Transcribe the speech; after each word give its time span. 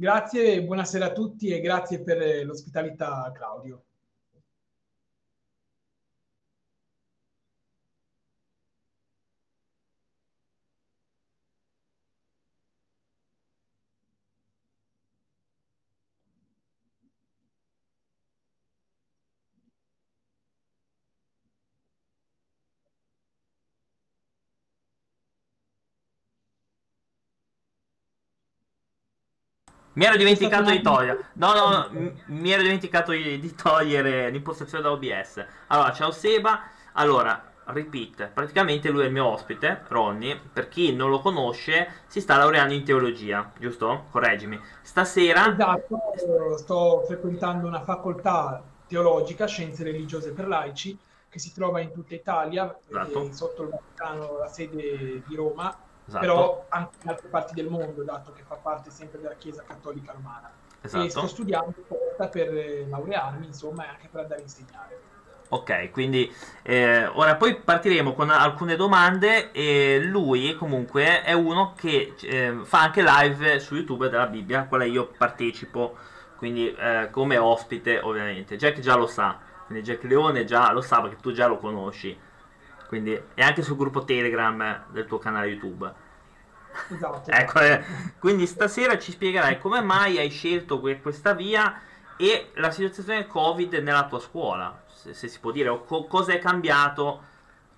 Grazie, 0.00 0.62
buonasera 0.62 1.04
a 1.04 1.12
tutti 1.12 1.48
e 1.48 1.60
grazie 1.60 2.02
per 2.02 2.46
l'ospitalità 2.46 3.30
Claudio. 3.34 3.88
Mi 29.92 30.04
ero 30.04 30.16
dimenticato 30.16 30.70
di 30.70 30.80
togliere. 30.82 31.26
No, 31.34 31.52
no, 31.52 32.12
mi 32.26 32.52
ero 32.52 32.62
dimenticato 32.62 33.10
di, 33.10 33.54
togliere 33.54 34.30
l'impostazione 34.30 34.84
da 34.84 34.92
OBS. 34.92 35.44
Allora, 35.66 35.92
ciao 35.92 36.12
Seba. 36.12 36.62
Allora, 36.92 37.50
repeat. 37.64 38.28
Praticamente 38.28 38.88
lui 38.90 39.02
è 39.02 39.06
il 39.06 39.12
mio 39.12 39.26
ospite, 39.26 39.82
Ronny. 39.88 40.38
Per 40.52 40.68
chi 40.68 40.94
non 40.94 41.10
lo 41.10 41.20
conosce, 41.20 42.02
si 42.06 42.20
sta 42.20 42.36
laureando 42.36 42.72
in 42.72 42.84
teologia, 42.84 43.50
giusto? 43.58 44.04
Correggimi. 44.10 44.60
Stasera. 44.82 45.52
Esatto, 45.52 45.98
sto 46.56 47.02
frequentando 47.06 47.66
una 47.66 47.82
facoltà 47.82 48.62
teologica, 48.86 49.46
scienze 49.46 49.82
religiose 49.82 50.32
per 50.32 50.46
laici, 50.46 50.96
che 51.28 51.38
si 51.38 51.52
trova 51.52 51.80
in 51.80 51.92
tutta 51.92 52.14
Italia, 52.14 52.76
Esatto. 52.88 53.24
eh, 53.24 53.32
sotto 53.32 53.62
il 53.62 53.68
Vaticano, 53.68 54.38
la 54.38 54.48
sede 54.48 55.22
di 55.26 55.34
Roma, 55.34 55.76
Esatto. 56.10 56.26
però 56.26 56.66
anche 56.70 56.96
in 57.04 57.08
altre 57.08 57.28
parti 57.28 57.54
del 57.54 57.68
mondo, 57.68 58.02
dato 58.02 58.32
che 58.32 58.42
fa 58.42 58.56
parte 58.56 58.90
sempre 58.90 59.20
della 59.20 59.34
Chiesa 59.34 59.62
Cattolica 59.64 60.10
Romana. 60.12 60.50
E 60.80 60.88
sto 60.88 61.02
Esatto. 61.04 61.26
studiando 61.28 61.68
apposta 61.68 62.26
per 62.26 62.52
eh, 62.52 62.86
laurearmi, 62.88 63.46
insomma, 63.46 63.84
e 63.84 63.88
anche 63.90 64.08
per 64.10 64.22
andare 64.22 64.40
a 64.40 64.42
insegnare. 64.42 65.00
Ok, 65.50 65.90
quindi 65.90 66.32
eh, 66.62 67.06
ora 67.06 67.36
poi 67.36 67.56
partiremo 67.56 68.12
con 68.12 68.30
alcune 68.30 68.76
domande 68.76 69.50
e 69.52 70.00
lui 70.00 70.54
comunque 70.54 71.22
è 71.22 71.32
uno 71.32 71.74
che 71.76 72.14
eh, 72.22 72.60
fa 72.62 72.82
anche 72.82 73.02
live 73.04 73.58
su 73.60 73.74
YouTube 73.76 74.08
della 74.08 74.26
Bibbia, 74.26 74.60
a 74.60 74.66
quale 74.66 74.88
io 74.88 75.10
partecipo, 75.16 75.96
quindi 76.36 76.72
eh, 76.74 77.08
come 77.10 77.36
ospite 77.36 78.00
ovviamente. 78.00 78.56
Jack 78.56 78.78
già 78.80 78.96
lo 78.96 79.06
sa, 79.06 79.38
quindi 79.66 79.84
Jack 79.84 80.02
Leone 80.04 80.44
già 80.44 80.72
lo 80.72 80.80
sa 80.80 81.00
perché 81.02 81.16
tu 81.20 81.32
già 81.32 81.46
lo 81.46 81.58
conosci, 81.58 82.16
quindi 82.90 83.12
è 83.34 83.42
anche 83.42 83.62
sul 83.62 83.76
gruppo 83.76 84.02
Telegram 84.02 84.86
del 84.88 85.06
tuo 85.06 85.18
canale 85.18 85.46
YouTube. 85.46 85.92
Esatto. 86.92 87.30
Ecco, 87.30 87.60
eh, 87.60 87.84
quindi 88.18 88.48
stasera 88.48 88.98
ci 88.98 89.12
spiegherai 89.12 89.60
come 89.60 89.80
mai 89.80 90.18
hai 90.18 90.28
scelto 90.28 90.80
que- 90.80 91.00
questa 91.00 91.32
via 91.32 91.80
e 92.16 92.50
la 92.54 92.72
situazione 92.72 93.28
Covid 93.28 93.74
nella 93.74 94.08
tua 94.08 94.18
scuola, 94.18 94.82
se, 94.88 95.14
se 95.14 95.28
si 95.28 95.38
può 95.38 95.52
dire, 95.52 95.68
o 95.68 95.84
co- 95.84 96.06
cosa 96.06 96.32
è 96.32 96.40
cambiato 96.40 97.22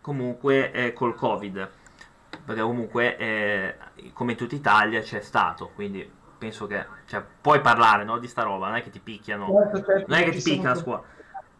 comunque 0.01 0.73
eh, 0.73 0.93
col 0.95 1.15
Covid. 1.15 1.69
Perché 2.47 2.63
comunque, 2.63 3.17
eh, 3.19 3.77
come 4.15 4.33
in 4.33 4.39
tutta 4.39 4.55
Italia, 4.55 5.03
c'è 5.03 5.21
stato, 5.21 5.73
quindi 5.75 6.11
penso 6.39 6.67
che 6.67 6.87
cioè, 7.05 7.23
puoi 7.39 7.61
parlare 7.61 8.05
no, 8.05 8.17
di 8.17 8.29
sta 8.29 8.45
roba, 8.45 8.69
non 8.69 8.77
è 8.77 8.83
che 8.83 8.89
ti 8.89 8.99
picchiano. 8.99 9.47
Certo, 9.47 9.85
certo, 9.85 10.05
Non 10.09 10.19
è 10.19 10.25
che 10.25 10.31
ti 10.31 10.43
picca 10.43 10.71
a 10.71 10.75
scuola. 10.75 11.03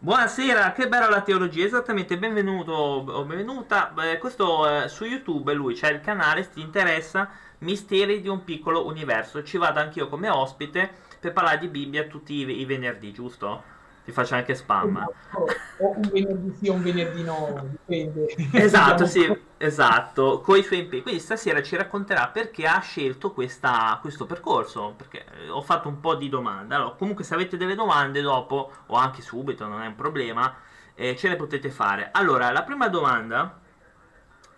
Buonasera, 0.03 0.73
che 0.73 0.89
bella 0.89 1.07
la 1.07 1.21
teologia, 1.21 1.63
esattamente, 1.63 2.17
benvenuto 2.17 2.73
o 2.73 3.23
benvenuta. 3.23 3.89
Beh, 3.93 4.17
questo 4.17 4.83
eh, 4.83 4.89
su 4.89 5.05
YouTube 5.05 5.53
lui 5.53 5.75
c'è 5.75 5.91
il 5.93 6.01
canale, 6.01 6.43
se 6.43 6.49
ti 6.55 6.59
interessa, 6.59 7.29
Misteri 7.59 8.19
di 8.19 8.27
un 8.27 8.43
piccolo 8.43 8.85
universo. 8.85 9.41
Ci 9.43 9.55
vado 9.55 9.79
anch'io 9.79 10.09
come 10.09 10.27
ospite 10.27 10.91
per 11.21 11.31
parlare 11.31 11.59
di 11.59 11.69
Bibbia 11.69 12.03
tutti 12.03 12.33
i, 12.33 12.59
i 12.59 12.65
venerdì, 12.65 13.13
giusto? 13.13 13.63
Ti 14.03 14.11
faccio 14.11 14.35
anche 14.35 14.55
spam. 14.55 14.97
Esatto. 14.97 15.45
O 15.77 15.95
un 15.95 16.09
venerdì 16.11 16.51
sì 16.59 16.67
o 16.69 16.73
un 16.73 16.81
venerdì 16.83 17.23
no, 17.23 17.61
dipende. 17.69 18.25
Esatto, 18.51 19.05
sì, 19.05 19.25
esatto, 19.57 20.41
con 20.41 20.57
i 20.57 20.63
suoi 20.63 20.79
impegni. 20.79 21.01
Quindi 21.01 21.19
stasera 21.21 21.61
ci 21.63 21.75
racconterà 21.75 22.27
perché 22.29 22.65
ha 22.67 22.79
scelto 22.79 23.31
questa- 23.33 23.97
questo 24.01 24.25
percorso, 24.25 24.93
perché 24.97 25.25
eh, 25.45 25.49
ho 25.49 25.61
fatto 25.61 25.87
un 25.87 25.99
po' 25.99 26.15
di 26.15 26.29
domande. 26.29 26.75
Allora, 26.75 26.95
comunque 26.95 27.23
se 27.23 27.33
avete 27.33 27.57
delle 27.57 27.75
domande 27.75 28.21
dopo, 28.21 28.71
o 28.87 28.95
anche 28.95 29.21
subito, 29.21 29.67
non 29.67 29.81
è 29.81 29.87
un 29.87 29.95
problema, 29.95 30.55
eh, 30.95 31.15
ce 31.15 31.29
le 31.29 31.35
potete 31.35 31.69
fare. 31.71 32.09
Allora, 32.11 32.51
la 32.51 32.63
prima 32.63 32.87
domanda 32.89 33.59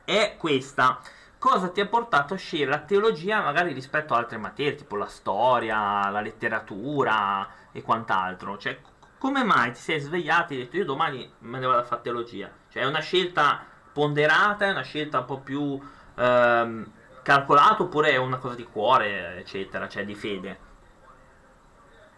è 0.03 0.36
questa. 0.38 1.00
Cosa 1.38 1.69
ti 1.69 1.80
ha 1.81 1.88
portato 1.88 2.33
a 2.33 2.38
scegliere 2.38 2.71
la 2.71 2.80
teologia 2.80 3.42
magari 3.42 3.71
rispetto 3.74 4.13
a 4.13 4.18
altre 4.18 4.38
materie, 4.38 4.75
tipo 4.75 4.95
la 4.95 5.06
storia, 5.07 6.09
la 6.09 6.21
letteratura 6.21 7.47
e 7.71 7.81
quant'altro? 7.83 8.57
Cioè, 8.57 8.80
come 9.25 9.44
mai 9.44 9.72
ti 9.72 9.80
sei 9.80 10.00
svegliato 10.00 10.54
e 10.54 10.56
hai 10.56 10.62
detto 10.62 10.77
io 10.77 10.86
domani 10.86 11.27
me 11.39 11.57
ne 11.57 11.66
vado 11.66 11.80
a 11.80 11.83
fare 11.83 12.04
teologia? 12.04 12.48
Cioè, 12.69 12.83
è 12.83 12.86
una 12.86 13.00
scelta 13.00 13.60
ponderata, 13.92 14.66
è 14.66 14.69
una 14.69 14.83
scelta 14.83 15.22
un 15.22 15.25
po' 15.25 15.39
più 15.39 15.80
ehm, 16.16 16.92
calcolata 17.24 17.81
oppure 17.81 18.12
è 18.12 18.18
una 18.18 18.38
cosa 18.38 18.54
di 18.54 18.66
cuore, 18.66 19.38
eccetera, 19.38 19.88
cioè 19.88 20.06
di 20.06 20.13
fede? 20.13 20.60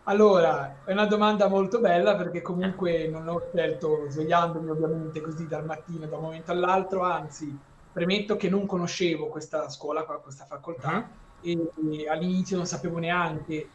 Allora, 0.03 0.79
è 0.83 0.91
una 0.91 1.05
domanda 1.05 1.47
molto 1.47 1.79
bella 1.79 2.17
perché 2.17 2.41
comunque 2.41 3.07
non 3.07 3.29
ho 3.29 3.41
scelto 3.53 4.09
svegliandomi 4.09 4.69
ovviamente 4.69 5.21
così 5.21 5.47
dal 5.47 5.63
mattino 5.63 6.07
da 6.07 6.17
un 6.17 6.23
momento 6.23 6.51
all'altro, 6.51 7.03
anzi, 7.03 7.57
premetto 7.89 8.35
che 8.35 8.49
non 8.49 8.65
conoscevo 8.65 9.27
questa 9.29 9.69
scuola, 9.69 10.03
questa 10.03 10.43
facoltà 10.43 11.09
e, 11.39 11.57
e 11.89 12.09
all'inizio 12.09 12.57
non 12.57 12.65
sapevo 12.65 12.97
neanche 12.97 13.53
eh, 13.53 13.69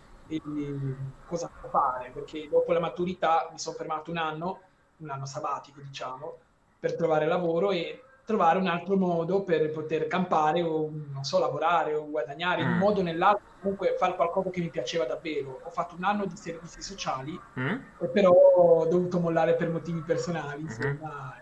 cosa 1.27 1.51
fare 1.71 2.11
perché 2.11 2.49
dopo 2.49 2.73
la 2.73 2.81
maturità 2.81 3.49
mi 3.51 3.59
sono 3.59 3.77
fermato 3.77 4.11
un 4.11 4.17
anno, 4.19 4.61
un 4.99 5.11
anno 5.11 5.27
sabbatico 5.27 5.81
diciamo, 5.81 6.39
per 6.79 6.97
trovare 6.97 7.27
lavoro 7.27 7.71
e 7.71 8.05
trovare 8.25 8.59
un 8.59 8.67
altro 8.69 8.97
modo 8.97 9.43
per 9.43 9.71
poter 9.71 10.07
campare 10.07 10.63
o 10.63 10.89
non 11.13 11.25
so, 11.25 11.39
lavorare 11.39 11.95
o 11.95 12.09
guadagnare 12.09 12.63
in 12.63 12.69
un 12.69 12.77
Mm. 12.77 12.79
modo 12.79 13.01
o 13.01 13.03
nell'altro, 13.03 13.43
comunque 13.61 13.95
fare 13.99 14.15
qualcosa 14.15 14.51
che 14.51 14.61
mi 14.61 14.71
piaceva 14.71 15.05
davvero. 15.05 15.61
Ho 15.65 15.71
fatto 15.71 15.97
un 15.97 16.05
anno 16.05 16.25
di 16.27 16.37
servizi 16.37 16.83
sociali, 16.83 17.39
Mm? 17.59 17.77
e 18.01 18.09
però 18.11 18.31
ho 18.31 18.87
dovuto 18.87 19.19
mollare 19.21 19.55
per 19.57 19.71
motivi 19.71 20.03
personali, 20.03 20.63
Mhm. 20.63 20.69
insomma, 20.69 21.35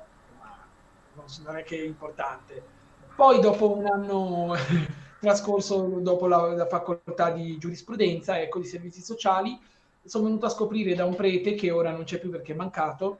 so- 1.27 1.43
non 1.43 1.57
è 1.57 1.63
che 1.63 1.77
è 1.77 1.85
importante. 1.85 2.65
Poi 3.15 3.41
dopo 3.41 3.77
un 3.77 3.87
anno 3.87 4.55
trascorso 5.21 6.01
dopo 6.01 6.27
la, 6.27 6.55
la 6.55 6.67
facoltà 6.67 7.31
di 7.31 7.59
giurisprudenza, 7.59 8.41
ecco, 8.41 8.59
di 8.59 8.67
servizi 8.67 9.03
sociali, 9.03 9.59
sono 10.03 10.25
venuto 10.25 10.47
a 10.47 10.51
scoprire 10.51 10.95
da 10.95 11.05
un 11.05 11.15
prete 11.15 11.55
che 11.55 11.71
ora 11.71 11.91
non 11.91 12.05
c'è 12.05 12.19
più 12.19 12.31
perché 12.31 12.53
è 12.53 12.57
mancato, 12.57 13.19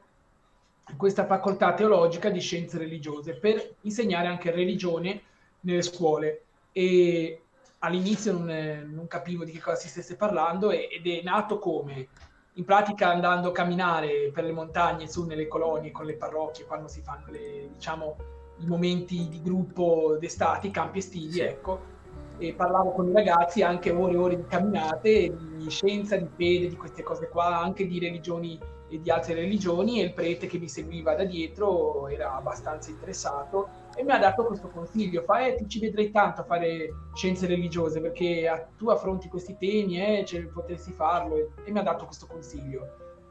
questa 0.97 1.25
facoltà 1.25 1.73
teologica 1.73 2.29
di 2.29 2.39
scienze 2.39 2.77
religiose 2.77 3.35
per 3.35 3.75
insegnare 3.81 4.27
anche 4.27 4.51
religione 4.51 5.21
nelle 5.61 5.81
scuole. 5.81 6.45
E 6.71 7.43
all'inizio 7.79 8.33
non, 8.33 8.89
non 8.91 9.07
capivo 9.07 9.43
di 9.43 9.51
che 9.51 9.61
cosa 9.61 9.75
si 9.75 9.87
stesse 9.87 10.15
parlando 10.15 10.71
e- 10.71 10.89
ed 10.91 11.07
è 11.07 11.21
nato 11.23 11.59
come? 11.59 12.07
In 12.55 12.65
pratica 12.65 13.09
andando 13.09 13.49
a 13.49 13.53
camminare 13.53 14.29
per 14.33 14.43
le 14.43 14.51
montagne 14.51 15.07
su 15.07 15.25
nelle 15.25 15.47
colonie 15.47 15.91
con 15.91 16.05
le 16.05 16.15
parrocchie 16.15 16.65
quando 16.65 16.87
si 16.87 17.01
fanno 17.01 17.27
le, 17.29 17.69
diciamo, 17.73 18.17
i 18.59 18.65
momenti 18.65 19.27
di 19.29 19.41
gruppo 19.41 20.17
d'estate, 20.19 20.67
i 20.67 20.71
campi 20.71 20.99
estivi, 20.99 21.33
Sì. 21.33 21.39
ecco, 21.41 21.90
e 22.37 22.53
parlavo 22.53 22.91
con 22.91 23.07
i 23.07 23.13
ragazzi 23.13 23.61
anche 23.61 23.91
ore 23.91 24.13
e 24.13 24.17
ore 24.17 24.35
di 24.35 24.45
camminate, 24.47 25.35
di 25.37 25.69
scienza, 25.69 26.17
di 26.17 26.29
fede, 26.35 26.69
di 26.69 26.75
queste 26.75 27.03
cose 27.03 27.27
qua, 27.29 27.59
anche 27.59 27.85
di 27.85 27.99
religioni 27.99 28.59
e 28.89 28.99
di 28.99 29.09
altre 29.09 29.35
religioni 29.35 30.01
e 30.01 30.05
il 30.05 30.13
prete 30.13 30.47
che 30.47 30.57
mi 30.59 30.67
seguiva 30.67 31.15
da 31.15 31.23
dietro 31.23 32.09
era 32.09 32.35
abbastanza 32.35 32.89
interessato 32.89 33.69
e 33.95 34.03
mi 34.03 34.11
ha 34.11 34.17
dato 34.19 34.45
questo 34.45 34.69
consiglio, 34.69 35.21
fa 35.21 35.45
eh, 35.45 35.55
ti 35.55 35.67
ci 35.67 35.79
vedrei 35.79 36.11
tanto 36.11 36.41
a 36.41 36.45
fare 36.45 36.89
scienze 37.13 37.47
religiose 37.47 38.01
perché 38.01 38.47
a- 38.47 38.67
tu 38.75 38.89
affronti 38.89 39.29
questi 39.29 39.55
temi, 39.57 40.01
eh, 40.01 40.25
cioè, 40.25 40.45
potresti 40.47 40.91
farlo 40.91 41.35
e, 41.37 41.47
e 41.65 41.71
mi 41.71 41.79
ha 41.79 41.83
dato 41.83 42.05
questo 42.05 42.27
consiglio. 42.27 42.81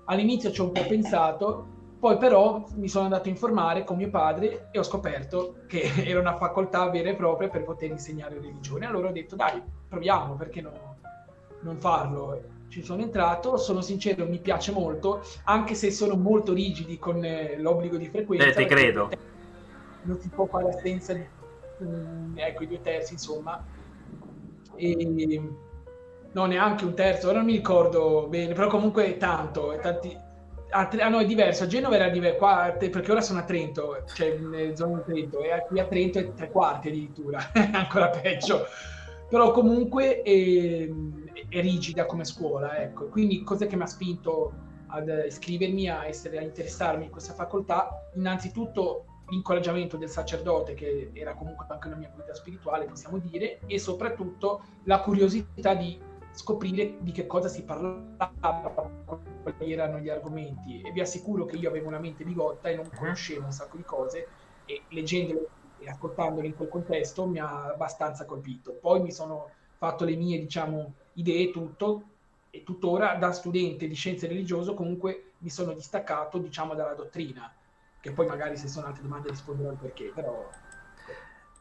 All'inizio 0.07 0.51
ci 0.51 0.61
ho 0.61 0.65
un 0.65 0.73
po' 0.73 0.87
pensato, 0.87 1.67
poi 2.01 2.17
però 2.17 2.65
mi 2.77 2.89
sono 2.89 3.05
andato 3.05 3.29
a 3.29 3.31
informare 3.31 3.85
con 3.85 3.99
mio 3.99 4.09
padre 4.09 4.69
e 4.71 4.79
ho 4.79 4.83
scoperto 4.83 5.59
che 5.67 5.83
era 6.03 6.19
una 6.19 6.39
facoltà 6.39 6.89
vera 6.89 7.11
e 7.11 7.15
propria 7.15 7.51
per 7.51 7.63
poter 7.63 7.91
insegnare 7.91 8.41
religione. 8.41 8.87
Allora 8.87 9.09
ho 9.09 9.13
detto 9.13 9.37
dai, 9.37 9.63
proviamo, 9.87 10.35
perché 10.35 10.63
no- 10.63 10.97
non 11.61 11.79
farlo? 11.79 12.43
Ci 12.69 12.83
sono 12.83 13.03
entrato, 13.03 13.59
sono 13.59 13.83
sincero, 13.83 14.25
mi 14.25 14.39
piace 14.39 14.73
molto, 14.73 15.21
anche 15.45 15.75
se 15.75 15.91
sono 15.91 16.17
molto 16.17 16.55
rigidi 16.55 16.99
con 16.99 17.23
eh, 17.23 17.59
l'obbligo 17.59 17.99
di 17.99 18.09
frequenza. 18.09 18.47
Eh, 18.47 18.53
te 18.53 18.67
credo. 18.67 19.11
Non 20.05 20.19
si 20.19 20.31
può 20.31 20.47
fare 20.47 20.69
assenza 20.69 21.13
di 21.13 21.29
mm, 21.85 22.39
ecco, 22.39 22.63
i 22.63 22.67
due 22.67 22.81
terzi, 22.81 23.13
insomma. 23.13 23.63
E, 24.77 25.53
no, 26.33 26.47
neanche 26.47 26.85
un 26.87 26.95
terzo, 26.95 27.29
ora 27.29 27.39
non 27.39 27.47
mi 27.47 27.57
ricordo 27.57 28.27
bene, 28.29 28.55
però 28.55 28.69
comunque 28.69 29.05
è 29.05 29.17
tanto, 29.19 29.73
è 29.73 29.81
tanti... 29.81 30.29
Tre- 30.89 31.03
ah, 31.03 31.09
no, 31.09 31.19
è 31.19 31.27
diverso, 31.27 31.65
a 31.65 31.67
Genova 31.67 31.97
era 31.97 32.09
diverso, 32.09 32.39
qua, 32.39 32.63
a 32.63 32.71
perché 32.73 33.11
ora 33.11 33.21
sono 33.21 33.41
a 33.41 33.45
Trento, 33.45 34.05
cioè 34.15 34.29
in 34.29 34.73
zona 34.77 34.99
di 34.99 35.03
Trento, 35.05 35.43
e 35.43 35.65
qui 35.67 35.81
a 35.81 35.87
Trento 35.87 36.19
è 36.19 36.33
tre 36.33 36.51
quarti 36.51 36.89
addirittura, 36.89 37.51
ancora 37.73 38.09
peggio. 38.09 38.67
Però 39.29 39.53
comunque 39.53 40.23
ehm, 40.23 41.31
è 41.49 41.61
rigida 41.61 42.07
come 42.07 42.25
scuola, 42.25 42.79
ecco. 42.79 43.07
Quindi 43.07 43.43
cos'è 43.43 43.67
che 43.67 43.77
mi 43.77 43.83
ha 43.83 43.87
spinto 43.87 44.53
ad 44.87 45.09
iscrivermi, 45.27 45.89
a, 45.89 46.07
essere, 46.07 46.39
a 46.39 46.43
interessarmi 46.43 47.05
in 47.05 47.11
questa 47.11 47.33
facoltà? 47.33 48.11
Innanzitutto 48.15 49.05
l'incoraggiamento 49.29 49.97
del 49.97 50.09
sacerdote, 50.09 50.75
che 50.75 51.11
era 51.15 51.35
comunque 51.35 51.67
anche 51.69 51.87
una 51.87 51.97
mia 51.97 52.11
guida 52.13 52.35
spirituale, 52.35 52.87
possiamo 52.87 53.19
dire, 53.19 53.61
e 53.67 53.79
soprattutto 53.79 54.63
la 54.85 55.01
curiosità 55.01 55.75
di 55.75 55.99
scoprire 56.33 56.97
di 57.01 57.13
che 57.13 57.27
cosa 57.27 57.49
si 57.49 57.63
parlava, 57.63 59.30
quali 59.43 59.73
erano 59.73 59.99
gli 59.99 60.09
argomenti. 60.09 60.81
E 60.81 60.93
vi 60.93 61.01
assicuro 61.01 61.45
che 61.45 61.57
io 61.57 61.69
avevo 61.69 61.89
una 61.89 61.99
mente 61.99 62.25
bigotta 62.25 62.69
e 62.69 62.77
non 62.77 62.87
mhm. 62.91 62.97
conoscevo 62.97 63.45
un 63.45 63.53
sacco 63.53 63.77
di 63.77 63.85
cose 63.85 64.27
e 64.65 64.83
leggendole 64.89 65.49
e 65.79 65.89
ascoltandole 65.89 66.47
in 66.47 66.55
quel 66.55 66.69
contesto 66.69 67.27
mi 67.27 67.39
ha 67.39 67.67
abbastanza 67.67 68.25
colpito. 68.25 68.73
Poi 68.73 69.01
mi 69.01 69.13
sono 69.13 69.51
fatto 69.77 70.05
le 70.05 70.15
mie, 70.15 70.39
diciamo, 70.39 70.93
idee, 71.15 71.51
tutto, 71.51 72.03
e 72.51 72.63
tuttora 72.65 73.15
da 73.15 73.33
studente 73.33 73.87
di 73.87 73.95
scienze 73.95 74.27
religiose 74.27 74.75
comunque 74.75 75.33
mi 75.39 75.51
sono 75.51 75.73
distaccato, 75.73 76.39
diciamo, 76.39 76.75
dalla 76.75 76.95
dottrina, 76.95 77.51
che 78.01 78.13
poi 78.13 78.27
magari 78.27 78.57
se 78.57 78.69
sono 78.69 78.87
altre 78.87 79.03
domande 79.03 79.31
risponderò 79.31 79.71
al 79.71 79.77
perché, 79.77 80.13
però... 80.15 80.49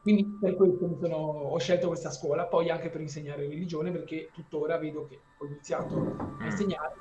Quindi 0.01 0.25
per 0.39 0.55
questo 0.55 0.97
sono, 0.99 1.15
ho 1.15 1.59
scelto 1.59 1.87
questa 1.87 2.09
scuola, 2.09 2.45
poi 2.45 2.69
anche 2.69 2.89
per 2.89 3.01
insegnare 3.01 3.47
religione, 3.47 3.91
perché 3.91 4.29
tuttora 4.33 4.77
vedo 4.77 5.05
che 5.05 5.19
ho 5.37 5.45
iniziato 5.45 5.95
a 5.95 6.41
mm. 6.41 6.45
insegnare, 6.45 6.93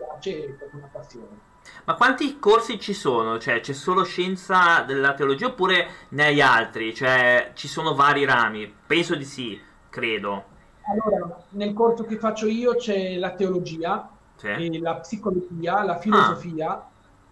piace 0.00 0.56
per 0.58 0.68
una 0.72 0.88
passione. 0.90 1.48
Ma 1.84 1.94
quanti 1.94 2.38
corsi 2.38 2.80
ci 2.80 2.94
sono? 2.94 3.38
Cioè, 3.38 3.60
c'è 3.60 3.72
solo 3.72 4.04
scienza 4.04 4.82
della 4.82 5.14
teologia 5.14 5.46
oppure 5.46 5.88
ne 6.10 6.24
hai 6.24 6.40
altri? 6.40 6.94
Cioè, 6.94 7.52
ci 7.54 7.68
sono 7.68 7.94
vari 7.94 8.24
rami? 8.24 8.72
Penso 8.86 9.14
di 9.14 9.24
sì, 9.24 9.60
credo. 9.88 10.58
Allora, 10.82 11.44
nel 11.50 11.72
corso 11.72 12.04
che 12.04 12.16
faccio 12.16 12.46
io 12.46 12.74
c'è 12.74 13.16
la 13.16 13.32
teologia, 13.32 14.10
sì. 14.36 14.78
la 14.80 14.96
psicologia, 14.96 15.84
la 15.84 15.98
filosofia 15.98 16.70
ah. 16.70 16.88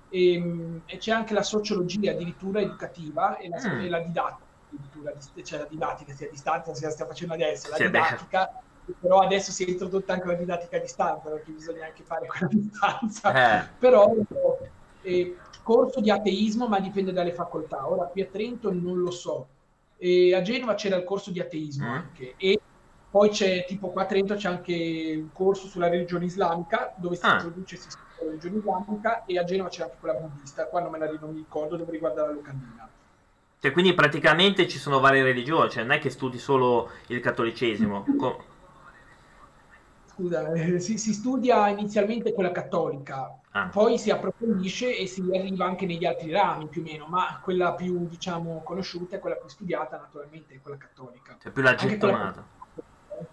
e, 0.08 0.32
ehm, 0.34 0.82
e, 0.84 0.98
c'è 0.98 1.12
anche 1.12 1.34
la 1.34 1.42
sociologia 1.42 2.12
addirittura 2.12 2.60
educativa 2.60 3.36
e 3.38 3.48
la, 3.48 3.56
mm. 3.56 3.80
e 3.80 3.88
la 3.88 3.98
didattica, 4.00 5.14
cioè 5.42 5.58
la 5.58 5.66
didattica 5.68 6.12
sia 6.12 6.26
a 6.26 6.30
distanza, 6.30 6.74
sia 6.74 6.90
stiamo 6.90 7.10
facendo 7.10 7.34
adesso, 7.34 7.70
la 7.70 7.76
sì, 7.76 7.84
didattica. 7.84 8.44
Beh 8.44 8.66
però 8.98 9.20
adesso 9.20 9.52
si 9.52 9.64
è 9.64 9.68
introdotta 9.68 10.12
anche 10.12 10.26
la 10.26 10.34
didattica 10.34 10.76
a 10.76 10.80
distanza 10.80 11.28
perché 11.28 11.50
bisogna 11.50 11.86
anche 11.86 12.02
fare 12.02 12.26
quella 12.26 12.48
distanza 12.52 13.60
eh. 13.60 13.68
però 13.78 14.14
eh, 15.02 15.36
corso 15.62 16.00
di 16.00 16.10
ateismo 16.10 16.66
ma 16.66 16.80
dipende 16.80 17.12
dalle 17.12 17.32
facoltà 17.32 17.88
ora 17.88 18.06
qui 18.06 18.22
a 18.22 18.26
Trento 18.26 18.72
non 18.72 18.98
lo 18.98 19.10
so 19.10 19.46
e 19.96 20.34
a 20.34 20.42
Genova 20.42 20.74
c'era 20.74 20.96
il 20.96 21.04
corso 21.04 21.30
di 21.30 21.40
ateismo 21.40 21.86
mm. 21.86 21.92
anche 21.92 22.34
e 22.36 22.60
poi 23.10 23.30
c'è 23.30 23.64
tipo 23.66 23.88
qua 23.88 24.02
a 24.02 24.06
Trento 24.06 24.34
c'è 24.34 24.48
anche 24.48 25.14
un 25.16 25.32
corso 25.32 25.66
sulla 25.66 25.88
religione 25.88 26.26
islamica 26.26 26.94
dove 26.96 27.16
si 27.16 27.24
ah. 27.24 27.34
introduce 27.34 27.76
si 27.76 27.88
la 28.20 28.24
religione 28.24 28.56
islamica 28.56 29.24
e 29.24 29.38
a 29.38 29.44
Genova 29.44 29.68
c'è 29.68 29.82
anche 29.82 29.96
quella 30.00 30.18
buddista 30.18 30.66
qua 30.66 30.80
non 30.80 30.90
me 30.90 30.98
la 30.98 31.10
non 31.20 31.32
mi 31.32 31.38
ricordo 31.38 31.76
dove 31.76 31.92
riguarda 31.92 32.22
la 32.22 32.32
locandina 32.32 32.88
cioè, 33.60 33.72
quindi 33.72 33.92
praticamente 33.92 34.68
ci 34.68 34.78
sono 34.78 35.00
varie 35.00 35.24
religioni, 35.24 35.68
cioè 35.68 35.82
non 35.82 35.96
è 35.96 35.98
che 35.98 36.10
studi 36.10 36.38
solo 36.38 36.90
il 37.08 37.18
cattolicesimo. 37.20 38.06
scusa, 40.18 40.52
eh, 40.52 40.80
si, 40.80 40.98
si, 40.98 41.12
studia 41.12 41.68
inizialmente 41.68 42.32
quella 42.32 42.50
cattolica, 42.50 43.38
ah. 43.52 43.68
poi 43.68 43.98
si 43.98 44.10
approfondisce 44.10 44.96
e 44.96 45.06
si 45.06 45.22
arriva 45.32 45.64
anche 45.64 45.86
negli 45.86 46.04
altri 46.04 46.32
rami 46.32 46.66
più 46.66 46.82
o 46.82 46.84
meno, 46.84 47.06
ma 47.06 47.38
quella 47.40 47.74
più 47.74 48.08
diciamo 48.08 48.62
conosciuta 48.64 49.16
e 49.16 49.18
quella 49.20 49.36
più 49.36 49.48
studiata 49.48 49.96
naturalmente 49.96 50.54
è 50.54 50.60
quella 50.60 50.76
cattolica. 50.76 51.36
Cioè 51.40 51.52
più 51.52 51.62
la 51.62 51.74
gettonata. 51.76 52.44
Quella... 52.74 53.26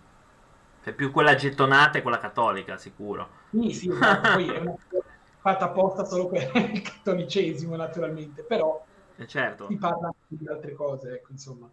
Cioè 0.84 0.94
più 0.94 1.12
quella 1.12 1.34
gettonata 1.34 1.98
e 1.98 2.02
quella 2.04 2.20
cattolica, 2.20 2.78
sicuro. 2.78 3.30
Sì, 3.50 3.72
sì, 3.72 3.90
poi 3.90 4.48
è 4.48 4.60
una 4.60 4.76
fatta 5.42 5.66
apposta 5.66 6.06
solo 6.06 6.28
per 6.28 6.52
il 6.54 6.82
cattolicesimo 6.82 7.76
naturalmente, 7.76 8.44
però 8.44 8.84
eh 9.18 9.28
certo. 9.28 9.68
si 9.68 9.78
parla 9.78 10.08
anche 10.08 10.20
di 10.28 10.48
altre 10.48 10.74
cose, 10.74 11.14
ecco, 11.14 11.32
insomma. 11.32 11.68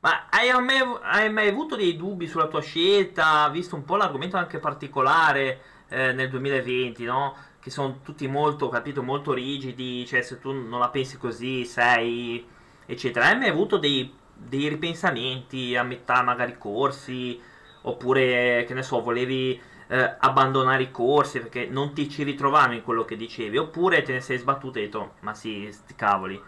Ma 0.00 0.28
hai 0.30 0.50
mai, 0.62 0.78
hai 1.02 1.32
mai, 1.32 1.48
avuto 1.48 1.74
dei 1.74 1.96
dubbi 1.96 2.28
sulla 2.28 2.46
tua 2.46 2.60
scelta, 2.60 3.48
visto 3.48 3.74
un 3.74 3.84
po' 3.84 3.96
l'argomento 3.96 4.36
anche 4.36 4.58
particolare 4.60 5.60
eh, 5.88 6.12
nel 6.12 6.28
2020, 6.28 7.04
no? 7.04 7.34
Che 7.58 7.70
sono 7.70 7.98
tutti 8.04 8.28
molto, 8.28 8.68
capito, 8.68 9.02
molto 9.02 9.32
rigidi, 9.32 10.06
cioè 10.06 10.22
se 10.22 10.38
tu 10.38 10.52
non 10.52 10.78
la 10.78 10.88
pensi 10.90 11.16
così 11.18 11.64
sei, 11.64 12.46
eccetera. 12.86 13.26
Hai 13.26 13.38
mai 13.38 13.48
avuto 13.48 13.76
dei, 13.76 14.14
dei 14.32 14.68
ripensamenti 14.68 15.74
a 15.74 15.82
metà 15.82 16.22
magari 16.22 16.56
corsi, 16.58 17.40
oppure, 17.82 18.64
che 18.68 18.74
ne 18.74 18.84
so, 18.84 19.00
volevi 19.00 19.60
eh, 19.88 20.16
abbandonare 20.20 20.84
i 20.84 20.90
corsi 20.92 21.40
perché 21.40 21.66
non 21.66 21.92
ti 21.92 22.08
ci 22.08 22.22
ritrovavi 22.22 22.76
in 22.76 22.82
quello 22.84 23.04
che 23.04 23.16
dicevi, 23.16 23.56
oppure 23.56 24.02
te 24.02 24.12
ne 24.12 24.20
sei 24.20 24.38
sbattuto 24.38 24.78
e 24.78 24.82
hai 24.82 24.86
detto, 24.86 25.14
ma 25.20 25.34
sì, 25.34 25.68
sti 25.72 25.94
cavoli 25.96 26.40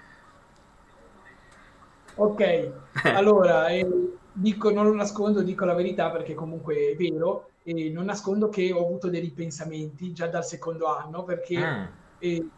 Ok, 2.16 2.72
allora, 3.04 3.68
eh, 3.68 3.86
dico, 4.32 4.70
non 4.70 4.84
lo 4.84 4.94
nascondo, 4.94 5.42
dico 5.42 5.64
la 5.64 5.74
verità 5.74 6.10
perché 6.10 6.34
comunque 6.34 6.90
è 6.90 6.96
vero, 6.96 7.50
e 7.62 7.90
non 7.90 8.06
nascondo 8.06 8.48
che 8.48 8.72
ho 8.72 8.84
avuto 8.84 9.08
dei 9.08 9.20
ripensamenti 9.20 10.12
già 10.12 10.26
dal 10.26 10.44
secondo 10.44 10.86
anno 10.86 11.24
perché 11.24 11.58
mm. 11.58 11.84
eh, 12.18 12.48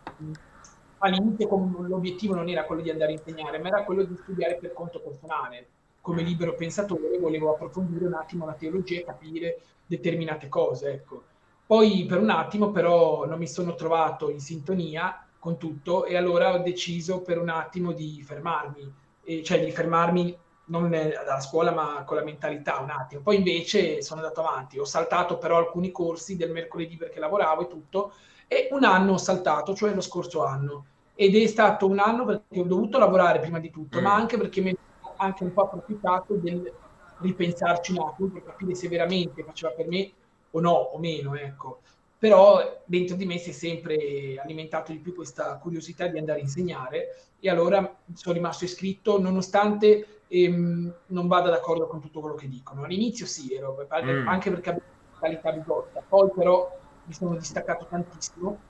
all'inizio 0.98 1.48
l'obiettivo 1.86 2.34
non 2.34 2.48
era 2.48 2.64
quello 2.64 2.82
di 2.82 2.90
andare 2.90 3.12
a 3.12 3.14
insegnare, 3.14 3.58
ma 3.58 3.68
era 3.68 3.84
quello 3.84 4.04
di 4.04 4.16
studiare 4.22 4.56
per 4.56 4.72
conto 4.72 5.00
personale. 5.00 5.66
Come 6.00 6.22
mm. 6.22 6.26
libero 6.26 6.54
pensatore 6.54 7.18
volevo 7.18 7.52
approfondire 7.52 8.06
un 8.06 8.14
attimo 8.14 8.46
la 8.46 8.54
teologia 8.54 9.00
e 9.00 9.04
capire 9.04 9.60
determinate 9.86 10.48
cose. 10.48 10.92
Ecco. 10.92 11.22
Poi 11.66 12.04
per 12.06 12.18
un 12.18 12.30
attimo 12.30 12.70
però 12.70 13.26
non 13.26 13.38
mi 13.38 13.48
sono 13.48 13.74
trovato 13.74 14.30
in 14.30 14.40
sintonia 14.40 15.26
con 15.38 15.58
tutto 15.58 16.04
e 16.04 16.16
allora 16.16 16.54
ho 16.54 16.58
deciso 16.58 17.20
per 17.22 17.40
un 17.40 17.48
attimo 17.48 17.92
di 17.92 18.22
fermarmi 18.22 19.00
e, 19.24 19.42
cioè 19.42 19.64
di 19.64 19.70
fermarmi 19.70 20.38
non 20.66 20.90
dalla 20.90 21.40
scuola 21.40 21.72
ma 21.72 22.04
con 22.04 22.16
la 22.16 22.24
mentalità 22.24 22.78
un 22.78 22.90
attimo. 22.90 23.22
Poi 23.22 23.36
invece 23.36 24.02
sono 24.02 24.20
andato 24.20 24.40
avanti, 24.40 24.78
ho 24.78 24.84
saltato 24.84 25.38
però 25.38 25.56
alcuni 25.58 25.90
corsi 25.90 26.36
del 26.36 26.52
mercoledì 26.52 26.96
perché 26.96 27.18
lavoravo 27.18 27.62
e 27.62 27.68
tutto, 27.68 28.12
e 28.46 28.68
un 28.70 28.84
anno 28.84 29.12
ho 29.12 29.18
saltato, 29.18 29.74
cioè 29.74 29.94
lo 29.94 30.00
scorso 30.00 30.44
anno. 30.44 30.86
Ed 31.14 31.34
è 31.36 31.46
stato 31.46 31.86
un 31.86 31.98
anno 31.98 32.24
perché 32.24 32.60
ho 32.60 32.64
dovuto 32.64 32.98
lavorare 32.98 33.40
prima 33.40 33.58
di 33.58 33.70
tutto, 33.70 34.00
mm. 34.00 34.02
ma 34.02 34.14
anche 34.14 34.38
perché 34.38 34.60
mi 34.60 34.74
ho 35.00 35.14
anche 35.16 35.44
un 35.44 35.52
po' 35.52 35.62
approfittato 35.62 36.34
del 36.34 36.72
ripensarci 37.18 37.92
un 37.92 37.98
attimo 38.00 38.28
per 38.30 38.44
capire 38.44 38.74
se 38.74 38.88
veramente 38.88 39.44
faceva 39.44 39.72
per 39.72 39.86
me 39.86 40.10
o 40.50 40.60
no, 40.60 40.70
o 40.70 40.98
meno, 40.98 41.34
ecco 41.34 41.80
però 42.22 42.84
dentro 42.84 43.16
di 43.16 43.26
me 43.26 43.36
si 43.36 43.50
è 43.50 43.52
sempre 43.52 44.36
alimentato 44.40 44.92
di 44.92 44.98
più 44.98 45.12
questa 45.12 45.58
curiosità 45.58 46.06
di 46.06 46.18
andare 46.18 46.38
a 46.38 46.42
insegnare 46.42 47.16
e 47.40 47.50
allora 47.50 47.98
sono 48.12 48.32
rimasto 48.32 48.62
iscritto 48.62 49.20
nonostante 49.20 50.20
ehm, 50.28 50.94
non 51.06 51.26
vada 51.26 51.50
d'accordo 51.50 51.88
con 51.88 52.00
tutto 52.00 52.20
quello 52.20 52.36
che 52.36 52.46
dicono. 52.46 52.84
All'inizio 52.84 53.26
sì, 53.26 53.52
ero, 53.52 53.76
mm. 53.76 54.28
anche 54.28 54.50
perché 54.50 54.70
avevo 54.70 54.84
una 55.08 55.18
qualità 55.18 55.50
bigotta, 55.50 56.00
poi 56.08 56.30
però 56.32 56.78
mi 57.06 57.12
sono 57.12 57.34
distaccato 57.34 57.86
tantissimo, 57.90 58.60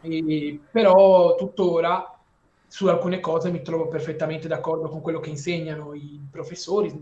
e, 0.00 0.60
però 0.70 1.34
tuttora 1.34 2.16
su 2.68 2.86
alcune 2.86 3.18
cose 3.18 3.50
mi 3.50 3.60
trovo 3.60 3.88
perfettamente 3.88 4.46
d'accordo 4.46 4.88
con 4.88 5.00
quello 5.00 5.18
che 5.18 5.30
insegnano 5.30 5.94
i 5.94 6.24
professori, 6.30 6.96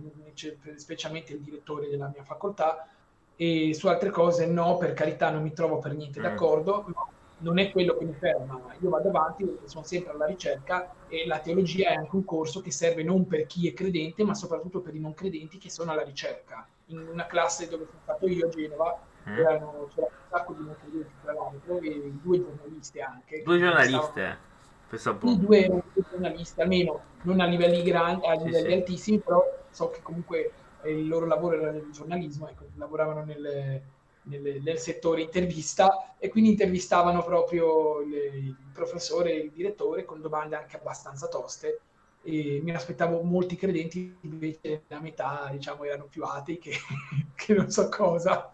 specialmente 0.77 1.35
il 1.35 1.41
direttore 1.43 1.91
della 1.91 2.11
mia 2.11 2.25
facoltà, 2.25 2.89
e 3.37 3.75
su 3.75 3.87
altre 3.89 4.11
cose 4.11 4.47
no, 4.47 4.79
per 4.79 4.95
carità 4.95 5.31
non 5.31 5.43
mi 5.43 5.53
trovo 5.53 5.79
per 5.79 5.95
niente 5.95 6.21
mm. 6.21 6.23
d'accordo, 6.23 6.85
ma 6.87 7.07
non 7.39 7.59
è 7.59 7.71
quello 7.71 7.97
che 7.97 8.05
mi 8.07 8.15
ferma, 8.15 8.59
io 8.81 8.89
vado 8.89 9.09
avanti 9.09 9.59
sono 9.65 9.85
sempre 9.85 10.13
alla 10.13 10.25
ricerca 10.25 10.95
e 11.09 11.27
la 11.27 11.39
teologia 11.39 11.91
è 11.91 11.95
anche 11.95 12.17
un 12.17 12.25
corso 12.25 12.63
che 12.63 12.71
serve 12.71 13.03
non 13.03 13.27
per 13.27 13.47
chi 13.47 13.69
è 13.69 13.75
credente, 13.75 14.25
ma 14.25 14.35
soprattutto 14.35 14.81
per 14.81 14.95
i 14.95 15.01
non 15.01 15.13
credenti 15.13 15.59
che 15.59 15.69
sono 15.69 15.93
alla 15.93 16.03
ricerca. 16.03 16.67
In 16.87 17.07
una 17.13 17.27
classe 17.27 17.69
dove 17.69 17.85
sono 17.85 17.99
stato 18.03 18.27
io 18.27 18.47
a 18.47 18.49
Genova, 18.49 18.99
mm. 19.29 19.39
erano, 19.39 19.89
c'era 19.95 20.07
un 20.07 20.29
sacco 20.31 20.53
di 20.55 20.65
non 20.65 20.77
credenti 20.81 21.13
tra 21.23 21.33
l'altro 21.35 21.79
e 21.81 22.13
due 22.23 22.39
giornaliste 22.39 23.01
anche. 23.03 23.43
Due 23.43 23.59
giornaliste? 23.59 24.39
Un 25.21 25.41
due 25.41 25.83
giornalisti, 26.11 26.61
almeno 26.61 27.01
non 27.23 27.41
a 27.41 27.47
livelli 27.47 27.83
grandi, 27.83 28.25
a 28.25 28.35
livelli 28.35 28.69
sì, 28.69 28.73
altissimi, 28.73 29.19
però 29.19 29.45
so 29.69 29.91
che 29.91 30.01
comunque 30.01 30.53
il 30.91 31.09
loro 31.09 31.27
lavoro 31.27 31.61
era 31.61 31.71
nel 31.71 31.91
giornalismo, 31.91 32.49
ecco, 32.49 32.67
lavoravano 32.77 33.25
nel, 33.25 33.83
nel, 34.23 34.63
nel, 34.63 34.79
settore 34.79 35.23
intervista 35.23 36.17
e 36.19 36.29
quindi 36.29 36.51
intervistavano 36.51 37.23
proprio 37.23 38.01
il, 38.01 38.13
il 38.13 38.57
professore 38.73 39.33
e 39.33 39.39
il 39.39 39.51
direttore 39.51 40.05
con 40.05 40.21
domande 40.21 40.57
anche 40.57 40.77
abbastanza 40.77 41.29
toste 41.29 41.81
e 42.23 42.61
mi 42.63 42.75
aspettavo 42.75 43.23
molti 43.23 43.55
credenti, 43.55 44.17
invece 44.23 44.83
la 44.89 45.01
metà 45.01 45.49
diciamo 45.53 45.85
erano 45.85 46.07
più 46.07 46.25
atei 46.25 46.59
che, 46.59 46.73
che 47.35 47.55
non 47.55 47.71
so 47.71 47.89
cosa. 47.89 48.51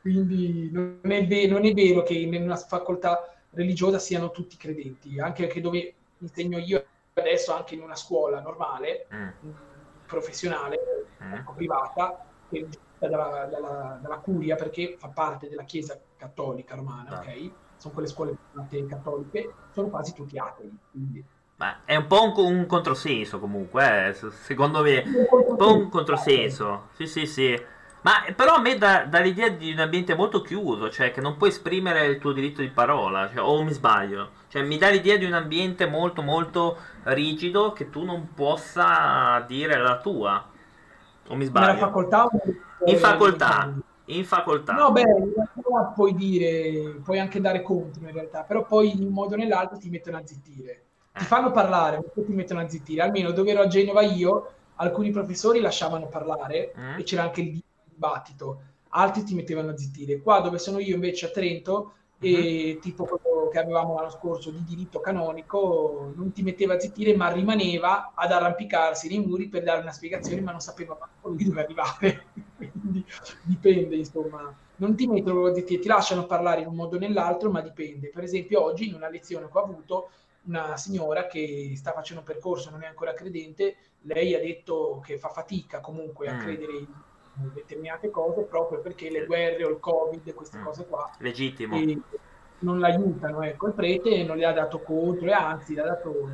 Quindi 0.00 0.68
non 0.72 0.98
è, 1.02 1.24
ve- 1.24 1.46
non 1.46 1.64
è, 1.64 1.72
vero 1.72 2.02
che 2.02 2.14
in 2.14 2.34
una 2.42 2.56
facoltà 2.56 3.32
religiosa 3.50 4.00
siano 4.00 4.32
tutti 4.32 4.56
credenti, 4.56 5.20
anche 5.20 5.46
che 5.46 5.60
dove 5.60 5.94
insegno 6.18 6.58
io 6.58 6.84
adesso, 7.14 7.52
anche 7.52 7.76
in 7.76 7.82
una 7.82 7.94
scuola 7.94 8.40
normale, 8.40 9.06
mm 9.14 9.71
professionale, 10.12 10.78
mm. 11.22 11.54
privata, 11.54 12.24
che 12.50 12.68
è 12.98 13.08
dalla, 13.08 13.48
dalla, 13.50 13.98
dalla, 14.00 14.18
curia 14.18 14.56
perché 14.56 14.96
fa 14.98 15.08
parte 15.08 15.48
della 15.48 15.64
Chiesa 15.64 15.98
cattolica 16.16 16.74
romana, 16.74 17.16
ah. 17.16 17.18
ok? 17.20 17.50
Sono 17.76 17.94
quelle 17.94 18.08
scuole 18.08 18.36
cattoliche, 18.88 19.52
sono 19.72 19.88
quasi 19.88 20.12
tutti 20.12 20.38
atei. 20.38 20.70
Quindi. 20.90 21.24
Ma 21.56 21.84
è 21.84 21.96
un 21.96 22.06
po' 22.06 22.22
un, 22.24 22.54
un 22.54 22.66
controsenso 22.66 23.38
comunque, 23.38 24.08
eh, 24.08 24.14
secondo 24.30 24.82
me. 24.82 25.02
Un 25.02 25.56
po' 25.56 25.74
un 25.74 25.88
controsenso. 25.88 26.88
Sì, 26.92 27.06
sì, 27.06 27.26
sì. 27.26 27.60
Ma 28.02 28.24
però 28.34 28.54
a 28.54 28.60
me 28.60 28.76
dà, 28.76 29.04
dà, 29.04 29.20
l'idea 29.20 29.48
di 29.48 29.70
un 29.70 29.78
ambiente 29.78 30.14
molto 30.16 30.42
chiuso, 30.42 30.90
cioè 30.90 31.12
che 31.12 31.20
non 31.20 31.36
puoi 31.36 31.50
esprimere 31.50 32.06
il 32.06 32.18
tuo 32.18 32.32
diritto 32.32 32.60
di 32.60 32.68
parola, 32.68 33.28
cioè, 33.28 33.40
o 33.40 33.62
mi 33.62 33.72
sbaglio. 33.72 34.30
Cioè 34.48 34.62
mi 34.62 34.76
dà 34.76 34.88
l'idea 34.88 35.16
di 35.16 35.24
un 35.24 35.34
ambiente 35.34 35.86
molto 35.86 36.20
molto 36.20 36.78
rigido 37.04 37.72
che 37.72 37.90
tu 37.90 38.04
non 38.04 38.30
possa 38.34 39.44
dire 39.46 39.78
la 39.78 39.98
tua. 39.98 40.44
O 41.28 41.36
mi 41.36 41.44
sbaglio? 41.44 41.78
Facoltà? 41.78 42.28
In 42.86 42.98
facoltà. 42.98 43.72
In 44.06 44.24
facoltà. 44.24 44.72
No, 44.72 44.90
beh, 44.90 45.00
in 45.02 45.32
realtà 45.34 45.92
puoi 45.94 46.12
dire, 46.14 47.00
puoi 47.04 47.20
anche 47.20 47.40
dare 47.40 47.62
contro 47.62 48.04
in 48.04 48.12
realtà, 48.12 48.42
però 48.42 48.66
poi 48.66 48.90
in 48.96 49.04
un 49.04 49.12
modo 49.12 49.34
o 49.34 49.38
nell'altro 49.38 49.78
ti 49.78 49.88
mettono 49.88 50.16
a 50.16 50.22
zittire. 50.24 50.82
Ti 51.12 51.22
eh. 51.22 51.26
fanno 51.26 51.52
parlare, 51.52 51.98
ma 51.98 52.02
poi 52.12 52.24
ti 52.24 52.32
mettono 52.32 52.60
a 52.60 52.68
zittire. 52.68 53.02
Almeno 53.02 53.30
dove 53.30 53.52
ero 53.52 53.62
a 53.62 53.68
Genova 53.68 54.02
io, 54.02 54.50
alcuni 54.76 55.10
professori 55.10 55.60
lasciavano 55.60 56.08
parlare 56.08 56.72
mm. 56.76 56.98
e 56.98 57.02
c'era 57.04 57.22
anche 57.22 57.40
il 57.42 57.62
dibattito, 58.02 58.62
altri 58.90 59.22
ti 59.22 59.34
mettevano 59.34 59.70
a 59.70 59.76
zittire. 59.76 60.20
Qua 60.20 60.40
dove 60.40 60.58
sono 60.58 60.80
io 60.80 60.96
invece 60.96 61.26
a 61.26 61.30
Trento, 61.30 61.94
e 62.18 62.78
tipo 62.80 63.04
quello 63.04 63.48
che 63.48 63.58
avevamo 63.58 63.94
l'anno 63.94 64.10
scorso 64.10 64.50
di 64.50 64.62
diritto 64.62 65.00
canonico, 65.00 66.12
non 66.14 66.32
ti 66.32 66.42
metteva 66.42 66.74
a 66.74 66.78
zittire, 66.78 67.16
ma 67.16 67.32
rimaneva 67.32 68.12
ad 68.14 68.30
arrampicarsi 68.30 69.08
nei 69.08 69.24
muri 69.24 69.48
per 69.48 69.64
dare 69.64 69.80
una 69.80 69.90
spiegazione, 69.90 70.40
ma 70.40 70.52
non 70.52 70.60
sapeva 70.60 70.96
manco 70.98 71.28
lui 71.28 71.44
dove 71.44 71.62
arrivare. 71.62 72.26
Quindi 72.56 73.04
dipende, 73.42 73.96
insomma. 73.96 74.54
Non 74.76 74.96
ti 74.96 75.06
mettono 75.06 75.46
a 75.46 75.54
zittire, 75.54 75.80
ti 75.80 75.88
lasciano 75.88 76.26
parlare 76.26 76.60
in 76.60 76.66
un 76.68 76.74
modo 76.74 76.96
o 76.96 76.98
nell'altro, 76.98 77.50
ma 77.50 77.60
dipende. 77.60 78.08
Per 78.08 78.22
esempio, 78.22 78.62
oggi 78.62 78.88
in 78.88 78.94
una 78.94 79.08
lezione 79.08 79.48
che 79.48 79.58
ho 79.58 79.62
avuto, 79.62 80.10
una 80.44 80.76
signora 80.76 81.26
che 81.26 81.72
sta 81.76 81.92
facendo 81.92 82.20
un 82.20 82.26
percorso, 82.26 82.70
non 82.70 82.82
è 82.82 82.86
ancora 82.86 83.14
credente, 83.14 83.76
lei 84.02 84.34
ha 84.34 84.40
detto 84.40 85.00
che 85.04 85.18
fa 85.18 85.28
fatica 85.28 85.80
comunque 85.80 86.28
a 86.28 86.34
mm. 86.34 86.40
credere 86.40 86.72
in 86.72 86.86
determinate 87.34 88.10
cose 88.10 88.42
proprio 88.42 88.80
perché 88.80 89.10
le 89.10 89.24
guerre 89.24 89.64
o 89.64 89.70
il 89.70 89.80
covid, 89.80 90.34
queste 90.34 90.58
mm. 90.58 90.64
cose 90.64 90.86
qua, 90.86 91.10
legittimo, 91.18 91.78
non 92.60 92.78
l'aiutano. 92.78 93.42
Ecco, 93.42 93.68
il 93.68 93.72
prete 93.72 94.22
non 94.24 94.36
le 94.36 94.44
ha 94.44 94.52
dato 94.52 94.80
contro 94.80 95.26
e 95.26 95.32
anzi 95.32 95.74
l'ha, 95.74 95.84
dato, 95.84 96.30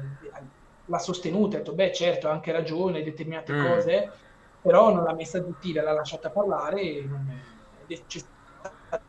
l'ha 0.84 0.98
sostenuta, 0.98 1.56
ha 1.56 1.58
detto 1.60 1.72
beh 1.72 1.92
certo 1.92 2.28
ha 2.28 2.32
anche 2.32 2.52
ragione, 2.52 3.02
determinate 3.02 3.52
mm. 3.52 3.66
cose, 3.66 4.12
però 4.60 4.92
non 4.92 5.04
l'ha 5.04 5.14
messa 5.14 5.38
a 5.38 5.44
zittire, 5.44 5.82
l'ha 5.82 5.92
lasciata 5.92 6.30
parlare 6.30 6.80
e 6.80 7.06
non 7.08 7.30
è, 7.86 7.94
c'è 8.06 8.18
stato 8.18 9.02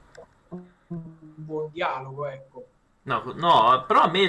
un 0.88 1.02
buon 1.36 1.70
dialogo, 1.72 2.26
ecco. 2.28 2.66
No, 3.04 3.24
no, 3.36 3.86
però 3.88 4.02
a 4.02 4.10
me, 4.10 4.28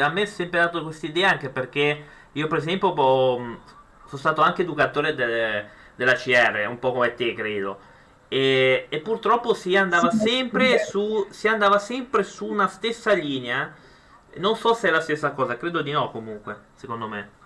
a 0.00 0.08
me 0.08 0.22
è 0.22 0.26
sempre 0.26 0.60
dato 0.60 0.82
questa 0.82 1.06
idea 1.06 1.30
anche 1.30 1.50
perché 1.50 2.04
io 2.32 2.46
per 2.46 2.58
esempio 2.58 2.88
ho, 2.88 3.36
sono 3.36 4.18
stato 4.18 4.40
anche 4.40 4.62
educatore 4.62 5.14
delle 5.14 5.80
della 6.04 6.14
CR, 6.14 6.66
un 6.68 6.78
po' 6.78 6.92
come 6.92 7.14
te 7.14 7.32
credo. 7.34 7.90
E, 8.28 8.86
e 8.88 9.00
purtroppo 9.00 9.54
si 9.54 9.76
andava, 9.76 10.10
sempre 10.10 10.78
su, 10.78 11.26
si 11.30 11.48
andava 11.48 11.78
sempre 11.78 12.22
su 12.22 12.46
una 12.46 12.66
stessa 12.66 13.12
linea. 13.12 13.72
Non 14.36 14.56
so 14.56 14.72
se 14.74 14.88
è 14.88 14.90
la 14.90 15.00
stessa 15.00 15.32
cosa, 15.32 15.56
credo 15.56 15.82
di 15.82 15.90
no 15.90 16.10
comunque, 16.10 16.56
secondo 16.74 17.06
me. 17.06 17.40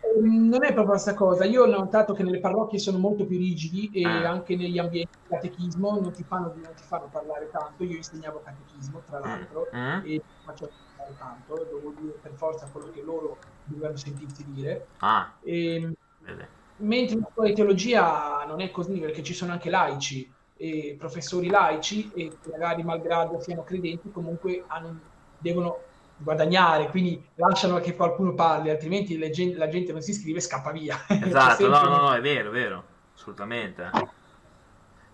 Ehm, 0.00 0.48
non 0.48 0.64
è 0.64 0.72
proprio 0.72 0.94
la 0.94 0.98
stessa 0.98 1.16
cosa. 1.16 1.44
Io 1.44 1.64
ho 1.64 1.66
notato 1.66 2.14
che 2.14 2.22
nelle 2.22 2.40
parrocchie 2.40 2.78
sono 2.78 2.98
molto 2.98 3.26
più 3.26 3.36
rigidi 3.36 3.90
e 3.92 4.04
ah. 4.04 4.30
anche 4.30 4.56
negli 4.56 4.78
ambienti 4.78 5.18
di 5.22 5.28
catechismo 5.28 6.00
non 6.00 6.12
ti, 6.12 6.24
fanno, 6.24 6.54
non 6.54 6.74
ti 6.74 6.82
fanno 6.82 7.08
parlare 7.12 7.50
tanto. 7.50 7.84
Io 7.84 7.96
insegnavo 7.96 8.42
catechismo, 8.42 9.02
tra 9.06 9.18
mm. 9.18 9.22
l'altro, 9.22 9.68
mm. 9.76 10.00
e 10.04 10.22
faccio 10.44 10.70
parlare 10.96 11.16
tanto, 11.18 11.66
devo 11.70 11.94
dire 12.00 12.14
per 12.22 12.32
forza 12.32 12.66
quello 12.72 12.90
che 12.90 13.02
loro 13.02 13.36
dovevano 13.64 13.96
sentirsi 13.98 14.46
dire. 14.50 14.86
Ah. 15.00 15.30
E, 15.42 15.74
ehm, 15.74 15.94
Vede 16.20 16.59
mentre 16.80 17.16
in 17.16 17.26
scuola 17.30 17.48
di 17.48 17.54
teologia 17.54 18.44
non 18.46 18.60
è 18.60 18.70
così 18.70 18.98
perché 18.98 19.22
ci 19.22 19.34
sono 19.34 19.52
anche 19.52 19.70
laici 19.70 20.30
e 20.56 20.96
professori 20.98 21.48
laici 21.48 22.10
e 22.14 22.30
magari 22.50 22.82
malgrado 22.82 23.40
siano 23.40 23.64
credenti 23.64 24.10
comunque 24.10 24.64
hanno, 24.66 25.00
devono 25.38 25.84
guadagnare 26.16 26.88
quindi 26.90 27.22
lasciano 27.36 27.80
che 27.80 27.96
qualcuno 27.96 28.34
parli 28.34 28.70
altrimenti 28.70 29.18
gente, 29.30 29.56
la 29.56 29.68
gente 29.68 29.92
non 29.92 30.02
si 30.02 30.10
iscrive 30.10 30.38
e 30.38 30.42
scappa 30.42 30.70
via. 30.70 30.98
Esatto 31.08 31.68
no 31.68 31.82
no 31.82 31.96
no 31.96 32.14
è 32.14 32.20
vero 32.20 32.50
è 32.50 32.52
vero 32.52 32.84
assolutamente. 33.14 33.90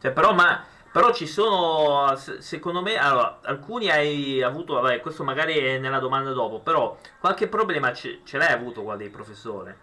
Cioè, 0.00 0.12
però 0.12 0.32
ma 0.34 0.64
però 0.92 1.12
ci 1.12 1.26
sono 1.26 2.16
secondo 2.16 2.82
me 2.82 2.96
allora, 2.96 3.38
alcuni 3.42 3.90
hai 3.90 4.42
avuto 4.42 4.74
vabbè 4.74 5.00
questo 5.00 5.24
magari 5.24 5.58
è 5.58 5.78
nella 5.78 5.98
domanda 5.98 6.32
dopo 6.32 6.60
però 6.60 6.96
qualche 7.20 7.48
problema 7.48 7.92
ce, 7.92 8.20
ce 8.24 8.38
l'hai 8.38 8.52
avuto 8.52 8.82
qua 8.82 8.96
dei 8.96 9.10
professori 9.10 9.74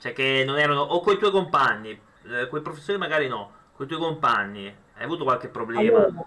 cioè 0.00 0.12
che 0.12 0.42
non 0.46 0.58
erano... 0.58 0.80
O 0.80 1.00
con 1.00 1.14
i 1.14 1.18
tuoi 1.18 1.30
compagni, 1.30 1.90
eh, 1.90 2.48
con 2.48 2.58
i 2.58 2.62
professori 2.62 2.98
magari 2.98 3.28
no, 3.28 3.52
con 3.74 3.84
i 3.84 3.88
tuoi 3.88 4.00
compagni, 4.00 4.66
hai 4.66 5.04
avuto 5.04 5.24
qualche 5.24 5.48
problema? 5.48 5.98
Allora, 5.98 6.26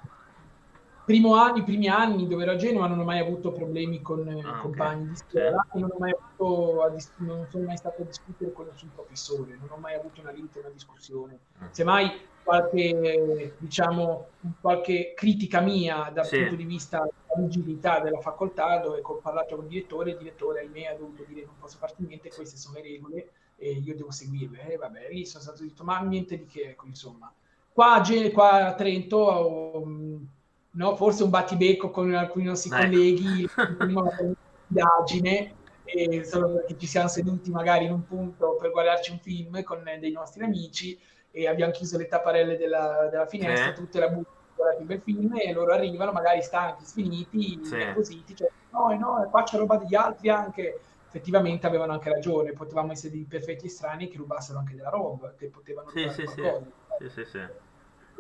primo 1.06 1.36
anni, 1.36 1.60
I 1.60 1.64
primi 1.64 1.88
anni 1.88 2.28
dove 2.28 2.44
ero 2.44 2.52
a 2.52 2.56
Genova 2.56 2.88
non 2.88 3.00
ho 3.00 3.04
mai 3.04 3.20
avuto 3.20 3.52
problemi 3.52 4.02
con 4.02 4.28
eh, 4.28 4.42
ah, 4.46 4.60
compagni 4.60 5.02
okay. 5.02 5.10
di 5.10 5.16
scuola 5.16 5.68
non, 5.74 5.90
ho 5.92 5.98
mai 5.98 6.12
avuto 6.12 6.90
dis- 6.94 7.12
non 7.18 7.48
sono 7.50 7.66
mai 7.66 7.78
stato 7.78 8.04
a 8.04 8.06
discutere 8.06 8.54
con 8.54 8.68
nessun 8.72 8.92
professore, 8.94 9.58
non 9.60 9.70
ho 9.72 9.78
mai 9.78 9.96
avuto 9.96 10.22
una 10.22 10.32
lite, 10.32 10.60
una 10.60 10.70
discussione. 10.70 11.40
Mm. 11.62 11.66
Semmai 11.72 12.12
qualche, 12.44 13.56
diciamo, 13.58 14.28
qualche 14.62 15.14
critica 15.16 15.62
mia 15.62 16.12
dal 16.14 16.26
sì. 16.26 16.38
punto 16.38 16.56
di 16.56 16.66
vista 16.66 17.00
della 17.00 17.48
rigidità 17.48 18.00
della 18.00 18.20
facoltà 18.20 18.78
dove 18.78 19.00
ho 19.02 19.16
parlato 19.16 19.56
con 19.56 19.66
il 19.66 19.72
direttore, 19.72 20.12
il 20.12 20.18
direttore 20.18 20.60
ahimè 20.60 20.86
ha 20.86 20.96
dovuto 20.96 21.24
dire 21.28 21.44
non 21.46 21.56
posso 21.60 21.78
farti 21.80 22.06
niente, 22.06 22.30
queste 22.30 22.58
sono 22.58 22.76
le 22.76 22.82
regole 22.84 23.30
e 23.64 23.82
io 23.84 23.96
devo 23.96 24.12
seguirle. 24.12 24.74
E 24.74 24.78
vabbè, 24.78 25.08
lì 25.10 25.26
sono 25.26 25.44
stato 25.44 25.64
detto, 25.64 25.84
ma 25.84 26.00
niente 26.02 26.38
di 26.38 26.46
che, 26.46 26.70
ecco, 26.70 26.88
insomma. 26.88 27.34
Qua, 27.72 28.02
qua 28.32 28.68
a 28.68 28.74
Trento, 28.76 29.82
um, 29.82 30.28
no, 30.72 30.96
forse 30.96 31.24
un 31.24 31.30
battibecco 31.30 31.90
con 31.90 32.14
alcuni 32.14 32.46
nostri 32.46 32.70
eh. 32.72 32.78
colleghi, 32.78 33.48
indagine, 34.68 35.56
e 35.86 36.24
solo 36.24 36.54
perché 36.54 36.78
ci 36.78 36.88
siamo 36.88 37.08
seduti 37.08 37.50
magari 37.52 37.86
in 37.86 37.92
un 37.92 38.06
punto 38.06 38.58
per 38.60 38.72
guardarci 38.72 39.12
un 39.12 39.20
film 39.20 39.64
con 39.64 39.84
dei 40.00 40.12
nostri 40.12 40.44
amici 40.44 41.00
e 41.32 41.48
abbiamo 41.48 41.72
chiuso 41.72 41.98
le 41.98 42.08
tapparelle 42.08 42.58
della, 42.58 43.08
della 43.10 43.26
finestra, 43.26 43.72
eh. 43.72 43.74
tutte 43.74 44.00
la 44.00 44.08
buttano 44.08 44.42
un 44.80 44.86
bel 44.86 45.02
film 45.02 45.36
e 45.36 45.52
loro 45.52 45.74
arrivano 45.74 46.12
magari 46.12 46.42
stanchi, 46.42 46.86
sfiniti, 46.86 47.60
sì. 47.64 47.76
nervositi, 47.76 48.36
cioè 48.36 48.50
no, 48.72 48.96
no, 48.98 49.28
qua 49.30 49.44
c'è 49.44 49.58
roba 49.58 49.78
degli 49.78 49.96
altri 49.96 50.30
anche 50.30 50.80
effettivamente 51.14 51.68
avevano 51.68 51.94
anche 51.94 52.10
ragione, 52.10 52.54
potevamo 52.54 52.92
essere 52.92 53.14
dei 53.14 53.26
perfetti 53.26 53.70
strani 53.70 54.08
che 54.08 54.18
rubassero 54.18 54.58
anche 54.58 54.76
della 54.76 54.90
roba, 54.90 55.36
che 55.38 55.46
potevano 55.46 55.90
sì, 55.90 56.10
sì, 56.10 56.24
qualcosa. 56.24 56.66
Sì, 56.98 57.10
sì, 57.10 57.26
sì. 57.26 57.40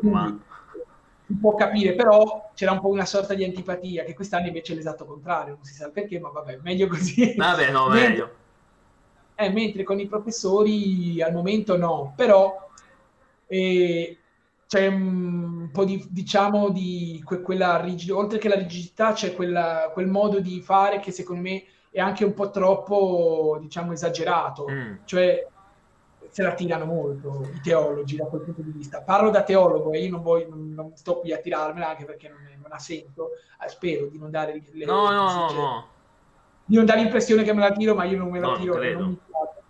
Ma... 0.01 0.39
Si 1.25 1.33
può 1.35 1.55
capire, 1.55 1.95
però 1.95 2.51
c'era 2.53 2.73
un 2.73 2.81
po' 2.81 2.89
una 2.89 3.05
sorta 3.05 3.33
di 3.33 3.43
antipatia, 3.43 4.03
che 4.03 4.13
quest'anno 4.13 4.47
invece 4.47 4.73
è 4.73 4.75
l'esatto 4.75 5.05
contrario, 5.05 5.55
non 5.55 5.63
si 5.63 5.73
sa 5.73 5.89
perché, 5.89 6.19
ma 6.19 6.29
vabbè, 6.29 6.59
meglio 6.61 6.87
così. 6.87 7.33
Vabbè, 7.35 7.71
no, 7.71 7.87
meglio. 7.87 8.35
Eh, 9.35 9.49
mentre 9.49 9.83
con 9.83 9.99
i 9.99 10.05
professori 10.05 11.19
al 11.21 11.33
momento 11.33 11.77
no, 11.77 12.13
però 12.15 12.69
eh, 13.47 14.17
c'è 14.67 14.85
un 14.85 15.69
po' 15.71 15.85
di, 15.85 16.05
diciamo, 16.09 16.69
di 16.69 17.19
que- 17.25 17.41
quella 17.41 17.81
rigidità, 17.81 18.17
oltre 18.17 18.37
che 18.37 18.49
la 18.49 18.55
rigidità 18.55 19.13
c'è 19.13 19.33
quella, 19.33 19.89
quel 19.93 20.07
modo 20.07 20.39
di 20.39 20.61
fare 20.61 20.99
che 20.99 21.11
secondo 21.11 21.41
me 21.41 21.63
è 21.93 21.99
anche 21.99 22.25
un 22.25 22.33
po' 22.33 22.49
troppo, 22.49 23.59
diciamo, 23.61 23.91
esagerato. 23.93 24.65
Mm. 24.67 24.95
Cioè, 25.05 25.47
se 26.27 26.41
la 26.41 26.55
tirano 26.55 26.85
molto 26.85 27.47
i 27.53 27.61
teologi 27.61 28.15
da 28.15 28.25
quel 28.25 28.41
punto 28.41 28.63
di 28.63 28.71
vista. 28.71 29.01
Parlo 29.01 29.29
da 29.29 29.43
teologo 29.43 29.91
e 29.91 30.03
io 30.03 30.09
non, 30.09 30.23
voglio, 30.23 30.49
non, 30.49 30.73
non 30.73 30.91
sto 30.95 31.19
qui 31.19 31.31
a 31.31 31.37
tirarmela 31.37 31.89
anche 31.89 32.05
perché 32.05 32.29
non, 32.29 32.39
non 32.59 32.71
ha 32.71 32.79
senso. 32.79 33.29
Eh, 33.63 33.69
spero 33.69 34.07
di 34.07 34.17
non 34.17 34.31
dare 34.31 34.59
le, 34.71 34.85
no, 34.85 35.11
no, 35.11 35.31
no, 35.31 35.51
no. 35.51 35.87
Di 36.65 36.75
non 36.75 36.85
dare 36.85 37.01
l'impressione 37.01 37.43
che 37.43 37.53
me 37.53 37.59
la 37.59 37.71
tiro, 37.71 37.93
ma 37.93 38.05
io 38.05 38.17
non 38.17 38.31
me 38.31 38.39
la 38.39 38.47
no, 38.47 38.57
tiro. 38.57 38.73
Non 38.73 38.81
credo. 38.81 38.99
Non, 38.99 39.17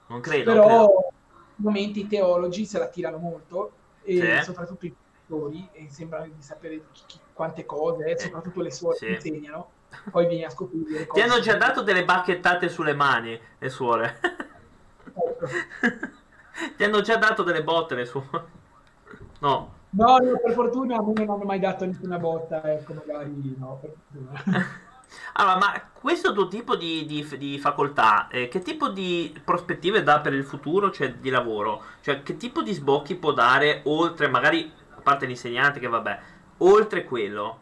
non 0.08 0.22
credo. 0.22 0.54
Però 0.54 0.64
credo. 0.64 1.12
momenti 1.58 2.00
i 2.00 2.08
teologi 2.08 2.66
se 2.66 2.80
la 2.80 2.88
tirano 2.88 3.18
molto 3.18 3.72
e 4.04 4.38
sì. 4.38 4.44
soprattutto 4.44 4.86
i 4.86 4.96
pastori 4.96 5.68
e 5.74 5.88
sembrano 5.90 6.28
di 6.34 6.42
sapere 6.42 6.82
chi, 6.94 7.02
chi, 7.06 7.20
quante 7.34 7.66
cose, 7.66 8.06
eh, 8.06 8.18
soprattutto 8.18 8.62
le 8.62 8.72
suore 8.72 8.96
sì. 8.96 9.10
insegnano 9.10 9.82
poi 10.12 10.28
vieni 10.28 10.44
a 10.44 10.50
scoprire. 10.50 11.08
Ti 11.08 11.22
hanno 11.22 11.40
già 11.40 11.56
dato 11.56 11.82
delle 11.82 12.06
bacchettate 12.06 12.70
sulle 12.70 12.94
mani, 12.94 13.40
le 13.58 13.70
suore. 13.70 14.20
Ecco. 15.14 15.48
Ti 16.78 16.84
hanno 16.84 17.02
già 17.02 17.18
dato 17.18 17.44
delle 17.44 17.64
botte 17.64 17.96
le 17.96 18.06
suore. 18.06 18.46
No. 19.40 19.82
No, 19.92 20.18
no, 20.18 20.40
per 20.44 20.54
fortuna 20.54 20.98
a 20.98 21.04
me 21.04 21.14
non 21.14 21.30
hanno 21.30 21.44
mai 21.44 21.60
dato 21.60 21.86
nessuna 21.86 22.18
botta, 22.18 22.64
ecco, 22.64 22.94
magari 22.94 23.56
no, 23.58 23.80
per 23.80 23.94
fortuna. 24.10 24.82
Allora, 25.34 25.58
ma 25.58 25.90
questo 25.94 26.34
tuo 26.34 26.48
tipo 26.48 26.76
di, 26.76 27.06
di- 27.06 27.38
di 27.38 27.60
facoltà, 27.60 28.28
eh, 28.30 28.48
che 28.48 28.60
tipo 28.60 28.90
di 28.90 29.40
prospettive 29.44 30.02
dà 30.02 30.20
per 30.22 30.34
il 30.34 30.44
futuro, 30.44 30.90
cioè 30.90 31.14
di 31.14 31.30
lavoro? 31.30 31.84
Cioè, 32.02 32.24
che 32.24 32.36
tipo 32.38 32.64
di 32.64 32.74
sbocchi 32.74 33.16
può 33.16 33.32
dare 33.32 33.82
oltre, 33.86 34.28
magari, 34.28 34.72
a 34.96 35.02
parte 35.02 35.28
l'insegnante, 35.28 35.80
che 35.80 35.88
vabbè, 35.88 36.20
oltre 36.60 37.04
quello? 37.04 37.60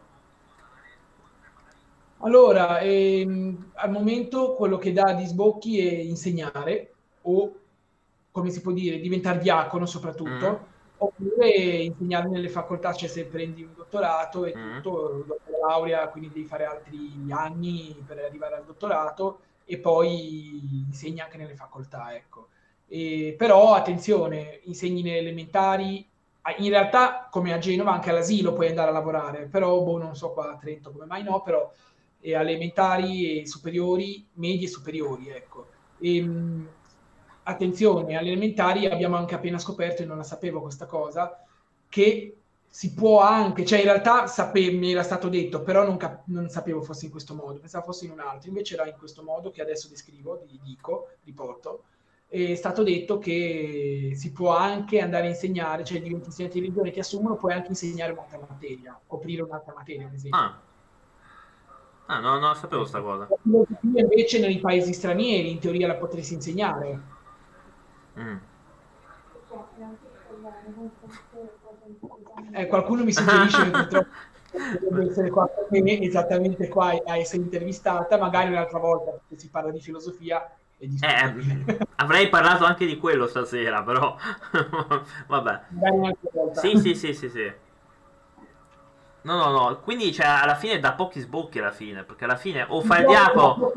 Allora, 2.24 2.78
ehm, 2.80 3.70
al 3.74 3.90
momento 3.90 4.54
quello 4.54 4.78
che 4.78 4.92
dà 4.92 5.12
di 5.14 5.24
sbocchi 5.26 5.78
è 5.80 5.92
insegnare 5.92 6.98
o, 7.22 7.62
come 8.30 8.50
si 8.50 8.60
può 8.60 8.70
dire, 8.72 9.00
diventare 9.00 9.38
diacono 9.40 9.86
Mm, 9.86 9.86
soprattutto, 9.86 10.68
oppure 10.96 11.48
insegnare 11.82 12.28
nelle 12.28 12.48
facoltà, 12.48 12.92
cioè 12.92 13.08
se 13.08 13.26
prendi 13.28 13.64
un 13.64 13.74
dottorato 13.74 14.44
e 14.44 14.56
mm, 14.56 14.58
tutto, 14.60 15.24
dopo 15.26 15.50
la 15.50 15.66
laurea, 15.68 16.08
quindi 16.10 16.30
devi 16.30 16.46
fare 16.46 16.64
altri 16.64 17.26
anni 17.32 18.04
per 18.06 18.18
arrivare 18.18 18.54
al 18.56 18.64
dottorato 18.64 19.40
e 19.64 19.80
poi 19.80 20.84
insegni 20.86 21.18
anche 21.20 21.36
nelle 21.38 21.56
facoltà, 21.56 22.14
ecco. 22.14 22.50
E, 22.86 23.34
però 23.36 23.74
attenzione, 23.74 24.60
insegni 24.64 25.02
nelle 25.02 25.18
elementari, 25.18 26.08
in 26.58 26.68
realtà 26.70 27.28
come 27.30 27.52
a 27.52 27.58
Genova 27.58 27.92
anche 27.92 28.10
all'asilo 28.10 28.52
puoi 28.52 28.68
andare 28.68 28.90
a 28.90 28.92
lavorare, 28.92 29.46
però 29.48 29.80
boh, 29.82 29.98
non 29.98 30.14
so 30.16 30.32
qua 30.32 30.50
a 30.52 30.56
Trento 30.56 30.90
come 30.92 31.04
mai 31.06 31.22
no, 31.22 31.40
però 31.42 31.70
e 32.24 32.30
elementari 32.32 33.40
e 33.40 33.46
superiori, 33.46 34.24
medie 34.34 34.66
e 34.66 34.70
superiori, 34.70 35.28
ecco. 35.28 35.68
E, 35.98 36.22
mh, 36.22 36.68
attenzione, 37.44 38.16
alle 38.16 38.30
elementari 38.30 38.86
abbiamo 38.86 39.16
anche 39.16 39.34
appena 39.34 39.58
scoperto, 39.58 40.02
e 40.02 40.06
non 40.06 40.16
la 40.18 40.22
sapevo 40.22 40.60
questa 40.60 40.86
cosa, 40.86 41.44
che 41.88 42.36
si 42.68 42.94
può 42.94 43.20
anche, 43.20 43.66
cioè 43.66 43.80
in 43.80 43.84
realtà 43.84 44.26
sape- 44.26 44.70
mi 44.70 44.92
era 44.92 45.02
stato 45.02 45.28
detto, 45.28 45.62
però 45.62 45.84
non, 45.84 45.96
cap- 45.98 46.22
non 46.26 46.48
sapevo 46.48 46.80
fosse 46.80 47.04
in 47.06 47.10
questo 47.10 47.34
modo, 47.34 47.58
pensavo 47.58 47.84
fosse 47.86 48.06
in 48.06 48.12
un 48.12 48.20
altro, 48.20 48.48
invece 48.48 48.74
era 48.74 48.86
in 48.86 48.96
questo 48.96 49.22
modo 49.22 49.50
che 49.50 49.60
adesso 49.60 49.88
descrivo, 49.88 50.42
di- 50.46 50.58
dico, 50.62 51.08
riporto, 51.24 51.84
è 52.28 52.54
stato 52.54 52.82
detto 52.82 53.18
che 53.18 54.12
si 54.14 54.32
può 54.32 54.56
anche 54.56 55.00
andare 55.00 55.26
a 55.26 55.28
insegnare, 55.30 55.84
cioè 55.84 56.00
diventi 56.00 56.28
insegnante 56.28 56.58
di 56.58 56.64
religione, 56.64 56.90
ti 56.90 57.00
assumono, 57.00 57.36
puoi 57.36 57.52
anche 57.52 57.68
insegnare 57.68 58.12
un'altra 58.12 58.38
materia, 58.38 58.98
coprire 59.06 59.42
un'altra 59.42 59.74
materia, 59.74 60.06
ad 60.06 60.14
esempio. 60.14 60.40
Ah, 60.40 60.58
ah, 62.12 62.20
no, 62.20 62.38
non 62.38 62.54
sapevo 62.54 62.84
sta 62.84 63.00
cosa. 63.00 63.28
Invece 63.82 64.38
nei 64.38 64.58
paesi 64.58 64.92
stranieri, 64.92 65.50
in 65.50 65.58
teoria 65.58 65.86
la 65.86 65.96
potresti 65.96 66.34
insegnare. 66.34 67.00
Mm. 68.18 68.36
Eh, 72.54 72.66
qualcuno 72.66 73.04
mi 73.04 73.12
suggerisce 73.12 73.62
che 73.62 73.70
purtroppo 73.70 74.06
essere 75.08 75.30
qua 75.30 75.48
esattamente 75.72 76.68
qua 76.68 76.90
a 77.04 77.16
essere 77.16 77.42
intervistata, 77.42 78.18
magari 78.18 78.50
un'altra 78.50 78.78
volta, 78.78 79.12
perché 79.12 79.38
si 79.38 79.48
parla 79.48 79.70
di 79.70 79.80
filosofia, 79.80 80.44
è 80.76 80.84
Eh, 80.84 80.88
discutibile. 80.88 81.78
avrei 81.96 82.28
parlato 82.28 82.64
anche 82.64 82.84
di 82.84 82.98
quello 82.98 83.26
stasera, 83.26 83.82
però 83.82 84.16
vabbè. 85.28 85.60
Sì, 86.52 86.76
sì, 86.76 86.94
sì, 86.94 87.14
sì, 87.14 87.28
sì. 87.30 87.52
No, 89.22 89.36
no, 89.36 89.50
no, 89.50 89.80
quindi 89.80 90.12
cioè, 90.12 90.26
alla 90.26 90.56
fine 90.56 90.80
da 90.80 90.94
pochi 90.94 91.20
sbocchi 91.20 91.60
alla 91.60 91.70
fine, 91.70 92.02
perché 92.02 92.24
alla 92.24 92.36
fine 92.36 92.66
o 92.68 92.80
fai 92.82 93.02
il 93.02 93.06
diacono, 93.06 93.72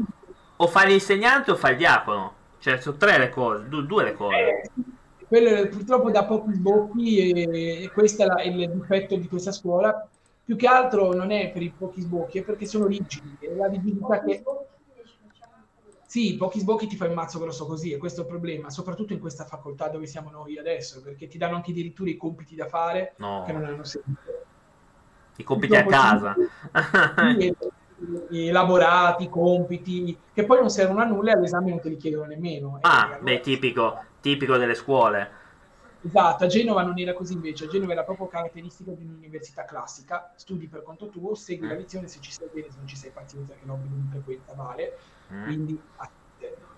o 0.56 0.68
fai 0.68 0.88
l'insegnante 0.88 1.52
o 1.52 1.56
fai 1.56 1.72
il 1.74 1.78
diacono. 1.78 2.34
Cioè, 2.60 2.80
sono 2.82 2.98
tre 2.98 3.20
le 3.20 3.30
cose, 3.30 3.68
du- 3.68 3.86
due 3.86 4.04
le 4.06 4.14
cose. 4.14 4.36
Eh, 4.36 4.70
quello 5.28 5.68
purtroppo 5.68 6.10
dà 6.10 6.26
pochi 6.26 6.54
sbocchi 6.54 7.32
e, 7.32 7.84
e 7.84 7.92
questo 7.92 8.24
è, 8.24 8.26
la- 8.26 8.42
il 8.42 8.72
difetto 8.72 9.16
di 9.16 9.28
questa 9.28 9.52
scuola. 9.52 10.08
Più 10.44 10.56
che 10.56 10.68
altro 10.68 11.14
non 11.14 11.30
è 11.30 11.52
per 11.52 11.62
i 11.62 11.74
pochi 11.76 12.02
sbocchi, 12.02 12.40
è 12.40 12.44
perché 12.44 12.66
sono 12.66 12.88
rigidi. 12.88 13.38
È 13.40 13.54
la 13.54 13.68
rigidità 13.68 14.24
che... 14.24 14.44
Sì, 16.08 16.38
pochi 16.38 16.60
sbocchi 16.60 16.88
ti 16.88 16.96
fai 16.96 17.10
un 17.10 17.16
mazzo 17.16 17.40
grosso 17.40 17.66
così, 17.66 17.92
e 17.92 17.98
questo 17.98 18.22
è 18.22 18.24
il 18.24 18.30
problema, 18.30 18.70
soprattutto 18.70 19.14
in 19.14 19.20
questa 19.20 19.46
facoltà 19.46 19.90
dove 19.90 20.08
siamo 20.08 20.32
noi 20.32 20.58
adesso, 20.58 21.02
perché 21.02 21.28
ti 21.28 21.38
danno 21.38 21.56
anche 21.56 21.72
addirittura 21.72 22.10
i 22.10 22.16
compiti 22.16 22.56
da 22.56 22.68
fare 22.68 23.16
che 23.18 23.52
non 23.52 23.62
No, 23.62 23.68
hanno 23.68 23.84
senso. 23.84 24.35
I 25.36 25.44
compiti 25.44 25.76
a 25.76 25.86
casa. 25.86 26.36
5 27.18 27.46
e, 27.48 27.56
e 28.30 28.48
elaborati, 28.48 29.30
compiti, 29.30 30.30
che 30.34 30.46
poi 30.46 30.60
non 30.60 30.70
servono 30.70 31.02
a 31.02 31.06
nulla 31.06 31.32
e 31.32 31.34
all'esame 31.36 31.70
non 31.70 31.80
te 31.82 31.90
li 31.90 31.98
chiedono 31.98 32.26
nemmeno. 32.26 32.80
E 32.80 32.86
Ah, 32.86 33.06
allora 33.14 33.20
beh, 33.20 33.42
tipico, 33.42 34.16
tipico 34.22 34.56
delle 34.58 34.76
scuole. 34.76 35.32
Esatto, 36.00 36.44
a 36.44 36.48
Genova 36.48 36.84
non 36.84 37.00
era 37.00 37.14
così 37.14 37.34
invece, 37.34 37.66
a 37.66 37.68
Genova 37.68 37.94
era 37.94 38.04
proprio 38.04 38.28
caratteristica 38.28 38.92
di 38.92 39.04
un'università 39.04 39.66
classica, 39.66 40.32
studi 40.36 40.68
per 40.68 40.84
conto 40.84 41.10
tuo, 41.10 41.34
segui 41.34 41.66
la 41.68 41.74
Mm, 41.74 41.76
lezione, 41.76 42.08
se 42.08 42.20
ci 42.20 42.32
sei 42.32 42.48
bene, 42.54 42.70
se 42.70 42.78
non 42.78 42.86
ci 42.88 42.96
sei 42.96 43.12
pazienza 43.12 43.56
che 43.56 43.66
l'obbligo 43.66 43.96
di 43.96 44.08
frequenza 44.08 44.54
vale, 44.54 44.98
mm. 45.30 45.42
quindi 45.42 45.82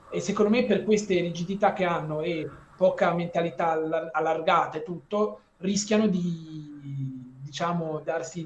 e 0.10 0.22
secondo 0.22 0.50
me 0.52 0.65
per 0.65 0.84
queste 0.84 1.20
rigidità 1.20 1.74
che 1.74 1.84
hanno 1.84 2.22
e 2.22 2.50
poca 2.74 3.13
mentalità 3.13 3.72
allar- 3.72 4.10
allargata 4.13 4.78
e 4.78 4.84
tutto, 4.84 5.41
rischiano 5.58 6.08
di, 6.08 7.16
diciamo, 7.47 7.99
darsi, 8.01 8.43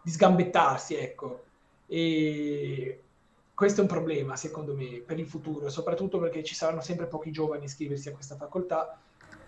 di 0.00 0.10
sgambettarsi, 0.10 0.94
ecco. 0.96 1.46
E 1.86 3.08
questo 3.54 3.80
è 3.80 3.82
un 3.82 3.88
problema, 3.88 4.36
secondo 4.36 4.74
me, 4.74 5.02
per 5.06 5.18
il 5.18 5.28
futuro, 5.28 5.68
soprattutto 5.70 6.18
perché 6.18 6.42
ci 6.42 6.54
saranno 6.54 6.80
sempre 6.80 7.06
pochi 7.06 7.30
giovani 7.30 7.62
a 7.62 7.64
iscriversi 7.66 8.08
a 8.08 8.12
questa 8.12 8.36
facoltà 8.36 9.00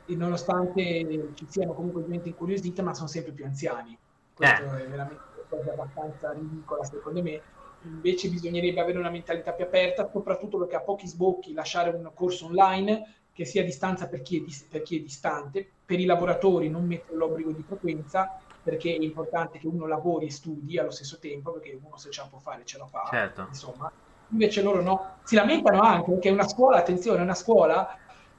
e 0.05 0.14
nonostante 0.14 1.31
ci 1.35 1.46
siano 1.49 1.75
comunque 1.75 2.05
gente 2.07 2.29
incuriosita, 2.29 2.83
ma 2.83 2.94
sono 2.94 3.09
sempre 3.09 3.33
più 3.33 3.44
anziani. 3.44 3.99
Eh, 4.40 4.49
Questo 4.55 4.62
è 4.75 4.87
veramente 4.88 5.25
una 5.35 5.44
cosa 5.49 5.72
abbastanza 5.72 6.33
ridicola, 6.33 6.85
secondo 6.85 7.22
me. 7.22 7.42
Invece 7.81 8.29
bisognerebbe 8.29 8.81
avere 8.81 8.99
una 8.99 9.11
mentalità 9.11 9.53
più 9.53 9.64
aperta, 9.64 10.09
soprattutto 10.11 10.59
perché 10.59 10.77
a 10.77 10.83
pochi 10.83 11.07
sbocchi 11.07 11.53
lasciare 11.53 11.90
un 11.90 12.11
corso 12.14 12.46
online 12.46 13.25
che 13.33 13.44
sia 13.44 13.62
a 13.62 13.64
distanza 13.64 14.09
per 14.09 14.22
chi 14.22 14.38
è, 14.38 14.40
dis- 14.44 14.66
per 14.68 14.83
chi 14.83 14.99
è 14.99 15.03
distante, 15.03 15.79
per 15.85 16.01
i 16.01 16.05
lavoratori 16.05 16.68
non 16.70 16.87
mettere 16.87 17.16
l'obbligo 17.18 17.53
di 17.53 17.62
frequenza, 17.62 18.46
perché 18.66 18.90
è 18.96 19.02
importante 19.02 19.59
che 19.59 19.66
uno 19.68 19.87
lavori 19.87 20.26
e 20.26 20.31
studi 20.31 20.76
allo 20.79 20.90
stesso 20.90 21.18
tempo, 21.20 21.52
perché 21.52 21.79
uno 21.81 21.96
se 21.96 22.11
ce 22.11 22.22
la 22.22 22.29
può 22.29 22.38
fare 22.40 22.64
ce 22.64 22.79
la 22.79 22.87
fa, 22.87 23.02
certo. 23.11 23.42
insomma. 23.46 23.88
Invece 24.31 24.61
loro 24.61 24.83
no, 24.83 25.20
si 25.22 25.37
lamentano 25.37 25.81
anche 25.83 26.11
perché 26.11 26.29
è 26.31 26.33
una 26.33 26.48
scuola, 26.48 26.79
attenzione, 26.79 27.20
è 27.20 27.22
una 27.22 27.35
scuola 27.35 27.87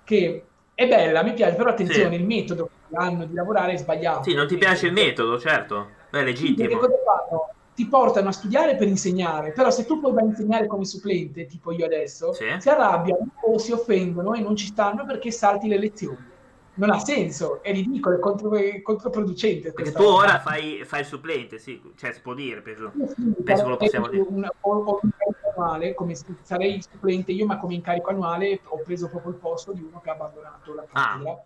che 0.04 0.52
è 0.74 0.86
bella, 0.88 1.24
mi 1.24 1.34
piace, 1.34 1.56
però 1.56 1.70
Sì, 1.84 1.94
attenzione, 1.94 2.18
il 2.18 2.26
metodo 2.26 2.66
che 2.66 2.96
hanno 2.98 3.26
di 3.26 3.34
lavorare 3.34 3.72
è 3.74 3.78
sì, 4.20 4.34
non 4.34 4.46
sbagliato, 4.46 4.48
ti 4.48 4.58
piace 4.58 4.88
il 4.88 4.94
metodo, 4.94 5.40
certo. 5.40 5.96
È 6.10 6.22
sì, 6.32 6.54
perché 6.56 6.78
legittimo. 6.78 6.80
cosa 6.80 6.94
fanno? 7.04 7.50
Ti 7.74 7.88
portano 7.88 8.30
a 8.30 8.32
studiare 8.32 8.76
per 8.76 8.88
insegnare, 8.88 9.52
però 9.52 9.70
se 9.70 9.86
tu 9.86 10.00
poi 10.00 10.12
vai 10.14 10.24
a 10.24 10.28
insegnare 10.28 10.66
come 10.68 10.86
supplente, 10.86 11.46
tipo 11.46 11.72
io 11.72 11.86
adesso, 11.86 12.34
Sì. 12.34 12.46
si 12.58 12.70
arrabbiano 12.70 13.28
o 13.46 13.58
si 13.60 13.72
offendono 13.72 14.34
e 14.34 14.40
non 14.42 14.56
ci 14.56 14.66
stanno 14.68 15.06
perché 15.06 15.32
salti 15.32 15.68
le 15.68 15.78
lezioni. 15.78 16.36
Non 16.78 16.92
ha 16.92 17.00
senso, 17.00 17.62
è 17.64 17.72
ridicolo, 17.72 18.16
è, 18.16 18.20
contro- 18.20 18.56
è 18.56 18.82
controproducente 18.82 19.74
Perché 19.74 19.92
tu 19.92 20.04
ora 20.04 20.40
fai, 20.40 20.84
fai 20.86 21.02
il 21.02 21.06
supplente, 21.06 21.58
sì, 21.58 21.82
cioè 21.96 22.12
si 22.12 22.22
può 22.22 22.34
dire, 22.34 22.62
penso, 22.62 22.92
sì, 23.16 23.34
penso 23.44 23.64
che 23.64 23.70
lo 23.70 23.78
possiamo 23.78 24.08
dire. 24.08 24.26
un, 24.28 24.48
ho, 24.62 24.72
ho 24.72 25.00
un 25.02 25.10
incarico 25.10 25.50
annuale, 25.56 25.94
come, 25.96 26.16
sarei 26.44 26.82
supplente 26.82 27.32
io, 27.32 27.46
ma 27.46 27.58
come 27.58 27.74
incarico 27.74 28.10
annuale 28.10 28.62
ho 28.64 28.78
preso 28.84 29.10
proprio 29.10 29.32
il 29.32 29.38
posto 29.38 29.74
di 29.74 29.82
uno 29.82 30.00
che 30.02 30.10
ha 30.10 30.14
abbandonato 30.14 30.74
la 30.74 30.86
Ah, 30.92 31.18
cattedra, 31.18 31.44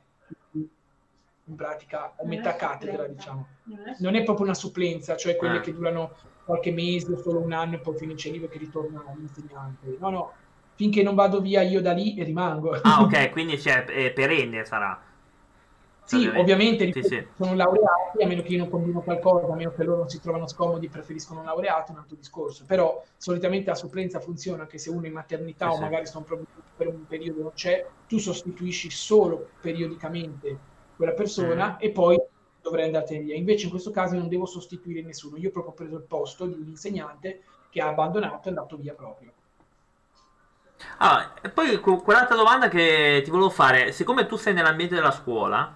quindi 0.52 0.70
in 1.46 1.56
pratica 1.56 2.14
a 2.18 2.26
metà 2.26 2.56
cattedra, 2.56 3.08
diciamo. 3.08 3.48
Non 4.00 4.16
è 4.16 4.24
proprio 4.24 4.46
una 4.46 4.54
supplenza, 4.54 5.16
cioè 5.16 5.36
quelle 5.36 5.58
ah. 5.58 5.62
che 5.62 5.74
durano 5.74 6.12
qualche 6.44 6.72
mese 6.72 7.14
o 7.14 7.18
solo 7.18 7.40
un 7.40 7.54
anno 7.54 7.76
e 7.76 7.80
poi 7.80 7.98
finisce 7.98 8.30
lì 8.30 8.48
che 8.48 8.58
ritorna 8.58 9.04
l'insegnante. 9.16 9.96
No, 10.00 10.10
no, 10.10 10.34
finché 10.76 11.04
non 11.04 11.16
vado 11.16 11.42
via 11.42 11.62
io 11.62 11.82
da 11.82 11.94
lì 11.94 12.18
e 12.18 12.24
rimango. 12.24 12.72
Ah, 12.82 13.02
ok, 13.02 13.30
quindi 13.32 13.60
cioè, 13.60 13.86
è 13.86 14.12
perenne 14.12 14.66
sarà, 14.66 15.00
Sì, 16.04 16.28
ovviamente 16.28 16.92
Sì, 16.92 17.04
sì, 17.04 17.28
sono 17.38 17.56
laureati, 17.56 18.22
a 18.22 18.28
meno 18.28 18.42
che 18.42 18.50
io 18.50 18.58
non 18.58 18.70
combino 18.70 19.02
qualcosa, 19.02 19.52
a 19.52 19.56
meno 19.56 19.72
che 19.72 19.84
loro 19.84 20.00
non 20.00 20.10
si 20.10 20.20
trovano 20.20 20.48
scomodi, 20.48 20.90
preferiscono 20.90 21.40
un 21.40 21.46
laureato, 21.46 21.92
è 21.92 21.96
un 21.96 22.02
altro 22.02 22.16
discorso. 22.18 22.66
Però 22.66 23.02
solitamente 23.18 23.70
la 23.70 23.76
supplenza 23.76 24.20
funziona 24.20 24.66
che 24.68 24.78
se 24.78 24.90
uno 24.90 25.04
è 25.04 25.08
in 25.08 25.14
maternità 25.14 25.72
sì, 25.72 25.78
o 25.78 25.82
magari 25.82 26.06
sono 26.06 26.26
proprio 26.26 26.48
per 26.76 26.88
un 26.88 27.06
periodo 27.06 27.42
non 27.44 27.54
c'è, 27.54 27.86
tu 28.08 28.18
sostituisci 28.18 28.90
solo 28.90 29.52
periodicamente 29.62 30.58
quella 30.96 31.14
persona 31.14 31.74
Mm. 31.74 31.76
e 31.80 31.92
poi 31.92 32.22
dovrai 32.62 32.86
andartene 32.86 33.24
via. 33.24 33.36
Invece 33.36 33.66
in 33.66 33.70
questo 33.72 33.92
caso 33.92 34.16
non 34.16 34.28
devo 34.28 34.46
sostituire 34.46 35.02
nessuno, 35.02 35.38
io 35.38 35.50
ho 35.50 35.52
proprio 35.52 35.74
preso 35.74 35.96
il 35.96 36.04
posto 36.04 36.46
di 36.46 36.54
un 36.54 36.68
insegnante 36.68 37.42
che 37.70 37.82
ha 37.82 37.88
abbandonato 37.88 38.42
e 38.42 38.46
è 38.46 38.48
andato 38.50 38.76
via 38.78 38.94
proprio. 38.94 39.32
Allora, 40.98 41.34
e 41.42 41.50
poi 41.50 41.80
quell'altra 41.80 42.36
domanda 42.36 42.68
che 42.68 43.22
ti 43.24 43.30
volevo 43.30 43.50
fare, 43.50 43.92
siccome 43.92 44.26
tu 44.26 44.36
sei 44.36 44.54
nell'ambiente 44.54 44.96
della 44.96 45.12
scuola, 45.12 45.74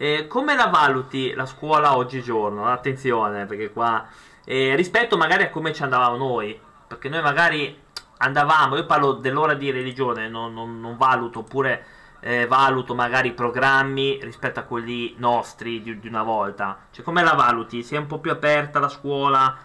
eh, 0.00 0.26
come 0.26 0.54
la 0.56 0.66
valuti 0.66 1.32
la 1.34 1.44
scuola 1.46 1.96
oggigiorno? 1.96 2.66
Attenzione, 2.66 3.44
perché 3.46 3.70
qua 3.70 4.06
eh, 4.44 4.74
rispetto 4.74 5.16
magari 5.18 5.42
a 5.44 5.50
come 5.50 5.72
ci 5.74 5.82
andavamo 5.82 6.16
noi, 6.16 6.58
perché 6.86 7.08
noi 7.10 7.20
magari 7.22 7.78
andavamo, 8.18 8.76
io 8.76 8.86
parlo 8.86 9.12
dell'ora 9.12 9.54
di 9.54 9.70
religione, 9.70 10.28
non, 10.28 10.52
non- 10.54 10.80
non 10.80 10.96
valuto, 10.96 11.40
oppure 11.40 11.84
eh, 12.20 12.46
valuto 12.46 12.94
magari 12.94 13.28
i 13.28 13.32
programmi 13.32 14.18
rispetto 14.22 14.60
a 14.60 14.64
quelli 14.64 15.14
nostri 15.18 15.82
di, 15.82 15.98
di 16.00 16.08
una 16.08 16.22
volta. 16.22 16.86
Cioè, 16.90 17.04
come 17.04 17.22
la 17.22 17.32
valuti? 17.34 17.82
Si 17.82 17.94
è 17.94 17.98
un 17.98 18.06
po' 18.06 18.18
più 18.20 18.30
aperta 18.30 18.78
la 18.78 18.88
scuola? 18.88 19.56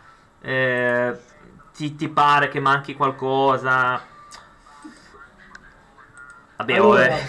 Eh, 0.42 1.18
ti, 1.74 1.96
ti 1.96 2.10
pare 2.10 2.48
che 2.50 2.60
manchi 2.60 2.94
qualcosa? 2.96 4.02
Vabbè, 6.58 6.80
Allora, 6.80 7.08
vabbè. 7.08 7.26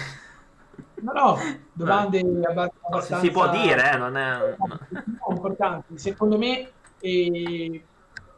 no, 1.01 1.13
no, 1.13 1.57
domande 1.77 2.19
abba- 2.47 2.63
No, 2.89 2.99
si, 3.01 3.31
può 3.31 3.43
abbastanza 3.43 3.63
dire, 3.63 3.91
eh, 3.93 3.97
non 3.97 4.17
è... 4.17 4.55
importanti. 5.29 5.97
Secondo 5.97 6.37
me 6.37 6.73
eh, 6.99 7.87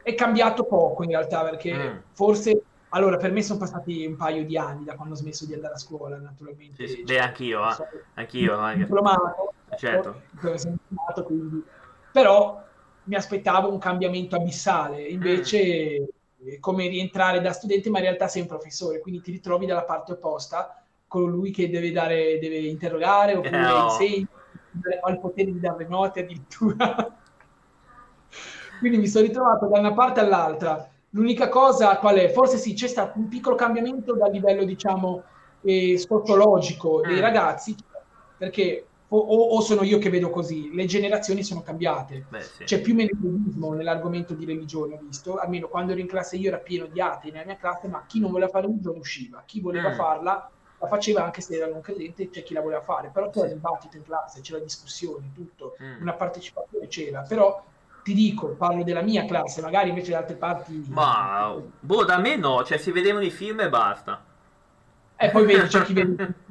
è 0.02 0.14
cambiato 0.14 0.64
poco 0.64 1.02
in 1.04 1.10
realtà, 1.10 1.42
perché 1.44 1.74
Mm. 1.74 1.98
forse, 2.12 2.62
allora, 2.88 3.16
per 3.16 3.32
me 3.32 3.42
sono 3.42 3.58
passati 3.58 4.04
un 4.06 4.16
paio 4.16 4.44
di 4.44 4.56
anni 4.56 4.84
da 4.84 4.94
quando 4.96 5.14
ho 5.14 5.16
smesso 5.16 5.46
di 5.46 5.54
andare 5.54 5.74
a 5.74 5.78
scuola, 5.78 6.18
naturalmente. 6.18 6.86
Sì, 6.86 6.94
sì, 6.94 7.04
Cioè, 7.04 7.16
beh, 7.16 7.22
anch'io, 7.24 7.68
eh. 7.68 7.72
so, 7.72 7.88
Anch'io, 8.14 8.56
anche. 8.58 8.78
diplomato, 8.84 9.54
Certo. 9.76 10.22
sono 10.56 10.74
diplomato, 10.76 11.22
quindi- 11.24 11.64
però 12.10 12.68
mi 13.04 13.14
aspettavo 13.14 13.70
un 13.72 13.78
cambiamento 13.78 14.36
abissale, 14.36 15.02
invece 15.08 16.00
Mm. 16.42 16.48
è 16.48 16.58
come 16.58 16.88
rientrare 16.88 17.40
da 17.40 17.52
studente 17.52 17.90
ma 17.90 17.98
in 17.98 18.04
realtà 18.04 18.28
sei 18.28 18.42
un 18.42 18.48
professore, 18.48 19.00
quindi 19.00 19.20
ti 19.20 19.30
ritrovi 19.30 19.66
dalla 19.66 19.84
parte 19.84 20.12
opposta, 20.12 20.79
colui 21.10 21.50
che 21.50 21.68
deve 21.68 21.90
dare, 21.90 22.38
deve 22.38 22.58
interrogare 22.58 23.34
oppure 23.34 23.56
Eh, 23.56 23.80
oh. 23.80 23.84
insegna, 23.84 24.26
ha 25.04 25.10
il 25.10 25.18
potere 25.18 25.50
di 25.50 25.58
dare 25.58 25.88
note 25.88 26.20
addirittura. 26.20 27.20
quindi 28.78 28.98
mi 28.98 29.08
sono 29.08 29.26
ritrovato 29.26 29.66
da 29.68 29.78
una 29.80 29.92
parte 29.92 30.20
all'altra. 30.20 30.88
L'unica 31.10 31.48
cosa 31.48 31.98
qual 31.98 32.16
è? 32.18 32.28
Forse 32.30 32.56
sì, 32.58 32.74
c'è 32.74 32.86
stato 32.86 33.18
un 33.18 33.26
piccolo 33.28 33.56
cambiamento 33.56 34.14
dal 34.14 34.30
livello, 34.30 34.64
diciamo, 34.64 35.24
eh, 35.62 35.98
sociologico 35.98 37.02
dei 37.02 37.18
Mm. 37.18 37.20
ragazzi, 37.20 37.74
perché 38.36 38.92
o, 39.08 39.18
o- 39.18 39.56
o 39.56 39.60
sono 39.60 39.82
io 39.82 39.98
che 39.98 40.08
vedo 40.10 40.30
così, 40.30 40.72
le 40.72 40.84
generazioni 40.84 41.42
sono 41.42 41.62
cambiate. 41.62 42.26
Beh, 42.30 42.40
sì. 42.42 42.64
C'è 42.64 42.80
più 42.80 42.94
menefreghismo 42.94 43.72
nell'argomento 43.74 44.34
di 44.34 44.44
religione, 44.44 44.94
ho 44.94 44.98
visto, 44.98 45.34
almeno 45.36 45.66
quando 45.68 45.90
ero 45.92 46.00
in 46.00 46.06
classe 46.06 46.36
io 46.36 46.48
era 46.48 46.60
pieno 46.60 46.86
di 46.86 47.00
atei 47.00 47.32
nella 47.32 47.44
mia 47.44 47.56
classe, 47.56 47.88
ma 47.88 48.06
chi 48.06 48.20
non 48.20 48.30
voleva 48.30 48.50
fare 48.50 48.66
religione 48.68 48.98
usciva, 49.00 49.42
chi 49.44 49.60
voleva 49.60 49.90
Mm. 49.90 49.94
farla 49.94 50.52
la 50.80 50.86
faceva 50.86 51.22
anche 51.24 51.42
se 51.42 51.56
era 51.56 51.66
non 51.66 51.82
credente, 51.82 52.30
c'è 52.30 52.42
chi 52.42 52.54
la 52.54 52.62
voleva 52.62 52.80
fare, 52.80 53.10
però 53.12 53.28
c'era 53.28 53.46
il 53.48 53.52
dibattito 53.52 53.98
in 53.98 54.02
classe, 54.02 54.40
c'era 54.40 54.58
discussione, 54.58 55.30
tutto, 55.34 55.76
Mm. 55.80 56.00
una 56.00 56.14
partecipazione 56.14 56.88
c'era, 56.88 57.20
però 57.20 57.62
ti 58.02 58.14
dico, 58.14 58.48
parlo 58.54 58.82
della 58.82 59.02
mia 59.02 59.26
classe, 59.26 59.60
magari 59.60 59.90
invece 59.90 60.12
da 60.12 60.18
altre 60.18 60.36
parti... 60.36 60.82
Ma, 60.88 61.54
boh, 61.78 62.04
da 62.04 62.18
me 62.18 62.36
no, 62.36 62.64
cioè 62.64 62.78
si 62.78 62.90
vedevano 62.92 63.26
i 63.26 63.30
film 63.30 63.60
e 63.60 63.68
basta. 63.68 64.24
E 65.16 65.28
poi 65.28 65.44
vedi, 65.44 65.68
c'è 65.68 65.82
chi 65.82 65.92
vede... 65.92 66.34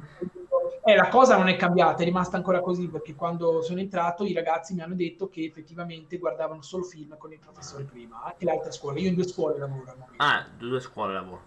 Eh, 0.82 0.96
la 0.96 1.08
cosa 1.08 1.36
non 1.36 1.48
è 1.48 1.56
cambiata, 1.56 2.00
è 2.00 2.04
rimasta 2.06 2.38
ancora 2.38 2.60
così, 2.60 2.88
perché 2.88 3.14
quando 3.14 3.60
sono 3.60 3.80
entrato 3.80 4.24
i 4.24 4.32
ragazzi 4.32 4.72
mi 4.72 4.80
hanno 4.80 4.94
detto 4.94 5.28
che 5.28 5.44
effettivamente 5.44 6.16
guardavano 6.16 6.62
solo 6.62 6.84
film 6.84 7.18
con 7.18 7.30
il 7.32 7.38
professore 7.38 7.84
prima, 7.84 8.22
anche 8.24 8.46
l'altra 8.46 8.70
scuola. 8.70 8.98
Io 8.98 9.10
in 9.10 9.14
due 9.14 9.28
scuole 9.28 9.58
lavoro 9.58 9.90
al 9.90 9.98
momento. 9.98 10.24
Ah, 10.24 10.46
due 10.56 10.80
scuole 10.80 11.12
lavoro. 11.12 11.42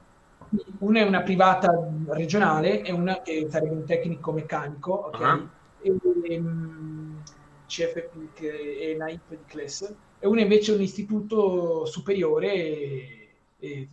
Una 0.79 0.99
è 0.99 1.03
una 1.03 1.21
privata 1.21 1.71
regionale 2.09 2.81
e 2.83 2.91
una 2.91 3.21
che 3.21 3.47
sarebbe 3.49 3.73
un 3.73 3.85
tecnico 3.85 4.31
meccanico, 4.31 4.91
ok? 4.93 5.21
Ah. 5.21 5.39
E, 5.81 5.93
ehm, 6.33 7.21
CFP 7.67 8.33
che 8.33 8.91
è 8.91 8.97
NAIP 8.97 9.29
di 9.29 9.45
CLES, 9.47 9.95
e 10.19 10.27
una 10.27 10.41
invece 10.41 10.71
è 10.71 10.75
un 10.75 10.81
istituto 10.81 11.85
superiore 11.85 12.53
eh, 12.53 13.29
eh, 13.59 13.87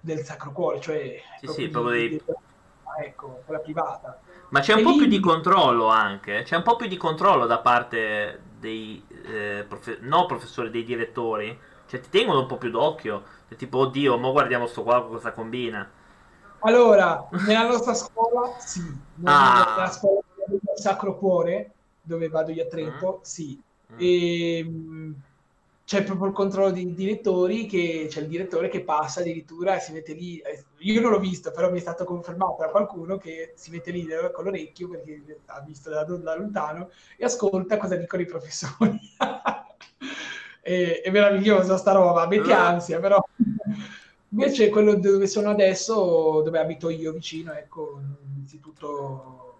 del 0.00 0.18
Sacro 0.20 0.52
Cuore, 0.52 0.80
cioè 0.80 1.20
Sì, 1.38 1.46
sì, 1.46 1.68
proprio 1.68 1.92
dei- 1.92 2.08
di- 2.08 2.22
ecco, 3.04 3.42
quella 3.44 3.60
privata. 3.60 4.20
Ma 4.50 4.60
c'è 4.60 4.72
un 4.74 4.80
E 4.80 4.82
po' 4.82 4.90
lì- 4.90 4.96
più 4.98 5.06
di 5.06 5.20
controllo 5.20 5.86
anche, 5.88 6.42
c'è 6.42 6.56
un 6.56 6.62
po' 6.62 6.76
più 6.76 6.86
di 6.88 6.96
controllo 6.96 7.46
da 7.46 7.58
parte 7.58 8.40
dei 8.58 9.04
eh, 9.26 9.64
profe- 9.68 9.98
no 10.00 10.26
professori, 10.26 10.70
dei 10.70 10.84
direttori, 10.84 11.56
cioè 11.94 12.00
ti 12.02 12.08
tengono 12.10 12.40
un 12.40 12.46
po' 12.46 12.58
più 12.58 12.70
d'occhio, 12.70 13.22
Cioè, 13.48 13.56
tipo 13.58 13.78
oddio, 13.78 14.18
mo 14.18 14.32
guardiamo 14.32 14.66
sto 14.66 14.82
qua 14.82 15.06
cosa 15.06 15.32
combina. 15.32 15.88
Allora, 16.60 17.28
nella 17.46 17.66
nostra 17.66 17.92
scuola 17.94 18.56
sì, 18.58 18.80
nella, 19.16 19.42
Ah. 19.52 19.74
nella 19.76 19.90
scuola 19.90 20.20
del 20.46 20.60
Sacro 20.74 21.16
Cuore, 21.18 21.74
dove 22.00 22.28
vado 22.28 22.52
io 22.52 22.64
a 22.64 22.66
Trento, 22.66 23.20
sì. 23.22 23.62
Mm. 23.92 23.96
E, 23.98 24.64
mh, 24.64 25.22
c'è 25.84 26.02
proprio 26.04 26.28
il 26.28 26.32
controllo 26.34 26.70
dei 26.70 26.94
direttori, 26.94 27.66
che 27.66 28.06
c'è 28.08 28.20
il 28.22 28.28
direttore 28.28 28.68
che 28.70 28.82
passa 28.82 29.20
addirittura 29.20 29.76
e 29.76 29.80
si 29.80 29.92
mette 29.92 30.14
lì, 30.14 30.38
eh, 30.38 30.64
io 30.78 31.00
non 31.02 31.10
l'ho 31.10 31.18
visto, 31.18 31.50
però 31.50 31.70
mi 31.70 31.76
è 31.78 31.80
stato 31.82 32.04
confermato 32.04 32.56
da 32.60 32.70
qualcuno 32.70 33.18
che 33.18 33.52
si 33.56 33.70
mette 33.70 33.90
lì 33.90 34.06
con 34.32 34.44
l'orecchio 34.44 34.88
perché 34.88 35.42
ha 35.46 35.60
visto 35.60 35.90
da, 35.90 36.04
da 36.04 36.34
lontano 36.36 36.88
e 37.18 37.24
ascolta 37.26 37.76
cosa 37.76 37.96
dicono 37.96 38.22
i 38.22 38.26
professori. 38.26 38.98
è, 40.64 41.02
è 41.04 41.10
meravigliosa 41.10 41.76
sta 41.76 41.92
roba, 41.92 42.26
metti 42.26 42.50
Ah. 42.50 42.68
ansia, 42.68 42.98
però... 42.98 43.22
Invece 44.30 44.68
quello 44.68 44.94
dove 44.96 45.28
sono 45.28 45.50
adesso, 45.50 46.40
dove 46.44 46.58
abito 46.58 46.88
io 46.88 47.12
vicino, 47.12 47.52
ecco, 47.52 48.00
un 48.00 48.42
istituto 48.42 49.58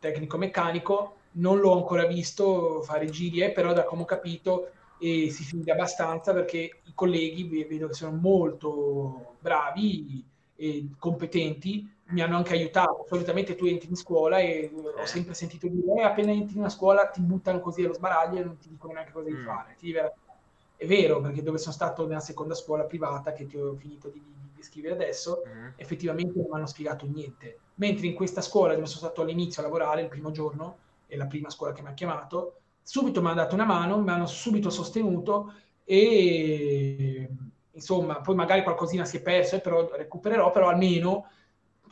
tecnico 0.00 0.36
meccanico, 0.36 1.14
non 1.32 1.58
l'ho 1.60 1.74
ancora 1.76 2.06
visto 2.06 2.82
fare 2.82 3.06
giri, 3.08 3.42
eh, 3.42 3.52
però 3.52 3.72
da 3.72 3.84
come 3.84 4.02
ho 4.02 4.04
capito 4.04 4.70
eh, 4.98 5.28
si 5.30 5.44
fida 5.44 5.74
abbastanza 5.74 6.32
perché 6.32 6.80
i 6.84 6.92
colleghi 6.94 7.44
ve- 7.44 7.66
vedo 7.66 7.86
che 7.86 7.92
sono 7.94 8.16
molto 8.16 9.36
bravi 9.38 10.24
e 10.56 10.88
competenti, 10.98 11.88
mi 12.08 12.20
hanno 12.22 12.36
anche 12.36 12.54
aiutato. 12.54 13.04
Solitamente 13.08 13.54
tu 13.54 13.66
entri 13.66 13.90
in 13.90 13.96
scuola 13.96 14.38
e 14.38 14.70
ho 14.74 15.02
Eh. 15.02 15.06
sempre 15.06 15.34
sentito 15.34 15.68
dire, 15.68 16.00
eh, 16.00 16.02
appena 16.02 16.32
entri 16.32 16.54
in 16.54 16.60
una 16.60 16.68
scuola 16.70 17.06
ti 17.06 17.20
buttano 17.20 17.60
così 17.60 17.84
allo 17.84 17.94
sbaraglio 17.94 18.40
e 18.40 18.44
non 18.44 18.56
ti 18.58 18.70
dicono 18.70 18.94
neanche 18.94 19.12
cosa 19.12 19.26
devi 19.28 19.40
Mm. 19.40 19.44
fare. 19.44 19.76
Ti 19.78 19.92
devi- 19.92 20.12
È 20.76 20.86
vero, 20.86 21.20
perché 21.20 21.42
dove 21.42 21.58
sono 21.58 21.72
stato 21.72 22.06
nella 22.06 22.20
seconda 22.20 22.54
scuola 22.54 22.84
privata 22.84 23.32
che 23.32 23.46
ti 23.46 23.56
ho 23.56 23.74
finito 23.76 24.08
di, 24.10 24.20
di 24.20 24.50
descrivere 24.54 24.94
adesso, 24.94 25.42
Mhm. 25.46 25.72
effettivamente 25.76 26.38
non 26.38 26.46
mi 26.50 26.56
hanno 26.56 26.66
spiegato 26.66 27.06
niente. 27.06 27.60
Mentre 27.74 28.06
in 28.06 28.14
questa 28.14 28.42
scuola 28.42 28.74
dove 28.74 28.86
sono 28.86 28.98
stato 29.00 29.22
all'inizio 29.22 29.62
a 29.62 29.64
lavorare, 29.64 30.02
il 30.02 30.08
primo 30.08 30.30
giorno, 30.30 30.78
è 31.06 31.16
la 31.16 31.26
prima 31.26 31.48
scuola 31.50 31.72
che 31.72 31.82
mi 31.82 31.88
ha 31.88 31.94
chiamato, 31.94 32.60
subito 32.82 33.20
mi 33.20 33.28
hanno 33.28 33.36
dato 33.36 33.54
una 33.54 33.64
mano, 33.64 34.00
mi 34.02 34.10
hanno 34.10 34.26
subito 34.26 34.70
sostenuto 34.70 35.52
e 35.84 37.28
insomma, 37.72 38.20
poi 38.20 38.34
magari 38.34 38.62
qualcosina 38.62 39.04
si 39.04 39.18
è 39.18 39.22
perso, 39.22 39.56
eh, 39.56 39.60
però 39.60 39.88
recupererò, 39.94 40.50
però 40.50 40.68
almeno 40.68 41.30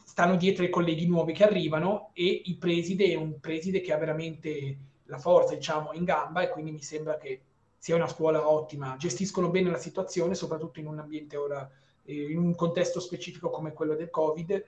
stanno 0.05 0.37
dietro 0.37 0.65
i 0.65 0.71
colleghi 0.71 1.07
nuovi 1.07 1.33
che 1.33 1.45
arrivano 1.45 2.11
e 2.13 2.43
il 2.45 2.59
preside 2.59 3.07
è 3.07 3.15
un 3.17 3.41
preside 3.41 3.81
che 3.81 3.93
ha 3.93 3.97
veramente 3.99 4.79
la 5.05 5.19
forza, 5.19 5.55
diciamo, 5.55 5.93
in 5.93 6.05
gamba 6.05 6.43
e 6.43 6.49
quindi 6.51 6.71
mi 6.73 6.83
sembra 6.83 7.17
che 7.17 7.41
sia 7.85 7.97
una 7.97 8.09
scuola 8.09 8.49
ottima. 8.49 8.97
Gestiscono 8.97 9.51
bene 9.51 9.69
la 9.69 9.77
situazione, 9.77 10.35
soprattutto 10.35 10.81
in 10.81 10.87
un 10.87 11.01
ambiente 11.01 11.37
ora, 11.37 11.71
eh, 12.05 12.31
in 12.31 12.39
un 12.39 12.55
contesto 12.55 12.99
specifico 12.99 13.51
come 13.51 13.75
quello 13.75 13.95
del 13.95 14.09
Covid. 14.09 14.65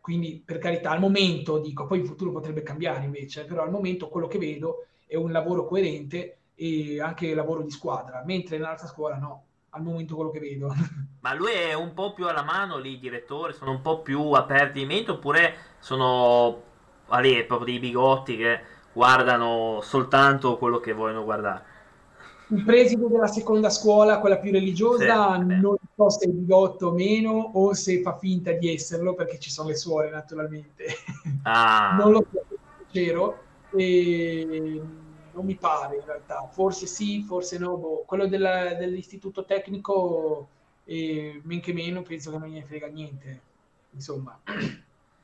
Quindi, 0.00 0.40
per 0.46 0.58
carità, 0.58 0.90
al 0.90 1.00
momento 1.00 1.58
dico, 1.58 1.86
poi 1.86 1.98
in 1.98 2.06
futuro 2.06 2.30
potrebbe 2.30 2.62
cambiare 2.62 3.04
invece, 3.04 3.44
però 3.44 3.64
al 3.64 3.72
momento 3.72 4.08
quello 4.08 4.28
che 4.28 4.38
vedo 4.38 4.86
è 5.04 5.16
un 5.16 5.32
lavoro 5.32 5.66
coerente 5.66 6.38
e 6.54 7.00
anche 7.00 7.34
lavoro 7.34 7.62
di 7.62 7.72
squadra, 7.72 8.22
mentre 8.24 8.56
nell'altra 8.56 8.86
scuola 8.86 9.16
no, 9.16 9.44
al 9.70 9.82
momento 9.82 10.14
quello 10.14 10.30
che 10.30 10.38
vedo. 10.38 10.72
Ma 11.18 11.34
lui 11.34 11.50
è 11.50 11.74
un 11.74 11.92
po' 11.92 12.12
più 12.12 12.28
alla 12.28 12.44
mano 12.44 12.78
lì, 12.78 12.92
i 12.92 13.00
direttori, 13.00 13.52
sono 13.52 13.72
un 13.72 13.80
po' 13.80 13.98
più 13.98 14.30
aperti 14.30 14.78
di 14.78 14.86
mente 14.86 15.10
oppure 15.10 15.54
sono 15.80 16.62
lì, 17.20 17.44
proprio 17.46 17.66
dei 17.66 17.80
bigotti 17.80 18.36
che 18.36 18.60
guardano 18.92 19.80
soltanto 19.82 20.56
quello 20.56 20.78
che 20.78 20.92
vogliono 20.92 21.24
guardare. 21.24 21.77
Il 22.50 22.64
preside 22.64 23.06
della 23.08 23.26
seconda 23.26 23.68
scuola, 23.68 24.20
quella 24.20 24.38
più 24.38 24.50
religiosa, 24.52 25.36
Sì, 25.36 25.44
non 25.44 25.76
so 25.94 26.10
se 26.10 26.26
è 26.28 26.32
bigotto 26.32 26.86
o 26.88 26.92
meno 26.92 27.30
o 27.32 27.74
se 27.74 28.00
fa 28.00 28.16
finta 28.16 28.52
di 28.52 28.72
esserlo 28.72 29.14
perché 29.14 29.38
ci 29.38 29.50
sono 29.50 29.68
le 29.68 29.76
suore 29.76 30.10
naturalmente. 30.10 30.86
Ah, 31.44 31.96
non 32.00 32.12
lo 32.12 32.26
so, 32.30 32.44
sincero, 32.78 33.44
e 33.70 34.80
non 35.32 35.44
mi 35.44 35.56
pare 35.56 35.96
in 35.96 36.04
realtà, 36.04 36.48
forse 36.52 36.86
sì, 36.86 37.22
forse 37.22 37.58
no. 37.58 37.76
boh. 37.76 38.04
Quello 38.06 38.26
della- 38.26 38.74
dell'istituto 38.74 39.44
tecnico, 39.44 40.48
eh, 40.84 41.40
men 41.44 41.60
che 41.60 41.72
meno, 41.72 42.02
penso 42.02 42.30
che 42.30 42.38
non 42.38 42.48
gliene 42.48 42.64
frega 42.64 42.86
niente, 42.88 43.42
insomma, 43.90 44.40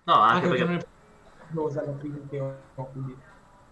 no, 0.05 0.13
anche 0.15 0.47
anche 0.47 0.49
perché 0.49 0.65
non 0.65 0.75
è 0.75 0.79
religiosa 1.49 1.85
la 1.85 1.93
prima 1.93 2.19
che 2.29 2.41
ho, 2.41 2.91
quindi. 2.93 3.17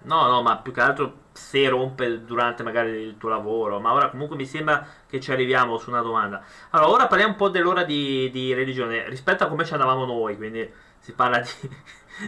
No, 0.04 0.26
no, 0.26 0.42
ma 0.42 0.56
più 0.58 0.72
che 0.72 0.80
altro 0.80 1.20
se 1.32 1.68
rompe 1.68 2.24
durante 2.24 2.62
magari 2.62 2.90
il 2.90 3.18
tuo 3.18 3.28
lavoro. 3.28 3.80
Ma 3.80 3.92
ora 3.92 4.10
comunque 4.10 4.36
mi 4.36 4.46
sembra 4.46 4.86
che 5.08 5.20
ci 5.20 5.32
arriviamo 5.32 5.78
su 5.78 5.90
una 5.90 6.00
domanda. 6.00 6.42
Allora, 6.70 6.90
ora 6.90 7.06
parliamo 7.06 7.32
un 7.32 7.38
po' 7.38 7.48
dell'ora 7.48 7.84
di, 7.84 8.30
di 8.30 8.52
religione 8.52 9.08
rispetto 9.08 9.44
a 9.44 9.48
come 9.48 9.64
ci 9.64 9.72
andavamo 9.72 10.04
noi, 10.04 10.36
quindi 10.36 10.70
si 10.98 11.12
parla 11.12 11.38
di, 11.38 11.70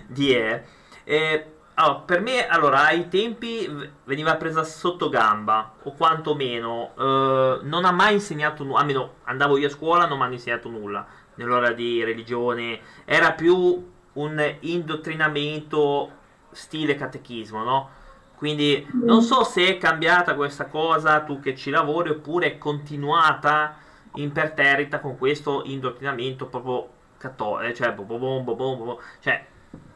di 0.06 0.34
E. 0.34 0.64
E, 1.04 1.46
allora, 1.74 1.98
per 2.00 2.20
me, 2.20 2.46
allora, 2.46 2.86
ai 2.86 3.08
tempi 3.08 3.68
veniva 4.04 4.36
presa 4.36 4.62
sotto 4.62 5.08
gamba, 5.08 5.74
o 5.82 5.92
quantomeno 5.92 6.92
eh, 6.96 7.58
non 7.62 7.84
ha 7.84 7.90
mai 7.90 8.14
insegnato 8.14 8.62
nulla, 8.62 8.78
almeno 8.78 9.14
andavo 9.24 9.58
io 9.58 9.66
a 9.66 9.70
scuola, 9.70 10.06
non 10.06 10.18
mi 10.18 10.24
hanno 10.24 10.34
insegnato 10.34 10.68
nulla 10.68 11.04
nell'ora 11.34 11.72
di 11.72 12.04
religione, 12.04 12.80
era 13.04 13.32
più 13.32 13.92
un 14.12 14.56
indottrinamento 14.60 16.22
stile 16.54 16.94
catechismo, 16.94 17.62
no? 17.62 17.90
Quindi 18.36 18.86
non 18.92 19.22
so 19.22 19.44
se 19.44 19.66
è 19.68 19.78
cambiata 19.78 20.34
questa 20.34 20.66
cosa, 20.66 21.20
tu 21.20 21.40
che 21.40 21.54
ci 21.54 21.70
lavori, 21.70 22.10
oppure 22.10 22.46
è 22.46 22.58
continuata 22.58 23.76
imperterrita 24.14 25.00
con 25.00 25.16
questo 25.16 25.62
indottrinamento 25.64 26.46
proprio 26.46 26.88
cattolico, 27.18 27.74
cioè, 27.74 27.92
bo, 27.92 28.02
bo, 28.02 28.18
bo, 28.18 28.54
bo, 28.54 29.00
cioè 29.20 29.44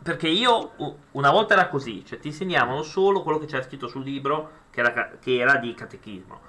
perché 0.03 0.29
io 0.29 0.73
una 1.12 1.31
volta 1.31 1.55
era 1.55 1.68
così, 1.68 2.05
cioè 2.05 2.18
ti 2.18 2.29
insegnavano 2.29 2.83
solo 2.83 3.23
quello 3.23 3.38
che 3.38 3.47
c'era 3.47 3.62
scritto 3.62 3.88
sul 3.88 4.05
libro 4.05 4.51
che 4.71 4.81
era, 4.81 5.11
che 5.21 5.37
era 5.37 5.57
di 5.57 5.75
catechismo. 5.75 6.40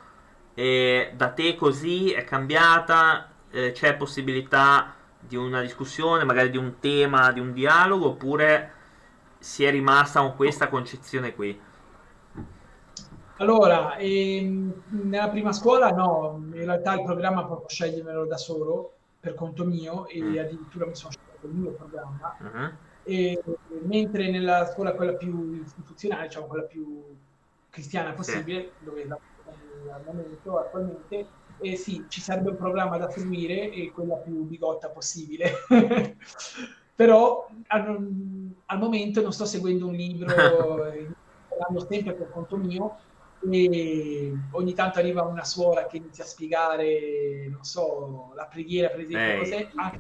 E 0.54 1.12
da 1.16 1.30
te 1.30 1.56
così 1.56 2.12
è 2.12 2.24
cambiata, 2.24 3.30
eh, 3.52 3.72
c'è 3.72 3.96
possibilità 3.96 4.94
di 5.20 5.36
una 5.36 5.62
discussione, 5.62 6.24
magari 6.24 6.50
di 6.50 6.58
un 6.58 6.80
tema, 6.80 7.32
di 7.32 7.40
un 7.40 7.52
dialogo, 7.54 8.10
oppure 8.10 8.74
si 9.40 9.64
è 9.64 9.72
rimasta 9.72 10.20
con 10.20 10.36
questa 10.36 10.68
concezione 10.68 11.34
qui? 11.34 11.60
Allora, 13.38 13.96
ehm, 13.96 14.84
nella 14.90 15.30
prima 15.30 15.54
scuola 15.54 15.92
no, 15.92 16.44
in 16.52 16.66
realtà 16.66 16.94
il 16.96 17.04
programma 17.04 17.46
proprio 17.46 17.70
scegliermelo 17.70 18.26
da 18.26 18.38
solo, 18.38 18.94
per 19.20 19.34
conto 19.34 19.64
mio, 19.64 20.08
e 20.08 20.22
mm. 20.22 20.38
addirittura 20.38 20.86
mi 20.86 20.96
sono 20.96 21.12
scelto 21.12 21.48
il 21.48 21.54
mio 21.54 21.72
programma. 21.72 22.38
Uh-huh. 22.40 22.72
E, 23.04 23.42
mentre 23.84 24.30
nella 24.30 24.66
scuola 24.66 24.94
quella 24.94 25.14
più 25.14 25.62
istituzionale, 25.64 26.28
diciamo 26.28 26.48
quella 26.48 26.66
più 26.66 27.02
cristiana 27.70 28.12
possibile, 28.12 28.74
sì. 28.78 28.86
dove 28.86 29.06
la 29.06 29.18
al 29.92 30.02
momento, 30.06 30.58
attualmente, 30.58 31.28
e 31.60 31.76
sì, 31.76 32.06
ci 32.08 32.22
sarebbe 32.22 32.50
un 32.50 32.58
programma 32.58 32.98
da 32.98 33.10
seguire 33.10 33.72
e 33.72 33.92
quella 33.92 34.16
più 34.16 34.44
bigotta 34.44 34.90
possibile. 34.90 35.52
Però 36.96 37.50
al, 37.68 38.49
al, 38.70 38.80
momento 38.80 39.22
non 39.22 39.32
sto 39.32 39.46
seguendo 39.46 39.88
un 39.88 39.94
libro, 39.94 40.26
parlando 41.50 41.86
sempre 41.88 42.14
per 42.14 42.30
conto 42.30 42.58
mio, 42.58 42.98
e 43.50 44.34
ogni 44.52 44.74
tanto 44.74 45.00
arriva 45.00 45.24
una 45.24 45.44
suora 45.44 45.86
che 45.86 45.98
inizia 45.98 46.24
a 46.24 46.28
spiegare, 46.28 47.48
non 47.50 47.64
so, 47.64 48.32
la 48.36 48.46
preghiera 48.46 48.90
per 48.90 49.02
esempio, 49.02 49.38
cos'è, 49.38 49.70
anche, 49.76 50.00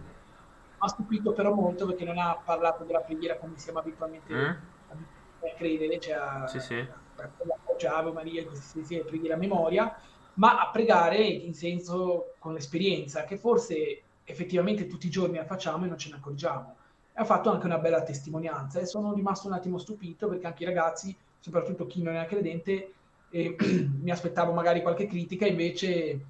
ha 0.80 0.88
stupito 0.88 1.34
però 1.34 1.54
molto 1.54 1.86
perché 1.86 2.06
non 2.06 2.18
ha 2.18 2.38
parlato 2.44 2.84
della 2.84 3.02
preghiera 3.02 3.38
come 3.38 3.58
siamo 3.58 3.80
abitualmente 3.80 4.34
mm? 4.34 4.46
a 4.48 5.54
credere, 5.56 6.00
cioè 6.00 6.14
a, 6.14 6.48
sì, 6.48 6.60
sì. 6.60 6.76
a, 6.76 7.98
Ave 7.98 8.12
Maria, 8.12 8.46
queste 8.46 8.84
sì, 8.84 9.04
preghiere 9.06 9.36
a 9.36 9.38
memoria, 9.38 9.96
ma 10.36 10.60
a 10.60 10.70
pregare 10.70 11.18
in 11.18 11.54
senso 11.54 12.36
con 12.40 12.54
l'esperienza, 12.54 13.24
che 13.24 13.38
forse 13.38 14.02
effettivamente 14.24 14.88
tutti 14.88 15.08
i 15.08 15.10
giorni 15.10 15.38
la 15.38 15.46
facciamo 15.46 15.86
e 15.86 15.88
non 15.88 15.98
ce 15.98 16.10
ne 16.10 16.16
accorgiamo. 16.16 16.76
Ha 17.20 17.26
fatto 17.26 17.52
anche 17.52 17.66
una 17.66 17.80
bella 17.80 18.02
testimonianza 18.02 18.80
e 18.80 18.86
sono 18.86 19.14
rimasto 19.14 19.48
un 19.48 19.54
attimo 19.54 19.78
stupito 19.78 20.30
perché 20.30 20.48
anche 20.48 20.64
i 20.64 20.68
ragazzi, 20.68 21.14
soprattutto 21.38 21.86
chi 21.86 22.02
non 22.02 22.16
è 22.16 22.26
credente, 22.26 22.94
e 23.30 23.58
mi 24.02 24.10
aspettavo 24.10 24.54
magari 24.54 24.82
qualche 24.82 25.06
critica, 25.06 25.46
invece 25.46 26.26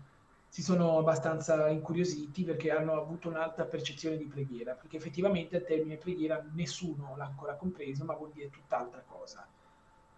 si 0.47 0.63
sono 0.63 0.97
abbastanza 0.97 1.69
incuriositi 1.69 2.43
perché 2.43 2.71
hanno 2.71 2.99
avuto 2.99 3.29
un'alta 3.29 3.65
percezione 3.65 4.17
di 4.17 4.25
preghiera, 4.25 4.73
perché 4.73 4.97
effettivamente 4.97 5.57
il 5.57 5.63
termine 5.63 5.97
preghiera 5.97 6.43
nessuno 6.55 7.13
l'ha 7.15 7.25
ancora 7.25 7.53
compreso, 7.53 8.03
ma 8.03 8.15
vuol 8.15 8.31
dire 8.33 8.49
tutt'altra 8.49 9.03
cosa. 9.05 9.47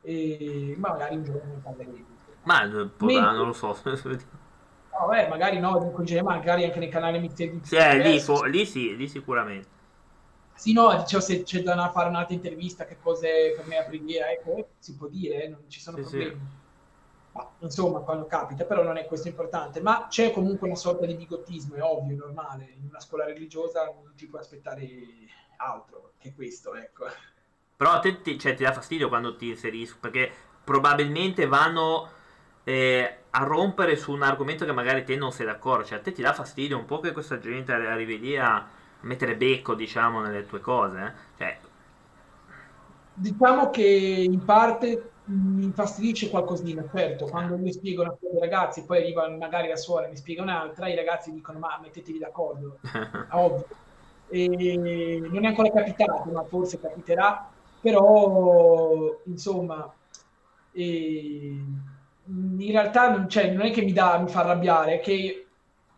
E 0.01 0.73
magari 0.77 1.17
un 1.17 1.23
giorno 1.25 1.53
ne 1.53 1.59
parleremo. 1.61 2.05
Ma 2.43 2.63
Mentre... 2.63 3.19
non 3.19 3.47
lo 3.47 3.51
so. 3.51 3.75
no, 3.83 5.07
beh, 5.09 5.27
magari 5.27 5.59
no, 5.59 5.91
magari 6.23 6.63
anche 6.63 6.79
nel 6.79 6.87
canale 6.87 7.19
Misteri 7.19 7.59
di 7.59 7.65
sì, 7.65 7.75
eh, 7.75 7.97
lì, 7.97 8.21
lì 8.49 8.65
sì, 8.65 8.95
lì 8.95 9.09
sicuramente. 9.09 9.79
Sì, 10.61 10.73
no, 10.73 10.95
dicevo 10.95 11.23
se 11.23 11.41
c'è 11.41 11.63
da 11.63 11.89
fare 11.89 12.09
un'altra 12.09 12.35
intervista, 12.35 12.85
che 12.85 12.99
cos'è 13.01 13.53
per 13.55 13.65
me 13.65 13.77
la 13.77 13.83
preghiera, 13.83 14.29
ecco, 14.29 14.67
si 14.77 14.95
può 14.95 15.07
dire, 15.07 15.45
eh, 15.45 15.47
non 15.47 15.63
ci 15.67 15.79
sono 15.79 15.97
sì, 15.97 16.03
problemi. 16.03 16.29
Sì 16.29 16.59
ma, 17.31 17.49
insomma, 17.59 18.01
quando 18.01 18.25
capita, 18.25 18.65
però 18.65 18.83
non 18.83 18.97
è 18.97 19.05
questo 19.05 19.27
importante. 19.27 19.81
Ma 19.81 20.07
c'è 20.07 20.31
comunque 20.31 20.67
una 20.67 20.75
sorta 20.77 21.07
di 21.07 21.15
bigottismo, 21.15 21.75
è 21.75 21.81
ovvio, 21.81 22.15
è 22.15 22.19
normale. 22.19 22.73
In 22.77 22.87
una 22.89 22.99
scuola 22.99 23.25
religiosa 23.25 23.85
non 23.85 24.13
ti 24.15 24.27
puoi 24.27 24.41
aspettare 24.41 24.87
altro 25.57 26.13
che 26.19 26.33
questo, 26.35 26.75
ecco. 26.75 27.05
Però 27.77 27.91
a 27.91 27.99
te 27.99 28.21
ti, 28.21 28.37
cioè, 28.37 28.53
ti 28.53 28.63
dà 28.63 28.71
fastidio 28.71 29.07
quando 29.07 29.35
ti 29.35 29.49
inserisco, 29.49 29.97
perché 29.99 30.31
probabilmente 30.63 31.47
vanno 31.47 32.07
eh, 32.63 33.17
a 33.31 33.43
rompere 33.43 33.95
su 33.95 34.11
un 34.11 34.21
argomento 34.21 34.65
che 34.65 34.73
magari 34.73 35.03
te 35.03 35.15
non 35.15 35.31
sei 35.31 35.45
d'accordo. 35.45 35.85
Cioè, 35.85 35.99
a 35.99 36.01
te 36.01 36.11
ti 36.11 36.21
dà 36.21 36.33
fastidio 36.33 36.77
un 36.77 36.85
po' 36.85 36.99
che 36.99 37.13
questa 37.13 37.39
gente 37.39 37.71
arrivi 37.71 38.19
lì 38.19 38.37
a 38.37 38.79
mettere 39.01 39.35
becco, 39.35 39.73
diciamo, 39.75 40.21
nelle 40.21 40.45
tue 40.45 40.59
cose. 40.59 40.99
Eh? 40.99 41.11
Cioè... 41.37 41.57
Diciamo 43.13 43.69
che 43.69 43.83
in 43.83 44.43
parte 44.43 45.11
mi 45.25 45.65
infastidisce 45.65 46.29
qualcosina, 46.29 46.83
certo, 46.93 47.25
quando 47.25 47.57
mi 47.57 47.71
spiego 47.71 48.01
una 48.01 48.15
cosa 48.19 48.33
ai 48.33 48.39
ragazzi, 48.39 48.83
poi 48.83 48.97
arriva 48.97 49.29
magari 49.29 49.67
la 49.67 49.75
suora 49.75 50.07
e 50.07 50.09
mi 50.09 50.17
spiega 50.17 50.41
un'altra, 50.41 50.87
i 50.87 50.95
ragazzi 50.95 51.31
dicono 51.31 51.59
ma 51.59 51.79
mettetevi 51.81 52.19
d'accordo, 52.19 52.79
ovvio. 53.31 53.67
E 54.29 55.19
non 55.29 55.43
è 55.43 55.47
ancora 55.47 55.69
capitato, 55.71 56.29
ma 56.31 56.43
forse 56.43 56.79
capiterà, 56.79 57.49
però 57.79 59.17
insomma, 59.25 59.93
e, 60.71 61.63
in 62.25 62.71
realtà 62.71 63.09
non, 63.11 63.29
cioè, 63.29 63.51
non, 63.51 63.65
è 63.65 63.71
che 63.71 63.81
mi, 63.81 63.93
dà, 63.93 64.17
mi 64.19 64.29
fa 64.29 64.41
arrabbiare, 64.41 64.95
è 64.95 64.99
che 64.99 65.47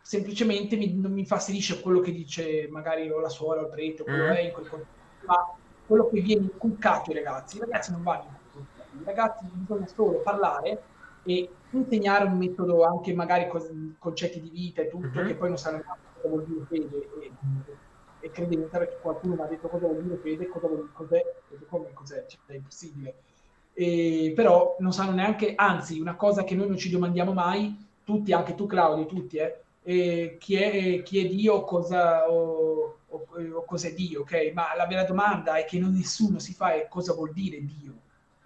semplicemente 0.06 0.76
mi, 0.76 0.92
non 0.92 1.12
mi 1.12 1.20
infastidisce 1.20 1.80
quello 1.80 2.00
che 2.00 2.12
dice 2.12 2.68
magari 2.70 3.10
o 3.10 3.20
la 3.20 3.30
suora 3.30 3.60
o 3.60 3.64
il 3.64 3.70
prete, 3.70 4.02
quello 4.02 4.24
mm. 4.24 4.30
è 4.30 4.40
in 4.40 4.52
quel 4.52 4.86
ma 5.26 5.56
quello 5.86 6.08
che 6.08 6.20
viene 6.20 6.42
inculcato 6.42 7.10
ai 7.10 7.16
ragazzi, 7.16 7.56
i 7.56 7.60
ragazzi 7.60 7.90
non 7.90 8.02
vanno 8.02 8.42
i 9.00 9.04
ragazzi 9.04 9.46
bisogna 9.50 9.86
solo 9.86 10.20
parlare 10.20 10.82
e 11.24 11.48
insegnare 11.70 12.24
un 12.24 12.36
metodo 12.36 12.84
anche 12.84 13.14
magari 13.14 13.48
con 13.48 13.96
concetti 13.98 14.40
di 14.40 14.50
vita 14.50 14.82
e 14.82 14.88
tutto, 14.88 15.06
mm-hmm. 15.06 15.26
che 15.26 15.34
poi 15.34 15.48
non 15.48 15.58
sanno 15.58 15.82
cosa 15.82 16.28
vuol 16.28 16.44
dire 16.44 16.64
fede 16.66 17.08
e, 17.20 17.32
e 18.20 18.30
credenza, 18.30 18.78
perché 18.78 18.98
qualcuno 19.00 19.34
mi 19.34 19.40
ha 19.40 19.46
detto 19.46 19.68
cosa 19.68 19.86
vuol 19.86 20.02
dire 20.02 20.16
fede, 20.16 20.48
cosa 20.48 20.66
vuol 20.66 20.80
dire 20.80 20.92
cos'è, 20.92 21.24
e 21.50 21.66
come 21.66 21.92
cos'è, 21.92 22.26
cioè, 22.26 22.40
è 22.46 22.54
impossibile. 22.54 23.14
E, 23.72 24.32
però 24.36 24.76
non 24.78 24.92
sanno 24.92 25.12
neanche, 25.12 25.54
anzi, 25.56 25.98
una 25.98 26.14
cosa 26.14 26.44
che 26.44 26.54
noi 26.54 26.68
non 26.68 26.76
ci 26.76 26.90
domandiamo 26.90 27.32
mai, 27.32 27.76
tutti, 28.04 28.32
anche 28.32 28.54
tu 28.54 28.66
Claudio, 28.66 29.06
tutti, 29.06 29.38
eh, 29.38 29.63
eh, 29.84 30.36
chi, 30.40 30.56
è, 30.56 31.02
chi, 31.02 31.24
è, 31.24 31.28
Dio 31.28 31.62
cosa, 31.62 32.28
o, 32.28 32.98
o, 33.06 33.26
o 33.52 33.64
cos'è 33.64 33.94
Dio, 33.94 34.22
ok? 34.22 34.50
Ma 34.52 34.74
la 34.74 34.86
vera 34.86 35.04
domanda 35.04 35.56
è 35.56 35.64
che 35.64 35.78
non 35.78 35.92
nessuno 35.92 36.38
si 36.38 36.52
fa 36.52 36.74
è 36.74 36.88
cosa 36.88 37.12
vuol 37.12 37.32
dire 37.32 37.64
Dio 37.64 38.02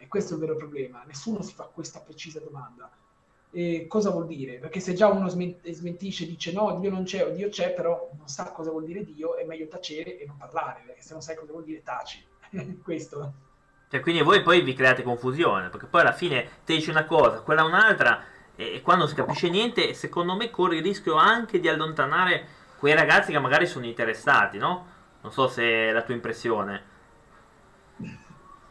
questo 0.09 0.33
è 0.33 0.37
il 0.37 0.40
vero 0.40 0.57
problema, 0.57 1.05
nessuno 1.07 1.42
si 1.42 1.55
fa 1.55 1.64
questa 1.64 2.01
precisa 2.01 2.40
domanda. 2.40 2.90
E 3.51 3.87
cosa 3.88 4.11
vuol 4.11 4.27
dire? 4.27 4.59
Perché 4.59 4.81
se 4.81 4.92
già 4.92 5.09
uno 5.09 5.29
smentisce 5.29 6.24
e 6.24 6.27
dice 6.27 6.53
no, 6.53 6.79
Dio 6.81 6.90
non 6.90 7.05
c'è 7.05 7.24
o 7.24 7.31
Dio 7.31 7.48
c'è, 7.48 7.72
però 7.72 8.11
non 8.16 8.29
sa 8.29 8.51
cosa 8.51 8.70
vuol 8.70 8.85
dire 8.85 9.05
Dio, 9.05 9.37
è 9.37 9.44
meglio 9.44 9.68
tacere 9.68 10.18
e 10.18 10.27
non 10.27 10.37
parlare, 10.37 10.83
perché 10.85 11.01
se 11.01 11.12
non 11.12 11.22
sai 11.22 11.37
cosa 11.37 11.53
vuol 11.53 11.64
dire 11.64 11.83
taci. 11.83 12.22
questo. 12.83 13.33
Cioè, 13.90 14.01
quindi 14.01 14.20
voi 14.20 14.42
poi 14.42 14.61
vi 14.61 14.74
create 14.74 15.03
confusione, 15.03 15.70
perché 15.70 15.87
poi 15.87 16.03
alla 16.03 16.12
fine 16.12 16.46
te 16.64 16.74
dici 16.74 16.90
una 16.90 17.07
cosa, 17.07 17.40
quella 17.40 17.64
un'altra, 17.64 18.22
e 18.60 18.82
quando 18.82 19.04
non 19.04 19.14
si 19.14 19.14
capisce 19.14 19.48
niente, 19.48 19.94
secondo 19.94 20.34
me 20.34 20.50
corri 20.50 20.78
il 20.78 20.82
rischio 20.82 21.14
anche 21.14 21.60
di 21.60 21.68
allontanare 21.68 22.44
quei 22.76 22.92
ragazzi 22.92 23.30
che 23.30 23.38
magari 23.38 23.66
sono 23.68 23.86
interessati, 23.86 24.58
no? 24.58 24.84
Non 25.20 25.30
so 25.30 25.46
se 25.46 25.62
è 25.62 25.92
la 25.92 26.02
tua 26.02 26.14
impressione. 26.14 26.82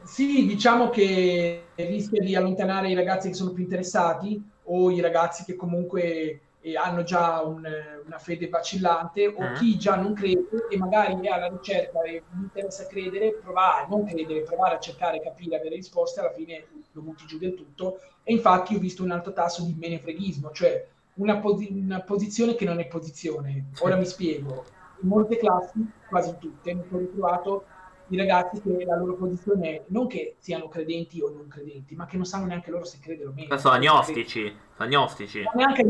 Sì, 0.04 0.46
diciamo 0.46 0.90
che 0.90 1.68
rischia 1.76 2.22
di 2.22 2.36
allontanare 2.36 2.90
i 2.90 2.96
ragazzi 2.96 3.30
che 3.30 3.34
sono 3.34 3.52
più 3.52 3.64
interessati 3.64 4.42
o 4.64 4.92
i 4.92 5.00
ragazzi 5.00 5.46
che 5.46 5.56
comunque 5.56 6.42
eh, 6.60 6.76
hanno 6.76 7.04
già 7.04 7.42
un, 7.42 7.66
una 8.06 8.18
fede 8.20 8.50
vacillante 8.50 9.28
o 9.28 9.42
mm. 9.42 9.54
chi 9.54 9.78
già 9.78 9.96
non 9.96 10.14
crede 10.14 10.68
e 10.70 10.78
magari 10.78 11.18
è 11.22 11.30
alla 11.30 11.48
ricerca 11.48 12.02
e 12.02 12.24
gli 12.30 12.42
interessa 12.42 12.86
credere, 12.88 13.36
provare, 13.42 13.88
non 13.90 14.06
credere, 14.06 14.42
provare 14.42 14.76
a 14.76 14.80
cercare, 14.80 15.22
capire, 15.22 15.56
avere 15.56 15.76
risposte, 15.76 16.20
alla 16.20 16.34
fine 16.34 16.66
lo 16.98 17.04
butti 17.04 17.26
giù 17.26 17.38
del 17.38 17.56
tutto. 17.56 18.00
E 18.24 18.34
infatti 18.34 18.76
ho 18.76 18.80
visto 18.80 19.04
un 19.04 19.12
alto 19.12 19.34
tasso 19.34 19.64
di 19.64 19.76
menefreghismo, 19.78 20.52
cioè 20.52 20.88
una, 21.16 21.38
posi- 21.38 21.72
una 21.72 22.02
posizione 22.02 22.56
che 22.56 22.66
non 22.66 22.80
è 22.80 22.88
posizione. 22.88 23.68
Ora 23.80 23.96
mi 23.96 24.06
spiego. 24.06 24.66
In 25.02 25.10
molte 25.10 25.38
classi, 25.38 25.86
quasi 26.10 26.36
tutte, 26.40 26.74
mi 26.74 26.84
sono 26.88 27.00
ritrovato 27.00 27.66
i 28.10 28.18
ragazzi 28.18 28.62
che 28.62 28.86
la 28.86 28.96
loro 28.96 29.16
posizione 29.16 29.70
è 29.70 29.84
non 29.88 30.08
che 30.08 30.36
siano 30.40 30.70
credenti 30.70 31.22
o 31.22 31.30
non 31.30 31.48
credenti, 31.48 31.96
ma 31.96 32.06
che 32.06 32.16
non 32.16 32.26
sanno 32.26 32.46
neanche 32.46 32.72
loro 32.72 32.86
se 32.86 33.00
credere 33.02 33.30
o 33.30 33.34
meno. 33.34 33.58
Sono 33.58 33.76
agnostici, 33.76 34.54
agnostici. 34.78 35.44
Ma 35.44 35.52
neanche 35.56 35.86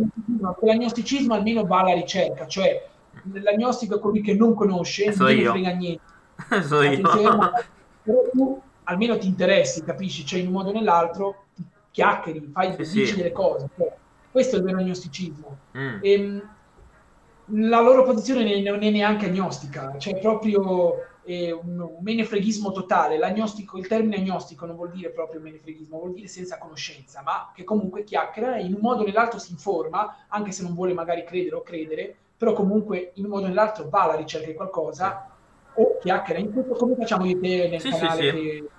l'agnosticismo 0.62 1.34
almeno 1.34 1.65
va 1.65 1.82
alla 1.82 1.93
ricerca, 1.93 2.48
cioè 2.48 2.88
l'agnostico 3.34 3.98
è 3.98 4.00
colui 4.00 4.22
che 4.22 4.34
non 4.34 4.56
conosce, 4.56 5.12
so 5.13 5.24
non 5.24 5.38
io. 5.38 5.52
frega 5.52 5.72
niente. 5.72 6.02
so 6.63 6.82
io. 6.82 7.02
Però 8.04 8.22
tu 8.32 8.62
almeno 8.88 9.17
ti 9.17 9.28
interessi, 9.28 9.84
capisci? 9.84 10.26
Cioè 10.26 10.39
in 10.39 10.47
un 10.47 10.54
modo 10.54 10.69
o 10.69 10.73
nell'altro 10.73 11.45
chiacchieri, 11.91 12.50
fai, 12.52 12.73
sì, 12.86 13.00
dici 13.00 13.06
sì. 13.08 13.15
delle 13.15 13.32
cose. 13.32 13.69
Cioè, 13.78 13.93
questo 14.32 14.56
è 14.56 14.60
il 14.60 14.65
vero 14.65 14.78
agnosticismo. 14.80 15.58
Mm. 15.78 15.97
E, 16.02 16.12
ehm, 16.12 16.50
la 17.52 17.80
loro 17.80 18.04
posizione 18.04 18.62
non 18.62 18.84
è 18.84 18.89
neanche 18.89 19.28
agnostica, 19.28 19.95
cioè 19.97 20.19
proprio 20.19 20.95
eh, 21.23 21.52
un, 21.52 21.97
menefreghismo 22.02 22.71
totale. 22.71 23.17
L'agnostico, 23.17 23.78
il 23.78 23.88
termine 23.88 24.17
agnostico 24.17 24.65
non 24.65 24.76
vuol 24.76 24.91
dire 24.91 25.12
proprio 25.12 25.39
menefreghismo, 25.39 25.97
vuol 25.97 26.13
dire 26.13 26.28
senza 26.28 26.58
conoscenza, 26.58 27.21
ma 27.23 27.52
che 27.56 27.63
comunque 27.63 28.04
chiacchiera 28.04 28.58
e 28.58 28.65
in 28.65 28.73
un 28.73 28.80
modo 28.82 29.04
o 29.04 29.06
nell'altro 29.06 29.39
si 29.39 29.52
informa, 29.52 30.26
anche 30.28 30.52
se 30.52 30.63
non 30.63 30.73
vuole 30.73 30.93
magari 30.93 31.23
credere 31.23 31.56
o 31.56 31.63
credere, 31.63 32.15
però 32.38 32.54
comunque 32.54 33.12
in 33.15 33.23
un 33.23 33.32
modo 33.32 33.45
o 33.45 33.47
nell'altro 33.47 33.88
va 33.89 34.04
alla 34.04 34.15
ricerca 34.15 34.47
di 34.47 34.54
qualcosa 34.54 35.30
o 35.73 35.97
chiacchiera. 36.00 36.39
In 36.39 36.52
questo 36.52 36.73
come 36.73 36.95
facciamo 36.95 37.26
io 37.26 37.39
te 37.39 37.69
nel 37.69 37.82
Sì, 37.82 37.89
canale 37.89 38.21
sì, 38.21 38.28
sì. 38.28 38.43
che 38.43 38.69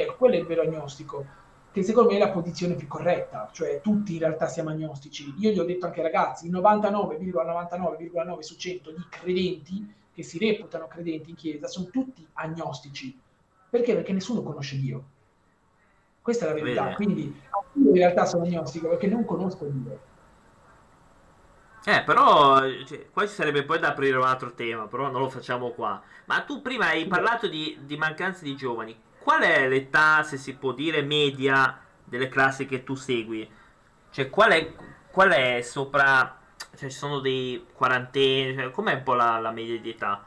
ecco, 0.00 0.16
quello 0.16 0.34
è 0.34 0.38
il 0.38 0.46
vero 0.46 0.62
agnostico, 0.62 1.24
che 1.72 1.82
secondo 1.82 2.10
me 2.10 2.16
è 2.16 2.18
la 2.18 2.30
posizione 2.30 2.74
più 2.74 2.86
corretta, 2.86 3.48
cioè 3.52 3.80
tutti 3.80 4.14
in 4.14 4.20
realtà 4.20 4.46
siamo 4.46 4.70
agnostici. 4.70 5.34
Io 5.38 5.50
gli 5.50 5.58
ho 5.58 5.64
detto 5.64 5.86
anche 5.86 6.00
ai 6.00 6.06
ragazzi, 6.06 6.46
il 6.46 6.52
99,99,9 6.52 8.38
su 8.40 8.56
100 8.56 8.90
di 8.92 9.04
credenti 9.08 9.94
che 10.14 10.22
si 10.22 10.38
reputano 10.38 10.86
credenti 10.86 11.30
in 11.30 11.36
chiesa 11.36 11.66
sono 11.66 11.86
tutti 11.86 12.26
agnostici. 12.34 13.18
Perché? 13.68 13.94
Perché 13.94 14.12
nessuno 14.12 14.42
conosce 14.42 14.78
Dio. 14.78 15.04
Questa 16.22 16.46
è 16.46 16.48
la 16.48 16.54
verità. 16.54 16.82
Bene. 16.84 16.94
Quindi 16.94 17.40
io 17.74 17.88
in 17.88 17.94
realtà 17.94 18.24
sono 18.24 18.44
agnostico 18.44 18.88
perché 18.88 19.08
non 19.08 19.24
conosco 19.24 19.64
Dio. 19.64 20.12
Eh, 21.86 22.02
però 22.02 22.60
cioè, 22.86 23.10
qua 23.10 23.26
ci 23.26 23.34
sarebbe 23.34 23.64
poi 23.64 23.78
da 23.78 23.88
aprire 23.88 24.16
un 24.16 24.24
altro 24.24 24.54
tema, 24.54 24.86
però 24.86 25.10
non 25.10 25.20
lo 25.20 25.28
facciamo 25.28 25.70
qua. 25.72 26.00
Ma 26.26 26.40
tu 26.42 26.62
prima 26.62 26.86
hai 26.86 27.06
parlato 27.06 27.46
di, 27.46 27.76
di 27.82 27.96
mancanza 27.96 28.44
di 28.44 28.54
giovani. 28.54 28.98
Qual 29.24 29.42
è 29.42 29.68
l'età, 29.68 30.22
se 30.22 30.36
si 30.36 30.54
può 30.56 30.72
dire, 30.72 31.02
media 31.02 31.80
delle 32.04 32.28
classi 32.28 32.66
che 32.66 32.84
tu 32.84 32.94
segui? 32.94 33.50
Cioè, 34.10 34.30
qual 34.30 34.52
è, 34.52 34.74
qual 35.10 35.30
è 35.30 35.62
sopra... 35.62 36.38
Cioè, 36.76 36.90
ci 36.90 36.96
sono 36.96 37.20
dei 37.20 37.66
quarantenni, 37.72 38.54
cioè, 38.54 38.70
com'è 38.70 38.94
un 38.94 39.02
po' 39.02 39.14
la, 39.14 39.38
la 39.40 39.50
media 39.52 39.78
di 39.80 39.90
età? 39.90 40.26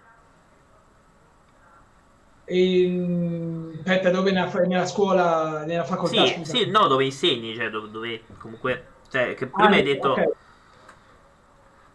E, 2.46 2.88
mm, 2.88 3.74
aspetta, 3.80 4.10
dove 4.10 4.32
nella, 4.32 4.52
nella 4.66 4.86
scuola, 4.86 5.66
nella 5.66 5.84
facoltà, 5.84 6.24
Sì, 6.26 6.42
sì, 6.46 6.66
no, 6.70 6.88
dove 6.88 7.06
insegni, 7.06 7.56
cioè, 7.56 7.70
dove, 7.70 7.90
dove 7.92 8.24
comunque... 8.38 8.94
Cioè, 9.10 9.36
che 9.36 9.48
Ah, 9.52 9.68
prima 9.68 9.76
hai 9.76 9.84
detto... 9.84 10.10
ok. 10.12 10.36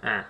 Eh, 0.02 0.24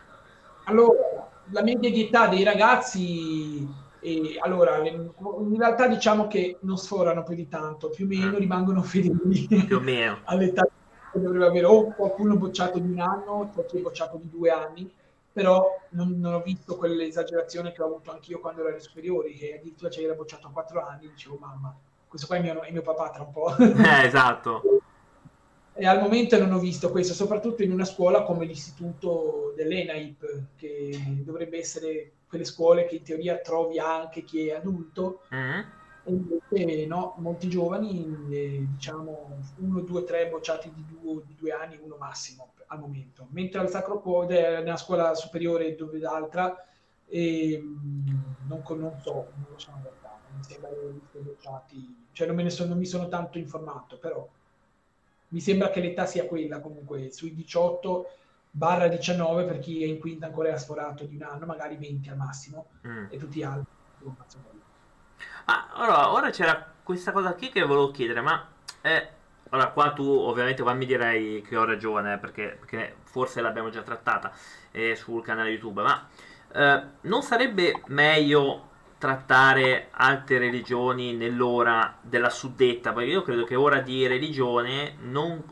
Allora, 0.64 1.30
la 1.50 1.62
media 1.62 1.90
di 1.90 2.06
età 2.06 2.28
dei 2.28 2.44
ragazzi, 2.44 3.66
eh, 4.02 4.38
allora, 4.40 4.78
in 4.86 5.56
realtà 5.56 5.86
diciamo 5.86 6.26
che 6.26 6.58
non 6.62 6.76
sforano 6.76 7.22
più 7.22 7.34
di 7.34 7.48
tanto, 7.48 7.90
più 7.90 8.04
o 8.04 8.08
meno 8.08 8.36
Mm. 8.36 8.40
rimangono 8.40 8.82
fedeli 8.84 9.46
più 9.66 9.76
o 9.76 9.80
meno. 9.80 10.20
all'età 10.24 10.66
che 11.12 11.20
dovrebbe 11.20 11.46
avere, 11.46 11.66
o 11.66 11.92
qualcuno 11.94 12.36
bocciato 12.36 12.78
di 12.78 12.90
un 12.90 12.98
anno, 13.00 13.50
qualcuno 13.52 13.82
bocciato 13.82 14.16
di 14.16 14.28
due 14.30 14.50
anni, 14.50 14.90
però 15.32 15.66
non, 15.90 16.18
non 16.18 16.34
ho 16.34 16.42
visto 16.42 16.76
quell'esagerazione 16.76 17.72
che 17.72 17.82
ho 17.82 17.86
avuto 17.86 18.10
anch'io 18.12 18.40
quando 18.40 18.60
ero 18.60 18.70
alle 18.70 18.80
superiori, 18.80 19.34
che 19.36 19.56
addirittura 19.58 19.90
c'era 19.90 20.14
bocciato 20.14 20.46
a 20.48 20.50
quattro 20.50 20.84
anni, 20.84 21.08
dicevo 21.08 21.36
mamma, 21.38 21.74
questo 22.08 22.26
qua 22.26 22.36
è 22.36 22.40
mio, 22.42 22.60
è 22.62 22.70
mio 22.70 22.82
papà 22.82 23.10
tra 23.10 23.22
un 23.22 23.32
po'. 23.32 23.54
Eh, 23.58 24.06
esatto. 24.06 24.62
E 25.74 25.86
al 25.86 26.00
momento 26.00 26.38
non 26.38 26.52
ho 26.52 26.58
visto 26.58 26.90
questo, 26.90 27.14
soprattutto 27.14 27.62
in 27.62 27.72
una 27.72 27.86
scuola 27.86 28.22
come 28.24 28.44
l'istituto 28.44 29.54
dell'ENAIP, 29.56 30.42
che 30.56 31.22
dovrebbe 31.24 31.56
essere 31.58 32.12
quelle 32.32 32.44
scuole 32.46 32.86
che 32.86 32.96
in 32.96 33.04
teoria 33.04 33.38
trovi 33.40 33.78
anche 33.78 34.24
chi 34.24 34.48
è 34.48 34.54
adulto, 34.54 35.20
Mhm. 35.28 35.70
e 36.04 36.10
invece 36.12 36.86
no, 36.86 37.14
molti 37.18 37.46
giovani, 37.48 38.26
eh, 38.30 38.66
diciamo 38.70 39.38
uno, 39.58 39.82
due, 39.82 40.02
tre 40.04 40.28
bocciati 40.30 40.72
di 40.72 40.86
due, 40.86 41.22
di 41.26 41.34
due 41.34 41.52
anni, 41.52 41.76
uno 41.78 41.96
massimo 41.98 42.54
al 42.68 42.78
momento. 42.80 43.28
Mentre 43.32 43.60
al 43.60 43.68
Sacro 43.68 44.00
Cuore, 44.00 44.62
nella 44.62 44.76
scuola 44.78 45.14
superiore 45.14 45.74
dove 45.74 45.98
d'altra, 45.98 46.56
ehm, 47.04 48.36
non, 48.46 48.62
con- 48.62 48.78
non 48.78 48.98
so, 48.98 49.32
non 49.36 49.50
lo 49.50 49.58
so 49.58 49.72
in 49.76 49.82
realtà, 49.82 50.24
mi 50.34 50.42
sembra 50.42 50.70
aver 50.70 50.92
visto 50.94 51.20
bocciati, 51.20 52.08
cioè 52.12 52.26
non, 52.26 52.36
me 52.36 52.42
ne 52.44 52.50
sono, 52.50 52.70
non 52.70 52.78
mi 52.78 52.86
sono 52.86 53.08
tanto 53.08 53.36
informato, 53.38 53.98
però 53.98 54.26
mi 55.28 55.40
sembra 55.40 55.70
che 55.70 55.80
l'età 55.80 56.06
sia 56.06 56.26
quella 56.26 56.60
comunque, 56.60 57.10
sui 57.10 57.34
18 57.34 58.06
barra 58.54 58.86
19 58.86 59.44
per 59.44 59.58
chi 59.58 59.82
è 59.82 59.86
in 59.86 59.98
quinta 59.98 60.26
ancora 60.26 60.50
è 60.50 60.58
sforato 60.58 61.04
di 61.04 61.16
un 61.16 61.22
anno, 61.22 61.46
magari 61.46 61.76
20 61.76 62.08
al 62.10 62.16
massimo, 62.16 62.66
Mm. 62.86 63.06
e 63.08 63.16
tutti 63.16 63.38
gli 63.38 63.42
altri. 63.42 63.64
Ah, 65.46 65.68
allora, 65.74 66.12
ora 66.12 66.30
c'era 66.30 66.72
questa 66.82 67.12
cosa 67.12 67.34
qui 67.34 67.48
che 67.50 67.62
volevo 67.62 67.90
chiedere, 67.90 68.20
ma 68.20 68.46
eh, 68.82 69.08
allora 69.50 69.68
qua 69.70 69.92
tu 69.92 70.04
ovviamente 70.04 70.62
qua 70.62 70.72
mi 70.74 70.86
direi 70.86 71.42
che 71.42 71.56
ho 71.56 71.64
ragione, 71.64 72.14
eh, 72.14 72.18
perché, 72.18 72.56
perché 72.58 72.96
forse 73.04 73.40
l'abbiamo 73.40 73.70
già 73.70 73.82
trattata 73.82 74.32
eh, 74.70 74.94
sul 74.96 75.22
canale 75.22 75.50
YouTube, 75.50 75.82
ma 75.82 76.08
eh, 76.52 76.82
non 77.02 77.22
sarebbe 77.22 77.82
meglio 77.86 78.68
trattare 78.98 79.88
altre 79.92 80.38
religioni 80.38 81.14
nell'ora 81.14 81.96
della 82.02 82.30
suddetta? 82.30 82.92
Perché 82.92 83.10
io 83.10 83.22
credo 83.22 83.44
che 83.44 83.56
ora 83.56 83.80
di 83.80 84.06
religione 84.06 84.96
non, 85.00 85.42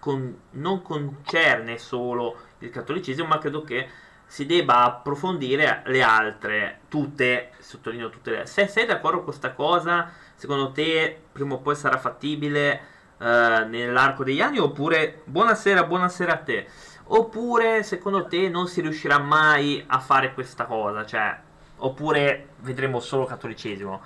con- 0.00 0.36
non 0.52 0.82
concerne 0.82 1.78
solo 1.78 2.36
il 2.58 2.70
cattolicesimo, 2.70 3.28
ma 3.28 3.38
credo 3.38 3.62
che 3.62 3.88
si 4.26 4.46
debba 4.46 4.84
approfondire 4.84 5.82
le 5.86 6.02
altre, 6.02 6.80
tutte, 6.88 7.50
sottolineo 7.58 8.10
tutte 8.10 8.30
le 8.30 8.46
Se 8.46 8.66
sei 8.66 8.86
d'accordo 8.86 9.18
con 9.18 9.26
questa 9.26 9.52
cosa, 9.52 10.10
secondo 10.34 10.72
te 10.72 11.20
prima 11.32 11.54
o 11.54 11.58
poi 11.58 11.74
sarà 11.74 11.98
fattibile 11.98 12.80
eh, 13.18 13.64
nell'arco 13.68 14.24
degli 14.24 14.40
anni? 14.40 14.58
Oppure 14.58 15.22
buonasera, 15.24 15.84
buonasera 15.84 16.32
a 16.32 16.36
te. 16.38 16.66
Oppure 17.12 17.82
secondo 17.82 18.26
te 18.26 18.48
non 18.48 18.68
si 18.68 18.80
riuscirà 18.80 19.18
mai 19.18 19.82
a 19.86 19.98
fare 19.98 20.32
questa 20.32 20.64
cosa? 20.64 21.04
Cioè, 21.04 21.36
oppure 21.78 22.50
vedremo 22.58 23.00
solo 23.00 23.24
cattolicesimo? 23.24 24.00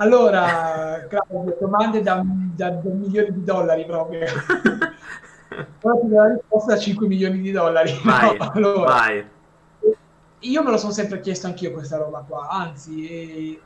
Allora, 0.00 1.06
Claudio, 1.08 1.56
domande 1.60 2.00
da, 2.00 2.22
da, 2.24 2.70
da 2.70 2.90
milioni 2.90 3.32
di 3.34 3.44
dollari 3.44 3.84
proprio. 3.84 4.20
Ora 5.82 6.00
ti 6.00 6.08
do 6.08 6.14
la 6.14 6.28
risposta 6.32 6.72
da 6.74 6.78
5 6.78 7.06
milioni 7.06 7.40
di 7.40 7.50
dollari. 7.50 7.92
Vai, 8.02 8.36
No, 8.38 8.50
allora, 8.54 8.88
vai. 8.94 9.28
io 10.38 10.62
me 10.62 10.70
lo 10.70 10.78
sono 10.78 10.92
sempre 10.92 11.20
chiesto 11.20 11.48
anch'io 11.48 11.72
questa 11.72 11.98
roba 11.98 12.24
qua, 12.26 12.48
anzi, 12.48 13.06
eh, 13.08 13.60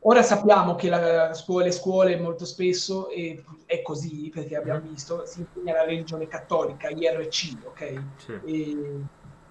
ora 0.00 0.22
sappiamo 0.22 0.74
che 0.74 0.90
la, 0.90 1.32
scuole, 1.32 1.64
le 1.64 1.72
scuole 1.72 2.20
molto 2.20 2.44
spesso 2.44 3.08
eh, 3.08 3.42
è 3.64 3.80
così, 3.80 4.30
perché 4.34 4.56
abbiamo 4.56 4.80
visto, 4.80 5.24
si 5.24 5.40
insegna 5.40 5.72
la 5.72 5.84
religione 5.84 6.28
cattolica, 6.28 6.90
IRC, 6.90 7.56
ok? 7.64 8.02
Sì. 8.16 8.40
E 8.44 8.96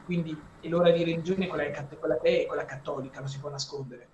quindi 0.05 0.39
e 0.59 0.69
l'ora 0.69 0.91
di 0.91 1.03
religione 1.03 1.47
quella, 1.47 1.63
è, 1.63 1.71
cat- 1.71 1.97
quella 1.97 2.19
che 2.19 2.43
è 2.43 2.45
quella 2.45 2.65
cattolica, 2.65 3.19
non 3.21 3.27
si 3.29 3.39
può 3.39 3.49
nascondere. 3.49 4.07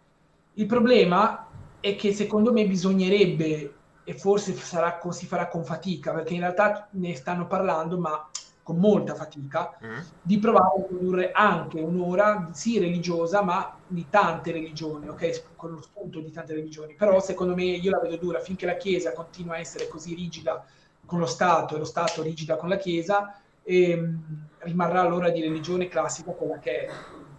Il 0.54 0.66
problema 0.66 1.48
è 1.80 1.96
che 1.96 2.14
secondo 2.14 2.52
me 2.52 2.66
bisognerebbe, 2.66 3.74
e 4.04 4.14
forse 4.14 4.54
sarà, 4.56 5.00
si 5.12 5.26
farà 5.26 5.48
con 5.48 5.64
fatica, 5.64 6.14
perché 6.14 6.34
in 6.34 6.42
realtà 6.42 6.88
ne 6.92 7.16
stanno 7.16 7.48
parlando, 7.48 7.98
ma 8.00 8.30
con 8.64 8.78
molta 8.78 9.16
fatica, 9.16 9.78
Mm? 9.84 9.98
di 10.22 10.38
provare 10.38 10.68
a 10.76 10.82
introdurre 10.82 11.32
anche 11.32 11.80
un'ora, 11.80 12.50
sì 12.54 12.78
religiosa, 12.78 13.42
ma 13.42 13.80
di 13.88 14.08
tante 14.10 14.52
religioni, 14.52 15.08
ok? 15.08 15.56
Con 15.56 15.72
lo 15.72 15.82
spunto 15.82 16.20
di 16.20 16.32
tante 16.32 16.54
religioni. 16.54 16.94
Però 16.96 17.20
secondo 17.20 17.56
me 17.56 17.64
io 17.64 17.90
la 17.92 18.00
vedo 18.00 18.18
dura 18.18 18.40
finché 18.40 18.66
la 18.68 18.76
Chiesa 18.76 19.14
continua 19.14 19.56
a 19.56 19.60
essere 19.60 19.88
così 19.88 20.14
rigida 20.14 20.64
con 21.06 21.20
lo 21.20 21.26
Stato 21.26 21.76
e 21.76 21.80
lo 21.80 21.86
Stato 21.86 22.22
rigida 22.22 22.58
con 22.58 22.70
la 22.70 22.78
Chiesa, 22.78 23.42
ehm, 23.64 24.48
rimarrà 24.60 25.08
l'ora 25.08 25.30
di 25.32 25.42
religione 25.42 25.88
classica 25.88 26.32
quella 26.34 26.60
che 26.60 26.72
è. 26.72 26.88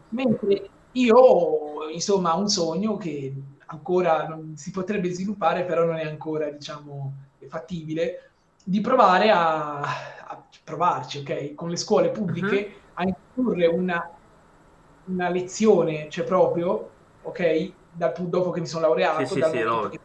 Mentre 0.08 0.70
io 0.92 1.14
ho, 1.16 1.88
insomma, 1.90 2.34
un 2.34 2.48
sogno 2.48 2.96
che 2.96 3.32
ancora 3.70 4.26
non 4.26 4.56
si 4.56 4.70
potrebbe 4.70 5.10
sviluppare, 5.12 5.64
però 5.64 5.84
non 5.84 5.96
è 5.96 6.04
ancora, 6.06 6.50
diciamo, 6.50 7.14
fattibile, 7.48 8.34
di 8.62 8.80
provare 8.80 9.30
a, 9.30 9.80
a 9.80 10.48
provarci, 10.64 11.18
ok? 11.18 11.54
Con 11.54 11.70
le 11.70 11.76
scuole 11.76 12.10
pubbliche 12.10 12.90
a 12.94 13.04
introdurre 13.04 13.66
una, 13.66 14.02
una 15.04 15.28
lezione, 15.28 16.08
cioè 16.10 16.24
proprio, 16.24 16.98
ok? 17.20 17.78
Dal, 17.90 18.12
dopo 18.28 18.50
che 18.50 18.60
mi 18.60 18.66
sono 18.66 18.86
laureato, 18.86 19.34
Sì, 19.34 19.34
sì, 19.34 19.38
dal 19.40 19.50
sì, 19.50 19.62
lo- 19.62 19.88
che 19.88 19.98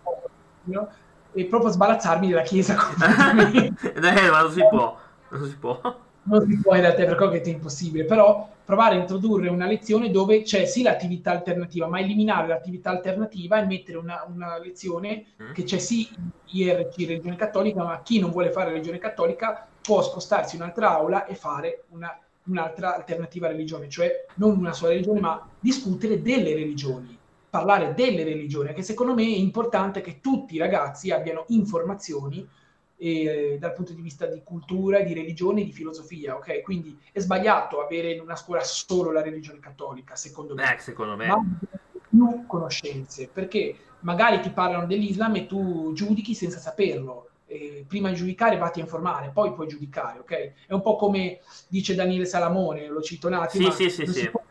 e 1.32 1.48
proprio 1.48 1.72
sbarazzarmi 1.72 2.28
della 2.30 2.42
Chiesa 2.44 2.76
completamente. 2.80 3.94
Eh, 3.94 4.30
ma 4.30 4.42
non 4.42 4.52
si 4.52 4.62
può, 4.66 4.98
non 5.30 5.50
si 5.50 5.58
può. 5.58 5.82
Non 6.28 6.46
si 6.48 6.60
può 6.60 6.74
in 6.76 6.82
realtà 6.82 7.06
per 7.06 7.30
che 7.30 7.42
è 7.42 7.48
impossibile, 7.50 8.06
però 8.06 8.50
provare 8.64 8.96
a 8.96 9.00
introdurre 9.00 9.48
una 9.50 9.68
lezione 9.68 10.10
dove 10.10 10.42
c'è 10.42 10.66
sì 10.66 10.82
l'attività 10.82 11.32
alternativa, 11.32 11.88
ma 11.88 12.00
eliminare 12.00 12.48
l'attività 12.48 12.90
alternativa 12.90 13.62
e 13.62 13.66
mettere 13.66 13.98
una, 13.98 14.26
una 14.28 14.58
lezione 14.58 15.26
Mm? 15.42 15.52
che 15.52 15.64
c'è 15.64 15.78
sì 15.78 16.10
IRC, 16.46 16.96
religione 16.98 17.36
cattolica, 17.36 17.84
ma 17.84 18.02
chi 18.02 18.20
non 18.20 18.32
vuole 18.32 18.52
fare 18.52 18.72
religione 18.72 18.98
cattolica 18.98 19.68
può 19.82 20.02
spostarsi 20.02 20.56
in 20.56 20.62
un'altra 20.62 20.92
aula 20.96 21.26
e 21.26 21.36
fare 21.36 21.84
una- 21.90 22.18
un'altra 22.46 22.96
alternativa 22.96 23.48
religione, 23.48 23.90
cioè 23.90 24.26
non 24.36 24.58
una 24.58 24.74
sola 24.74 24.92
religione, 24.92 25.20
ma 25.20 25.48
discutere 25.60 26.22
delle 26.22 26.54
religioni, 26.54 27.18
parlare 27.50 27.94
delle 27.94 28.24
religioni, 28.24 28.74
che 28.74 28.84
secondo 28.84 29.14
me 29.14 29.24
è 29.24 29.38
importante 29.38 30.02
che 30.02 30.20
tutti 30.22 30.56
i 30.56 30.60
ragazzi 30.60 31.12
abbiano 31.12 31.46
informazioni 31.50 32.48
e, 32.98 33.58
dal 33.60 33.74
punto 33.74 33.94
di 33.94 34.02
vista 34.02 34.26
di 34.26 34.42
cultura, 34.44 35.02
di 35.02 35.14
religione 35.14 35.62
e 35.62 35.66
di 35.66 35.72
filosofia, 35.72 36.36
ok? 36.36 36.62
Quindi 36.62 36.98
è 37.12 37.20
sbagliato 37.20 37.82
avere 37.82 38.12
in 38.12 38.22
una 38.22 38.36
scuola 38.36 38.64
solo 38.64 39.12
la 39.12 39.22
religione 39.22 39.60
cattolica, 39.60 40.16
secondo 40.16 40.54
me. 40.54 40.64
Beh, 40.64 40.82
secondo 40.82 41.16
me. 41.16 41.26
Ma 41.28 41.44
più 42.10 42.46
conoscenze, 42.48 43.30
perché 43.32 43.76
magari 44.02 44.40
ti 44.40 44.50
parlano 44.50 44.86
dell'Islam 44.86 45.36
e 45.36 45.46
tu 45.46 45.92
giudichi 45.94 46.34
senza 46.34 46.60
saperlo. 46.60 47.30
E 47.48 47.86
prima 47.88 48.10
di 48.10 48.16
giudicare 48.16 48.58
vatti 48.58 48.80
a 48.80 48.84
informare, 48.84 49.30
poi 49.32 49.54
puoi 49.54 49.68
giudicare, 49.68 50.18
ok? 50.20 50.54
È 50.66 50.74
un 50.74 50.82
po' 50.82 50.96
come 50.96 51.42
dice 51.68 51.94
Daniele 51.94 52.26
Salamone, 52.26 52.88
lo 52.88 53.02
cito 53.02 53.28
un 53.28 53.34
attimo. 53.34 53.70
Sì, 53.70 53.90
sì, 53.90 54.06
sì, 54.06 54.12
sì. 54.12 54.30
Può, 54.30 54.42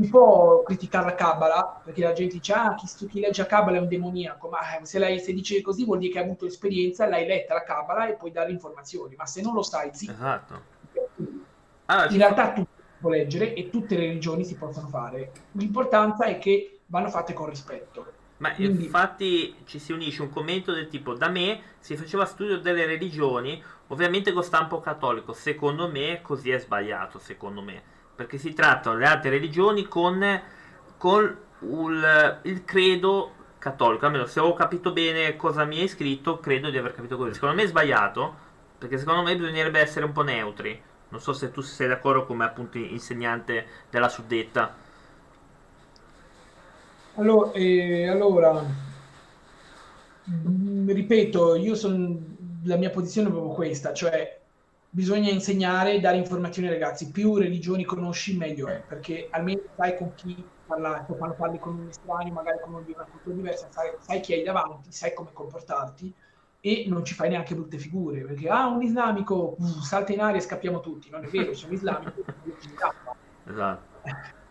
si 0.00 0.08
può 0.08 0.62
criticare 0.62 1.06
la 1.06 1.14
Kabbalah, 1.14 1.80
perché 1.84 2.02
la 2.02 2.12
gente 2.12 2.34
dice, 2.34 2.52
ah, 2.52 2.74
chi, 2.74 3.06
chi 3.06 3.20
legge 3.20 3.42
la 3.42 3.48
Kabbalah 3.48 3.78
è 3.78 3.80
un 3.80 3.88
demoniaco, 3.88 4.48
ma 4.48 4.58
eh, 4.76 4.84
se 4.84 4.98
lei 4.98 5.20
se 5.20 5.32
dice 5.32 5.62
così 5.62 5.84
vuol 5.84 5.98
dire 5.98 6.12
che 6.12 6.18
ha 6.18 6.22
avuto 6.22 6.46
esperienza, 6.46 7.06
l'hai 7.06 7.26
letta 7.26 7.54
la 7.54 7.62
Kabbalah 7.62 8.08
e 8.08 8.14
puoi 8.14 8.32
dare 8.32 8.50
informazioni, 8.50 9.14
ma 9.16 9.26
se 9.26 9.42
non 9.42 9.54
lo 9.54 9.62
sai, 9.62 9.90
zitto. 9.92 10.12
Esatto. 10.12 10.74
Allora, 11.86 12.10
in 12.10 12.16
realtà 12.16 12.52
tu 12.52 12.66
può 12.98 13.10
leggere 13.10 13.54
e 13.54 13.70
tutte 13.70 13.96
le 13.96 14.06
religioni 14.06 14.44
si 14.44 14.56
possono 14.56 14.88
fare. 14.88 15.30
L'importanza 15.52 16.24
è 16.24 16.38
che 16.38 16.80
vanno 16.86 17.08
fatte 17.08 17.32
con 17.32 17.48
rispetto. 17.48 18.14
Ma 18.38 18.52
Quindi... 18.52 18.84
infatti 18.84 19.54
ci 19.64 19.78
si 19.78 19.92
unisce 19.92 20.20
un 20.20 20.30
commento 20.30 20.72
del 20.72 20.88
tipo 20.88 21.14
da 21.14 21.28
me 21.28 21.60
si 21.78 21.96
faceva 21.96 22.26
studio 22.26 22.58
delle 22.58 22.84
religioni, 22.84 23.62
ovviamente 23.88 24.32
con 24.32 24.42
stampo 24.42 24.80
cattolico, 24.80 25.32
secondo 25.32 25.88
me 25.88 26.20
così 26.20 26.50
è 26.50 26.58
sbagliato, 26.58 27.18
secondo 27.18 27.62
me, 27.62 27.82
perché 28.16 28.38
si 28.38 28.52
trattano 28.54 28.96
le 28.98 29.06
altre 29.06 29.30
religioni 29.30 29.86
con, 29.86 30.42
con 30.96 31.36
il, 31.60 32.38
il 32.42 32.64
credo 32.64 33.32
cattolico, 33.58 34.06
almeno 34.06 34.26
se 34.26 34.40
ho 34.40 34.52
capito 34.54 34.92
bene 34.92 35.36
cosa 35.36 35.64
mi 35.64 35.80
hai 35.80 35.88
scritto, 35.88 36.38
credo 36.40 36.70
di 36.70 36.78
aver 36.78 36.94
capito 36.94 37.16
così. 37.16 37.34
Secondo 37.34 37.56
me 37.56 37.62
è 37.64 37.66
sbagliato, 37.66 38.34
perché 38.78 38.98
secondo 38.98 39.22
me 39.22 39.36
bisognerebbe 39.36 39.80
essere 39.80 40.04
un 40.04 40.12
po' 40.12 40.22
neutri. 40.22 40.80
Non 41.08 41.20
so 41.20 41.32
se 41.32 41.50
tu 41.52 41.60
sei 41.60 41.88
d'accordo 41.88 42.26
come 42.26 42.44
appunto 42.44 42.78
insegnante 42.78 43.66
della 43.90 44.08
suddetta. 44.08 44.74
Allora, 47.14 47.50
eh, 47.52 48.06
allora 48.08 48.64
mh, 50.24 50.92
ripeto, 50.92 51.54
io 51.56 51.74
sono 51.74 52.34
la 52.64 52.76
mia 52.76 52.90
posizione 52.90 53.28
è 53.28 53.30
proprio 53.30 53.52
questa, 53.54 53.92
cioè 53.92 54.35
bisogna 54.96 55.30
insegnare 55.30 55.92
e 55.92 56.00
dare 56.00 56.16
informazioni 56.16 56.68
ai 56.68 56.74
ragazzi. 56.74 57.10
Più 57.10 57.36
religioni 57.36 57.84
conosci, 57.84 58.34
meglio 58.34 58.66
è, 58.68 58.80
perché 58.80 59.28
almeno 59.30 59.60
sai 59.76 59.94
con 59.94 60.14
chi 60.14 60.42
parlare, 60.64 61.04
quando 61.06 61.36
parli 61.36 61.58
con 61.58 61.78
un 61.78 61.88
estraneo, 61.88 62.32
magari 62.32 62.60
con 62.62 62.72
una 62.72 63.06
cultura 63.10 63.36
diversa, 63.36 63.68
sai, 63.70 63.90
sai 63.98 64.20
chi 64.20 64.32
hai 64.32 64.42
davanti, 64.42 64.90
sai 64.90 65.12
come 65.12 65.34
comportarti 65.34 66.14
e 66.60 66.86
non 66.88 67.04
ci 67.04 67.12
fai 67.12 67.28
neanche 67.28 67.54
brutte 67.54 67.76
figure, 67.76 68.22
perché 68.22 68.48
ah, 68.48 68.68
un 68.68 68.82
islamico, 68.82 69.56
uh, 69.58 69.66
salta 69.82 70.14
in 70.14 70.20
aria 70.20 70.38
e 70.38 70.42
scappiamo 70.42 70.80
tutti. 70.80 71.10
Non 71.10 71.24
è 71.24 71.28
vero, 71.28 71.52
sono 71.52 71.74
islamico. 71.74 72.24
esatto. 73.44 74.00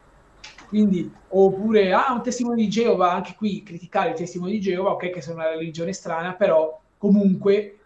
Quindi, 0.69 1.11
oppure, 1.29 1.91
ah, 1.91 2.13
un 2.13 2.21
testimone 2.21 2.57
di 2.57 2.69
Geova, 2.69 3.11
anche 3.11 3.33
qui 3.35 3.63
criticare 3.63 4.11
i 4.11 4.15
testimoni 4.15 4.51
di 4.51 4.61
Geova, 4.61 4.91
ok, 4.91 5.09
che 5.09 5.21
sono 5.21 5.37
una 5.37 5.49
religione 5.49 5.91
strana, 5.91 6.35
però 6.35 6.79
comunque 6.97 7.79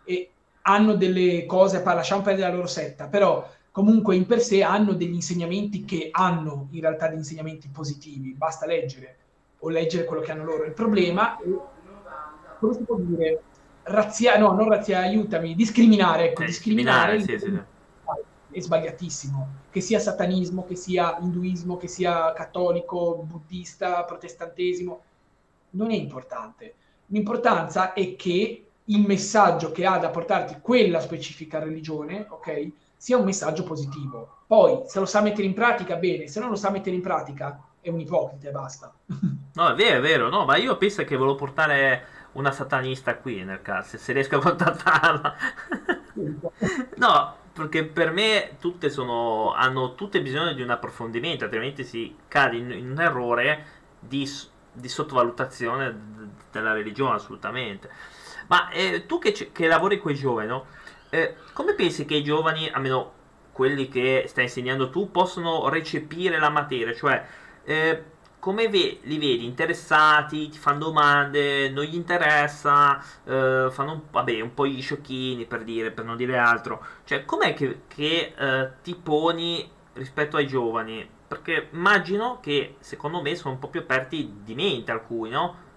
hanno 0.70 0.93
delle 0.93 1.45
cose, 1.47 1.82
lasciamo 1.84 2.22
perdere 2.22 2.49
la 2.49 2.55
loro 2.55 2.67
setta, 2.67 3.07
però 3.07 3.47
comunque 3.72 4.15
in 4.15 4.28
per 4.28 4.39
sé 4.39 4.61
hanno 4.61 4.93
degli 4.93 5.13
insegnamenti 5.13 5.84
che 5.84 6.09
hanno 6.11 6.67
in 6.72 6.82
realtà 6.82 7.07
degli 7.07 7.17
insegnamenti 7.17 7.70
positivi, 7.70 8.34
basta 8.34 8.67
leggere 8.67 9.17
o 9.59 9.70
leggere 9.70 10.05
quello 10.05 10.22
che 10.22 10.32
hanno 10.32 10.43
loro. 10.43 10.65
Il 10.65 10.74
problema 10.74 11.38
è, 11.38 11.43
come 12.59 12.74
si 12.74 12.84
può 12.84 12.97
dire, 12.97 13.41
razzia, 13.84 14.38
no, 14.38 14.53
non 14.53 14.70
razzia, 14.70 14.99
aiutami, 14.99 15.55
discriminare, 15.55 16.30
ecco, 16.30 16.43
Eh, 16.43 16.45
discriminare, 16.45 17.17
discriminare, 17.17 17.39
sì, 17.39 17.57
sì, 17.57 18.17
sì. 18.51 18.57
è 18.57 18.61
sbagliatissimo, 18.61 19.47
che 19.72 19.82
sia 19.82 19.99
satanismo, 19.99 20.65
che 20.65 20.76
sia 20.76 21.17
induismo, 21.20 21.78
che 21.78 21.88
sia 21.88 22.32
cattolico, 22.34 23.24
buddista, 23.26 24.03
protestantesimo, 24.03 25.01
non 25.72 25.89
è 25.89 25.95
importante. 25.95 26.76
L'importanza 27.07 27.93
è 27.93 28.15
che 28.15 28.68
il 28.89 29.05
messaggio 29.05 29.71
che 29.71 29.85
ha 29.85 29.97
da 29.97 30.09
portarti 30.09 30.57
quella 30.61 30.99
specifica 30.99 31.59
religione, 31.59 32.25
ok, 32.29 32.71
sia 32.95 33.17
un 33.17 33.25
messaggio 33.25 33.63
positivo. 33.63 34.37
Poi, 34.47 34.81
se 34.87 34.99
lo 34.99 35.05
sa 35.05 35.21
mettere 35.21 35.47
in 35.47 35.53
pratica, 35.53 35.95
bene, 35.95 36.27
se 36.27 36.39
non 36.39 36.49
lo 36.49 36.55
sa 36.55 36.69
mettere 36.71 36.95
in 36.95 37.01
pratica, 37.01 37.61
è 37.81 37.89
un 37.89 37.99
ipocrita 37.99 38.49
e 38.49 38.51
basta. 38.51 38.93
No, 39.51 39.67
è 39.67 39.73
vero, 39.73 39.97
è 39.97 39.99
vero, 39.99 40.29
no, 40.29 40.45
ma 40.45 40.55
io 40.55 40.77
penso 40.77 41.03
che 41.03 41.17
volevo 41.17 41.35
portare 41.35 42.05
una 42.33 42.51
satanista 42.51 43.17
qui 43.17 43.43
nel 43.43 43.61
caso, 43.61 43.97
se 43.97 44.13
riesco 44.13 44.37
a 44.37 44.39
contattarla. 44.39 45.35
no, 46.95 47.35
perché 47.51 47.83
per 47.83 48.11
me 48.11 48.55
tutte 48.57 48.89
sono, 48.89 49.53
hanno 49.53 49.95
tutte 49.95 50.21
bisogno 50.21 50.53
di 50.53 50.61
un 50.61 50.69
approfondimento, 50.69 51.43
altrimenti 51.43 51.83
si 51.83 52.15
cade 52.29 52.55
in, 52.55 52.71
in 52.71 52.91
un 52.91 53.01
errore 53.01 53.65
di, 53.99 54.29
di 54.71 54.87
sottovalutazione 54.87 55.93
della 56.51 56.71
religione, 56.71 57.15
assolutamente. 57.15 57.89
Ma 58.49 58.69
eh, 58.71 59.05
tu 59.05 59.19
che, 59.19 59.31
che, 59.51 59.67
lavori 59.67 59.99
con 59.99 60.11
i 60.11 60.15
giovani, 60.15 60.47
no? 60.47 60.65
eh, 61.09 61.35
come 61.53 61.73
pensi 61.75 62.05
che 62.05 62.15
i 62.15 62.23
giovani, 62.23 62.67
almeno 62.69 63.13
quelli 63.51 63.89
che 63.89 64.25
stai 64.27 64.45
insegnando 64.45 64.89
tu, 64.89 65.11
possono 65.11 65.69
recepire 65.69 66.39
la 66.39 66.49
materia? 66.49 66.93
Cioè, 66.95 67.25
eh, 67.63 68.03
come 68.39 68.67
ve- 68.69 68.99
li 69.03 69.19
vedi 69.19 69.45
interessati, 69.45 70.49
ti 70.49 70.57
fanno 70.57 70.85
domande, 70.85 71.69
non 71.69 71.83
gli 71.83 71.93
interessa, 71.93 72.97
eh, 73.23 73.67
fanno 73.69 73.91
un, 73.91 74.01
vabbè, 74.09 74.41
un 74.41 74.53
po' 74.55 74.65
gli 74.65 74.81
sciocchini 74.81 75.45
per 75.45 75.63
dire, 75.63 75.91
per 75.91 76.05
non 76.05 76.17
dire 76.17 76.37
altro. 76.37 76.83
Cioè, 77.03 77.25
com'è 77.25 77.53
che, 77.53 77.81
che 77.87 78.33
eh, 78.35 78.69
ti 78.81 78.95
poni 78.95 79.69
rispetto 79.93 80.37
ai 80.37 80.47
giovani? 80.47 81.07
Perché 81.27 81.67
immagino 81.71 82.39
che 82.41 82.77
secondo 82.79 83.21
me 83.21 83.35
sono 83.35 83.53
un 83.53 83.59
po' 83.59 83.67
più 83.67 83.81
aperti 83.81 84.39
di 84.43 84.55
mente 84.55 84.91
alcuni, 84.91 85.29
no? 85.29 85.67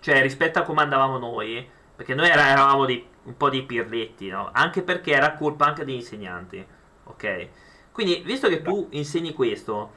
Cioè, 0.00 0.20
rispetto 0.22 0.58
a 0.58 0.62
come 0.62 0.82
andavamo 0.82 1.18
noi, 1.18 1.74
perché 1.96 2.14
noi 2.14 2.28
eravamo 2.28 2.84
dei, 2.86 3.04
un 3.24 3.36
po' 3.36 3.48
dei 3.50 3.64
pirletti, 3.64 4.28
no? 4.28 4.50
Anche 4.52 4.82
perché 4.82 5.12
era 5.12 5.34
colpa 5.34 5.66
anche 5.66 5.84
degli 5.84 5.96
insegnanti, 5.96 6.64
ok? 7.04 7.48
Quindi, 7.92 8.22
visto 8.24 8.48
che 8.48 8.62
tu 8.62 8.88
insegni 8.92 9.32
questo, 9.32 9.92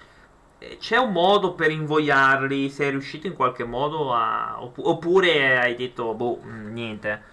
c'è 0.80 0.97
un 0.97 1.12
modo 1.12 1.54
per 1.56 1.72
invogliarli? 1.72 2.70
Sei 2.70 2.89
riuscito 2.91 3.28
in 3.28 3.36
qualche 3.36 3.64
modo 3.66 4.14
a... 4.14 4.62
oppure 4.62 5.60
hai 5.60 5.76
detto, 5.76 6.14
boh, 6.16 6.41
mm, 6.43 6.74
niente? 6.74 7.24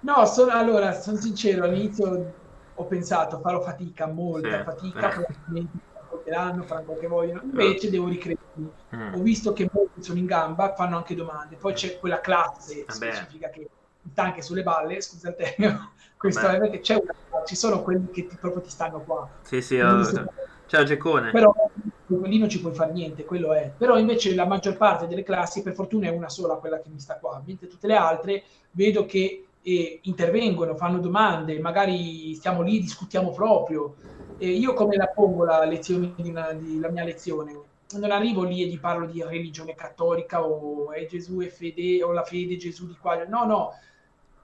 No, 0.00 0.24
sono, 0.26 0.50
allora, 0.52 0.92
sono 1.00 1.16
sincero, 1.16 1.64
all'inizio 1.64 2.34
ho 2.74 2.86
pensato, 2.86 3.38
farò 3.40 3.60
fatica, 3.62 4.06
molta 4.08 4.60
Sì, 4.60 4.64
fatica, 4.64 5.08
eh. 5.08 5.12
probabilmente 5.12 5.78
faranno, 6.24 6.64
faranno 6.64 6.86
quel 6.86 6.98
che 6.98 7.06
vogliono, 7.06 7.42
invece 7.42 7.88
devo 7.88 8.08
ricredermi. 8.08 8.41
Mm. 8.60 9.14
Ho 9.14 9.22
visto 9.22 9.52
che 9.52 9.68
molti 9.72 10.02
sono 10.02 10.18
in 10.18 10.26
gamba, 10.26 10.74
fanno 10.74 10.96
anche 10.96 11.14
domande, 11.14 11.56
poi 11.56 11.72
c'è 11.74 11.98
quella 11.98 12.20
classe 12.20 12.84
Vabbè. 12.86 12.94
specifica 13.12 13.50
che 13.50 13.68
sta 14.10 14.22
anche 14.24 14.42
sulle 14.42 14.62
balle, 14.62 15.00
scusa 15.00 15.28
il 15.30 15.36
termine, 15.36 15.78
questo 16.16 16.40
Vabbè. 16.40 16.56
è 16.56 16.58
perché 16.60 16.80
c'è 16.80 16.94
una, 16.94 17.44
ci 17.44 17.54
sono 17.56 17.82
quelli 17.82 18.10
che 18.10 18.26
ti, 18.26 18.36
proprio 18.36 18.62
ti 18.62 18.70
stanno 18.70 19.02
qua. 19.04 19.30
Sì, 19.42 19.60
sì, 19.62 19.76
Non 19.76 20.00
eh, 20.00 20.04
si- 20.04 20.24
ciao 20.66 20.84
Geccone. 20.84 21.32
però 21.32 21.52
lì 22.24 22.38
non 22.38 22.48
ci 22.48 22.60
puoi 22.60 22.74
fare 22.74 22.92
niente, 22.92 23.24
quello 23.24 23.52
è. 23.54 23.74
Però 23.76 23.98
invece 23.98 24.34
la 24.34 24.46
maggior 24.46 24.76
parte 24.76 25.06
delle 25.06 25.22
classi, 25.22 25.62
per 25.62 25.74
fortuna 25.74 26.06
è 26.08 26.10
una 26.10 26.28
sola 26.28 26.56
quella 26.56 26.80
che 26.80 26.90
mi 26.90 27.00
sta 27.00 27.18
qua, 27.18 27.42
mentre 27.46 27.68
tutte 27.68 27.86
le 27.86 27.96
altre 27.96 28.44
vedo 28.72 29.06
che 29.06 29.52
eh, 29.60 30.00
intervengono, 30.02 30.76
fanno 30.76 30.98
domande, 30.98 31.58
magari 31.60 32.34
stiamo 32.34 32.62
lì, 32.62 32.80
discutiamo 32.80 33.30
proprio. 33.32 33.96
E 34.36 34.48
io 34.50 34.74
come 34.74 34.96
la 34.96 35.06
pongo 35.06 35.44
la 35.44 35.64
lezione 35.64 36.14
di, 36.16 36.28
una- 36.30 36.52
di- 36.52 36.78
la 36.78 36.90
mia 36.90 37.04
lezione? 37.04 37.52
Non 37.98 38.10
arrivo 38.10 38.42
lì 38.44 38.62
e 38.62 38.66
gli 38.66 38.78
parlo 38.78 39.06
di 39.06 39.22
religione 39.22 39.74
cattolica 39.74 40.44
o 40.44 40.92
è 40.92 41.06
Gesù 41.06 41.40
e 41.40 41.48
fede 41.50 42.02
o 42.02 42.12
la 42.12 42.22
fede 42.24 42.56
Gesù 42.56 42.86
di 42.86 42.96
qua. 43.00 43.24
No, 43.24 43.44
no, 43.44 43.72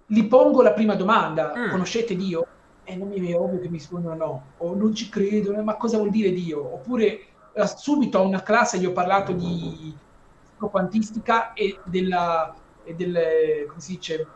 gli 0.07 0.27
pongo 0.27 0.63
la 0.63 0.73
prima 0.73 0.95
domanda, 0.95 1.53
Mm. 1.57 1.71
conoscete 1.71 2.15
Dio? 2.17 2.47
E 2.85 2.97
non 2.97 3.09
mi 3.09 3.31
è 3.31 3.37
ovvio 3.37 3.59
che 3.61 3.69
mi 3.69 3.77
rispondono 3.77 4.15
no, 4.15 4.45
o 4.59 4.75
non 4.75 4.95
ci 4.95 5.09
credo, 5.11 5.53
ma 5.63 5.77
cosa 5.77 5.99
vuol 5.99 6.11
dire 6.11 6.31
Dio? 6.33 6.75
Oppure 6.75 7.21
eh, 7.53 7.67
subito 7.67 8.19
a 8.19 8.23
una 8.23 8.43
classe 8.43 8.79
gli 8.79 8.87
ho 8.87 8.93
parlato 8.93 9.33
di 9.33 9.95
quantistica 10.57 11.53
e, 11.53 11.79
della, 11.85 12.55
e 12.83 12.95
del, 12.95 13.67
come 13.69 13.81
si 13.81 13.93
dice, 13.93 14.27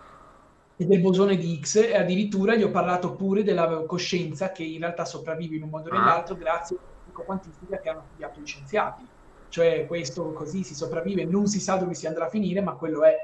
e 0.77 0.85
del 0.85 1.01
bosone 1.01 1.37
di 1.37 1.59
X 1.61 1.77
e 1.77 1.97
addirittura 1.97 2.55
gli 2.55 2.63
ho 2.63 2.71
parlato 2.71 3.15
pure 3.15 3.43
della 3.43 3.85
coscienza 3.87 4.53
che 4.53 4.63
in 4.65 4.81
realtà 4.81 5.05
sopravvive 5.05 5.57
in 5.57 5.63
un 5.63 5.71
modo 5.71 5.89
o 5.91 5.93
Ah. 5.95 5.99
nell'altro 5.99 6.37
grazie 6.37 6.77
alla 6.77 6.92
quantistica 7.13 7.79
che 7.79 7.91
hanno 7.91 8.05
studiato 8.07 8.41
gli 8.41 8.47
scienziati. 8.47 9.07
Cioè 9.49 9.85
questo 9.87 10.33
così 10.33 10.65
si 10.65 10.75
sopravvive, 10.75 11.25
non 11.27 11.47
si 11.47 11.61
sa 11.61 11.77
dove 11.77 11.93
si 11.95 12.07
andrà 12.07 12.25
a 12.27 12.29
finire, 12.31 12.63
ma 12.63 12.75
quello 12.75 13.05
è. 13.05 13.15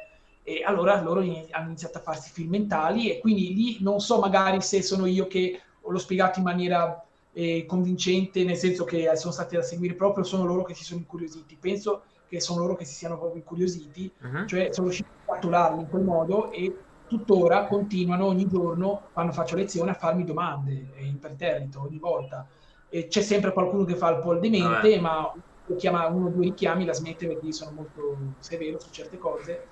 E 0.42 0.62
allora 0.62 1.00
loro 1.02 1.20
hanno 1.20 1.66
iniziato 1.66 1.98
a 1.98 2.00
farsi 2.02 2.30
film 2.30 2.50
mentali 2.50 3.10
e 3.10 3.18
quindi 3.18 3.54
lì 3.54 3.82
non 3.82 4.00
so 4.00 4.18
magari 4.18 4.60
se 4.60 4.82
sono 4.82 5.06
io 5.06 5.26
che 5.26 5.58
l'ho 5.82 5.98
spiegato 5.98 6.38
in 6.38 6.44
maniera 6.44 7.02
eh, 7.32 7.64
convincente, 7.66 8.44
nel 8.44 8.56
senso 8.56 8.84
che 8.84 9.14
sono 9.16 9.32
stati 9.32 9.56
da 9.56 9.62
seguire 9.62 9.94
proprio, 9.94 10.24
sono 10.24 10.44
loro 10.44 10.62
che 10.64 10.74
si 10.74 10.84
sono 10.84 11.00
incuriositi. 11.00 11.56
Penso 11.58 12.04
che 12.26 12.40
sono 12.40 12.60
loro 12.60 12.74
che 12.76 12.84
si 12.84 12.94
siano 12.94 13.16
proprio 13.18 13.38
incuriositi, 13.40 14.12
Mhm. 14.20 14.46
cioè 14.46 14.68
sono 14.70 14.88
riuscito 14.88 15.10
a 15.24 15.32
catturarli 15.34 15.80
in 15.82 15.88
quel 15.88 16.02
modo 16.02 16.50
e 16.52 16.84
tuttora 17.06 17.66
continuano 17.66 18.26
ogni 18.26 18.46
giorno, 18.46 19.08
quando 19.12 19.32
faccio 19.32 19.56
lezione, 19.56 19.90
a 19.92 19.94
farmi 19.94 20.24
domande 20.24 20.90
imperterrito 21.00 21.80
ogni 21.82 21.98
volta. 21.98 22.46
C'è 22.90 23.20
sempre 23.20 23.52
qualcuno 23.52 23.84
che 23.84 23.96
fa 23.96 24.10
il 24.10 24.20
po' 24.20 24.34
demente, 24.34 24.98
Vabbè. 24.98 25.00
ma 25.00 25.32
chiama 25.76 26.06
uno 26.06 26.28
o 26.28 26.30
due 26.30 26.44
richiami, 26.44 26.84
la 26.84 26.94
smette 26.94 27.26
perché 27.26 27.52
sono 27.52 27.72
molto 27.72 28.16
severo 28.38 28.80
su 28.80 28.90
certe 28.90 29.18
cose, 29.18 29.66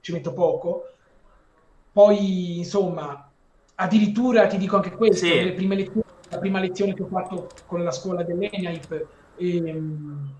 ci 0.00 0.12
metto 0.12 0.32
poco. 0.32 0.88
Poi, 1.92 2.58
insomma, 2.58 3.30
addirittura 3.76 4.46
ti 4.46 4.56
dico 4.56 4.76
anche 4.76 4.90
questo, 4.90 5.26
sì. 5.26 5.42
lezioni, 5.42 6.02
la 6.28 6.38
prima 6.38 6.58
lezione 6.58 6.94
che 6.94 7.02
ho 7.02 7.06
fatto 7.06 7.48
con 7.66 7.84
la 7.84 7.92
scuola 7.92 8.24
dell'ENIAIP, 8.24 9.06
ehm, 9.36 10.34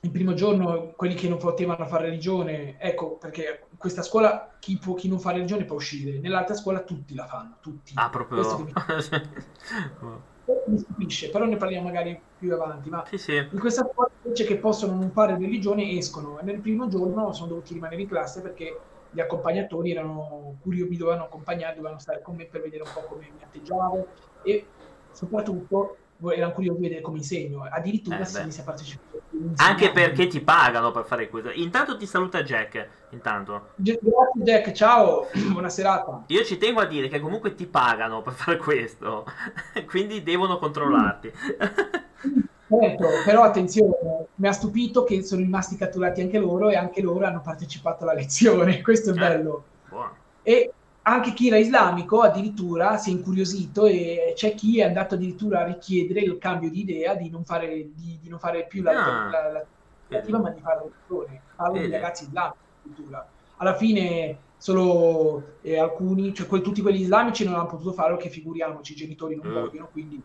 il 0.00 0.10
primo 0.10 0.34
giorno 0.34 0.92
quelli 0.96 1.14
che 1.14 1.28
non 1.28 1.38
potevano 1.38 1.86
fare 1.86 2.06
religione, 2.06 2.78
ecco 2.78 3.16
perché 3.16 3.66
questa 3.76 4.02
scuola 4.02 4.56
chi, 4.58 4.78
può, 4.78 4.94
chi 4.94 5.08
non 5.08 5.18
fa 5.18 5.32
religione 5.32 5.64
può 5.64 5.76
uscire, 5.76 6.18
nell'altra 6.18 6.54
scuola 6.54 6.80
tutti 6.80 7.14
la 7.14 7.26
fanno, 7.26 7.56
tutti. 7.60 7.92
Ah, 7.96 8.08
proprio... 8.08 8.42
Mi... 10.66 10.78
stupisce, 10.78 11.30
però 11.30 11.44
ne 11.44 11.56
parliamo 11.56 11.86
magari 11.86 12.20
più 12.36 12.52
avanti, 12.52 12.88
ma 12.88 13.04
sì, 13.06 13.18
sì. 13.18 13.36
in 13.36 13.58
questa 13.58 13.88
scuola 13.90 14.10
invece 14.22 14.44
che 14.44 14.58
possono 14.58 14.94
non 14.94 15.12
fare 15.12 15.36
religione 15.36 15.90
escono 15.96 16.38
e 16.38 16.42
nel 16.44 16.60
primo 16.60 16.88
giorno 16.88 17.32
sono 17.32 17.48
dovuti 17.48 17.74
rimanere 17.74 18.02
in 18.02 18.08
classe 18.08 18.40
perché 18.40 18.80
gli 19.08 19.20
accompagnatori 19.20 19.92
erano 19.92 20.58
curiosi, 20.60 20.90
mi 20.90 20.96
dovevano 20.96 21.24
accompagnare, 21.24 21.74
dovevano 21.76 22.00
stare 22.00 22.20
con 22.20 22.36
me 22.36 22.46
per 22.48 22.60
vedere 22.60 22.82
un 22.82 22.90
po' 22.92 23.04
come 23.04 23.30
mi 23.30 23.42
atteggiavo 23.42 24.12
e 24.42 24.72
soprattutto 25.10 26.05
erano 26.34 26.52
curiosi 26.52 26.80
di 26.80 26.86
vedere 26.86 27.02
come 27.02 27.18
insegno. 27.18 27.62
Addirittura 27.70 28.18
eh, 28.18 28.24
si 28.24 28.40
inizia 28.40 28.62
a 28.62 28.66
partecipare. 28.66 29.22
Anche 29.56 29.90
perché 29.90 30.26
ti 30.26 30.40
pagano 30.40 30.90
per 30.90 31.04
fare 31.04 31.28
questo. 31.28 31.50
Intanto 31.52 31.96
ti 31.96 32.06
saluta 32.06 32.42
Jack. 32.42 32.88
Intanto. 33.10 33.68
Grazie 33.76 34.00
Jack, 34.34 34.72
ciao, 34.72 35.28
buona 35.52 35.68
serata. 35.68 36.24
Io 36.26 36.44
ci 36.44 36.58
tengo 36.58 36.80
a 36.80 36.86
dire 36.86 37.08
che 37.08 37.20
comunque 37.20 37.54
ti 37.54 37.66
pagano 37.66 38.22
per 38.22 38.32
fare 38.32 38.56
questo, 38.56 39.24
quindi 39.86 40.22
devono 40.22 40.58
controllarti. 40.58 41.32
Certo, 42.68 43.06
però 43.24 43.42
attenzione, 43.44 44.26
mi 44.34 44.48
ha 44.48 44.52
stupito 44.52 45.04
che 45.04 45.22
sono 45.22 45.40
rimasti 45.40 45.76
catturati 45.76 46.20
anche 46.20 46.38
loro 46.38 46.68
e 46.68 46.74
anche 46.74 47.00
loro 47.00 47.24
hanno 47.24 47.40
partecipato 47.40 48.02
alla 48.02 48.14
lezione, 48.14 48.82
questo 48.82 49.10
è 49.10 49.12
eh, 49.12 49.16
bello. 49.16 49.64
Buono. 49.88 50.16
E 50.42 50.72
anche 51.08 51.32
chi 51.32 51.46
era 51.46 51.56
islamico 51.56 52.20
addirittura 52.20 52.96
si 52.96 53.10
è 53.10 53.12
incuriosito 53.12 53.86
e 53.86 54.32
c'è 54.34 54.54
chi 54.54 54.80
è 54.80 54.84
andato 54.84 55.14
addirittura 55.14 55.60
a 55.60 55.64
richiedere 55.66 56.20
il 56.20 56.36
cambio 56.38 56.68
di 56.68 56.80
idea 56.80 57.14
di 57.14 57.30
non 57.30 57.44
fare, 57.44 57.90
di, 57.94 58.18
di 58.20 58.28
non 58.28 58.40
fare 58.40 58.66
più 58.66 58.82
la, 58.82 58.90
ah, 58.90 59.30
la, 59.30 59.52
la, 59.52 60.22
la 60.26 60.38
ma 60.38 60.50
di 60.50 60.60
fare 60.60 60.76
la 60.76 60.84
lezione. 60.84 61.40
Parlo 61.54 61.78
di 61.78 61.90
ragazzi 61.90 62.24
islamici 62.24 62.58
addirittura. 62.82 63.28
Alla 63.58 63.74
fine 63.76 64.38
solo 64.56 65.58
eh, 65.62 65.78
alcuni, 65.78 66.34
cioè 66.34 66.48
que- 66.48 66.60
tutti 66.60 66.82
quelli 66.82 67.00
islamici 67.02 67.44
non 67.44 67.54
hanno 67.54 67.66
potuto 67.66 67.92
farlo, 67.92 68.16
che 68.16 68.28
figuriamoci, 68.28 68.92
i 68.92 68.96
genitori 68.96 69.36
non 69.36 69.46
mm. 69.48 69.54
vogliono, 69.54 69.88
quindi 69.92 70.20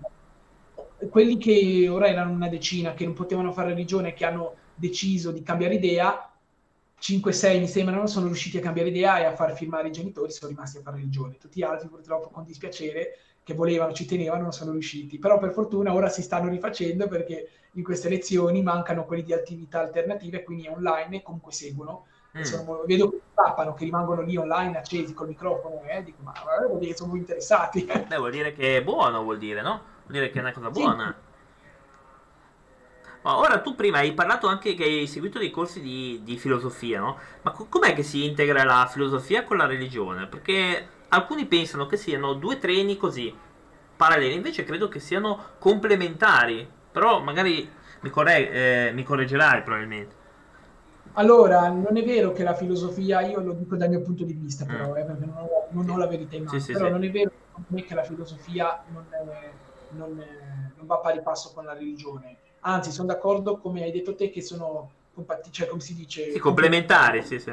quelli 1.09 1.37
che 1.37 1.87
ora 1.89 2.07
erano 2.07 2.31
una 2.31 2.47
decina 2.47 2.93
che 2.93 3.05
non 3.05 3.13
potevano 3.13 3.51
fare 3.51 3.69
religione, 3.69 4.13
che 4.13 4.25
hanno 4.25 4.55
deciso 4.73 5.29
di 5.31 5.43
cambiare 5.43 5.75
idea, 5.75 6.30
5-6 7.01 7.59
mi 7.59 7.67
sembrano, 7.67 8.05
sono 8.05 8.27
riusciti 8.27 8.59
a 8.59 8.61
cambiare 8.61 8.89
idea 8.89 9.17
e 9.17 9.25
a 9.25 9.35
far 9.35 9.55
firmare 9.55 9.87
i 9.87 9.91
genitori, 9.91 10.31
sono 10.31 10.51
rimasti 10.51 10.77
a 10.77 10.81
fare 10.81 10.97
religione. 10.97 11.37
Tutti 11.39 11.59
gli 11.59 11.63
altri 11.63 11.87
purtroppo 11.87 12.29
con 12.29 12.43
dispiacere 12.43 13.17
che 13.43 13.55
volevano, 13.55 13.91
ci 13.91 14.05
tenevano, 14.05 14.43
non 14.43 14.51
sono 14.51 14.71
riusciti. 14.71 15.17
Però 15.17 15.39
per 15.39 15.51
fortuna 15.51 15.93
ora 15.93 16.09
si 16.09 16.21
stanno 16.21 16.47
rifacendo 16.47 17.07
perché 17.07 17.49
in 17.71 17.83
queste 17.83 18.07
lezioni 18.07 18.61
mancano 18.61 19.05
quelli 19.05 19.23
di 19.23 19.33
attività 19.33 19.79
alternative, 19.79 20.43
quindi 20.43 20.67
online 20.67 21.17
e 21.17 21.21
comunque 21.23 21.51
seguono. 21.51 22.05
Mm. 22.37 22.41
Sono, 22.43 22.83
vedo 22.85 23.09
che 23.09 23.19
tappano, 23.33 23.73
che 23.73 23.83
rimangono 23.83 24.21
lì 24.21 24.37
online 24.37 24.77
accesi 24.77 25.13
col 25.13 25.27
microfono, 25.27 25.81
eh, 25.87 26.03
dico 26.03 26.21
ma 26.21 26.31
vuol 26.67 26.79
dire 26.79 26.91
che 26.91 26.97
sono 26.97 27.15
interessati. 27.15 27.83
Beh, 27.83 28.15
vuol 28.17 28.31
dire 28.31 28.53
che 28.53 28.77
è 28.77 28.83
buono, 28.83 29.23
vuol 29.23 29.39
dire, 29.39 29.61
no? 29.63 29.81
Vuol 30.03 30.13
dire 30.13 30.29
che 30.29 30.37
è 30.37 30.41
una 30.41 30.53
cosa 30.53 30.69
buona. 30.69 31.15
Sì. 31.17 31.30
Ora 33.23 33.61
tu 33.61 33.75
prima 33.75 33.99
hai 33.99 34.13
parlato 34.13 34.47
anche 34.47 34.73
che 34.73 34.83
hai 34.83 35.07
seguito 35.07 35.37
dei 35.37 35.51
corsi 35.51 35.79
di, 35.79 36.21
di 36.23 36.37
filosofia, 36.37 36.99
no? 36.99 37.17
Ma 37.43 37.51
co- 37.51 37.67
com'è 37.69 37.93
che 37.93 38.01
si 38.01 38.25
integra 38.25 38.63
la 38.63 38.87
filosofia 38.91 39.43
con 39.43 39.57
la 39.57 39.67
religione? 39.67 40.25
Perché 40.25 40.87
alcuni 41.09 41.45
pensano 41.45 41.85
che 41.85 41.97
siano 41.97 42.33
due 42.33 42.57
treni 42.57 42.97
così, 42.97 43.33
paralleli, 43.95 44.33
invece 44.33 44.63
credo 44.63 44.87
che 44.87 44.99
siano 44.99 45.49
complementari. 45.59 46.67
Però 46.91 47.21
magari 47.21 47.69
mi, 47.99 48.09
corre- 48.09 48.51
eh, 48.87 48.91
mi 48.91 49.03
correggerai 49.03 49.61
probabilmente. 49.61 50.15
Allora, 51.13 51.67
non 51.69 51.95
è 51.97 52.03
vero 52.03 52.31
che 52.31 52.41
la 52.41 52.55
filosofia, 52.55 53.21
io 53.21 53.39
lo 53.41 53.53
dico 53.53 53.75
dal 53.75 53.89
mio 53.89 54.01
punto 54.01 54.23
di 54.23 54.33
vista, 54.33 54.65
però, 54.65 54.93
mm. 54.93 54.97
eh, 54.97 55.03
perché 55.03 55.25
non 55.25 55.35
ho, 55.37 55.67
non 55.69 55.89
ho, 55.89 55.97
la 55.97 56.07
verità 56.07 56.35
in 56.37 56.45
mano, 56.45 56.57
sì, 56.57 56.65
sì, 56.65 56.71
però 56.71 56.85
sì. 56.85 56.91
non 56.91 57.03
è 57.03 57.11
vero 57.11 57.31
che 57.85 57.93
la 57.93 58.03
filosofia 58.03 58.83
non, 58.91 59.05
è, 59.09 59.51
non, 59.89 60.19
è, 60.19 60.27
non 60.75 60.85
va 60.87 60.97
pari 60.97 61.21
passo 61.21 61.51
con 61.53 61.65
la 61.65 61.73
religione 61.73 62.37
Anzi, 62.61 62.91
sono 62.91 63.07
d'accordo, 63.07 63.57
come 63.57 63.83
hai 63.83 63.91
detto 63.91 64.15
te, 64.15 64.29
che 64.29 64.41
sono 64.41 64.91
compatti- 65.13 65.51
cioè, 65.51 65.67
come 65.67 65.81
si 65.81 65.95
dice... 65.95 66.31
Sì, 66.31 66.39
complementari, 66.39 67.23
sì, 67.23 67.39
sì. 67.39 67.51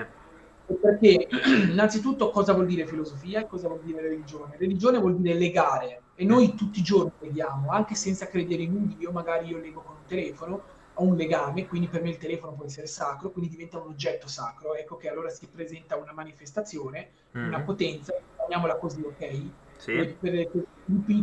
Perché 0.80 1.28
innanzitutto 1.70 2.30
cosa 2.30 2.52
vuol 2.52 2.66
dire 2.66 2.86
filosofia 2.86 3.40
e 3.40 3.46
cosa 3.46 3.68
vuol 3.68 3.80
dire 3.80 4.02
religione? 4.02 4.56
Religione 4.59 4.98
vuol 4.98 5.16
dire 5.16 5.34
legare 5.34 6.02
e 6.14 6.24
noi 6.24 6.54
tutti 6.54 6.80
i 6.80 6.82
giorni 6.82 7.12
leghiamo, 7.20 7.70
anche 7.70 7.94
senza 7.94 8.26
credere 8.26 8.62
in 8.62 8.74
un 8.74 8.94
Dio, 8.96 9.11
magari 9.11 9.48
io 9.48 9.59
leggo 9.59 9.80
con 9.80 9.94
un 9.96 10.04
telefono, 10.06 10.61
ho 11.01 11.05
un 11.05 11.16
legame, 11.16 11.66
quindi 11.66 11.88
per 11.88 12.03
me 12.03 12.11
il 12.11 12.18
telefono 12.18 12.53
può 12.53 12.64
essere 12.64 12.86
sacro, 12.86 13.30
quindi 13.30 13.51
diventa 13.51 13.78
un 13.78 13.88
oggetto 13.88 14.28
sacro. 14.28 14.74
Ecco 14.74 14.96
che 14.96 15.09
allora 15.09 15.30
si 15.30 15.46
presenta 15.46 15.96
una 15.96 16.12
manifestazione, 16.12 17.11
mm-hmm. 17.36 17.46
una 17.46 17.61
potenza, 17.61 18.12
chiamiamola 18.36 18.76
così, 18.76 19.03
ok? 19.03 19.40
sì. 19.78 19.92
per, 19.92 20.16
per, 20.16 20.51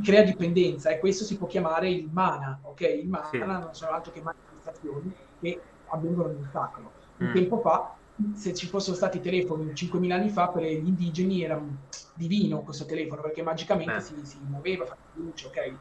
crea 0.01 0.23
dipendenza 0.23 0.89
e 0.89 0.99
questo 0.99 1.23
si 1.23 1.37
può 1.37 1.47
chiamare 1.47 1.89
il 1.89 2.09
mana, 2.11 2.59
ok? 2.63 2.81
Il 2.81 3.07
mana 3.07 3.27
sì. 3.29 3.37
non 3.37 3.69
sono 3.71 3.91
altro 3.91 4.11
che 4.11 4.21
manifestazioni 4.21 5.13
che 5.39 5.61
avvengono 5.87 6.29
nel 6.29 6.49
sacro. 6.51 6.91
Un 7.17 7.27
mm. 7.27 7.33
tempo 7.33 7.59
fa, 7.59 7.95
se 8.33 8.53
ci 8.53 8.67
fossero 8.67 8.95
stati 8.95 9.19
telefoni 9.19 9.71
5.000 9.71 10.11
anni 10.11 10.29
fa, 10.29 10.47
per 10.47 10.63
gli 10.63 10.87
indigeni 10.87 11.43
era 11.43 11.61
divino 12.13 12.61
questo 12.61 12.85
telefono 12.85 13.21
perché 13.21 13.43
magicamente 13.43 13.99
si, 13.99 14.15
si, 14.23 14.37
muoveva, 14.47 14.85
faceva 14.85 15.09
luce, 15.13 15.47
ok? 15.47 15.73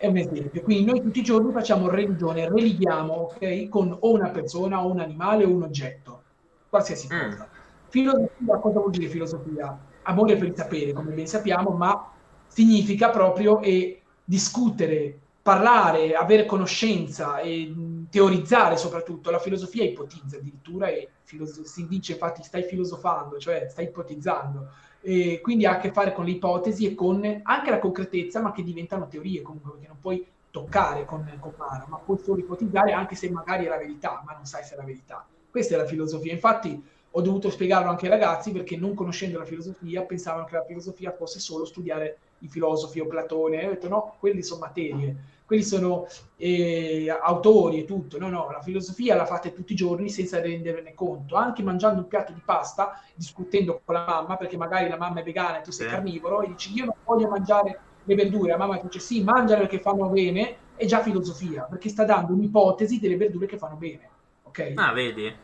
È 0.00 0.06
un 0.06 0.16
esempio. 0.16 0.62
Quindi 0.62 0.90
noi 0.90 1.02
tutti 1.02 1.18
i 1.20 1.22
giorni 1.22 1.52
facciamo 1.52 1.88
religione, 1.88 2.48
relighiamo, 2.48 3.12
ok? 3.12 3.68
Con 3.68 3.94
o 4.00 4.12
una 4.12 4.30
persona, 4.30 4.82
o 4.82 4.90
un 4.90 5.00
animale, 5.00 5.44
o 5.44 5.50
un 5.50 5.62
oggetto, 5.62 6.22
qualsiasi 6.70 7.06
mm. 7.06 7.30
cosa. 7.30 7.48
Mm. 7.48 7.58
Filosofia, 7.88 8.58
cosa 8.58 8.78
vuol 8.78 8.90
dire 8.90 9.08
filosofia? 9.08 9.78
amore 10.02 10.36
per 10.36 10.48
il 10.48 10.56
sapere, 10.56 10.92
come 10.92 11.12
ben 11.12 11.26
sappiamo, 11.26 11.70
ma 11.70 12.12
significa 12.46 13.10
proprio 13.10 13.60
e 13.60 14.02
discutere, 14.24 15.18
parlare, 15.42 16.14
avere 16.14 16.46
conoscenza 16.46 17.38
e 17.38 17.72
teorizzare 18.10 18.76
soprattutto. 18.76 19.30
La 19.30 19.38
filosofia 19.38 19.84
ipotizza 19.84 20.36
addirittura 20.36 20.88
e 20.88 21.08
filoso- 21.22 21.64
si 21.64 21.86
dice 21.86 22.12
infatti 22.12 22.42
stai 22.42 22.62
filosofando, 22.62 23.38
cioè 23.38 23.66
stai 23.68 23.86
ipotizzando. 23.86 24.68
E 25.02 25.40
quindi 25.42 25.64
ha 25.64 25.72
a 25.72 25.78
che 25.78 25.92
fare 25.92 26.12
con 26.12 26.24
le 26.24 26.32
ipotesi 26.32 26.86
e 26.86 26.94
con 26.94 27.40
anche 27.42 27.70
la 27.70 27.78
concretezza, 27.78 28.40
ma 28.40 28.52
che 28.52 28.62
diventano 28.62 29.08
teorie 29.08 29.42
comunque, 29.42 29.72
perché 29.72 29.86
non 29.88 30.00
puoi 30.00 30.24
toccare 30.50 31.04
con, 31.04 31.24
con 31.38 31.52
mano, 31.56 31.86
ma 31.88 31.96
puoi 31.96 32.18
solo 32.18 32.40
ipotizzare 32.40 32.92
anche 32.92 33.14
se 33.14 33.30
magari 33.30 33.64
è 33.64 33.68
la 33.68 33.78
verità, 33.78 34.22
ma 34.26 34.34
non 34.34 34.44
sai 34.44 34.64
se 34.64 34.74
è 34.74 34.76
la 34.76 34.84
verità. 34.84 35.26
Questa 35.50 35.74
è 35.74 35.78
la 35.78 35.86
filosofia. 35.86 36.32
Infatti 36.32 36.82
ho 37.12 37.20
dovuto 37.22 37.50
spiegarlo 37.50 37.90
anche 37.90 38.04
ai 38.04 38.10
ragazzi 38.10 38.52
perché 38.52 38.76
non 38.76 38.94
conoscendo 38.94 39.38
la 39.38 39.44
filosofia 39.44 40.02
pensavano 40.02 40.44
che 40.44 40.54
la 40.54 40.64
filosofia 40.64 41.12
fosse 41.12 41.40
solo 41.40 41.64
studiare 41.64 42.18
i 42.40 42.48
filosofi 42.48 43.00
o 43.00 43.06
Platone. 43.06 43.62
E 43.62 43.66
ho 43.66 43.70
detto 43.70 43.88
no, 43.88 44.14
quelli 44.18 44.42
sono 44.42 44.60
materie, 44.60 45.16
quelli 45.50 45.64
sono 45.64 46.06
eh, 46.36 47.10
autori 47.10 47.80
e 47.80 47.84
tutto. 47.84 48.20
No, 48.20 48.28
no, 48.28 48.50
la 48.52 48.60
filosofia 48.60 49.16
la 49.16 49.26
fate 49.26 49.52
tutti 49.52 49.72
i 49.72 49.74
giorni 49.74 50.08
senza 50.08 50.40
rendervene 50.40 50.94
conto, 50.94 51.34
anche 51.34 51.64
mangiando 51.64 52.02
un 52.02 52.06
piatto 52.06 52.32
di 52.32 52.40
pasta, 52.44 53.02
discutendo 53.16 53.80
con 53.84 53.96
la 53.96 54.04
mamma 54.06 54.36
perché 54.36 54.56
magari 54.56 54.88
la 54.88 54.96
mamma 54.96 55.18
è 55.18 55.22
vegana 55.24 55.58
e 55.58 55.62
tu 55.62 55.72
sei 55.72 55.88
sì. 55.88 55.92
carnivoro 55.92 56.42
e 56.42 56.46
dici 56.46 56.72
io 56.72 56.84
non 56.84 56.94
voglio 57.04 57.26
mangiare 57.26 57.80
le 58.04 58.14
verdure, 58.14 58.52
la 58.52 58.58
mamma 58.58 58.78
dice 58.80 59.00
sì, 59.00 59.24
mangiale 59.24 59.62
perché 59.62 59.80
fanno 59.80 60.08
bene, 60.08 60.56
è 60.76 60.86
già 60.86 61.02
filosofia, 61.02 61.64
perché 61.64 61.88
sta 61.88 62.04
dando 62.04 62.32
un'ipotesi 62.32 63.00
delle 63.00 63.16
verdure 63.16 63.46
che 63.46 63.58
fanno 63.58 63.74
bene. 63.74 64.08
Ok? 64.44 64.72
Ah, 64.76 64.92
vedi? 64.92 65.34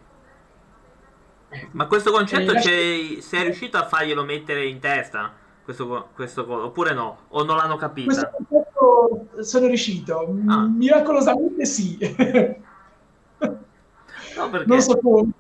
Ma 1.73 1.87
questo 1.87 2.13
concetto 2.13 2.53
eh, 2.53 3.19
sei 3.21 3.43
riuscito 3.43 3.77
a 3.77 3.89
farglielo 3.89 4.23
mettere 4.23 4.69
in 4.69 4.79
testa? 4.79 5.33
Questo, 5.65 6.11
questo, 6.15 6.49
oppure 6.49 6.95
no? 6.95 7.23
O 7.31 7.43
non 7.43 7.57
l'hanno 7.57 7.75
capito? 7.75 8.07
Questo 8.07 8.31
concetto 8.87 9.43
sono 9.43 9.67
riuscito, 9.67 10.37
ah. 10.47 10.67
miracolosamente 10.67 11.65
sì. 11.65 11.99
no, 13.39 14.51
perché... 14.51 14.67
Non 14.67 14.81
so 14.81 14.99
come, 14.99 15.33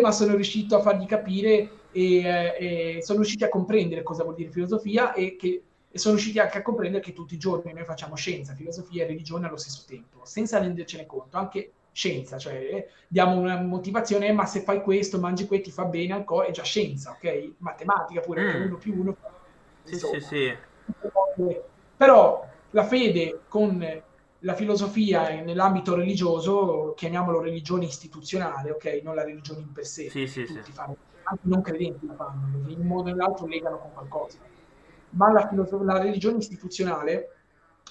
ma 0.00 0.12
sono 0.12 0.34
riuscito 0.34 0.76
a 0.76 0.80
fargli 0.80 1.06
capire 1.06 1.70
e, 1.92 2.16
eh, 2.16 2.96
e, 2.96 3.02
sono 3.02 3.18
riusciti 3.18 3.44
a 3.44 3.48
comprendere 3.48 4.02
cosa 4.02 4.22
vuol 4.22 4.34
dire 4.34 4.50
filosofia 4.50 5.12
e, 5.12 5.36
che, 5.36 5.62
e 5.90 5.98
sono 5.98 6.14
riusciti 6.14 6.38
anche 6.38 6.58
a 6.58 6.62
comprendere 6.62 7.02
che 7.02 7.12
tutti 7.12 7.34
i 7.34 7.38
giorni 7.38 7.72
noi 7.72 7.84
facciamo 7.84 8.14
scienza, 8.16 8.54
filosofia 8.54 9.04
e 9.04 9.08
religione 9.08 9.46
allo 9.46 9.56
stesso 9.56 9.84
tempo, 9.86 10.20
senza 10.24 10.58
rendercene 10.58 11.06
conto, 11.06 11.36
anche 11.36 11.72
scienza, 11.92 12.38
cioè 12.38 12.88
diamo 13.06 13.38
una 13.38 13.60
motivazione, 13.60 14.32
ma 14.32 14.46
se 14.46 14.62
fai 14.62 14.80
questo, 14.82 15.20
mangi 15.20 15.46
questo, 15.46 15.66
ti 15.66 15.72
fa 15.72 15.84
bene 15.84 16.14
al 16.14 16.24
corpo, 16.24 16.48
è 16.48 16.52
già 16.52 16.62
scienza, 16.62 17.10
ok? 17.10 17.52
Matematica 17.58 18.20
pure, 18.20 18.42
mm. 18.42 18.62
uno 18.66 18.76
più 18.76 18.98
uno. 18.98 19.16
Sì, 19.84 19.96
sì, 19.96 20.20
sì. 20.20 20.56
Però 21.96 22.50
la 22.72 22.84
fede 22.84 23.40
con 23.48 24.02
la 24.44 24.54
filosofia 24.54 25.40
nell'ambito 25.42 25.94
religioso, 25.94 26.94
chiamiamolo 26.96 27.40
religione 27.40 27.84
istituzionale, 27.84 28.72
ok? 28.72 29.00
Non 29.02 29.14
la 29.14 29.24
religione 29.24 29.60
in 29.60 29.72
per 29.72 29.86
sé. 29.86 30.10
Sì, 30.10 30.26
sì, 30.26 30.46
sì. 30.46 30.60
Fanno, 30.72 30.96
anche 31.22 31.42
non 31.44 31.62
credenti 31.62 32.06
la 32.06 32.14
fanno, 32.14 32.68
in 32.68 32.80
un 32.80 32.86
modo 32.86 33.02
o 33.02 33.12
nell'altro 33.12 33.46
legano 33.46 33.78
con 33.78 33.92
qualcosa. 33.92 34.38
Ma 35.10 35.30
la, 35.30 35.46
filosof- 35.48 35.84
la 35.84 35.98
religione 35.98 36.38
istituzionale 36.38 37.28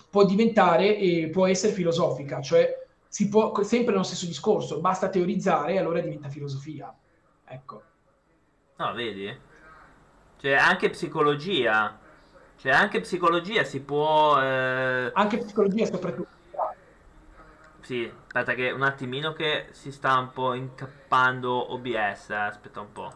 può 0.09 0.25
diventare 0.25 0.97
e 0.97 1.29
può 1.32 1.45
essere 1.47 1.73
filosofica, 1.73 2.41
cioè 2.41 2.67
si 3.07 3.29
può, 3.29 3.53
sempre 3.63 3.91
nello 3.91 4.03
stesso 4.03 4.25
discorso, 4.25 4.79
basta 4.79 5.09
teorizzare 5.09 5.73
e 5.73 5.77
allora 5.77 6.01
diventa 6.01 6.29
filosofia. 6.29 6.93
Ecco. 7.45 7.84
No, 8.77 8.93
vedi? 8.93 9.38
Cioè, 10.38 10.53
anche 10.53 10.89
psicologia. 10.89 11.99
Cioè, 12.62 12.74
anche 12.74 12.99
psicologia 12.99 13.64
si 13.64 13.82
può... 13.82 14.39
Eh... 14.39 15.09
Anche 15.16 15.39
psicologia 15.39 15.84
soprattutto. 15.86 16.38
Sì, 17.80 18.12
aspetta 18.28 18.53
che 18.53 18.70
un 18.70 18.84
attimino 18.84 19.34
che 19.34 19.70
si 19.72 19.91
sta 19.91 20.20
un 20.20 20.30
po' 20.32 20.53
incappando 20.53 21.74
OBS, 21.74 22.30
eh. 22.30 22.36
aspetta 22.36 22.80
un 22.82 22.91
po'. 22.91 23.12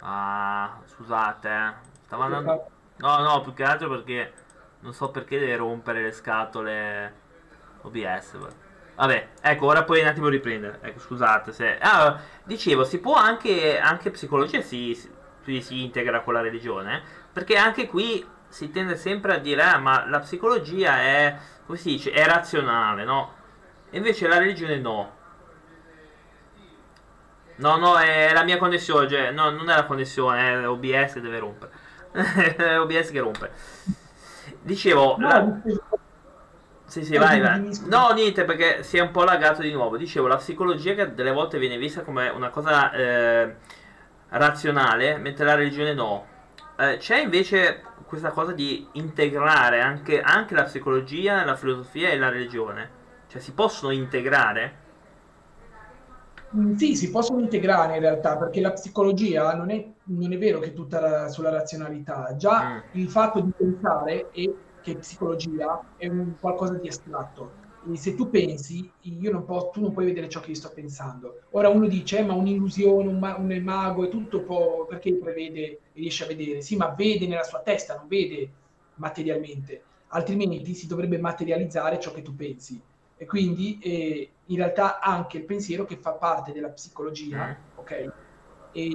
Ah, 0.00 0.80
scusate, 0.86 1.48
eh. 1.50 1.72
Stava 2.06 2.24
andando... 2.24 2.70
No, 2.96 3.18
no, 3.18 3.42
più 3.42 3.52
che 3.52 3.62
altro 3.62 3.90
perché 3.90 4.32
non 4.80 4.94
so 4.94 5.10
perché 5.10 5.38
deve 5.38 5.56
rompere 5.56 6.00
le 6.00 6.12
scatole 6.12 7.14
OBS. 7.82 8.38
Vabbè, 8.94 9.28
ecco, 9.42 9.66
ora 9.66 9.84
puoi 9.84 10.00
un 10.00 10.06
attimo 10.06 10.28
riprendere. 10.28 10.78
Ecco, 10.80 11.00
scusate 11.00 11.52
se... 11.52 11.76
Ah, 11.78 12.18
dicevo, 12.42 12.84
si 12.84 13.00
può 13.00 13.16
anche, 13.16 13.78
anche 13.78 14.10
psicologia 14.10 14.62
si, 14.62 14.94
si, 15.42 15.60
si, 15.60 15.84
integra 15.84 16.22
con 16.22 16.32
la 16.32 16.40
religione, 16.40 17.02
perché 17.30 17.58
anche 17.58 17.86
qui 17.86 18.34
si 18.48 18.70
tende 18.70 18.96
sempre 18.96 19.34
a 19.34 19.38
dire, 19.38 19.62
ah, 19.62 19.78
ma 19.78 20.06
la 20.08 20.20
psicologia 20.20 21.00
è, 21.00 21.36
come 21.64 21.78
si 21.78 21.90
dice, 21.90 22.10
è 22.10 22.24
razionale, 22.26 23.04
no? 23.04 23.34
E 23.90 23.98
invece 23.98 24.28
la 24.28 24.38
religione 24.38 24.78
no. 24.78 25.14
No, 27.56 27.76
no, 27.76 27.96
è 27.98 28.32
la 28.32 28.44
mia 28.44 28.58
connessione, 28.58 29.08
cioè, 29.08 29.30
no, 29.30 29.50
non 29.50 29.70
è 29.70 29.74
la 29.74 29.86
connessione, 29.86 30.60
è 30.60 30.68
OBS 30.68 31.14
che 31.14 31.20
deve 31.20 31.38
rompere. 31.38 31.70
è 32.56 32.78
OBS 32.78 33.10
che 33.10 33.20
rompe. 33.20 33.50
Dicevo... 34.60 35.16
No, 35.18 35.28
la... 35.28 35.60
Sì, 36.86 37.04
sì, 37.04 37.16
vai, 37.16 37.40
vai. 37.40 37.78
No, 37.86 38.10
niente, 38.10 38.44
perché 38.44 38.82
si 38.84 38.96
è 38.96 39.00
un 39.00 39.10
po' 39.10 39.24
lagato 39.24 39.60
di 39.60 39.72
nuovo. 39.72 39.96
Dicevo, 39.96 40.28
la 40.28 40.36
psicologia 40.36 40.94
che 40.94 41.14
delle 41.14 41.32
volte 41.32 41.58
viene 41.58 41.78
vista 41.78 42.02
come 42.02 42.28
una 42.28 42.50
cosa 42.50 42.92
eh, 42.92 43.56
razionale, 44.28 45.16
mentre 45.16 45.44
la 45.44 45.54
religione 45.54 45.94
no. 45.94 46.26
Eh, 46.78 46.98
c'è 46.98 47.18
invece 47.18 47.82
questa 48.06 48.30
cosa 48.30 48.52
di 48.52 48.86
integrare 48.92 49.80
anche, 49.80 50.20
anche, 50.20 50.54
la 50.54 50.62
psicologia, 50.62 51.44
la 51.44 51.56
filosofia 51.56 52.10
e 52.10 52.16
la 52.16 52.28
religione. 52.28 52.90
Cioè, 53.28 53.40
si 53.40 53.52
possono 53.52 53.92
integrare? 53.92 54.84
Mm, 56.56 56.74
sì, 56.74 56.94
si 56.94 57.10
possono 57.10 57.40
integrare 57.40 57.94
in 57.94 58.00
realtà, 58.00 58.36
perché 58.36 58.60
la 58.60 58.72
psicologia 58.72 59.54
non 59.54 59.70
è, 59.70 59.84
non 60.04 60.32
è 60.32 60.38
vero 60.38 60.60
che 60.60 60.68
è 60.68 60.72
tutta 60.72 61.28
sulla 61.28 61.50
razionalità. 61.50 62.34
Già 62.36 62.64
mm. 62.64 62.78
il 62.92 63.10
fatto 63.10 63.40
di 63.40 63.52
pensare 63.56 64.30
è 64.30 64.50
che 64.80 64.96
psicologia 64.96 65.80
è 65.96 66.06
un 66.06 66.34
qualcosa 66.38 66.74
di 66.74 66.86
astratto. 66.86 67.64
E 67.92 67.96
se 67.96 68.14
tu 68.14 68.30
pensi, 68.30 68.90
non 69.02 69.44
posso, 69.44 69.70
tu 69.70 69.80
non 69.80 69.92
puoi 69.92 70.06
vedere 70.06 70.28
ciò 70.28 70.40
che 70.40 70.50
io 70.50 70.56
sto 70.56 70.70
pensando. 70.72 71.40
Ora 71.50 71.68
uno 71.68 71.86
dice, 71.86 72.18
eh, 72.18 72.24
ma 72.24 72.34
un'illusione, 72.34 73.08
un, 73.08 73.18
ma- 73.18 73.36
un 73.36 73.60
mago 73.62 74.04
è 74.04 74.08
tutto 74.08 74.42
può, 74.42 74.86
perché 74.86 75.14
prevede 75.14 75.80
riesce 75.96 76.24
a 76.24 76.26
vedere? 76.26 76.60
Sì, 76.60 76.76
ma 76.76 76.88
vede 76.88 77.26
nella 77.26 77.42
sua 77.42 77.60
testa, 77.60 77.96
non 77.96 78.06
vede 78.06 78.50
materialmente. 78.94 79.82
Altrimenti 80.08 80.74
si 80.74 80.86
dovrebbe 80.86 81.18
materializzare 81.18 81.98
ciò 81.98 82.12
che 82.12 82.22
tu 82.22 82.34
pensi. 82.34 82.80
E 83.18 83.24
quindi 83.24 83.78
eh, 83.82 84.30
in 84.46 84.56
realtà 84.56 85.00
anche 85.00 85.38
il 85.38 85.44
pensiero 85.44 85.84
che 85.84 85.96
fa 85.96 86.12
parte 86.12 86.52
della 86.52 86.68
psicologia, 86.68 87.46
mm. 87.48 87.78
ok? 87.78 88.12
È 88.72 88.88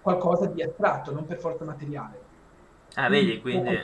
qualcosa 0.00 0.46
di 0.46 0.62
astratto, 0.62 1.12
non 1.12 1.26
per 1.26 1.38
forza 1.38 1.64
materiale. 1.64 2.28
Ah, 2.94 3.08
vedi, 3.08 3.40
quindi 3.40 3.78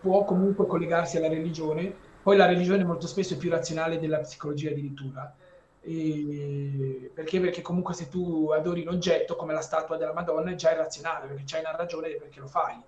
può 0.00 0.24
comunque 0.24 0.66
collegarsi 0.66 1.16
alla 1.16 1.28
religione, 1.28 1.94
poi 2.22 2.36
la 2.36 2.46
religione 2.46 2.84
molto 2.84 3.06
spesso 3.06 3.34
è 3.34 3.36
più 3.36 3.50
razionale 3.50 3.98
della 3.98 4.18
psicologia 4.18 4.70
addirittura. 4.70 5.34
E 5.84 7.10
perché? 7.12 7.40
Perché 7.40 7.60
comunque 7.60 7.92
se 7.92 8.08
tu 8.08 8.50
adori 8.50 8.84
l'oggetto 8.84 9.34
come 9.34 9.52
la 9.52 9.60
statua 9.60 9.96
della 9.96 10.12
Madonna 10.12 10.52
è 10.52 10.54
già 10.54 10.72
irrazionale, 10.72 11.26
perché 11.26 11.42
c'hai 11.44 11.60
una 11.60 11.74
ragione 11.76 12.10
perché 12.10 12.38
lo 12.40 12.46
fai. 12.46 12.80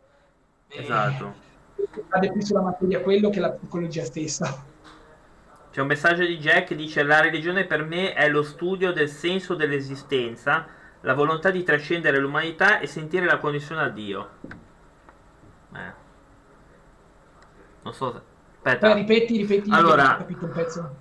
Esatto. 0.68 1.52
Cade 2.08 2.30
più 2.30 2.40
sulla 2.40 2.60
materia 2.60 3.00
quello 3.00 3.30
che 3.30 3.40
la 3.40 3.50
psicologia 3.50 4.04
stessa. 4.04 4.72
C'è 5.72 5.80
un 5.80 5.88
messaggio 5.88 6.24
di 6.24 6.38
Jack 6.38 6.68
che 6.68 6.76
dice 6.76 7.02
la 7.02 7.20
religione 7.20 7.66
per 7.66 7.82
me 7.84 8.12
è 8.12 8.28
lo 8.28 8.44
studio 8.44 8.92
del 8.92 9.08
senso 9.08 9.56
dell'esistenza, 9.56 10.68
la 11.00 11.14
volontà 11.14 11.50
di 11.50 11.64
trascendere 11.64 12.18
l'umanità 12.18 12.78
e 12.78 12.86
sentire 12.86 13.26
la 13.26 13.38
connessione 13.38 13.82
a 13.82 13.88
Dio. 13.88 14.28
Eh. 15.74 15.92
Non 17.82 17.92
so 17.92 18.12
se... 18.12 18.33
Aspetta. 18.64 18.88
Beh, 18.88 18.94
ripeti, 18.94 19.36
ripeti. 19.36 19.70
Allora, 19.70 20.24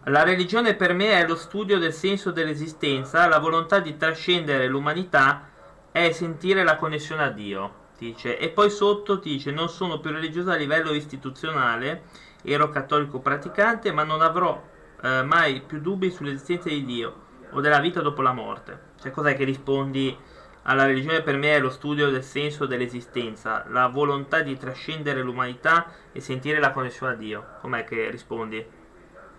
la 0.03 0.24
religione 0.24 0.76
per 0.76 0.93
me 0.93 1.14
è 1.14 1.26
lo 1.26 1.38
studio 1.38 1.80
del 1.80 1.93
senso 1.93 2.32
dell'esistenza, 2.32 3.26
la 3.28 3.39
volontà 3.39 3.80
di 3.80 3.95
trascendere 3.95 4.68
l'umanità 4.68 5.47
è 5.89 6.11
sentire 6.11 6.64
la 6.64 6.76
connessione 6.76 7.24
a 7.24 7.30
Dio. 7.30 7.82
Dice. 7.97 8.38
E 8.38 8.49
poi 8.49 8.70
sotto 8.70 9.16
dice: 9.16 9.51
Non 9.51 9.70
sono 9.70 10.01
più 10.01 10.11
religiosa 10.11 10.53
a 10.53 10.57
livello 10.57 10.91
istituzionale, 10.91 12.03
ero 12.43 12.68
cattolico 12.68 13.20
praticante, 13.20 13.93
ma 13.93 14.03
non 14.03 14.22
avrò 14.22 14.61
eh, 15.01 15.24
mai 15.24 15.61
più 15.61 15.80
dubbi 15.80 16.11
sull'esistenza 16.11 16.68
di 16.68 16.84
Dio 16.84 17.22
o 17.51 17.61
della 17.61 17.80
vita 17.80 18.01
dopo 18.01 18.22
la 18.22 18.34
morte. 18.34 18.91
Cioè, 18.99 19.11
cos'è 19.11 19.38
che 19.38 19.45
rispondi 19.45 20.18
alla 20.64 20.86
religione 20.86 21.22
per 21.22 21.38
me 21.38 21.55
è 21.55 21.59
lo 21.59 21.70
studio 21.70 22.09
del 22.09 22.24
senso 22.24 22.66
dell'esistenza, 22.66 23.66
la 23.70 23.88
volontà 23.88 24.41
di 24.41 24.57
trascendere 24.57 25.22
l'umanità 25.22 25.88
e 26.11 26.22
sentire 26.22 26.59
la 26.59 26.72
connessione 26.72 27.14
a 27.14 27.16
Dio. 27.16 27.45
Com'è 27.61 27.84
che 27.84 28.09
rispondi? 28.09 28.66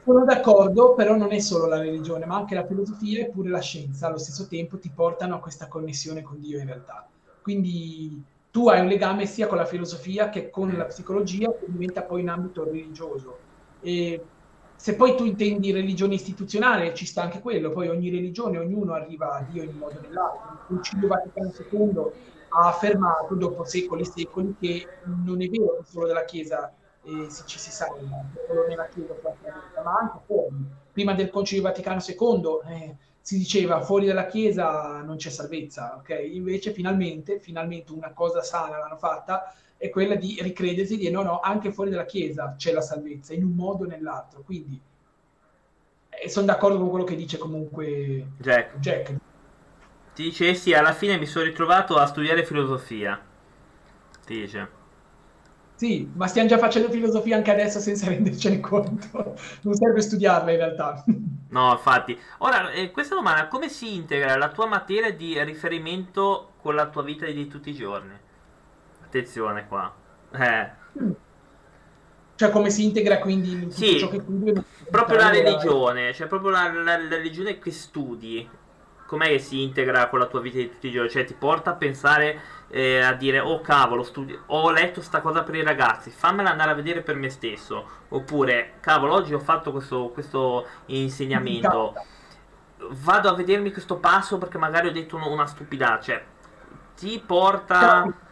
Sono 0.04 0.24
d'accordo, 0.24 0.94
però 0.94 1.16
non 1.16 1.32
è 1.32 1.38
solo 1.38 1.66
la 1.66 1.78
religione, 1.78 2.26
ma 2.26 2.36
anche 2.36 2.54
la 2.54 2.66
filosofia 2.66 3.20
e 3.20 3.30
pure 3.30 3.48
la 3.48 3.60
scienza 3.60 4.06
allo 4.06 4.18
stesso 4.18 4.46
tempo 4.48 4.78
ti 4.78 4.90
portano 4.94 5.36
a 5.36 5.40
questa 5.40 5.66
connessione 5.66 6.20
con 6.20 6.38
Dio 6.40 6.58
in 6.58 6.66
realtà. 6.66 7.08
Quindi 7.40 8.22
tu 8.50 8.68
hai 8.68 8.80
un 8.80 8.86
legame 8.86 9.24
sia 9.24 9.46
con 9.46 9.56
la 9.56 9.64
filosofia 9.64 10.28
che 10.28 10.50
con 10.50 10.72
la 10.76 10.84
psicologia 10.84 11.48
che 11.48 11.64
diventa 11.66 12.02
poi 12.02 12.20
in 12.20 12.28
ambito 12.28 12.64
religioso. 12.64 13.38
E 13.80 14.22
se 14.76 14.96
poi 14.96 15.16
tu 15.16 15.24
intendi 15.24 15.72
religione 15.72 16.14
istituzionale, 16.14 16.94
ci 16.94 17.06
sta 17.06 17.22
anche 17.22 17.40
quello, 17.40 17.70
poi 17.70 17.88
ogni 17.88 18.10
religione, 18.10 18.58
ognuno 18.58 18.94
arriva 18.94 19.34
a 19.34 19.42
Dio 19.42 19.62
in 19.62 19.70
un 19.70 19.76
modo 19.76 19.98
o 19.98 20.00
nell'altro. 20.00 20.52
Il 20.52 20.58
Concilio 20.66 21.08
Vaticano 21.08 21.52
II 21.70 22.12
ha 22.48 22.68
affermato 22.68 23.34
dopo 23.34 23.64
secoli 23.64 24.02
e 24.02 24.04
secoli 24.04 24.54
che 24.58 24.86
non 25.24 25.42
è 25.42 25.48
vero 25.48 25.78
che 25.78 25.84
solo 25.84 26.06
della 26.06 26.24
Chiesa 26.24 26.72
eh, 27.02 27.28
ci 27.46 27.58
si 27.58 27.70
salva, 27.70 28.24
solo 28.46 28.66
nella 28.66 28.86
Chiesa 28.88 29.14
ma 29.82 29.98
anche 30.00 30.18
fuori. 30.26 30.56
Prima 30.92 31.14
del 31.14 31.30
Concilio 31.30 31.62
Vaticano 31.62 32.00
II 32.06 32.42
eh, 32.68 32.96
si 33.20 33.38
diceva 33.38 33.80
fuori 33.80 34.06
dalla 34.06 34.26
Chiesa 34.26 35.00
non 35.00 35.16
c'è 35.16 35.30
salvezza, 35.30 35.96
ok? 35.96 36.28
Invece 36.32 36.72
finalmente, 36.72 37.40
finalmente 37.40 37.92
una 37.92 38.12
cosa 38.12 38.42
sana 38.42 38.78
l'hanno 38.78 38.96
fatta 38.96 39.54
è 39.76 39.90
quella 39.90 40.14
di 40.14 40.38
ricredersi 40.40 40.94
e 40.94 40.96
dire 40.96 41.10
no, 41.10 41.22
no, 41.22 41.40
anche 41.40 41.72
fuori 41.72 41.90
dalla 41.90 42.06
Chiesa 42.06 42.54
c'è 42.56 42.72
la 42.72 42.80
salvezza, 42.80 43.34
in 43.34 43.44
un 43.44 43.52
modo 43.52 43.84
o 43.84 43.86
nell'altro. 43.86 44.42
Quindi 44.42 44.80
eh, 46.08 46.28
sono 46.28 46.46
d'accordo 46.46 46.78
con 46.78 46.88
quello 46.88 47.04
che 47.04 47.16
dice 47.16 47.38
comunque 47.38 48.26
Jack. 48.38 48.78
Jack. 48.78 49.14
Ti 50.14 50.22
dice 50.22 50.54
sì, 50.54 50.72
alla 50.72 50.92
fine 50.92 51.18
mi 51.18 51.26
sono 51.26 51.44
ritrovato 51.44 51.96
a 51.96 52.06
studiare 52.06 52.44
filosofia. 52.44 53.20
Ti 54.24 54.34
dice. 54.34 54.82
Sì, 55.74 56.08
ma 56.14 56.28
stiamo 56.28 56.48
già 56.48 56.56
facendo 56.56 56.88
filosofia 56.88 57.36
anche 57.36 57.50
adesso 57.50 57.80
senza 57.80 58.06
rendercene 58.08 58.60
conto. 58.60 59.36
Non 59.62 59.74
serve 59.74 60.00
studiarla 60.00 60.50
in 60.52 60.56
realtà. 60.56 61.04
No, 61.50 61.72
infatti. 61.72 62.18
Ora, 62.38 62.70
eh, 62.70 62.90
questa 62.90 63.14
domanda, 63.14 63.48
come 63.48 63.68
si 63.68 63.94
integra 63.94 64.36
la 64.36 64.50
tua 64.50 64.66
materia 64.66 65.12
di 65.12 65.42
riferimento 65.42 66.52
con 66.60 66.74
la 66.74 66.88
tua 66.88 67.02
vita 67.02 67.26
di 67.26 67.46
tutti 67.48 67.70
i 67.70 67.74
giorni? 67.74 68.12
Attenzione 69.14 69.68
qua. 69.68 69.94
Eh. 70.32 70.70
Cioè 72.34 72.50
come 72.50 72.68
si 72.68 72.82
integra 72.82 73.20
quindi 73.20 73.52
in 73.52 73.70
sì, 73.70 73.96
ciò 73.96 74.08
che 74.08 74.20
proprio 74.90 75.18
la 75.18 75.30
religione, 75.30 76.12
cioè 76.12 76.26
proprio 76.26 76.50
la, 76.50 76.72
la, 76.72 76.98
la, 76.98 77.14
religione 77.14 77.60
che 77.60 77.70
studi. 77.70 78.48
com'è 79.06 79.28
che 79.28 79.38
si 79.38 79.62
integra 79.62 80.08
con 80.08 80.18
la 80.18 80.26
tua 80.26 80.40
vita 80.40 80.56
di 80.56 80.68
tutti 80.68 80.88
i 80.88 80.90
giorni? 80.90 81.10
Cioè 81.10 81.22
ti 81.22 81.34
porta 81.34 81.70
a 81.70 81.74
pensare, 81.74 82.40
eh, 82.70 83.02
a 83.02 83.12
dire, 83.12 83.38
oh 83.38 83.60
cavolo, 83.60 84.02
studi- 84.02 84.36
ho 84.46 84.70
letto 84.72 85.00
sta 85.00 85.20
cosa 85.20 85.44
per 85.44 85.54
i 85.54 85.62
ragazzi, 85.62 86.10
fammela 86.10 86.50
andare 86.50 86.72
a 86.72 86.74
vedere 86.74 87.02
per 87.02 87.14
me 87.14 87.30
stesso. 87.30 87.86
Oppure, 88.08 88.78
cavolo, 88.80 89.14
oggi 89.14 89.32
ho 89.32 89.38
fatto 89.38 89.70
questo, 89.70 90.08
questo 90.08 90.66
insegnamento, 90.86 91.94
vado 92.90 93.28
a 93.28 93.34
vedermi 93.34 93.70
questo 93.70 93.98
passo 93.98 94.38
perché 94.38 94.58
magari 94.58 94.88
ho 94.88 94.92
detto 94.92 95.14
una 95.14 95.46
stupidata. 95.46 96.00
Cioè, 96.00 96.24
ti 96.96 97.22
porta... 97.24 98.22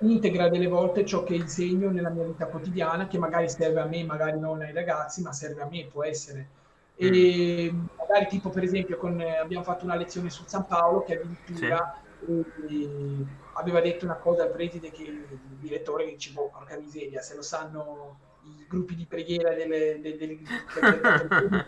Integra 0.00 0.48
delle 0.48 0.66
volte 0.66 1.04
ciò 1.04 1.22
che 1.22 1.34
insegno 1.34 1.90
nella 1.90 2.10
mia 2.10 2.24
vita 2.24 2.46
quotidiana, 2.46 3.06
che 3.06 3.18
magari 3.18 3.48
serve 3.48 3.80
a 3.80 3.86
me, 3.86 4.04
magari 4.04 4.38
non 4.38 4.60
ai 4.60 4.72
ragazzi, 4.72 5.22
ma 5.22 5.32
serve 5.32 5.62
a 5.62 5.68
me, 5.70 5.88
può 5.90 6.04
essere 6.04 6.48
e 6.96 7.70
mm. 7.70 7.84
magari 7.98 8.26
tipo 8.26 8.48
per 8.48 8.62
esempio 8.62 8.96
con, 8.96 9.20
eh, 9.20 9.36
abbiamo 9.36 9.64
fatto 9.64 9.84
una 9.84 9.96
lezione 9.96 10.30
su 10.30 10.42
San 10.46 10.66
Paolo 10.66 11.04
che 11.04 11.20
addirittura 11.20 12.00
sì. 12.24 12.40
eh, 12.70 13.26
aveva 13.52 13.80
detto 13.82 14.06
una 14.06 14.16
cosa 14.16 14.44
al 14.44 14.50
preside 14.50 14.90
che 14.90 15.02
il 15.02 15.26
direttore 15.60 16.06
che 16.06 16.12
dice 16.12 16.32
boh 16.32 16.48
porca 16.48 16.78
miseria 16.78 17.20
se 17.20 17.34
lo 17.34 17.42
sanno 17.42 18.18
i 18.44 18.64
gruppi 18.66 18.94
di 18.94 19.04
preghiera 19.04 19.52
delle, 19.52 20.00
delle, 20.00 20.16
delle, 20.16 20.40
delle 20.40 21.66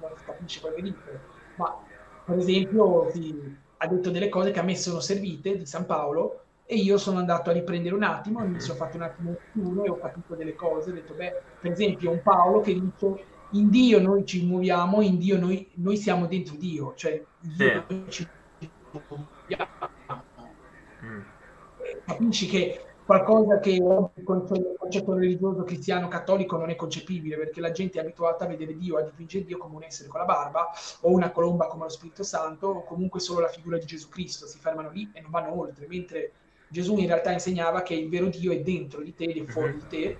non 0.00 0.12
capisce 0.26 0.60
quello 0.60 0.74
che 0.74 0.82
dice 0.82 1.20
ma 1.56 1.78
per 2.24 2.38
esempio 2.38 3.08
sì, 3.12 3.56
ha 3.76 3.86
detto 3.86 4.10
delle 4.10 4.28
cose 4.28 4.50
che 4.50 4.58
a 4.58 4.64
me 4.64 4.74
sono 4.74 4.98
servite 4.98 5.56
di 5.56 5.66
San 5.66 5.86
Paolo 5.86 6.41
e 6.64 6.76
io 6.76 6.96
sono 6.96 7.18
andato 7.18 7.50
a 7.50 7.52
riprendere 7.52 7.94
un 7.94 8.02
attimo, 8.02 8.40
mi 8.46 8.60
sono 8.60 8.78
fatto 8.78 8.96
un 8.96 9.02
attimo 9.02 9.36
uno 9.54 9.84
e 9.84 9.90
ho 9.90 9.98
capito 9.98 10.34
delle 10.34 10.54
cose, 10.54 10.90
ho 10.90 10.94
detto 10.94 11.14
beh, 11.14 11.42
per 11.60 11.72
esempio 11.72 12.10
un 12.10 12.22
Paolo 12.22 12.60
che 12.60 12.72
dice 12.72 13.24
in 13.52 13.68
Dio 13.68 14.00
noi 14.00 14.24
ci 14.24 14.44
muoviamo, 14.44 15.02
in 15.02 15.18
Dio 15.18 15.38
noi, 15.38 15.68
noi 15.74 15.96
siamo 15.96 16.26
dentro 16.26 16.56
Dio, 16.56 16.94
cioè 16.94 17.22
Dio 17.40 17.84
sì. 17.88 18.04
ci 18.08 18.28
muoviamo. 18.90 19.90
Mm. 21.04 21.20
Capisci 22.06 22.46
che 22.46 22.84
qualcosa 23.04 23.58
che 23.58 23.70
il 23.70 24.24
concetto 24.24 25.14
religioso 25.14 25.64
cristiano 25.64 26.08
cattolico 26.08 26.56
non 26.56 26.70
è 26.70 26.76
concepibile 26.76 27.36
perché 27.36 27.60
la 27.60 27.72
gente 27.72 27.98
è 27.98 28.02
abituata 28.02 28.44
a 28.44 28.48
vedere 28.48 28.76
Dio, 28.76 28.96
a 28.96 29.02
dipingere 29.02 29.44
Dio 29.44 29.58
come 29.58 29.76
un 29.76 29.82
essere 29.82 30.08
con 30.08 30.20
la 30.20 30.26
barba 30.26 30.70
o 31.00 31.10
una 31.10 31.30
colomba 31.30 31.66
come 31.66 31.84
lo 31.84 31.90
Spirito 31.90 32.22
Santo 32.22 32.68
o 32.68 32.84
comunque 32.84 33.20
solo 33.20 33.40
la 33.40 33.48
figura 33.48 33.76
di 33.76 33.84
Gesù 33.84 34.08
Cristo, 34.08 34.46
si 34.46 34.58
fermano 34.58 34.90
lì 34.90 35.10
e 35.12 35.20
non 35.20 35.30
vanno 35.30 35.58
oltre, 35.58 35.86
mentre 35.88 36.32
Gesù 36.72 36.96
in 36.96 37.06
realtà 37.06 37.30
insegnava 37.30 37.82
che 37.82 37.94
il 37.94 38.08
vero 38.08 38.26
Dio 38.26 38.50
è 38.50 38.60
dentro 38.60 39.02
di 39.02 39.14
te 39.14 39.26
è 39.26 39.44
fuori 39.44 39.74
di 39.74 39.86
te 39.88 40.16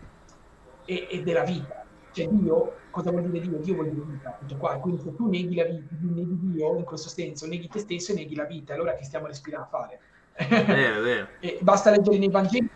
e, 0.84 1.06
ed 1.10 1.26
è 1.26 1.32
la 1.32 1.44
vita 1.44 1.82
cioè 2.12 2.28
Dio, 2.28 2.74
cosa 2.90 3.10
vuol 3.10 3.24
dire 3.24 3.40
Dio? 3.40 3.58
Dio 3.58 3.74
vuol 3.74 3.88
dire 3.88 4.04
vita, 4.04 4.36
tutto 4.38 4.56
qua. 4.56 4.76
Quindi 4.76 5.02
se 5.02 5.14
tu 5.14 5.28
neghi 5.28 5.54
la 5.54 5.64
vita, 5.64 5.94
neghi 6.00 6.38
Dio 6.40 6.76
in 6.76 6.84
questo 6.84 7.08
senso, 7.08 7.46
neghi 7.46 7.68
te 7.68 7.78
stesso 7.78 8.12
e 8.12 8.14
neghi 8.14 8.34
la 8.34 8.44
vita, 8.44 8.74
allora 8.74 8.94
che 8.94 9.04
stiamo 9.04 9.26
respirando 9.26 9.66
a 9.66 9.68
fare? 9.68 10.00
Vero, 10.48 11.00
vero. 11.00 11.26
e 11.40 11.58
basta 11.62 11.90
leggere 11.90 12.18
nei 12.18 12.30
Vangeli, 12.30 12.68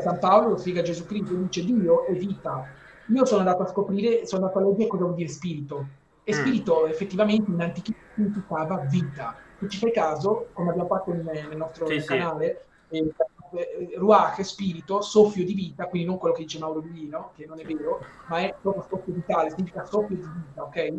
San 0.00 0.18
Paolo 0.18 0.50
lo 0.50 0.56
spiega 0.56 0.82
Gesù 0.82 1.06
Cristo, 1.06 1.34
dice 1.34 1.64
Dio 1.64 2.04
è 2.06 2.12
vita. 2.12 2.66
Io 3.06 3.24
sono 3.24 3.40
andato 3.40 3.62
a 3.62 3.66
scoprire, 3.66 4.26
sono 4.26 4.42
andato 4.42 4.62
a 4.62 4.68
leggere 4.68 4.88
cosa 4.88 5.04
vuol 5.04 5.16
dire 5.16 5.28
spirito. 5.28 5.86
E 6.24 6.34
mm. 6.34 6.38
spirito 6.38 6.84
mm. 6.84 6.90
effettivamente 6.90 7.50
in 7.50 7.60
antichità 7.60 7.98
significava 8.14 8.76
vita. 8.88 9.36
Se 9.58 9.68
ci 9.68 9.78
fai 9.78 9.92
caso, 9.92 10.48
come 10.52 10.70
abbiamo 10.70 10.88
fatto 10.88 11.12
nel, 11.12 11.24
nel 11.24 11.56
nostro 11.56 11.86
sì, 11.86 12.04
canale, 12.04 12.46
sì. 12.46 12.71
Eh, 12.92 13.10
eh, 13.54 13.92
ruach, 13.96 14.44
spirito, 14.44 15.00
soffio 15.00 15.44
di 15.44 15.54
vita, 15.54 15.86
quindi 15.86 16.06
non 16.08 16.18
quello 16.18 16.34
che 16.34 16.42
dice 16.42 16.58
Mauro 16.58 16.80
Duino, 16.80 17.32
che 17.34 17.46
non 17.46 17.58
è 17.58 17.64
vero, 17.64 18.00
ma 18.28 18.38
è 18.38 18.54
proprio 18.60 18.84
soffio 18.88 19.12
vitale, 19.12 19.50
significa 19.50 19.84
soffio 19.84 20.16
di 20.16 20.22
vita, 20.22 20.62
ok? 20.62 20.92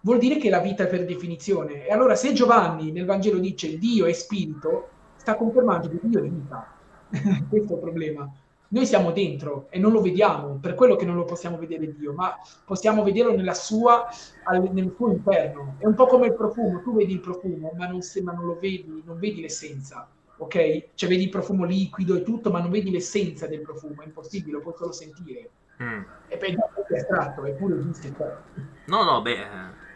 Vuol 0.00 0.18
dire 0.18 0.36
che 0.36 0.50
la 0.50 0.60
vita 0.60 0.84
è 0.84 0.86
per 0.86 1.04
definizione. 1.04 1.86
E 1.86 1.92
allora 1.92 2.14
se 2.14 2.32
Giovanni 2.32 2.92
nel 2.92 3.04
Vangelo 3.04 3.38
dice 3.38 3.76
Dio 3.78 4.06
è 4.06 4.12
spirito, 4.12 4.88
sta 5.16 5.36
confermando 5.36 5.88
che 5.88 5.98
Dio 6.02 6.22
è 6.22 6.28
vita. 6.28 6.74
Questo 7.48 7.72
è 7.72 7.76
il 7.76 7.80
problema. 7.80 8.30
Noi 8.68 8.86
siamo 8.86 9.12
dentro 9.12 9.66
e 9.70 9.78
non 9.78 9.92
lo 9.92 10.00
vediamo, 10.00 10.58
per 10.60 10.74
quello 10.74 10.96
che 10.96 11.04
non 11.04 11.16
lo 11.16 11.24
possiamo 11.24 11.56
vedere 11.56 11.94
Dio, 11.94 12.12
ma 12.12 12.34
possiamo 12.64 13.02
vederlo 13.02 13.32
sua, 13.54 14.06
nel 14.72 14.92
suo 14.96 15.10
interno. 15.10 15.76
È 15.78 15.86
un 15.86 15.94
po' 15.94 16.06
come 16.06 16.26
il 16.26 16.34
profumo, 16.34 16.82
tu 16.82 16.94
vedi 16.94 17.12
il 17.12 17.20
profumo, 17.20 17.72
ma 17.76 17.86
non, 17.86 18.02
se, 18.02 18.22
ma 18.22 18.32
non 18.32 18.44
lo 18.44 18.58
vedi, 18.60 19.02
non 19.04 19.18
vedi 19.18 19.40
l'essenza 19.40 20.08
ok? 20.38 20.88
Cioè 20.94 21.08
vedi 21.08 21.24
il 21.24 21.30
profumo 21.30 21.64
liquido 21.64 22.14
e 22.14 22.22
tutto, 22.22 22.50
ma 22.50 22.60
non 22.60 22.70
vedi 22.70 22.90
l'essenza 22.90 23.46
del 23.46 23.60
profumo, 23.60 24.02
è 24.02 24.04
impossibile, 24.04 24.52
lo 24.52 24.60
puoi 24.60 24.74
solo 24.76 24.92
sentire. 24.92 25.50
Mm. 25.82 26.02
E 26.28 26.36
poi 26.36 26.56
è 26.88 26.96
astratto, 26.96 27.44
eppure 27.44 27.78
esiste 27.78 28.12
qua. 28.12 28.42
No, 28.86 29.02
no, 29.02 29.22
beh, 29.22 29.46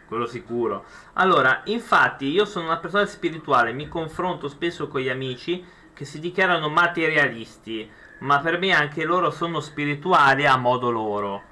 quello 0.07 0.25
sicuro. 0.25 0.85
Allora, 1.13 1.61
infatti, 1.65 2.27
io 2.27 2.45
sono 2.45 2.65
una 2.65 2.77
persona 2.77 3.05
spirituale, 3.05 3.73
mi 3.73 3.87
confronto 3.87 4.47
spesso 4.47 4.87
con 4.87 5.01
gli 5.01 5.09
amici 5.09 5.63
che 5.93 6.05
si 6.05 6.19
dichiarano 6.19 6.69
materialisti, 6.69 7.89
ma 8.19 8.39
per 8.39 8.57
me 8.57 8.71
anche 8.71 9.03
loro 9.03 9.31
sono 9.31 9.59
spirituali 9.59 10.45
a 10.45 10.57
modo 10.57 10.89
loro. 10.91 11.49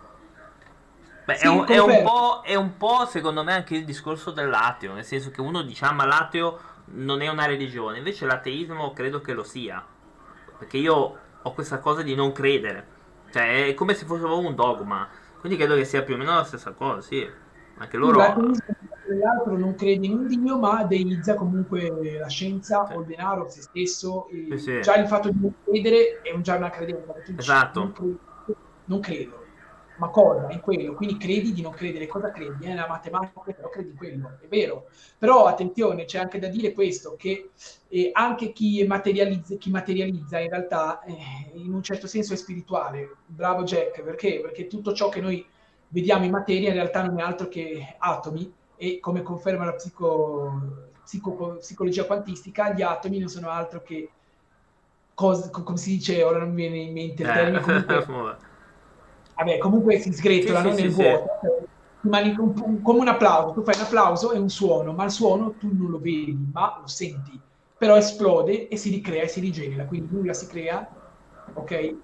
Beh, 1.26 1.36
sì, 1.36 1.46
è, 1.46 1.48
un, 1.48 1.66
è, 1.68 1.78
un 1.80 1.92
è, 2.44 2.56
un, 2.56 2.78
po', 2.78 3.06
secondo 3.06 3.44
me, 3.44 3.54
anche 3.54 3.76
il 3.76 3.86
discorso 3.86 4.32
dell'ateo, 4.32 4.94
nel 4.94 5.06
senso 5.06 5.30
che 5.30 5.42
uno 5.42 5.62
diciamo 5.62 6.04
l'ateo 6.04 6.60
non 6.94 7.22
è 7.22 7.28
una 7.28 7.46
religione, 7.46 7.98
invece 7.98 8.26
l'ateismo 8.26 8.94
credo 8.94 9.22
che 9.22 9.34
lo 9.34 9.44
sia, 9.44 9.86
perché 10.58 10.78
io 10.78 11.18
ho 11.42 11.54
questa 11.54 11.80
cosa 11.80 12.02
di 12.02 12.16
non 12.16 12.32
credere, 12.32 12.86
cioè 13.32 13.68
è 13.68 13.74
come 13.74 13.94
se 13.94 14.06
fosse 14.06 14.24
un 14.26 14.56
dogma, 14.56 15.08
quindi 15.40 15.58
credo 15.58 15.76
che 15.76 15.86
sia 15.86 16.04
più 16.04 16.16
o 16.16 16.18
meno 16.18 16.36
la 16.36 16.44
stessa 16.44 16.72
cosa, 16.72 17.02
sì, 17.02 17.28
anche 17.78 17.98
loro... 17.98 18.18
L'altro 19.12 19.58
non 19.58 19.74
crede 19.74 20.06
in 20.06 20.14
un 20.20 20.28
Dio, 20.28 20.60
ma 20.60 20.84
deizza 20.84 21.34
comunque 21.34 22.20
la 22.20 22.28
scienza 22.28 22.86
sì. 22.86 22.94
o 22.94 23.00
il 23.00 23.08
denaro, 23.08 23.50
se 23.50 23.62
stesso, 23.62 24.28
sì, 24.30 24.58
sì. 24.60 24.82
già 24.82 24.98
il 24.98 25.08
fatto 25.08 25.32
di 25.32 25.40
non 25.42 25.52
credere 25.64 26.22
è 26.22 26.40
già 26.42 26.58
una 26.58 26.70
credenza, 26.70 27.16
esatto. 27.36 27.80
non 27.80 27.92
credo, 27.92 28.20
non 28.86 29.00
credo 29.00 29.39
ma 30.00 30.10
cosa? 30.10 30.50
In 30.50 30.62
quello, 30.62 30.94
quindi 30.94 31.18
credi 31.18 31.52
di 31.52 31.62
non 31.62 31.74
credere, 31.74 32.08
cosa 32.08 32.32
credi? 32.32 32.66
È 32.66 32.72
eh, 32.72 32.76
la 32.76 32.88
matematica, 32.88 33.42
però 33.52 33.70
credi 33.70 33.90
in 33.90 33.98
quello, 33.98 34.38
è 34.42 34.48
vero. 34.48 34.88
Però 35.18 35.46
attenzione, 35.46 36.06
c'è 36.06 36.20
anche 36.20 36.40
da 36.40 36.48
dire 36.48 36.72
questo, 36.72 37.16
che 37.18 37.52
eh, 37.90 38.10
anche 38.14 38.54
chi 38.54 38.84
materializza, 38.88 39.56
chi 39.56 39.70
materializza 39.70 40.40
in 40.40 40.50
realtà 40.50 41.04
eh, 41.04 41.16
in 41.54 41.74
un 41.74 41.84
certo 41.84 42.08
senso 42.08 42.34
è 42.34 42.38
spirituale. 42.38 43.18
Bravo 43.26 43.64
Jack, 43.64 44.02
perché? 44.02 44.40
Perché 44.42 44.68
tutto 44.68 44.94
ciò 44.94 45.10
che 45.10 45.20
noi 45.20 45.46
vediamo 45.90 46.24
in 46.24 46.32
materia 46.32 46.70
in 46.70 46.76
realtà 46.76 47.04
non 47.04 47.20
è 47.20 47.22
altro 47.22 47.48
che 47.48 47.96
atomi 47.98 48.54
e 48.78 49.00
come 49.00 49.22
conferma 49.22 49.66
la 49.66 49.74
psico, 49.74 50.88
psico, 51.04 51.58
psicologia 51.60 52.06
quantistica, 52.06 52.74
gli 52.74 52.82
atomi 52.82 53.20
non 53.20 53.28
sono 53.28 53.50
altro 53.50 53.82
che 53.82 54.10
cose, 55.14 55.50
come 55.52 55.76
si 55.76 55.98
dice, 55.98 56.24
ora 56.24 56.40
non 56.40 56.54
mi 56.54 56.56
viene 56.56 56.78
in 56.78 56.94
mente 56.94 57.24
il 57.24 57.28
termine, 57.28 57.60
comunque 57.62 58.38
vabbè, 59.40 59.58
comunque 59.58 60.00
si 60.00 60.12
sgretola, 60.12 60.62
sì, 60.62 60.82
nel 60.82 60.92
sì, 60.92 61.02
vuoto. 61.02 61.28
Sì. 62.02 62.36
come 62.82 63.00
un 63.00 63.08
applauso, 63.08 63.54
tu 63.54 63.64
fai 63.64 63.76
un 63.76 63.86
applauso 63.86 64.32
e 64.32 64.38
un 64.38 64.50
suono, 64.50 64.94
ma 64.94 65.06
il 65.06 65.12
suono 65.12 65.52
tu 65.52 65.70
non 65.72 65.90
lo 65.90 66.00
vedi, 66.00 66.38
ma 66.52 66.78
lo 66.82 66.88
senti. 66.88 67.40
Però 67.78 67.96
esplode 67.96 68.68
e 68.68 68.76
si 68.76 68.90
ricrea 68.90 69.24
e 69.24 69.28
si 69.28 69.40
rigenera, 69.40 69.86
quindi 69.86 70.14
nulla 70.14 70.34
si 70.34 70.48
crea, 70.48 70.88
ok? 71.54 71.96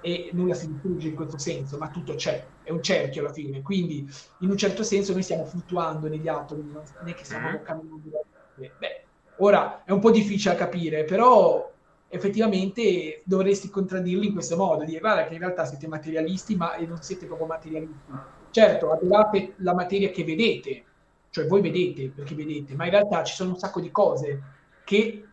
E 0.00 0.30
nulla 0.32 0.54
si 0.54 0.70
distrugge 0.70 1.08
in 1.08 1.16
questo 1.16 1.38
senso, 1.38 1.76
ma 1.76 1.88
tutto 1.88 2.14
c'è, 2.14 2.46
è 2.62 2.70
un 2.70 2.82
cerchio 2.82 3.22
alla 3.22 3.32
fine. 3.32 3.62
Quindi, 3.62 4.08
in 4.40 4.50
un 4.50 4.56
certo 4.56 4.84
senso, 4.84 5.12
noi 5.12 5.24
stiamo 5.24 5.44
fluttuando 5.44 6.06
negli 6.08 6.28
atomi, 6.28 6.70
non 6.70 6.82
è 7.04 7.14
che 7.14 7.24
stiamo 7.24 7.48
mm-hmm. 7.48 7.64
camminando. 7.64 8.24
Beh, 8.54 9.04
ora 9.38 9.82
è 9.84 9.90
un 9.90 9.98
po' 9.98 10.12
difficile 10.12 10.54
da 10.54 10.60
capire, 10.60 11.02
però 11.02 11.68
effettivamente 12.16 13.22
dovresti 13.24 13.70
contraddirli 13.70 14.26
in 14.26 14.32
questo 14.32 14.56
modo, 14.56 14.84
dire 14.84 15.00
guarda 15.00 15.26
che 15.26 15.34
in 15.34 15.40
realtà 15.40 15.64
siete 15.64 15.86
materialisti 15.86 16.56
ma 16.56 16.76
non 16.86 17.00
siete 17.00 17.26
proprio 17.26 17.46
materialisti. 17.46 18.12
Certo, 18.50 18.90
adorate 18.90 19.54
la 19.56 19.74
materia 19.74 20.10
che 20.10 20.24
vedete, 20.24 20.84
cioè 21.30 21.46
voi 21.46 21.60
vedete 21.60 22.08
perché 22.08 22.34
vedete, 22.34 22.74
ma 22.74 22.84
in 22.84 22.90
realtà 22.90 23.22
ci 23.22 23.34
sono 23.34 23.50
un 23.50 23.58
sacco 23.58 23.80
di 23.80 23.90
cose 23.90 24.42
che, 24.84 25.24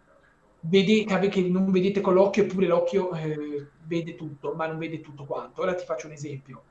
vede, 0.59 1.05
che 1.29 1.41
non 1.41 1.71
vedete 1.71 2.01
con 2.01 2.13
l'occhio 2.13 2.43
eppure 2.43 2.67
l'occhio 2.67 3.11
eh, 3.13 3.67
vede 3.85 4.15
tutto, 4.15 4.53
ma 4.53 4.67
non 4.67 4.77
vede 4.77 5.01
tutto 5.01 5.25
quanto. 5.25 5.61
Ora 5.61 5.75
ti 5.75 5.85
faccio 5.85 6.07
un 6.07 6.13
esempio. 6.13 6.63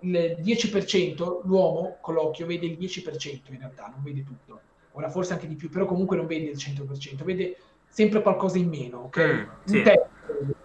Il 0.00 0.36
10%, 0.40 1.40
l'uomo 1.44 1.96
con 2.00 2.14
l'occhio 2.14 2.46
vede 2.46 2.66
il 2.66 2.76
10% 2.78 3.40
in 3.48 3.58
realtà, 3.58 3.86
non 3.86 4.02
vede 4.02 4.22
tutto. 4.22 4.60
Ora 4.92 5.08
forse 5.10 5.34
anche 5.34 5.46
di 5.46 5.56
più, 5.56 5.68
però 5.68 5.84
comunque 5.84 6.16
non 6.16 6.26
vede 6.26 6.50
il 6.50 6.56
100%, 6.56 7.22
vede 7.22 7.56
sempre 7.88 8.22
qualcosa 8.22 8.58
in 8.58 8.68
meno, 8.68 8.98
ok? 9.04 9.18
Mm, 9.18 9.64
sì. 9.64 9.76
un 9.76 9.82
terzo, 9.82 10.08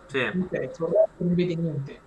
sì. 0.08 0.32
un 0.34 0.48
terzo, 0.50 0.90
non 1.18 1.34
vede 1.34 1.56
niente. 1.56 2.00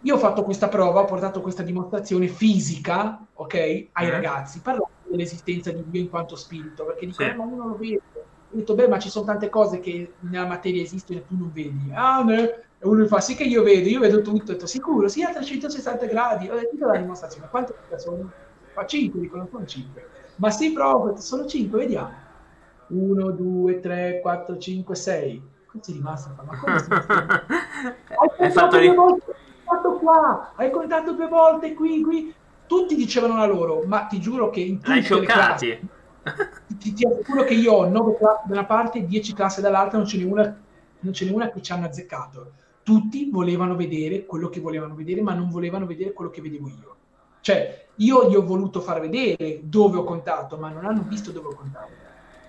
Io 0.00 0.16
ho 0.16 0.18
fatto 0.18 0.42
questa 0.42 0.68
prova, 0.68 1.00
ho 1.00 1.04
portato 1.06 1.40
questa 1.40 1.62
dimostrazione 1.62 2.28
fisica, 2.28 3.26
ok, 3.34 3.54
ai 3.92 4.06
mm. 4.06 4.10
ragazzi, 4.10 4.60
parlando 4.60 4.90
dell'esistenza 5.08 5.70
di 5.70 5.82
Dio 5.86 6.00
in 6.00 6.10
quanto 6.10 6.36
spirito, 6.36 6.84
perché 6.84 7.06
dicono, 7.06 7.28
sì. 7.28 7.34
eh, 7.34 7.36
ma 7.36 7.44
uno 7.44 7.68
lo 7.68 7.76
vede. 7.76 8.00
Ho 8.54 8.56
detto, 8.56 8.74
beh, 8.74 8.88
ma 8.88 8.98
ci 8.98 9.08
sono 9.08 9.24
tante 9.24 9.48
cose 9.48 9.80
che 9.80 10.12
nella 10.20 10.46
materia 10.46 10.82
esistono 10.82 11.18
e 11.18 11.26
tu 11.26 11.36
non 11.36 11.50
vedi. 11.52 11.90
Ah, 11.92 12.22
no. 12.22 12.32
E 12.32 12.60
uno 12.82 13.02
mi 13.02 13.08
fa, 13.08 13.20
sì 13.20 13.34
che 13.34 13.44
io 13.44 13.62
vedo, 13.62 13.88
io 13.88 13.98
vedo 13.98 14.20
tutto. 14.22 14.52
Ho 14.52 14.54
detto, 14.54 14.66
sicuro, 14.66 15.08
sì, 15.08 15.22
a 15.22 15.30
360 15.30 16.06
gradi. 16.06 16.48
Ho 16.48 16.54
detto, 16.54 16.86
la 16.86 16.98
dimostrazione. 16.98 17.48
Quante 17.48 17.74
sono? 17.96 18.30
Fa 18.72 18.86
5, 18.86 19.20
dicono, 19.20 19.48
sono 19.50 19.64
5 19.64 20.08
Ma 20.36 20.50
sì, 20.50 20.72
prof, 20.72 21.18
sono 21.18 21.46
5, 21.46 21.78
vediamo. 21.78 22.23
1, 22.88 23.30
2, 23.30 23.80
3, 23.80 24.20
4, 24.20 24.58
5, 24.58 24.94
6. 24.94 25.42
Così 25.66 25.90
è 25.90 25.94
rimasto. 25.94 26.34
Ma 26.44 26.58
come 26.58 26.78
si 26.78 26.88
Hai 28.38 28.52
contato 28.52 28.78
due 28.78 28.94
volte 28.94 29.98
qua, 29.98 30.52
hai 30.56 30.70
contato 30.70 31.12
due 31.12 31.28
volte 31.28 31.74
qui, 31.74 32.02
qui. 32.02 32.34
Tutti 32.66 32.94
dicevano 32.94 33.36
la 33.36 33.46
loro, 33.46 33.82
ma 33.86 34.04
ti 34.04 34.20
giuro 34.20 34.50
che 34.50 34.60
in 34.60 34.80
tutte 34.80 35.20
le 35.20 35.26
classi 35.26 35.78
ti, 36.78 36.92
ti 36.92 37.06
assicuro 37.06 37.44
che 37.44 37.54
io 37.54 37.72
ho 37.72 37.88
9 37.88 38.16
classi 38.16 38.48
da 38.48 38.52
una 38.54 38.64
parte 38.64 38.98
e 38.98 39.06
10 39.06 39.34
classi 39.34 39.60
dall'altra, 39.60 39.98
non 39.98 40.06
ce 40.06 40.18
n'è 40.18 40.24
una, 40.24 40.56
non 41.00 41.12
ce 41.12 41.24
n'è 41.24 41.30
una 41.30 41.50
che 41.50 41.60
ci 41.60 41.72
hanno 41.72 41.86
azzeccato. 41.86 42.52
Tutti 42.82 43.30
volevano 43.30 43.76
vedere 43.76 44.26
quello 44.26 44.48
che 44.48 44.60
volevano 44.60 44.94
vedere, 44.94 45.22
ma 45.22 45.34
non 45.34 45.50
volevano 45.50 45.86
vedere 45.86 46.12
quello 46.12 46.30
che 46.30 46.40
vedevo 46.40 46.68
io. 46.68 46.96
Cioè, 47.40 47.86
io 47.96 48.28
gli 48.28 48.34
ho 48.34 48.44
voluto 48.44 48.80
far 48.80 49.00
vedere 49.00 49.60
dove 49.62 49.98
ho 49.98 50.04
contato, 50.04 50.56
ma 50.56 50.70
non 50.70 50.84
hanno 50.84 51.04
visto 51.06 51.30
dove 51.30 51.48
ho 51.48 51.54
contato. 51.54 52.03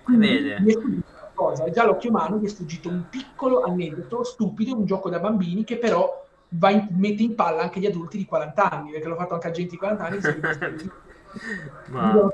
Quindi 0.06 0.28
Vede. 0.28 1.02
cosa, 1.34 1.68
già 1.68 1.84
l'occhio 1.84 2.10
umano 2.10 2.38
mi 2.38 2.46
è 2.46 2.48
sfuggito 2.48 2.88
un 2.88 3.08
piccolo 3.10 3.62
aneddoto 3.62 4.22
stupido, 4.22 4.76
un 4.76 4.84
gioco 4.84 5.10
da 5.10 5.18
bambini 5.18 5.64
che 5.64 5.78
però 5.78 6.24
va 6.50 6.70
in, 6.70 6.86
mette 6.92 7.24
in 7.24 7.34
palla 7.34 7.62
anche 7.62 7.80
gli 7.80 7.86
adulti 7.86 8.16
di 8.16 8.24
40 8.24 8.70
anni, 8.70 8.92
perché 8.92 9.08
l'ho 9.08 9.16
fatto 9.16 9.34
anche 9.34 9.48
a 9.48 9.50
gente 9.50 9.72
di 9.72 9.76
40 9.78 10.04
anni. 10.04 10.18
Ma... 11.90 12.30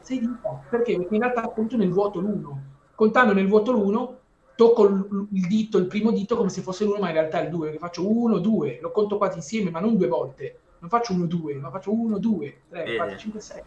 Sei 0.00 0.18
dita. 0.18 0.62
Perché? 0.70 0.96
Perché 0.96 1.14
in 1.14 1.20
realtà 1.20 1.42
conto 1.48 1.76
nel 1.76 1.90
vuoto 1.90 2.20
l'1. 2.20 2.56
Contando 2.94 3.34
nel 3.34 3.46
vuoto 3.46 3.72
l'1, 3.72 4.14
tocco 4.54 4.86
il, 4.86 5.46
dito, 5.46 5.76
il 5.76 5.88
primo 5.88 6.10
dito 6.10 6.38
come 6.38 6.48
se 6.48 6.62
fosse 6.62 6.86
l'1, 6.86 7.00
ma 7.00 7.08
in 7.08 7.12
realtà 7.12 7.40
è 7.40 7.44
il 7.44 7.50
2, 7.50 7.66
perché 7.66 7.78
faccio 7.78 8.10
1, 8.10 8.38
2, 8.38 8.78
lo 8.80 8.90
conto 8.92 9.18
quasi 9.18 9.36
insieme, 9.36 9.68
ma 9.68 9.80
non 9.80 9.98
due 9.98 10.08
volte. 10.08 10.58
Non 10.78 10.88
faccio 10.88 11.12
1, 11.12 11.26
2, 11.26 11.54
ma 11.56 11.70
faccio 11.70 11.92
1, 11.92 12.18
2, 12.18 12.60
3, 12.70 12.84
eh. 12.84 12.96
4, 12.96 13.16
5, 13.18 13.40
6. 13.40 13.62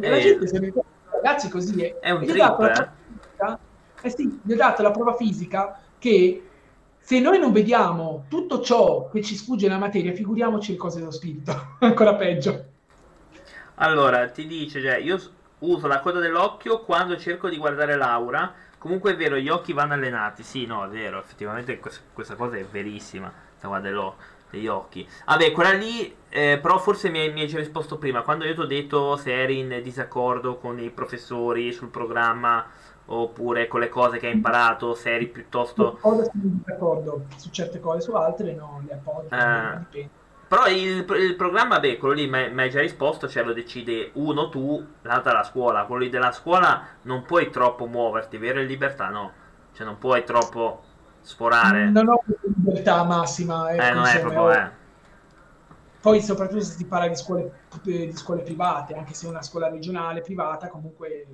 E 0.00 0.08
la 0.08 0.18
gente 0.18 0.46
se 0.46 0.58
ne 0.58 0.72
ragazzi 1.22 1.48
così 1.48 1.82
è. 1.82 1.98
È 1.98 2.10
un 2.10 2.24
trip, 2.24 2.60
eh? 2.60 3.58
eh 4.02 4.10
sì, 4.10 4.40
gli 4.42 4.52
ho 4.52 4.56
dato 4.56 4.82
la 4.82 4.90
prova 4.90 5.14
fisica 5.14 5.80
che 5.98 6.44
se 6.98 7.20
noi 7.20 7.38
non 7.38 7.52
vediamo 7.52 8.26
tutto 8.28 8.60
ciò 8.60 9.08
che 9.08 9.22
ci 9.22 9.36
sfugge 9.36 9.66
nella 9.66 9.78
materia, 9.78 10.12
figuriamoci 10.12 10.72
le 10.72 10.78
cose 10.78 10.98
dello 10.98 11.10
spirito, 11.10 11.76
ancora 11.80 12.14
peggio. 12.14 12.64
Allora, 13.76 14.28
ti 14.28 14.46
dice, 14.46 14.80
cioè, 14.80 14.96
io 14.96 15.18
uso 15.60 15.86
la 15.86 16.00
coda 16.00 16.20
dell'occhio 16.20 16.80
quando 16.80 17.16
cerco 17.16 17.48
di 17.48 17.56
guardare 17.56 17.96
Laura. 17.96 18.52
Comunque 18.78 19.12
è 19.12 19.16
vero, 19.16 19.36
gli 19.36 19.48
occhi 19.48 19.72
vanno 19.72 19.94
allenati. 19.94 20.42
Sì, 20.42 20.66
no, 20.66 20.84
è 20.84 20.88
vero, 20.88 21.18
effettivamente 21.18 21.78
questa 21.78 22.34
cosa 22.34 22.56
è 22.56 22.64
verissima. 22.64 23.32
Questa 23.50 23.68
qua 23.68 23.80
dello, 23.80 24.16
degli 24.50 24.66
occhi. 24.66 25.06
Vabbè, 25.26 25.52
quella 25.52 25.72
lì, 25.72 26.14
eh, 26.28 26.58
però 26.60 26.78
forse 26.78 27.08
mi 27.08 27.20
hai, 27.20 27.32
mi 27.32 27.42
hai, 27.42 27.48
già 27.48 27.58
risposto 27.58 27.98
prima. 27.98 28.22
Quando 28.22 28.44
io 28.44 28.54
ti 28.54 28.60
ho 28.60 28.66
detto 28.66 29.16
se 29.16 29.32
eri 29.32 29.58
in 29.58 29.80
disaccordo 29.82 30.56
con 30.56 30.78
i 30.78 30.90
professori 30.90 31.72
sul 31.72 31.88
programma 31.88 32.66
oppure 33.12 33.66
con 33.66 33.80
le 33.80 33.88
cose 33.88 34.18
che 34.18 34.28
hai 34.28 34.34
imparato, 34.34 34.94
se 34.94 35.14
eri 35.14 35.26
piuttosto... 35.26 35.98
Cosa 36.00 36.22
sono 36.24 36.42
in 36.44 36.58
disaccordo 36.58 37.24
su 37.36 37.50
certe 37.50 37.80
cose, 37.80 38.00
su 38.00 38.12
altre 38.12 38.54
no, 38.54 38.82
le 38.86 38.92
appoggio, 38.92 39.34
eh. 39.34 39.78
dipende. 39.78 40.18
Però 40.50 40.66
il, 40.66 41.06
il, 41.08 41.36
programma, 41.36 41.78
beh, 41.78 41.96
quello 41.96 42.14
lì 42.14 42.26
mi 42.26 42.60
hai 42.60 42.70
già 42.70 42.80
risposto, 42.80 43.28
cioè 43.28 43.44
lo 43.44 43.52
decide 43.52 44.10
uno 44.14 44.48
tu, 44.48 44.84
l'altra 45.02 45.32
la 45.32 45.44
scuola. 45.44 45.84
Quello 45.84 46.02
lì 46.02 46.10
della 46.10 46.32
scuola 46.32 46.84
non 47.02 47.22
puoi 47.22 47.50
troppo 47.50 47.86
muoverti, 47.86 48.36
vero? 48.36 48.60
In 48.60 48.66
libertà 48.66 49.10
no. 49.10 49.30
Cioè 49.72 49.86
non 49.86 49.98
puoi 49.98 50.24
troppo 50.24 50.82
sforare. 51.22 51.90
Non 51.90 52.08
ho 52.08 52.22
libertà 52.42 53.02
massima. 53.04 53.70
Ecco, 53.70 53.82
eh, 53.82 53.90
non 53.92 54.06
è 54.06 54.20
proprio... 54.20 54.52
Eh. 54.52 54.78
Poi 56.00 56.22
soprattutto 56.22 56.62
se 56.62 56.76
si 56.76 56.86
parla 56.86 57.08
di 57.08 57.16
scuole, 57.16 57.52
di 57.82 58.16
scuole 58.16 58.42
private, 58.42 58.94
anche 58.94 59.12
se 59.12 59.26
è 59.26 59.28
una 59.28 59.42
scuola 59.42 59.68
regionale 59.68 60.22
privata, 60.22 60.68
comunque 60.68 61.26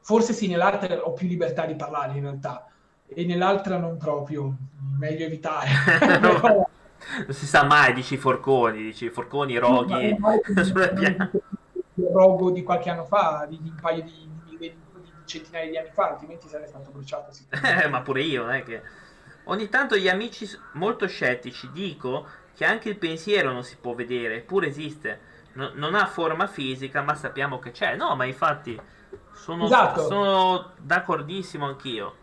forse 0.00 0.34
sì, 0.34 0.46
nell'altra 0.46 0.94
ho 1.02 1.12
più 1.12 1.26
libertà 1.26 1.64
di 1.64 1.74
parlare 1.74 2.12
in 2.12 2.20
realtà, 2.20 2.66
e 3.06 3.24
nell'altra 3.24 3.78
non 3.78 3.96
proprio, 3.96 4.54
meglio 4.98 5.24
evitare. 5.24 5.68
non 7.26 7.34
si 7.34 7.46
sa 7.46 7.64
mai, 7.64 7.92
dici 7.92 8.16
forconi, 8.16 8.82
dici 8.82 9.08
forconi, 9.10 9.56
roghi. 9.56 10.16
Il 11.94 12.08
rogo 12.10 12.50
di 12.50 12.62
qualche 12.62 12.88
anno 12.88 13.04
fa, 13.04 13.46
di, 13.46 13.60
di 13.60 13.68
un 13.68 13.76
paio 13.78 14.02
di, 14.02 14.30
centinaia 15.24 15.68
di 15.70 15.76
anni 15.76 15.90
fa, 15.92 16.10
altrimenti 16.10 16.48
sarei 16.48 16.68
stato 16.68 16.90
bruciato. 16.90 17.30
Eh, 17.82 17.88
ma 17.88 18.02
pure 18.02 18.22
io, 18.22 18.42
non 18.42 18.52
è 18.52 18.62
che... 18.62 18.82
Ogni 19.44 19.68
tanto 19.68 19.96
gli 19.96 20.08
amici 20.08 20.48
molto 20.74 21.08
scettici 21.08 21.70
dico 21.72 22.26
che 22.54 22.64
anche 22.64 22.88
il 22.88 22.96
pensiero 22.96 23.52
non 23.52 23.64
si 23.64 23.76
può 23.76 23.94
vedere, 23.94 24.36
eppure 24.36 24.68
esiste. 24.68 25.30
No, 25.54 25.72
non 25.74 25.94
ha 25.94 26.06
forma 26.06 26.46
fisica, 26.46 27.02
ma 27.02 27.14
sappiamo 27.14 27.58
che 27.58 27.72
c'è. 27.72 27.96
No, 27.96 28.14
ma 28.14 28.24
infatti 28.24 28.80
sono, 29.32 29.64
esatto. 29.64 30.02
sono 30.02 30.72
d'accordissimo 30.78 31.66
anch'io. 31.66 32.14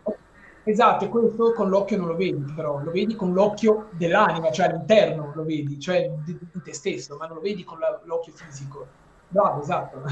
Esatto, 0.62 1.04
e 1.04 1.08
questo 1.08 1.52
con 1.52 1.68
l'occhio 1.68 1.96
non 1.96 2.06
lo 2.06 2.16
vedi, 2.16 2.52
però 2.54 2.80
lo 2.82 2.90
vedi 2.90 3.16
con 3.16 3.32
l'occhio 3.32 3.88
dell'anima, 3.92 4.50
cioè 4.50 4.66
all'interno 4.66 5.32
lo 5.34 5.44
vedi, 5.44 5.80
cioè 5.80 6.08
di, 6.24 6.38
di 6.38 6.62
te 6.62 6.74
stesso, 6.74 7.16
ma 7.16 7.26
non 7.26 7.36
lo 7.36 7.42
vedi 7.42 7.64
con 7.64 7.78
la, 7.78 8.00
l'occhio 8.04 8.32
fisico. 8.32 8.86
Bravo, 9.30 9.62
esatto. 9.62 10.02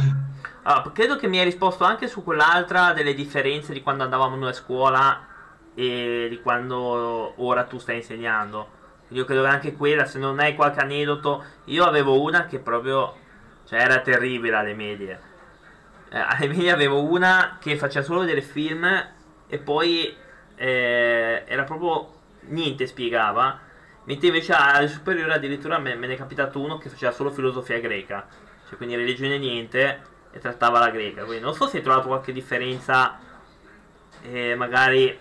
Allora, 0.62 0.91
credo 0.93 1.16
che 1.16 1.27
mi 1.27 1.39
hai 1.39 1.45
risposto 1.45 1.83
anche 1.83 2.07
su 2.07 2.23
quell'altra 2.23 2.93
delle 2.93 3.14
differenze 3.14 3.73
di 3.73 3.83
quando 3.83 4.05
andavamo 4.05 4.37
noi 4.37 4.51
a 4.51 4.53
scuola 4.53 5.27
e 5.75 6.29
di 6.31 6.41
quando 6.41 7.33
ora 7.43 7.64
tu 7.64 7.79
stai 7.79 7.97
insegnando. 7.97 8.77
Io 9.09 9.25
credo 9.25 9.43
che 9.43 9.49
anche 9.49 9.75
quella, 9.75 10.05
se 10.05 10.19
non 10.19 10.39
hai 10.39 10.55
qualche 10.55 10.81
aneddoto, 10.81 11.45
io 11.64 11.85
avevo 11.85 12.23
una 12.23 12.47
che 12.47 12.61
proprio, 12.61 13.14
cioè 13.64 13.81
era 13.81 14.01
terribile 14.01 14.55
alle 14.57 14.75
medie. 14.75 15.21
Eh, 16.11 16.19
alle 16.19 16.47
medie 16.47 16.71
avevo 16.71 17.03
una 17.03 17.57
che 17.61 17.77
faceva 17.77 18.05
solo 18.05 18.21
vedere 18.21 18.41
film 18.41 18.87
e 19.49 19.59
poi 19.59 20.14
eh, 20.55 21.45
era 21.47 21.64
proprio 21.64 22.14
niente 22.41 22.87
spiegava 22.87 23.59
mentre 24.05 24.29
invece 24.29 24.53
alle 24.53 24.89
superiori 24.89 25.33
addirittura 25.33 25.79
me, 25.79 25.95
me 25.95 26.07
ne 26.07 26.14
è 26.14 26.16
capitato 26.16 26.61
uno 26.61 26.79
che 26.79 26.89
faceva 26.89 27.12
solo 27.12 27.31
filosofia 27.31 27.79
greca 27.79 28.27
cioè 28.69 28.77
quindi 28.77 28.95
religione 28.95 29.39
niente 29.39 30.03
e 30.31 30.39
trattava 30.39 30.79
la 30.79 30.91
greca. 30.91 31.25
Quindi 31.25 31.43
non 31.43 31.55
so 31.55 31.66
se 31.66 31.79
hai 31.79 31.83
trovato 31.83 32.09
qualche 32.09 32.33
differenza 32.33 33.19
eh, 34.23 34.55
magari 34.55 35.19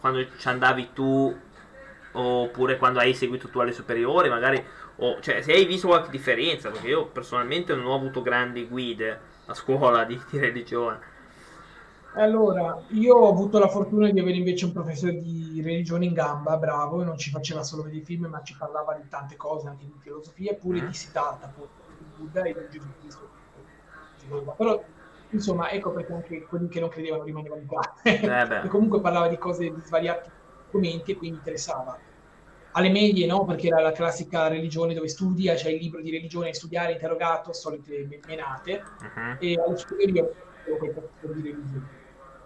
quando 0.00 0.26
ci 0.36 0.48
andavi 0.48 0.90
tu 0.92 1.36
oppure 2.12 2.76
quando 2.76 2.98
hai 2.98 3.14
seguito 3.14 3.48
tu 3.48 3.58
alle 3.58 3.72
superiori 3.72 4.28
magari 4.28 4.64
o 4.96 5.20
cioè 5.20 5.42
se 5.42 5.52
hai 5.52 5.66
visto 5.66 5.88
qualche 5.88 6.10
differenza 6.10 6.70
perché 6.70 6.88
io 6.88 7.06
personalmente 7.06 7.74
non 7.74 7.86
ho 7.86 7.94
avuto 7.94 8.22
grandi 8.22 8.66
guide 8.66 9.20
a 9.46 9.54
scuola 9.54 10.04
di, 10.04 10.20
di 10.30 10.38
religione. 10.38 11.16
Allora, 12.14 12.82
io 12.88 13.14
ho 13.14 13.28
avuto 13.28 13.58
la 13.58 13.68
fortuna 13.68 14.10
di 14.10 14.18
avere 14.18 14.36
invece 14.36 14.64
un 14.64 14.72
professore 14.72 15.20
di 15.20 15.60
religione 15.62 16.06
in 16.06 16.14
gamba, 16.14 16.56
bravo, 16.56 17.00
e 17.00 17.04
non 17.04 17.16
ci 17.16 17.30
faceva 17.30 17.62
solo 17.62 17.82
vedere 17.82 18.02
film, 18.02 18.26
ma 18.26 18.42
ci 18.42 18.56
parlava 18.56 18.94
di 18.94 19.06
tante 19.08 19.36
cose, 19.36 19.68
anche 19.68 19.84
di 19.84 19.94
filosofia, 19.98 20.54
pure 20.54 20.80
mm. 20.80 20.86
di 20.86 20.94
Siddhartha, 20.94 21.52
di 21.54 21.87
Buddha 22.18 22.42
e 22.42 22.52
di 22.52 22.66
Gesù 22.70 22.88
Cristo. 23.00 23.28
Però, 24.56 24.84
insomma, 25.30 25.70
ecco 25.70 25.92
perché 25.92 26.12
anche 26.12 26.42
quelli 26.42 26.68
che 26.68 26.80
non 26.80 26.88
credevano 26.88 27.22
rimanevano 27.22 27.62
classe. 27.66 28.20
Eh 28.20 28.64
e 28.64 28.68
comunque 28.68 29.00
parlava 29.00 29.28
di 29.28 29.38
cose, 29.38 29.72
di 29.72 29.80
svariati 29.82 30.30
argomenti 30.66 31.12
e 31.12 31.16
quindi 31.16 31.38
interessava. 31.38 31.98
Alle 32.72 32.90
medie 32.90 33.26
no, 33.26 33.44
perché 33.44 33.68
era 33.68 33.80
la 33.80 33.92
classica 33.92 34.46
religione 34.48 34.94
dove 34.94 35.08
studia, 35.08 35.54
c'è 35.54 35.70
il 35.70 35.80
libro 35.80 36.00
di 36.02 36.10
religione, 36.10 36.52
studiare, 36.52 36.92
interrogato, 36.92 37.52
solite 37.52 38.06
menate, 38.26 38.82
uh-huh. 39.00 39.36
e 39.38 39.58
alle 39.58 39.76
superiori 39.76 40.20
ho 40.20 40.76
quel 40.76 40.90
professore 40.92 41.34
di 41.34 41.48
religione 41.48 41.96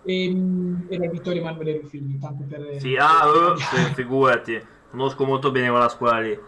e, 0.05 0.25
ehm, 0.25 0.87
era 0.89 1.09
Vittorio 1.09 1.41
Emanuele 1.41 1.81
Ruffini, 1.81 2.19
tanto 2.19 2.45
per... 2.49 2.81
Sì, 2.81 2.97
ah, 2.97 3.27
uh, 3.27 3.57
figurati, 3.95 4.61
conosco 4.91 5.25
molto 5.25 5.51
bene 5.51 5.71
quella 5.71 5.89
scuola 5.89 6.21
lì. 6.21 6.39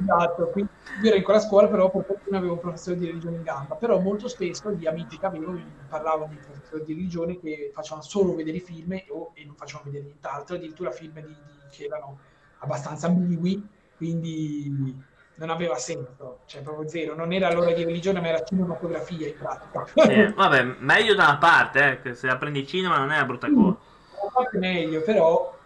Esatto, 0.00 0.48
quindi 0.50 0.70
io 1.02 1.08
ero 1.08 1.16
in 1.16 1.22
quella 1.22 1.40
scuola, 1.40 1.68
però 1.68 1.90
per 1.90 2.04
fortuna 2.04 2.38
avevo 2.38 2.54
un 2.54 2.60
professore 2.60 2.96
di 2.96 3.06
religione 3.06 3.36
in 3.36 3.42
gamba, 3.42 3.74
però 3.74 3.98
molto 3.98 4.28
spesso 4.28 4.70
gli 4.72 4.86
amici 4.86 5.18
che 5.18 5.26
avevo 5.26 5.52
mi 5.52 5.64
parlavano 5.88 6.30
di 6.30 6.36
professori 6.36 6.84
di 6.84 6.94
religione 6.94 7.38
che 7.38 7.70
facevano 7.74 8.02
solo 8.02 8.34
vedere 8.34 8.58
i 8.58 8.60
film 8.60 8.92
e, 8.92 9.06
oh, 9.10 9.32
e 9.34 9.44
non 9.44 9.54
facevano 9.56 9.90
vedere 9.90 10.04
nient'altro, 10.04 10.56
addirittura 10.56 10.90
film 10.90 11.14
di, 11.20 11.26
di, 11.26 11.68
che 11.70 11.84
erano 11.84 12.18
abbastanza 12.58 13.06
ambigui, 13.06 13.66
quindi 13.96 15.08
non 15.34 15.48
aveva 15.48 15.76
senso, 15.76 16.40
cioè 16.46 16.60
proprio 16.62 16.88
zero, 16.88 17.14
non 17.14 17.32
era 17.32 17.50
l'ora 17.52 17.72
di 17.72 17.84
religione 17.84 18.20
ma 18.20 18.28
era 18.28 18.44
cinematografia 18.44 19.26
in 19.26 19.36
pratica. 19.38 19.86
Sì, 19.94 20.32
vabbè, 20.34 20.76
meglio 20.80 21.14
da 21.14 21.24
una 21.24 21.38
parte, 21.38 21.92
eh, 21.92 22.02
che 22.02 22.14
se 22.14 22.28
apprendi 22.28 22.66
cinema 22.66 22.98
non 22.98 23.10
è 23.10 23.16
una 23.16 23.24
brutta 23.24 23.50
cosa. 23.50 23.70
Da 23.70 24.20
una 24.20 24.30
parte 24.32 24.58
meglio, 24.58 25.00
però 25.00 25.58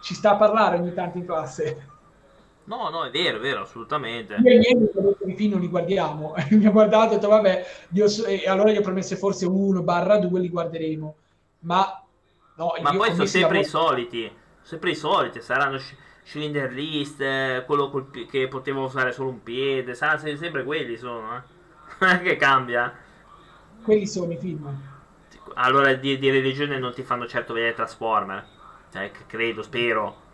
ci 0.00 0.14
sta 0.14 0.32
a 0.32 0.36
parlare 0.36 0.78
ogni 0.78 0.92
tanto 0.92 1.18
in 1.18 1.26
classe. 1.26 1.98
No, 2.70 2.88
no, 2.88 3.02
è 3.04 3.10
vero, 3.10 3.38
è 3.38 3.40
vero, 3.40 3.62
assolutamente. 3.62 4.36
Io 4.36 4.46
e 4.46 5.30
i 5.32 5.34
film 5.34 5.50
non 5.50 5.60
li 5.60 5.66
guardiamo, 5.66 6.34
mi 6.50 6.66
ha 6.66 6.70
guardato 6.70 7.06
e 7.06 7.16
ho 7.16 7.18
detto 7.18 7.28
vabbè, 7.28 7.66
so, 8.06 8.24
e 8.26 8.48
allora 8.48 8.70
gli 8.70 8.76
ho 8.76 8.80
promesso 8.80 9.16
forse 9.16 9.44
uno 9.44 9.82
barra 9.82 10.18
due 10.18 10.38
li 10.38 10.48
guarderemo, 10.48 11.16
ma... 11.60 12.00
No, 12.54 12.72
ma 12.80 12.94
poi 12.94 13.10
sono 13.10 13.26
sempre 13.26 13.58
i 13.58 13.64
soliti, 13.64 14.30
sempre 14.62 14.90
i 14.90 14.94
soliti, 14.94 15.40
saranno 15.40 15.78
cylinder 16.22 16.70
list, 16.70 17.20
eh, 17.20 17.64
quello 17.66 17.90
col, 17.90 18.08
che 18.28 18.46
poteva 18.46 18.82
usare 18.82 19.10
solo 19.10 19.30
un 19.30 19.42
piede, 19.42 19.94
sa, 19.94 20.16
sempre 20.16 20.62
quelli 20.62 20.96
sono, 20.96 21.36
eh. 21.38 21.42
Non 21.98 22.10
è 22.10 22.22
che 22.22 22.36
cambia. 22.36 22.94
quelli 23.82 24.06
sono 24.06 24.30
i 24.32 24.36
film. 24.36 24.80
Allora 25.54 25.92
di, 25.94 26.18
di 26.18 26.30
religione 26.30 26.78
non 26.78 26.94
ti 26.94 27.02
fanno 27.02 27.26
certo 27.26 27.52
vedere 27.52 27.74
Transformer. 27.74 28.46
Cioè, 28.92 29.10
credo, 29.26 29.62
spero. 29.62 30.28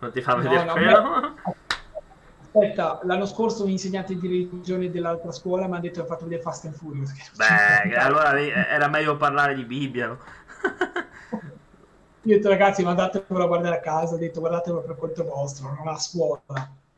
Non 0.00 0.12
ti 0.12 0.20
fanno 0.20 0.42
No, 0.42 0.48
vedere 0.48 0.64
no, 0.64 0.72
quello. 0.72 1.34
Aspetta, 2.50 3.00
l'anno 3.04 3.26
scorso 3.26 3.64
un 3.64 3.70
insegnante 3.70 4.14
di 4.14 4.26
religione 4.26 4.90
dell'altra 4.90 5.30
scuola 5.32 5.66
mi 5.68 5.76
ha 5.76 5.80
detto 5.80 6.00
che 6.00 6.06
ha 6.06 6.08
fatto 6.08 6.24
vedere 6.24 6.42
Fast 6.42 6.64
and 6.64 6.74
Furious. 6.74 7.12
Beh, 7.36 7.94
allora 7.96 8.38
era 8.40 8.88
meglio 8.88 9.16
parlare 9.16 9.54
di 9.54 9.64
Bibbia. 9.64 10.06
no? 10.08 10.18
Io 12.22 12.34
ho 12.34 12.36
detto 12.36 12.48
ragazzi, 12.48 12.82
mandatevelo 12.82 13.44
a 13.44 13.46
guardare 13.46 13.76
a 13.76 13.80
casa, 13.80 14.14
ho 14.14 14.18
detto 14.18 14.40
guardatelo 14.40 14.82
per 14.82 14.96
conto 14.96 15.24
vostro, 15.24 15.72
non 15.72 15.88
a 15.88 15.96
scuola. 15.98 16.40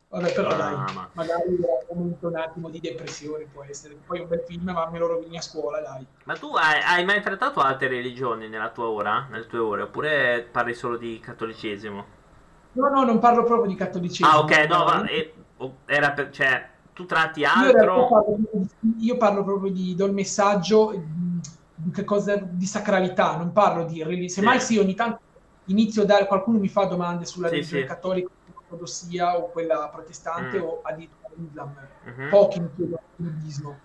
Vabbè, 0.09 0.33
però 0.33 0.49
Ah, 0.49 0.57
dai, 0.57 0.75
ma- 0.95 1.09
magari 1.13 1.55
era 1.55 1.87
un 1.91 2.37
attimo 2.37 2.69
di 2.69 2.81
depressione 2.81 3.45
può 3.45 3.63
essere. 3.63 3.95
Poi 4.05 4.21
un 4.21 4.29
bel 4.29 4.43
film, 4.45 4.71
ma 4.71 4.91
me 4.91 4.99
lo 4.99 5.07
rovini 5.07 5.37
a 5.37 5.41
scuola, 5.41 5.81
dai. 5.81 6.05
Ma 6.25 6.35
tu 6.35 6.53
hai, 6.57 6.81
hai 6.83 7.05
mai 7.05 7.21
trattato 7.23 7.61
altre 7.61 7.87
religioni 7.87 8.49
nella 8.49 8.71
tua 8.71 8.89
ora? 8.89 9.29
Nelle 9.31 9.47
tue 9.47 9.59
ore? 9.61 9.83
Oppure 9.83 10.49
parli 10.51 10.75
solo 10.75 10.97
di 10.97 11.21
cattolicesimo? 11.21 12.05
No, 12.73 12.89
no, 12.89 13.05
non 13.05 13.19
parlo 13.21 13.45
proprio 13.45 13.69
di 13.71 13.77
cattolicesimo. 13.77 14.29
Ah, 14.29 14.41
ok, 14.41 14.67
no, 14.69 14.79
No, 14.79 14.85
va, 14.85 15.05
e- 15.07 15.33
o- 15.37 15.40
era 15.87 16.13
per, 16.13 16.31
cioè, 16.31 16.69
tu 16.93 17.05
tratti 17.07 17.45
Io, 17.53 17.73
altro? 17.75 18.07
parlo, 18.07 18.39
io 18.99 19.17
parlo 19.17 19.43
proprio 19.45 19.73
di, 19.73 19.95
do 19.95 20.05
il 20.07 20.13
messaggio 20.13 20.93
di, 21.75 21.91
che 21.91 22.05
cosa, 22.05 22.37
di 22.37 22.67
sacralità, 22.67 23.37
non 23.37 23.53
parlo 23.53 23.85
di 23.85 24.03
religione. 24.03 24.29
Semmai 24.29 24.61
Sì. 24.61 24.67
sì, 24.75 24.79
ogni 24.79 24.95
tanto 24.95 25.19
inizio 25.65 26.03
a 26.03 26.05
dare, 26.05 26.27
qualcuno 26.27 26.59
mi 26.59 26.69
fa 26.69 26.85
domande 26.85 27.25
sulla 27.25 27.49
Sì, 27.49 27.57
religione 27.57 27.83
sì. 27.83 27.85
cattolica, 27.85 28.29
ortodossia 28.55 29.37
o 29.39 29.51
quella 29.51 29.89
protestante 29.91 30.59
Mm. 30.59 30.63
o 30.63 30.81
addirittura 30.83 31.29
l'Islam. 31.37 31.75
Mhm. 32.07 32.29
Pochi 32.29 32.61
mi 32.61 32.71
chiedono 32.75 33.03
il 33.17 33.25
buddismo. 33.31 33.83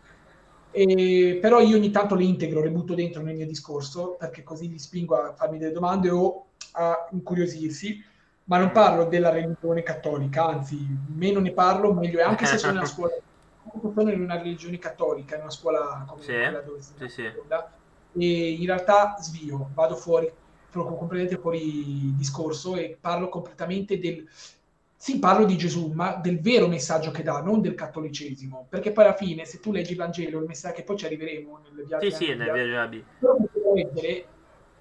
E- 0.69 1.38
però 1.41 1.59
io 1.61 1.78
ogni 1.78 1.89
tanto 1.91 2.15
le 2.15 2.26
integro, 2.26 2.61
le 2.61 2.69
butto 2.71 2.93
dentro 2.95 3.21
nel 3.21 3.36
mio 3.36 3.45
discorso 3.47 4.15
perché 4.17 4.43
così 4.43 4.67
li 4.67 4.78
spingo 4.80 5.15
a 5.15 5.34
farmi 5.34 5.57
delle 5.57 5.71
domande 5.71 6.09
o 6.09 6.51
a 6.73 7.07
incuriosirsi, 7.11 7.97
ma 8.46 8.58
non 8.58 8.72
parlo 8.72 9.06
della 9.06 9.30
religione 9.30 9.84
cattolica, 9.84 10.46
anzi, 10.46 10.78
meno 11.16 11.39
ne 11.39 11.52
parlo 11.54 11.93
meglio 11.93 12.20
è, 12.20 12.24
anche 12.24 12.46
se 12.46 12.58
sono 12.58 12.74
in 12.74 12.78
una 12.80 12.86
scuola, 12.88 13.12
sono 13.93 14.12
in 14.12 14.22
una 14.22 14.38
religione 14.38 14.78
cattolica, 14.78 15.36
in 15.36 15.41
una 15.41 15.52
scuola 15.52 16.06
come 16.08 16.22
Sì, 16.24 16.34
quella 16.34 16.62
dove 16.62 16.82
sì, 16.82 17.08
sì. 17.10 17.32
e 18.18 18.52
in 18.52 18.66
realtà 18.66 19.16
svio, 19.20 19.72
vado 19.74 19.96
fuori, 19.96 20.32
completamente 20.72 21.38
fuori 21.38 22.14
discorso 22.16 22.76
e 22.76 22.98
parlo 23.00 23.30
completamente 23.30 23.98
del... 24.00 24.28
Sì, 24.98 25.20
parlo 25.20 25.46
di 25.46 25.58
Gesù, 25.58 25.91
ma 25.91 26.16
del 26.16 26.39
vero 26.39 26.68
messaggio 26.68 27.12
che 27.12 27.22
dà, 27.22 27.41
non 27.41 27.62
del 27.62 27.76
cattolicesimo. 27.76 28.66
Perché 28.70 28.91
poi 28.91 29.04
alla 29.04 29.14
fine, 29.16 29.46
se 29.46 29.60
tu 29.60 29.72
leggi 29.72 29.91
il 29.91 29.98
Vangelo, 29.98 30.39
il 30.39 30.46
messaggio 30.46 30.76
che 30.76 30.84
poi 30.84 30.98
ci 30.98 31.06
arriveremo 31.06 31.60
nel 31.60 31.86
viaggio 31.86 32.10
Sì, 32.10 32.26
sì, 32.26 32.34
nel 32.34 32.52
viaggio 32.52 34.34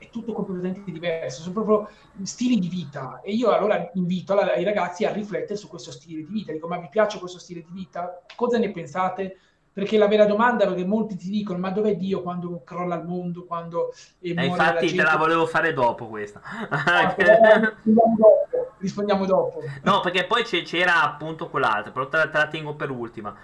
è 0.07 0.11
tutto 0.11 0.33
completamente 0.33 0.91
diverso, 0.91 1.43
sono 1.43 1.55
proprio 1.55 1.89
stili 2.23 2.59
di 2.59 2.69
vita 2.69 3.21
e 3.23 3.33
io 3.33 3.51
allora 3.51 3.91
invito 3.95 4.33
alla- 4.33 4.53
ai 4.53 4.65
ragazzi 4.65 5.05
a 5.05 5.13
riflettere 5.13 5.57
su 5.57 5.69
questo 5.69 5.91
stile 5.93 6.25
di 6.25 6.33
vita, 6.33 6.53
dico 6.53 6.69
ma 6.69 6.79
vi 6.79 6.89
piace 6.89 7.19
questo 7.19 7.39
stile 7.39 7.63
di 7.63 7.73
vita? 7.73 8.23
Cosa 8.37 8.59
ne 8.59 8.71
pensate? 8.71 9.39
Perché 9.75 9.99
la 9.99 10.07
vera 10.07 10.25
domanda 10.25 10.65
è 10.71 10.75
che 10.75 10.85
molti 10.85 11.17
ti 11.17 11.29
dicono 11.29 11.59
ma 11.59 11.71
dov'è 11.71 11.97
Dio 11.97 12.23
quando 12.23 12.63
crolla 12.63 12.95
il 12.95 13.05
mondo, 13.05 13.45
quando 13.45 13.93
eh, 14.21 14.31
E 14.31 14.35
muore 14.35 14.45
infatti 14.45 14.95
la 14.95 15.03
te 15.03 15.11
la 15.11 15.17
volevo 15.17 15.47
fare 15.47 15.73
dopo 15.73 16.07
questa. 16.07 16.41
Ah, 16.69 17.13
rispondiamo 18.79 19.27
dopo. 19.27 19.63
No, 19.83 20.01
perché 20.01 20.27
poi 20.27 20.45
c'era 20.45 21.03
appunto 21.03 21.49
quell'altra, 21.49 21.91
però 21.91 22.09
te 22.09 22.19
la, 22.19 22.29
te 22.29 22.39
la 22.39 22.47
tengo 22.47 22.75
per 22.75 22.91
ultima. 22.91 23.35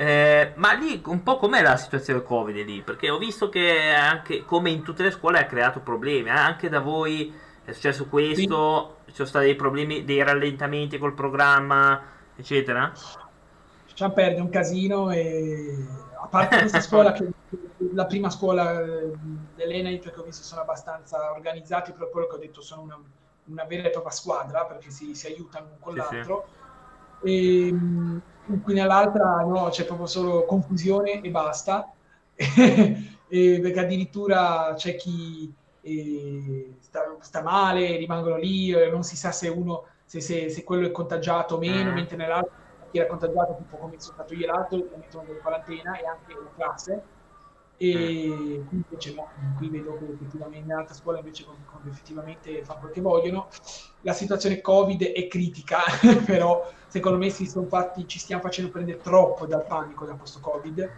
Eh, 0.00 0.52
ma 0.54 0.74
lì 0.74 1.02
un 1.06 1.24
po' 1.24 1.38
com'è 1.38 1.60
la 1.60 1.76
situazione 1.76 2.22
Covid 2.22 2.54
lì? 2.64 2.82
Perché 2.82 3.10
ho 3.10 3.18
visto 3.18 3.48
che 3.48 3.92
anche 3.92 4.44
come 4.44 4.70
in 4.70 4.84
tutte 4.84 5.02
le 5.02 5.10
scuole 5.10 5.40
ha 5.40 5.46
creato 5.46 5.80
problemi, 5.80 6.28
eh, 6.28 6.32
anche 6.32 6.68
da 6.68 6.78
voi 6.78 7.34
è 7.64 7.72
successo 7.72 8.06
questo, 8.06 8.98
ci 9.06 9.14
sono 9.14 9.26
stati 9.26 9.46
dei 9.46 9.56
problemi, 9.56 10.04
dei 10.04 10.22
rallentamenti 10.22 10.98
col 10.98 11.14
programma, 11.14 12.00
eccetera? 12.36 12.92
Lasciamo 13.88 14.12
perdere 14.12 14.40
un 14.40 14.50
casino 14.50 15.10
e 15.10 15.84
a 16.22 16.26
parte 16.28 16.58
questa 16.58 16.80
scuola 16.80 17.10
che 17.10 17.28
la 17.92 18.06
prima 18.06 18.30
scuola 18.30 18.80
eh, 18.80 19.10
dell'Enait 19.56 20.12
che 20.12 20.20
ho 20.20 20.22
visto 20.22 20.44
sono 20.44 20.60
abbastanza 20.60 21.32
organizzati 21.32 21.90
per 21.90 22.08
quello 22.10 22.28
che 22.28 22.36
ho 22.36 22.38
detto 22.38 22.60
sono 22.60 22.82
una, 22.82 23.00
una 23.46 23.64
vera 23.64 23.88
e 23.88 23.90
propria 23.90 24.12
squadra 24.12 24.64
perché 24.64 24.90
si, 24.92 25.16
si 25.16 25.26
aiutano 25.26 25.70
con 25.80 25.94
Sì, 25.94 26.22
sì. 26.22 26.32
E 27.20 27.72
mh, 27.72 28.22
qui 28.62 28.74
nell'altra 28.74 29.40
no 29.42 29.68
c'è 29.70 29.84
proprio 29.84 30.06
solo 30.06 30.44
confusione 30.44 31.20
e 31.20 31.30
basta 31.30 31.92
e 32.34 33.58
perché 33.60 33.80
addirittura 33.80 34.72
c'è 34.76 34.94
chi 34.96 35.54
sta, 36.80 37.16
sta 37.20 37.42
male 37.42 37.96
rimangono 37.96 38.36
lì 38.36 38.70
eh, 38.72 38.88
non 38.90 39.02
si 39.02 39.16
sa 39.16 39.32
se 39.32 39.48
uno 39.48 39.84
se, 40.04 40.20
se- 40.20 40.48
se 40.48 40.64
quello 40.64 40.86
è 40.86 40.90
contagiato 40.90 41.56
o 41.56 41.58
meno 41.58 41.90
Mm. 41.90 41.94
mentre 41.94 42.16
nell'altro 42.16 42.52
chi 42.90 42.98
era 42.98 43.06
contagiato 43.06 43.56
tipo 43.56 43.76
come 43.78 43.98
sono 44.00 44.14
stato 44.14 44.34
io 44.34 44.46
l'altro 44.46 44.78
lo 44.78 44.96
mettono 44.98 45.30
in 45.30 45.38
quarantena 45.38 45.98
e 45.98 46.06
anche 46.06 46.32
in 46.32 46.50
classe 46.54 47.08
e 47.80 48.64
qui 48.66 48.82
invece 48.88 49.14
no, 49.14 49.32
qui 49.56 49.68
vedo 49.70 49.96
che 49.96 50.06
effettivamente 50.12 50.66
in 50.66 50.72
altre 50.72 50.96
scuole 50.96 51.18
invece 51.20 51.44
con- 51.44 51.64
con- 51.64 51.86
effettivamente 51.86 52.64
fanno 52.64 52.80
quel 52.80 52.92
che 52.92 53.00
vogliono. 53.00 53.48
La 54.00 54.12
situazione 54.12 54.60
covid 54.60 55.00
è 55.04 55.26
critica 55.28 55.78
però 56.26 56.60
secondo 56.88 57.18
me 57.18 57.30
si 57.30 57.46
sono 57.46 57.68
fatti, 57.68 58.08
ci 58.08 58.18
stiamo 58.18 58.42
facendo 58.42 58.70
prendere 58.72 59.00
troppo 59.00 59.46
dal 59.46 59.64
panico 59.64 60.04
da 60.04 60.16
questo 60.16 60.40
covid. 60.40 60.90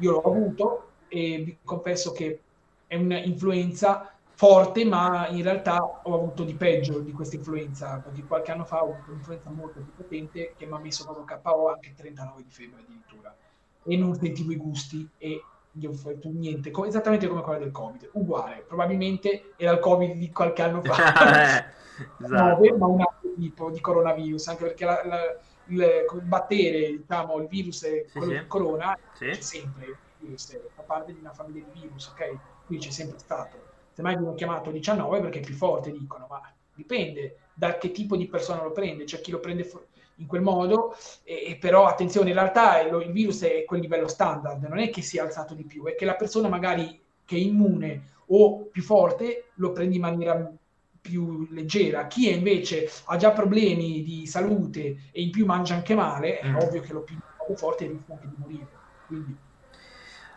Io 0.00 0.10
l'ho 0.10 0.20
avuto 0.20 0.90
e 1.08 1.38
vi 1.42 1.58
confesso 1.64 2.12
che 2.12 2.42
è 2.86 2.96
un'influenza 2.96 4.10
forte 4.34 4.84
ma 4.84 5.28
in 5.28 5.42
realtà 5.42 5.78
ho 5.82 6.14
avuto 6.14 6.44
di 6.44 6.54
peggio 6.54 7.00
di 7.00 7.12
questa 7.12 7.36
influenza 7.36 8.00
perché 8.02 8.26
qualche 8.26 8.52
anno 8.52 8.66
fa 8.66 8.84
ho 8.84 8.92
avuto 8.92 9.10
un'influenza 9.12 9.50
molto 9.50 9.80
più 9.80 9.94
potente 9.94 10.52
che 10.54 10.66
mi 10.66 10.74
ha 10.74 10.78
messo 10.78 11.04
proprio 11.04 11.24
KO 11.40 11.70
anche 11.70 11.94
39 11.94 12.42
di 12.42 12.50
febbre 12.50 12.80
addirittura. 12.82 13.34
E 13.82 13.96
non 13.96 14.14
sentivo 14.14 14.52
i 14.52 14.56
gusti 14.56 15.08
e 15.16 15.40
gli 15.78 15.86
ho 15.86 15.92
fatto 15.92 16.28
niente, 16.30 16.70
co- 16.70 16.86
esattamente 16.86 17.26
come 17.28 17.42
quella 17.42 17.58
del 17.58 17.70
Covid, 17.70 18.10
uguale, 18.14 18.64
probabilmente 18.66 19.52
era 19.56 19.72
il 19.72 19.78
Covid 19.80 20.16
di 20.16 20.30
qualche 20.32 20.62
anno 20.62 20.82
fa, 20.82 20.94
Eh, 21.96 22.24
esatto. 22.24 22.76
Ma 22.76 22.86
un 22.86 23.00
altro 23.00 23.32
tipo 23.38 23.70
di 23.70 23.80
coronavirus, 23.80 24.48
anche 24.48 24.64
perché 24.64 24.84
la- 24.84 25.04
la- 25.04 25.40
il, 25.68 26.04
battere, 26.22 26.96
diciamo, 26.96 27.38
il 27.38 27.48
virus 27.48 27.84
è 27.84 28.04
Sì, 28.06 28.18
quello 28.18 28.32
sì. 28.34 28.38
di 28.40 28.46
corona, 28.46 28.98
Sì. 29.12 29.26
c'è 29.26 29.40
sempre, 29.40 29.86
è- 30.18 30.34
fa 30.74 30.82
parte 30.82 31.12
di 31.12 31.20
una 31.20 31.32
famiglia 31.32 31.64
di 31.64 31.70
virus, 31.80 32.08
ok? 32.08 32.40
Qui 32.64 32.78
c'è 32.78 32.90
sempre 32.90 33.18
stato. 33.18 33.64
Semmai 33.92 34.16
viene 34.16 34.34
chiamato 34.34 34.70
19 34.70 35.20
perché 35.20 35.38
è 35.40 35.42
più 35.42 35.54
forte, 35.54 35.90
dicono, 35.90 36.26
ma 36.28 36.40
dipende 36.72 37.48
da 37.52 37.78
che 37.78 37.90
tipo 37.90 38.16
di 38.16 38.26
persona 38.28 38.62
lo 38.62 38.72
prende, 38.72 39.04
c'è 39.04 39.20
chi 39.20 39.30
lo 39.30 39.40
prende 39.40 39.64
fo- 39.64 39.88
in 40.16 40.26
quel 40.26 40.42
modo, 40.42 40.94
e, 41.24 41.56
però 41.60 41.86
attenzione, 41.86 42.28
in 42.30 42.34
realtà 42.34 42.80
il, 42.80 43.12
virus 43.12 43.42
è 43.42 43.64
quel 43.64 43.80
livello 43.80 44.08
standard, 44.08 44.62
non 44.64 44.78
è 44.78 44.90
che 44.90 45.02
si 45.02 45.18
è 45.18 45.20
alzato 45.20 45.54
di 45.54 45.64
più, 45.64 45.84
è 45.84 45.94
che 45.94 46.04
la 46.04 46.14
persona 46.14 46.48
magari 46.48 47.00
che 47.24 47.36
è 47.36 47.38
immune 47.38 48.12
o 48.26 48.64
più 48.70 48.82
forte 48.82 49.50
lo 49.54 49.72
prende 49.72 49.96
in 49.96 50.00
maniera 50.00 50.52
più 51.00 51.46
leggera. 51.50 52.06
Chi 52.06 52.28
è 52.28 52.34
invece 52.34 52.88
ha 53.04 53.16
già 53.16 53.30
problemi 53.30 54.02
di 54.02 54.26
salute 54.26 54.96
e 55.12 55.22
in 55.22 55.30
più 55.30 55.44
mangia 55.46 55.74
anche 55.74 55.94
male, 55.94 56.38
è 56.40 56.48
Mm. 56.48 56.56
ovvio 56.56 56.80
che 56.80 56.92
lo 56.92 57.02
più 57.02 57.16
forte 57.54 57.86
rischia 57.86 58.14
anche 58.14 58.28
di 58.28 58.34
morire. 58.38 58.68
Quindi 59.06 59.36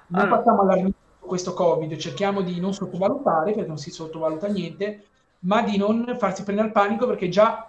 non 0.07 0.21
Allora- 0.21 0.38
facciamo 0.38 0.61
allarmismo 0.61 0.93
su 1.19 1.25
questo 1.25 1.53
Covid, 1.53 1.95
cerchiamo 1.97 2.41
di 2.41 2.59
non 2.59 2.73
sottovalutare, 2.73 3.53
perché 3.53 3.67
non 3.67 3.77
si 3.77 3.89
sottovaluta 3.91 4.47
niente, 4.47 5.05
ma 5.39 5.61
di 5.63 5.77
non 5.77 6.15
farsi 6.19 6.43
prendere 6.43 6.67
al 6.67 6.73
panico 6.73 7.07
perché 7.07 7.30
già 7.30 7.68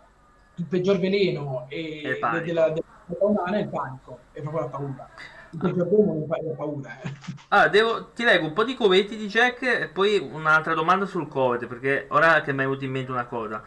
il 0.61 0.67
peggior 0.67 0.99
veleno 0.99 1.67
e 1.69 2.17
panico. 2.21 2.45
della, 2.45 2.69
della 2.69 2.85
vita 3.07 3.25
umana 3.25 3.57
è 3.57 3.61
il 3.61 3.69
panico, 3.69 4.19
è 4.33 4.41
proprio 4.43 4.63
la 4.63 4.69
paura. 4.69 5.09
Il 5.53 5.59
peggior 5.59 5.89
veleno 5.89 6.27
è 6.35 6.43
la 6.43 6.55
paura. 6.55 7.01
eh. 7.01 7.13
Allora, 7.49 7.69
devo- 7.73 8.07
ti 8.15 8.25
leggo 8.25 8.47
un 8.47 8.53
po' 8.53 8.65
di 8.65 8.75
commenti 8.75 9.17
di 9.17 9.27
Jack 9.27 9.63
e 9.63 9.89
poi 9.89 10.19
un'altra 10.19 10.75
domanda 10.75 11.07
sul 11.07 11.29
Covid, 11.29 11.67
perché 11.67 12.07
ora 12.11 12.43
che 12.43 12.53
mi 12.53 12.59
è 12.59 12.63
venuta 12.65 12.85
in 12.85 12.91
mente 12.91 13.11
una 13.11 13.25
cosa. 13.25 13.63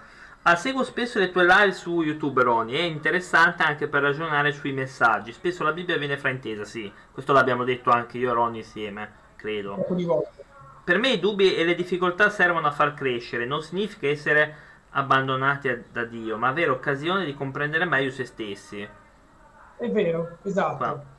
Ah, 0.45 0.55
seguo 0.57 0.83
spesso 0.83 1.19
le 1.19 1.31
tue 1.31 1.45
live 1.45 1.71
su 1.71 2.01
YouTube, 2.01 2.43
Ronnie, 2.43 2.77
è 2.77 2.83
interessante 2.83 3.63
anche 3.63 3.87
per 3.87 4.01
ragionare 4.01 4.51
sui 4.51 4.73
messaggi. 4.73 5.31
Spesso 5.31 5.63
la 5.63 5.71
Bibbia 5.71 5.97
viene 5.97 6.17
fraintesa, 6.17 6.65
sì, 6.65 6.91
questo 7.11 7.31
l'abbiamo 7.31 7.63
detto 7.63 7.89
anche 7.91 8.17
io 8.17 8.29
e 8.29 8.33
Ronnie 8.33 8.59
insieme, 8.59 9.09
credo. 9.37 9.85
Per 10.83 10.97
me 10.99 11.11
i 11.13 11.19
dubbi 11.19 11.55
e 11.55 11.63
le 11.63 11.75
difficoltà 11.75 12.29
servono 12.29 12.67
a 12.67 12.71
far 12.71 12.93
crescere, 12.93 13.45
non 13.45 13.61
significa 13.61 14.07
essere 14.07 14.71
abbandonati 14.93 15.85
da 15.91 16.03
Dio, 16.05 16.37
ma 16.37 16.47
avere 16.47 16.71
occasione 16.71 17.25
di 17.25 17.33
comprendere 17.33 17.85
meglio 17.85 18.11
se 18.11 18.25
stessi. 18.25 18.87
È 19.77 19.89
vero, 19.89 20.37
esatto. 20.43 21.11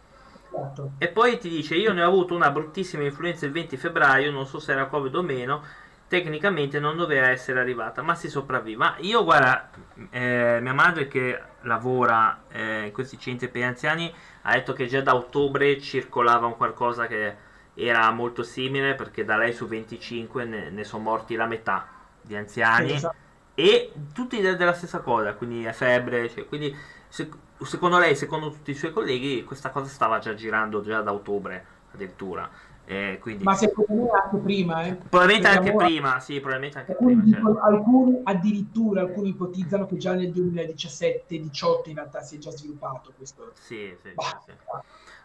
Esatto. 0.51 0.93
E 0.99 1.09
poi 1.09 1.39
ti 1.39 1.49
dice: 1.49 1.75
Io 1.75 1.93
ne 1.93 2.03
ho 2.03 2.09
avuto 2.09 2.35
una 2.35 2.51
bruttissima 2.51 3.03
influenza 3.03 3.47
il 3.47 3.53
20 3.53 3.77
febbraio, 3.77 4.31
non 4.31 4.47
so 4.47 4.59
se 4.59 4.73
era 4.73 4.87
Covid 4.87 5.15
o 5.15 5.23
meno. 5.23 5.63
Tecnicamente 6.07 6.79
non 6.79 6.97
doveva 6.97 7.29
essere 7.29 7.61
arrivata, 7.61 8.03
ma 8.03 8.15
si 8.15 8.29
sopravvive. 8.29 8.77
Ma 8.77 8.95
io, 8.99 9.25
guarda, 9.25 9.71
eh, 10.11 10.59
mia 10.61 10.75
madre 10.75 11.09
che 11.09 11.41
lavora 11.63 12.43
eh, 12.51 12.87
in 12.87 12.93
questi 12.93 13.19
centri 13.19 13.49
per 13.49 13.63
gli 13.63 13.65
anziani 13.65 14.15
ha 14.43 14.53
detto 14.53 14.75
che 14.75 14.87
già 14.87 15.01
da 15.01 15.15
ottobre 15.15 15.81
circolava 15.81 16.47
un 16.47 16.57
qualcosa 16.57 17.07
che, 17.07 17.53
era 17.77 18.09
molto 18.13 18.45
simile 18.45 18.95
perché 18.95 19.25
da 19.25 19.37
lei 19.37 19.53
su 19.53 19.67
25 19.67 20.45
ne, 20.45 20.71
ne 20.71 20.85
sono 20.85 21.03
morti 21.03 21.35
la 21.35 21.47
metà 21.47 21.89
di 22.21 22.37
anziani 22.37 22.93
esatto. 22.93 23.17
E 23.55 23.93
tutti 24.13 24.41
de- 24.41 24.57
della 24.57 24.73
stessa 24.73 25.01
cosa, 25.01 25.35
quindi 25.35 25.69
febbre, 25.73 26.29
cioè, 26.29 26.47
quindi 26.47 26.75
se- 27.09 27.31
secondo 27.63 27.99
lei, 27.99 28.17
secondo 28.17 28.51
tutti 28.51 28.73
i 28.73 28.75
suoi 28.75 28.93
colleghi, 28.93 29.45
questa 29.45 29.71
cosa 29.71 29.89
stava 29.89 30.19
già 30.19 30.35
girando 30.35 30.83
già 30.83 31.01
da 31.01 31.13
ottobre 31.13 31.65
addirittura. 31.93 32.51
Eh, 32.87 33.19
quindi... 33.21 33.45
Ma 33.45 33.55
secondo 33.55 34.03
me 34.03 34.11
anche 34.11 34.37
prima, 34.39 34.85
eh. 34.85 34.95
Probabilmente 34.95 35.49
anche 35.49 35.75
prima, 35.75 36.21
sì, 36.21 36.35
probabilmente 36.41 36.79
anche 36.79 36.93
alcuni, 36.93 37.17
prima. 37.17 37.37
Certo. 37.37 37.61
Alcuni 37.61 38.21
addirittura 38.25 39.01
alcuni 39.01 39.29
ipotizzano 39.31 39.87
che 39.87 39.97
già 39.97 40.13
nel 40.13 40.31
2017-18 40.31 41.89
in 41.89 41.95
realtà 41.95 42.21
si 42.21 42.37
è 42.37 42.39
già 42.39 42.51
sviluppato 42.51 43.13
questo. 43.17 43.53
Sì, 43.55 43.97
sì, 44.03 44.11
bah, 44.13 44.43
sì. 44.45 44.53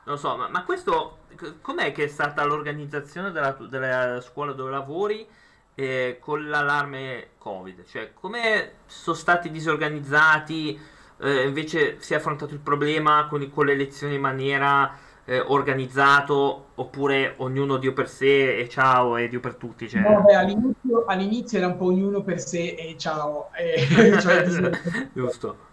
Non 0.05 0.17
so, 0.17 0.37
ma, 0.37 0.47
ma, 0.47 0.63
questo 0.63 1.17
com'è 1.61 1.91
che 1.91 2.05
è 2.05 2.07
stata 2.07 2.45
l'organizzazione 2.45 3.31
della, 3.31 3.51
della 3.69 4.21
scuola 4.21 4.53
dove 4.53 4.71
lavori 4.71 5.27
eh, 5.75 6.17
con 6.19 6.47
l'allarme 6.47 7.29
Covid? 7.37 7.85
Cioè, 7.85 8.13
come 8.13 8.71
sono 8.85 9.15
stati 9.15 9.51
disorganizzati? 9.51 10.79
Eh, 11.21 11.43
invece 11.45 11.99
si 11.99 12.13
è 12.13 12.17
affrontato 12.17 12.53
il 12.53 12.59
problema 12.59 13.27
con, 13.27 13.49
con 13.49 13.65
le 13.65 13.75
lezioni 13.75 14.15
in 14.15 14.21
maniera 14.21 14.97
eh, 15.29 15.39
organizzato 15.39 16.69
oppure 16.73 17.35
ognuno 17.37 17.77
Dio 17.77 17.93
per 17.93 18.09
sé 18.09 18.57
e 18.57 18.67
ciao 18.67 19.15
e 19.15 19.27
Dio 19.27 19.39
per 19.39 19.55
tutti? 19.55 19.87
Cioè... 19.87 20.01
No, 20.01 20.23
beh, 20.23 20.33
all'inizio, 20.33 21.05
all'inizio, 21.05 21.57
era 21.59 21.67
un 21.67 21.77
po' 21.77 21.85
ognuno 21.85 22.23
per 22.23 22.39
sé 22.39 22.73
e 22.73 22.95
ciao. 22.97 23.49
E, 23.53 23.85
cioè, 24.19 24.43
Giusto. 25.13 25.67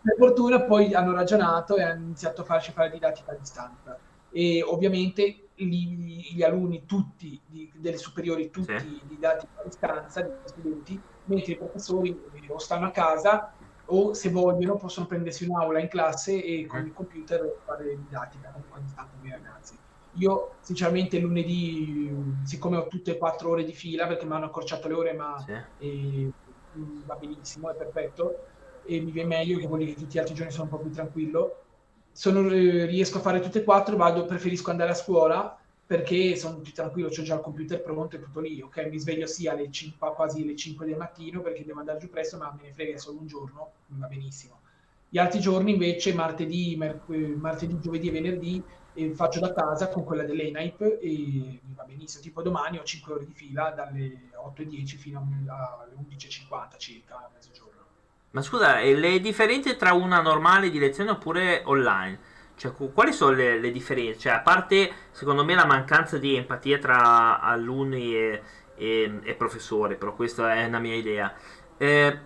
Per 0.00 0.16
fortuna 0.18 0.62
poi 0.62 0.94
hanno 0.94 1.12
ragionato 1.12 1.76
e 1.76 1.82
hanno 1.82 2.04
iniziato 2.04 2.40
a 2.40 2.44
farci 2.44 2.72
fare 2.72 2.90
didattica 2.90 3.32
a 3.32 3.34
distanza. 3.34 3.98
E 4.30 4.62
ovviamente 4.62 5.48
gli, 5.64 6.34
gli 6.34 6.42
alunni 6.42 6.84
tutti, 6.86 7.40
di, 7.46 7.70
delle 7.74 7.96
superiori, 7.96 8.50
tutti 8.50 8.78
sì. 8.78 9.00
didattica 9.04 9.60
a 9.60 9.64
distanza, 9.64 10.20
gli 10.22 10.30
studenti, 10.44 11.00
mentre 11.24 11.52
i 11.52 11.56
professori 11.56 12.18
o 12.48 12.58
stanno 12.58 12.86
a 12.86 12.90
casa 12.90 13.54
o 13.86 14.14
se 14.14 14.30
vogliono 14.30 14.76
possono 14.76 15.06
prendersi 15.06 15.44
un'aula 15.44 15.80
in 15.80 15.88
classe 15.88 16.42
e 16.42 16.66
con 16.66 16.84
il 16.84 16.92
computer 16.92 17.58
fare 17.64 17.96
didattica 17.96 18.48
a 18.48 18.78
distanza 18.78 19.10
con 19.18 19.26
i 19.26 19.30
ragazzi. 19.30 19.76
Io 20.16 20.54
sinceramente 20.60 21.18
lunedì, 21.18 22.14
siccome 22.44 22.76
ho 22.76 22.86
tutte 22.86 23.12
e 23.12 23.18
quattro 23.18 23.50
ore 23.50 23.64
di 23.64 23.72
fila 23.72 24.06
perché 24.06 24.26
mi 24.26 24.32
hanno 24.32 24.46
accorciato 24.46 24.88
le 24.88 24.94
ore, 24.94 25.12
ma 25.14 25.42
sì. 25.44 25.52
eh, 25.78 26.30
va 27.06 27.16
benissimo, 27.16 27.70
è 27.70 27.74
perfetto, 27.74 28.46
e 28.84 29.00
mi 29.00 29.10
viene 29.10 29.28
meglio 29.36 29.58
che 29.58 29.66
dire 29.66 29.92
che 29.92 30.00
tutti 30.00 30.14
gli 30.14 30.18
altri 30.18 30.34
giorni 30.34 30.52
sono 30.52 30.64
un 30.64 30.70
po' 30.70 30.78
più 30.78 30.90
tranquillo. 30.90 31.56
Sono, 32.12 32.46
riesco 32.46 33.18
a 33.18 33.22
fare 33.22 33.40
tutte 33.40 33.60
e 33.60 33.64
quattro, 33.64 33.96
vado, 33.96 34.26
preferisco 34.26 34.70
andare 34.70 34.90
a 34.90 34.94
scuola 34.94 35.58
perché 35.92 36.36
sono 36.36 36.56
più 36.60 36.72
tranquillo, 36.72 37.08
ho 37.08 37.10
già 37.10 37.34
il 37.34 37.42
computer 37.42 37.82
pronto 37.82 38.16
e 38.16 38.20
tutto 38.22 38.40
lì, 38.40 38.62
ok? 38.62 38.86
Mi 38.86 38.98
sveglio 38.98 39.26
sì 39.26 39.46
alle 39.46 39.70
5, 39.70 40.14
quasi 40.14 40.40
alle 40.40 40.56
5 40.56 40.86
del 40.86 40.96
mattino 40.96 41.42
perché 41.42 41.66
devo 41.66 41.80
andare 41.80 41.98
giù 41.98 42.08
presto, 42.08 42.38
ma 42.38 42.50
me 42.56 42.62
ne 42.68 42.72
frega, 42.72 42.96
solo 42.96 43.18
un 43.18 43.26
giorno, 43.26 43.72
mi 43.88 44.00
va 44.00 44.06
benissimo. 44.06 44.60
Gli 45.10 45.18
altri 45.18 45.40
giorni 45.40 45.72
invece, 45.72 46.14
martedì, 46.14 46.76
merc- 46.76 47.10
martedì 47.10 47.78
giovedì 47.78 48.08
e 48.08 48.10
venerdì, 48.10 48.62
eh, 48.94 49.14
faccio 49.14 49.40
da 49.40 49.52
casa 49.52 49.90
con 49.90 50.04
quella 50.04 50.24
dell'ENAIP 50.24 50.80
e 50.80 51.60
mi 51.62 51.74
va 51.74 51.82
benissimo. 51.82 52.22
Tipo 52.22 52.40
domani 52.40 52.78
ho 52.78 52.84
5 52.84 53.12
ore 53.12 53.26
di 53.26 53.34
fila 53.34 53.68
dalle 53.72 54.30
8.10 54.42 54.96
fino 54.96 55.18
alle 55.46 55.92
11.50 55.94 56.78
circa, 56.78 57.16
a 57.16 57.30
mezzogiorno. 57.34 57.80
Ma 58.30 58.40
scusa, 58.40 58.80
le 58.80 59.20
differenze 59.20 59.76
tra 59.76 59.92
una 59.92 60.22
normale 60.22 60.70
di 60.70 60.78
lezione 60.78 61.10
oppure 61.10 61.60
online? 61.66 62.31
Cioè, 62.62 62.92
quali 62.92 63.12
sono 63.12 63.34
le, 63.34 63.58
le, 63.58 63.72
differenze? 63.72 64.20
Cioè, 64.20 64.34
a 64.34 64.40
parte, 64.40 64.92
secondo 65.10 65.44
me, 65.44 65.56
la 65.56 65.66
mancanza 65.66 66.16
di 66.16 66.36
empatia 66.36 66.78
tra 66.78 67.40
alunni 67.40 68.14
e, 68.14 68.42
e, 68.76 69.18
e 69.24 69.34
professori, 69.34 69.96
però 69.96 70.14
questa 70.14 70.54
è 70.54 70.66
una 70.66 70.78
mia 70.78 70.94
idea. 70.94 71.34
Eh, 71.76 72.18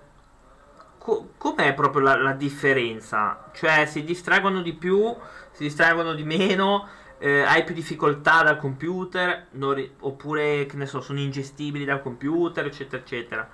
co- 0.98 1.30
com'è 1.38 1.72
proprio 1.72 2.02
la, 2.02 2.16
la, 2.20 2.32
differenza? 2.34 3.48
Cioè, 3.54 3.86
si 3.86 4.04
distraggono 4.04 4.60
di 4.60 4.74
più, 4.74 5.16
si 5.52 5.62
distraggono 5.62 6.12
di 6.12 6.24
meno, 6.24 6.86
eh, 7.16 7.40
hai 7.40 7.64
più 7.64 7.74
difficoltà 7.74 8.42
dal 8.42 8.58
computer, 8.58 9.46
ri- 9.52 9.94
oppure, 10.00 10.66
che 10.66 10.76
ne 10.76 10.84
so, 10.84 11.00
sono 11.00 11.18
ingestibili 11.18 11.86
dal 11.86 12.02
computer, 12.02 12.66
eccetera, 12.66 13.02
eccetera. 13.02 13.48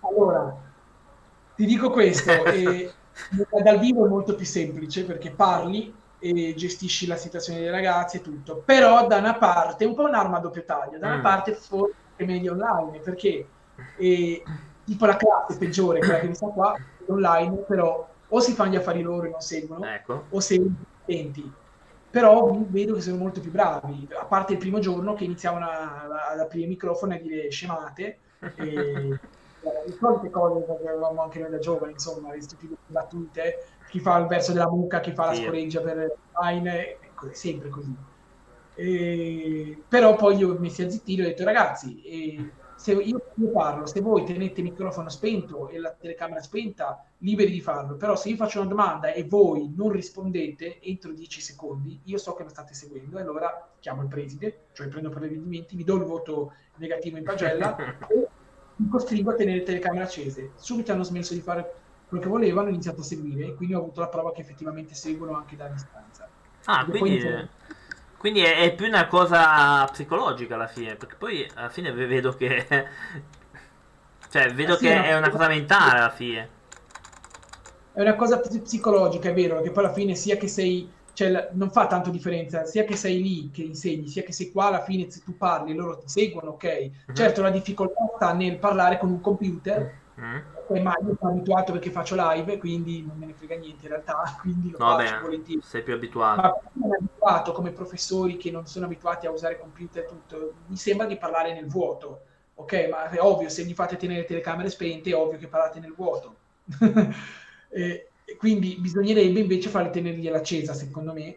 Allora, 0.00 0.56
ti 1.56 1.66
dico 1.66 1.90
questo, 1.90 2.42
eh, 2.48 2.90
dal 3.62 3.78
vivo 3.78 4.04
è 4.04 4.08
molto 4.08 4.34
più 4.34 4.44
semplice 4.44 5.04
perché 5.04 5.30
parli 5.30 5.94
e 6.18 6.54
gestisci 6.54 7.06
la 7.06 7.16
situazione 7.16 7.60
dei 7.60 7.70
ragazzi 7.70 8.18
e 8.18 8.20
tutto, 8.20 8.62
però 8.64 9.06
da 9.06 9.16
una 9.16 9.34
parte 9.34 9.84
è 9.84 9.86
un 9.86 9.94
po' 9.94 10.04
un'arma 10.04 10.36
a 10.36 10.40
doppio 10.40 10.64
taglio, 10.64 10.98
da 10.98 11.06
una 11.06 11.18
mm. 11.18 11.22
parte 11.22 11.54
forse 11.54 11.94
è 12.16 12.24
meglio 12.24 12.52
online 12.52 12.98
perché 12.98 13.46
eh, 13.96 14.42
tipo 14.84 15.06
la 15.06 15.16
classe 15.16 15.56
peggiore, 15.58 16.00
quella 16.00 16.20
che 16.20 16.26
mi 16.26 16.34
sta 16.34 16.48
qua, 16.48 16.76
online, 17.06 17.56
però 17.66 18.08
o 18.32 18.40
si 18.40 18.52
fanno 18.52 18.72
gli 18.72 18.76
affari 18.76 19.02
loro 19.02 19.26
e 19.26 19.30
non 19.30 19.40
seguono, 19.40 19.86
ecco. 19.86 20.24
o 20.28 20.40
seguono 20.40 20.76
attenti. 21.02 21.52
Però 22.10 22.58
vedo 22.68 22.94
che 22.94 23.00
sono 23.00 23.16
molto 23.16 23.40
più 23.40 23.50
bravi, 23.52 24.08
a 24.18 24.24
parte 24.24 24.52
il 24.52 24.58
primo 24.58 24.80
giorno 24.80 25.14
che 25.14 25.24
iniziavano 25.24 25.66
ad 25.66 26.40
aprire 26.40 26.64
il 26.64 26.70
microfono 26.70 27.12
e 27.12 27.16
a 27.16 27.20
dire 27.20 27.50
scemate. 27.50 28.18
E, 28.56 29.18
le 29.62 29.92
solite 29.98 30.30
cose 30.30 30.64
che 30.64 30.88
avevamo 30.88 31.22
anche 31.22 31.38
noi 31.38 31.50
da 31.50 31.58
giovani, 31.58 31.92
insomma, 31.92 32.32
le 32.32 32.40
stupide 32.40 32.76
battute, 32.86 33.66
chi 33.90 34.00
fa 34.00 34.18
il 34.18 34.26
verso 34.26 34.52
della 34.52 34.68
mucca, 34.68 35.00
chi 35.00 35.12
fa 35.12 35.26
la 35.26 35.34
scoreggia 35.34 35.80
per 35.80 36.16
Line, 36.40 36.98
ecco, 37.00 37.28
è 37.28 37.34
sempre 37.34 37.68
così. 37.68 37.94
E, 38.74 39.82
però 39.88 40.14
poi 40.16 40.36
io 40.36 40.58
mi 40.58 40.70
si 40.70 40.82
azzittito 40.82 41.22
e 41.22 41.24
ho 41.24 41.28
detto 41.28 41.44
ragazzi, 41.44 42.02
eh, 42.02 42.50
se 42.76 42.92
io, 42.92 43.30
io, 43.34 43.50
parlo, 43.50 43.84
se 43.84 44.00
voi 44.00 44.24
tenete 44.24 44.62
il 44.62 44.68
microfono 44.68 45.10
spento 45.10 45.68
e 45.68 45.78
la 45.78 45.90
telecamera 45.90 46.40
spenta, 46.40 47.04
liberi 47.18 47.50
di 47.50 47.60
farlo, 47.60 47.96
però 47.96 48.16
se 48.16 48.30
io 48.30 48.36
faccio 48.36 48.60
una 48.60 48.70
domanda 48.70 49.12
e 49.12 49.24
voi 49.24 49.70
non 49.76 49.90
rispondete 49.90 50.80
entro 50.80 51.12
10 51.12 51.40
secondi, 51.42 52.00
io 52.04 52.16
so 52.16 52.32
che 52.32 52.44
lo 52.44 52.48
state 52.48 52.72
seguendo 52.72 53.18
e 53.18 53.20
allora 53.20 53.68
chiamo 53.80 54.00
il 54.00 54.08
preside, 54.08 54.68
cioè 54.72 54.88
prendo 54.88 55.10
per 55.10 55.18
provvedimenti, 55.18 55.76
vi 55.76 55.84
do 55.84 55.96
il 55.96 56.04
voto 56.04 56.54
negativo 56.76 57.18
in 57.18 57.24
pagella 57.24 57.76
e 58.08 58.28
costringo 58.88 59.30
a 59.30 59.34
tenere 59.34 59.58
le 59.58 59.64
telecamere 59.64 60.04
accese. 60.04 60.52
Subito 60.56 60.92
hanno 60.92 61.02
smesso 61.02 61.34
di 61.34 61.40
fare 61.40 61.74
quello 62.08 62.22
che 62.22 62.28
volevano, 62.28 62.62
hanno 62.62 62.70
iniziato 62.70 63.00
a 63.00 63.04
seguire 63.04 63.46
e 63.46 63.54
quindi 63.54 63.74
ho 63.74 63.78
avuto 63.78 64.00
la 64.00 64.08
prova 64.08 64.32
che 64.32 64.40
effettivamente 64.40 64.94
seguono 64.94 65.36
anche 65.36 65.56
da 65.56 65.66
distanza. 65.68 66.28
Ah, 66.64 66.84
quindi, 66.84 67.48
quindi 68.16 68.40
è, 68.40 68.58
è, 68.58 68.74
più 68.74 68.86
una 68.86 69.06
cosa 69.06 69.84
psicologica 69.84 70.54
alla 70.54 70.66
fine, 70.66 70.96
perché 70.96 71.16
poi 71.16 71.48
alla 71.54 71.68
fine 71.68 71.92
vedo 71.92 72.32
che... 72.32 72.66
cioè, 74.30 74.52
vedo 74.52 74.74
eh 74.74 74.76
sì, 74.76 74.84
che 74.86 75.04
è 75.04 75.16
una 75.16 75.30
cosa 75.30 75.48
mentale 75.48 75.98
alla 75.98 76.10
fine. 76.10 76.48
È 77.92 78.00
una 78.02 78.14
cosa 78.14 78.38
psicologica, 78.38 79.28
è 79.28 79.34
vero, 79.34 79.60
che 79.62 79.70
poi 79.70 79.84
alla 79.84 79.92
fine 79.92 80.14
sia 80.14 80.36
che 80.36 80.48
sei 80.48 80.90
cioè, 81.12 81.50
non 81.52 81.70
fa 81.70 81.86
tanto 81.86 82.10
differenza 82.10 82.64
sia 82.64 82.84
che 82.84 82.96
sei 82.96 83.22
lì 83.22 83.50
che 83.50 83.62
insegni, 83.62 84.08
sia 84.08 84.22
che 84.22 84.32
sei 84.32 84.50
qua, 84.50 84.66
alla 84.66 84.82
fine 84.82 85.10
se 85.10 85.22
tu 85.24 85.36
parli 85.36 85.74
loro 85.74 85.98
ti 85.98 86.08
seguono, 86.08 86.50
ok? 86.50 86.90
Uh-huh. 87.06 87.14
Certo 87.14 87.42
la 87.42 87.50
difficoltà 87.50 88.10
sta 88.16 88.32
nel 88.32 88.58
parlare 88.58 88.98
con 88.98 89.10
un 89.10 89.20
computer, 89.20 89.94
uh-huh. 90.14 90.80
ma 90.82 90.94
io 91.02 91.16
sono 91.18 91.32
abituato 91.32 91.72
perché 91.72 91.90
faccio 91.90 92.14
live, 92.16 92.58
quindi 92.58 93.04
non 93.06 93.16
me 93.16 93.26
ne 93.26 93.34
frega 93.34 93.56
niente 93.56 93.84
in 93.84 93.90
realtà, 93.90 94.22
quindi 94.40 94.70
lo 94.70 94.78
no, 94.78 94.96
faccio 94.96 95.14
beh, 95.14 95.20
volentieri. 95.20 95.60
Sei 95.62 95.82
più 95.82 95.94
abituato. 95.94 96.40
Ma 96.40 96.60
sono 96.80 96.94
abituato 96.94 97.52
come 97.52 97.70
professori 97.72 98.36
che 98.36 98.50
non 98.50 98.66
sono 98.66 98.86
abituati 98.86 99.26
a 99.26 99.30
usare 99.30 99.58
computer 99.58 100.04
e 100.04 100.06
tutto, 100.06 100.52
mi 100.66 100.76
sembra 100.76 101.06
di 101.06 101.16
parlare 101.16 101.52
nel 101.52 101.66
vuoto, 101.66 102.20
ok? 102.54 102.88
Ma 102.90 103.08
è 103.08 103.20
ovvio, 103.20 103.48
se 103.48 103.64
vi 103.64 103.74
fate 103.74 103.96
tenere 103.96 104.24
telecamere 104.24 104.70
spente, 104.70 105.10
è 105.10 105.14
ovvio 105.14 105.38
che 105.38 105.48
parlate 105.48 105.80
nel 105.80 105.94
vuoto. 105.94 106.36
e, 107.68 108.09
quindi 108.38 108.76
bisognerebbe 108.78 109.40
invece 109.40 109.68
farli 109.68 109.90
tenergliela 109.90 110.38
accesa, 110.38 110.74
secondo 110.74 111.12
me. 111.12 111.36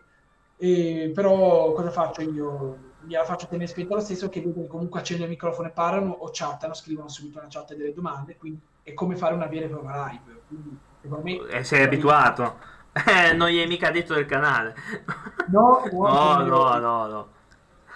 E, 0.58 1.12
però 1.14 1.72
cosa 1.74 1.92
faccio 1.92 2.22
io? 2.22 2.92
Gliela 3.06 3.26
faccio 3.26 3.48
tenere 3.48 3.68
spenta 3.68 3.96
lo 3.96 4.02
stesso, 4.02 4.30
che 4.30 4.42
vedo 4.42 4.62
che 4.62 4.68
comunque 4.68 5.00
accendono 5.00 5.30
il 5.30 5.36
microfono 5.36 5.68
e 5.68 5.72
parlano 5.72 6.12
o 6.12 6.30
chattano, 6.32 6.74
scrivono 6.74 7.10
subito 7.10 7.40
una 7.40 7.48
chat 7.50 7.76
delle 7.76 7.94
domande, 7.94 8.38
quindi 8.38 8.60
è 8.82 8.94
come 8.94 9.16
fare 9.16 9.34
una 9.34 9.48
vera 9.48 9.66
e 9.66 9.70
propria 9.70 10.08
live. 10.08 10.42
Quindi, 10.48 10.78
secondo 11.02 11.24
me, 11.24 11.48
eh, 11.50 11.64
sei 11.64 11.84
abituato. 11.84 12.72
Eh, 12.94 13.34
non 13.34 13.50
gli 13.50 13.60
hai 13.60 13.68
mica 13.68 13.90
detto 13.92 14.14
del 14.14 14.26
canale. 14.26 14.76
No, 15.46 15.84
no, 15.92 16.38
no, 16.38 16.44
no, 16.46 16.78
no, 16.78 17.08
no. 17.08 17.28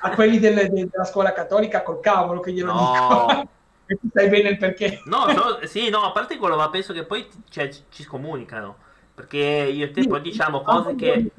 A 0.02 0.10
quelli 0.11 0.38
del, 0.38 0.56
de, 0.69 0.90
della 0.91 1.06
scuola 1.06 1.32
cattolica 1.32 1.82
col 1.82 2.02
cavolo 2.02 2.41
che 2.41 2.52
glielo 2.52 2.74
no. 2.74 2.91
dico. 2.91 3.49
e 3.88 3.95
tu 3.95 4.10
sai 4.14 4.28
bene 4.28 4.49
il 4.49 4.57
perché. 4.57 5.02
No, 5.06 5.26
no, 5.28 5.60
sì, 5.64 5.90
no, 5.90 6.02
a 6.02 6.11
parte 6.11 6.38
quello, 6.38 6.57
ma 6.57 6.69
penso 6.69 6.91
che 6.91 7.06
poi 7.06 7.26
cioè, 7.49 7.69
ci 7.69 8.03
scomunicano. 8.03 8.76
Perché 9.18 9.39
io 9.39 9.85
e 9.85 9.89
te 9.89 10.06
poi 10.07 10.22
diciamo 10.22 10.61
cose 10.61 10.94
che... 10.94 11.31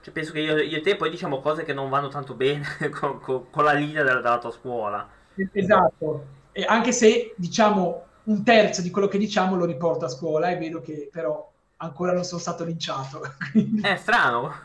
Cioè, 0.00 0.10
penso 0.10 0.32
che 0.32 0.40
io, 0.40 0.56
io, 0.56 0.78
e 0.78 0.80
te 0.80 0.96
poi 0.96 1.10
diciamo 1.10 1.42
cose 1.42 1.64
che 1.64 1.74
non 1.74 1.90
vanno 1.90 2.08
tanto 2.08 2.32
bene 2.32 2.64
con, 2.98 3.20
con, 3.20 3.50
con 3.50 3.62
la 3.62 3.74
linea 3.74 4.02
della, 4.02 4.22
della, 4.22 4.38
tua 4.38 4.50
scuola. 4.50 5.06
Esatto. 5.52 6.24
E 6.52 6.64
anche 6.64 6.92
se 6.92 7.34
diciamo 7.36 8.06
un 8.22 8.42
terzo 8.42 8.80
di 8.80 8.88
quello 8.88 9.06
che 9.06 9.18
diciamo 9.18 9.54
lo 9.54 9.66
riporto 9.66 10.06
a 10.06 10.08
scuola 10.08 10.48
e 10.48 10.56
vedo 10.56 10.80
che 10.80 11.10
però 11.12 11.46
ancora 11.76 12.14
non 12.14 12.24
sono 12.24 12.40
stato 12.40 12.64
linciato. 12.64 13.20
È 13.82 13.96
strano. 13.96 14.62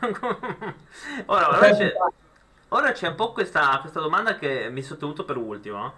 ora, 1.26 1.48
ora, 1.48 1.74
c'è, 1.74 1.92
ora, 2.68 2.92
c'è, 2.92 3.08
un 3.08 3.16
po' 3.16 3.32
questa, 3.32 3.80
questa, 3.82 4.00
domanda 4.00 4.36
che 4.36 4.70
mi 4.70 4.80
sono 4.80 4.98
tenuto 4.98 5.26
per 5.26 5.36
ultimo. 5.36 5.92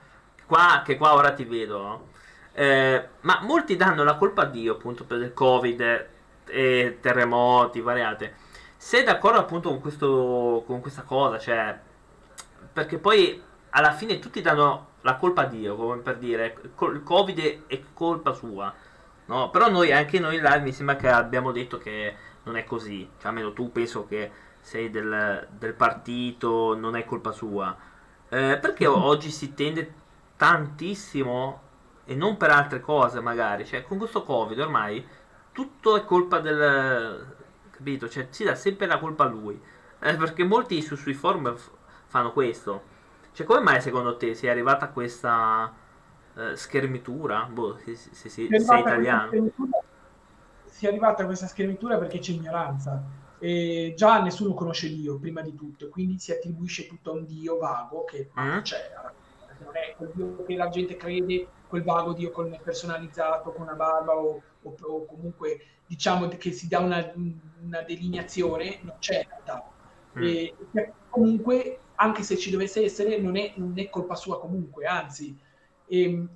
Qua, 0.45 0.83
che 0.85 0.97
qua 0.97 1.15
ora 1.15 1.33
ti 1.35 1.45
vedo. 1.45 2.17
Eh, 2.59 3.09
ma 3.21 3.39
molti 3.43 3.77
danno 3.77 4.03
la 4.03 4.17
colpa 4.17 4.43
a 4.43 4.47
Dio 4.47 4.73
appunto 4.73 5.05
per 5.05 5.21
il 5.21 5.33
Covid 5.33 6.09
e 6.47 6.99
terremoti 7.01 7.81
variate. 7.81 8.35
Sei 8.77 9.05
d'accordo 9.05 9.39
appunto 9.39 9.69
con, 9.69 9.81
questo, 9.81 10.65
con 10.67 10.81
questa 10.81 11.03
cosa? 11.03 11.39
Cioè, 11.39 11.79
perché 12.73 12.99
poi 12.99 13.41
alla 13.71 13.93
fine 13.93 14.19
tutti 14.19 14.41
danno 14.41 14.87
la 15.03 15.15
colpa 15.15 15.43
a 15.43 15.45
Dio, 15.47 15.77
come 15.77 15.99
per 15.99 16.17
dire, 16.17 16.57
il 16.63 17.03
Covid 17.05 17.67
è 17.69 17.81
colpa 17.95 18.33
sua. 18.33 18.75
No, 19.27 19.51
però 19.51 19.71
noi, 19.71 19.93
anche 19.93 20.19
noi 20.19 20.41
live, 20.41 20.61
mi 20.61 20.73
sembra 20.73 20.97
che 20.97 21.09
abbiamo 21.09 21.53
detto 21.53 21.79
che 21.79 22.17
non 22.43 22.57
è 22.57 22.65
così. 22.65 23.09
Cioè, 23.19 23.29
almeno 23.29 23.53
tu 23.53 23.71
penso 23.71 24.05
che 24.09 24.33
sei 24.61 24.91
del, 24.91 25.47
del 25.53 25.75
partito, 25.75 26.75
non 26.77 26.97
è 26.97 27.05
colpa 27.05 27.31
sua. 27.31 27.77
Eh, 28.29 28.59
perché 28.61 28.85
oggi 28.89 29.31
si 29.31 29.55
tende 29.55 29.95
tantissimo, 30.37 31.68
e 32.11 32.15
non 32.15 32.39
per 32.39 32.49
altre 32.49 32.81
cose 32.81 33.21
magari, 33.21 33.67
cioè 33.67 33.83
con 33.83 33.99
questo 33.99 34.23
Covid 34.23 34.59
ormai 34.59 35.07
tutto 35.53 35.95
è 35.95 36.07
colpa 36.07 36.41
del... 36.41 37.35
capito? 37.71 38.09
Cioè 38.09 38.29
si 38.31 38.45
dà 38.45 38.55
sempre 38.55 38.87
la 38.87 38.99
colpa 38.99 39.25
a 39.25 39.29
lui. 39.29 39.61
Eh, 40.01 40.17
perché 40.17 40.43
molti 40.43 40.81
su, 40.81 40.97
sui 40.97 41.13
forum 41.13 41.55
f- 41.55 41.71
fanno 42.07 42.33
questo. 42.33 42.83
Cioè 43.33 43.45
come 43.45 43.61
mai 43.61 43.83
secondo 43.83 44.17
te 44.17 44.33
si 44.35 44.47
è 44.47 44.51
arrivata 44.51 44.87
a 44.87 44.89
questa 44.89 45.71
uh, 46.33 46.55
schermitura? 46.55 47.47
Boh, 47.51 47.77
se, 47.77 47.95
se, 47.95 48.15
se, 48.15 48.29
se 48.29 48.61
sei 48.61 48.81
italiano. 48.81 49.31
Si 50.65 50.87
è 50.87 50.89
arrivata 50.89 51.25
a 51.25 51.27
questa 51.27 51.47
schermitura 51.47 51.99
perché 51.99 52.21
c'è 52.21 52.33
ignoranza. 52.33 53.03
E 53.39 53.93
già 53.95 54.23
nessuno 54.23 54.55
conosce 54.55 54.89
Dio 54.89 55.19
prima 55.19 55.43
di 55.43 55.55
tutto, 55.55 55.91
quindi 55.91 56.19
si 56.19 56.33
attribuisce 56.33 56.87
tutto 56.87 57.11
a 57.11 57.15
un 57.15 57.27
Dio 57.27 57.59
vago 57.59 58.05
che 58.05 58.31
mm. 58.41 58.61
c'è. 58.61 58.93
Non 59.65 59.77
è 59.77 59.95
quel 59.97 60.11
Dio 60.15 60.45
che 60.45 60.57
la 60.57 60.69
gente 60.69 60.97
crede, 60.97 61.47
quel 61.69 61.83
vago 61.83 62.13
Dio 62.13 62.31
con 62.31 62.59
personalizzato, 62.63 63.53
con 63.53 63.63
una 63.63 63.75
barba 63.75 64.17
o, 64.17 64.43
o, 64.63 64.75
o 64.81 65.05
comunque 65.07 65.61
diciamo 65.87 66.29
che 66.29 66.53
si 66.53 66.69
dà 66.69 66.81
una, 66.81 67.13
una 67.63 67.83
delineazione, 67.83 68.79
non 68.83 68.97
c'è 68.99 69.21
in 69.23 69.29
realtà. 69.29 69.71
Mm. 70.19 70.23
E, 70.23 70.55
comunque 71.09 71.81
anche 71.97 72.23
se 72.23 72.37
ci 72.37 72.51
dovesse 72.51 72.85
essere, 72.85 73.19
non 73.19 73.37
è, 73.37 73.55
non 73.57 73.73
è 73.77 73.89
colpa 73.89 74.15
sua 74.15 74.39
comunque, 74.39 74.87
anzi, 74.87 75.37
ehm, 75.87 76.29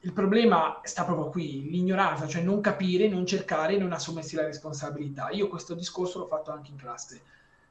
il 0.00 0.12
problema 0.12 0.80
sta 0.82 1.04
proprio 1.04 1.30
qui, 1.30 1.68
l'ignoranza, 1.68 2.26
cioè 2.26 2.42
non 2.42 2.60
capire, 2.60 3.08
non 3.08 3.26
cercare, 3.26 3.76
non 3.76 3.92
assumersi 3.92 4.36
la 4.36 4.44
responsabilità. 4.44 5.30
Io 5.30 5.48
questo 5.48 5.74
discorso 5.74 6.20
l'ho 6.20 6.26
fatto 6.26 6.52
anche 6.52 6.70
in 6.70 6.76
classe. 6.76 7.22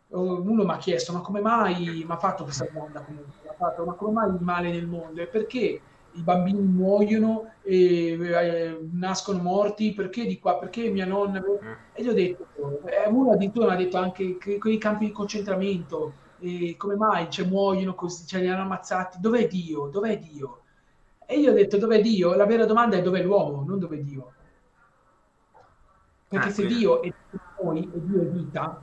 Uno 0.07 0.63
mi 0.63 0.71
ha 0.71 0.77
chiesto, 0.77 1.11
ma 1.11 1.21
come 1.21 1.41
mai, 1.41 2.03
mi 2.05 2.11
ha 2.11 2.17
fatto 2.17 2.43
questa 2.43 2.67
domanda 2.71 3.01
comunque, 3.01 3.45
fatto, 3.57 3.85
ma 3.85 3.93
come 3.93 4.11
mai 4.11 4.29
il 4.29 4.41
male 4.41 4.71
nel 4.71 4.87
mondo? 4.87 5.21
E 5.21 5.27
perché 5.27 5.81
i 6.11 6.21
bambini 6.21 6.61
muoiono 6.61 7.51
e 7.61 8.11
eh, 8.11 8.79
nascono 8.91 9.41
morti? 9.41 9.93
Perché 9.93 10.25
di 10.25 10.39
qua? 10.39 10.57
Perché 10.57 10.89
mia 10.89 11.05
nonna... 11.05 11.43
E 11.93 12.03
gli 12.03 12.07
ho 12.07 12.13
detto, 12.13 12.47
eh, 12.85 13.09
uno 13.09 13.31
addirittura 13.31 13.67
mi 13.67 13.73
ha 13.73 13.77
detto 13.77 13.97
anche 13.97 14.37
che 14.37 14.57
quei 14.57 14.77
campi 14.77 15.05
di 15.07 15.11
concentramento, 15.11 16.13
e 16.39 16.75
come 16.77 16.95
mai 16.95 17.29
cioè, 17.29 17.47
muoiono 17.47 17.95
così, 17.95 18.25
cioè, 18.25 18.41
li 18.41 18.49
hanno 18.49 18.63
ammazzati, 18.63 19.17
dov'è 19.19 19.47
Dio? 19.47 19.87
Dov'è 19.87 20.17
Dio? 20.19 20.61
E 21.25 21.39
io 21.39 21.51
ho 21.51 21.53
detto 21.53 21.77
dov'è 21.77 22.01
Dio? 22.01 22.35
La 22.35 22.45
vera 22.45 22.65
domanda 22.65 22.97
è 22.97 23.01
dov'è 23.01 23.23
l'uomo, 23.23 23.63
non 23.65 23.79
dov'è 23.79 23.97
Dio. 23.97 24.31
Perché 26.27 26.47
ah, 26.47 26.51
se 26.51 26.63
quindi... 26.63 26.79
Dio 26.79 27.01
è 27.01 27.13
noi 27.61 27.89
e 27.93 28.05
Dio 28.05 28.21
è 28.21 28.25
vita, 28.25 28.81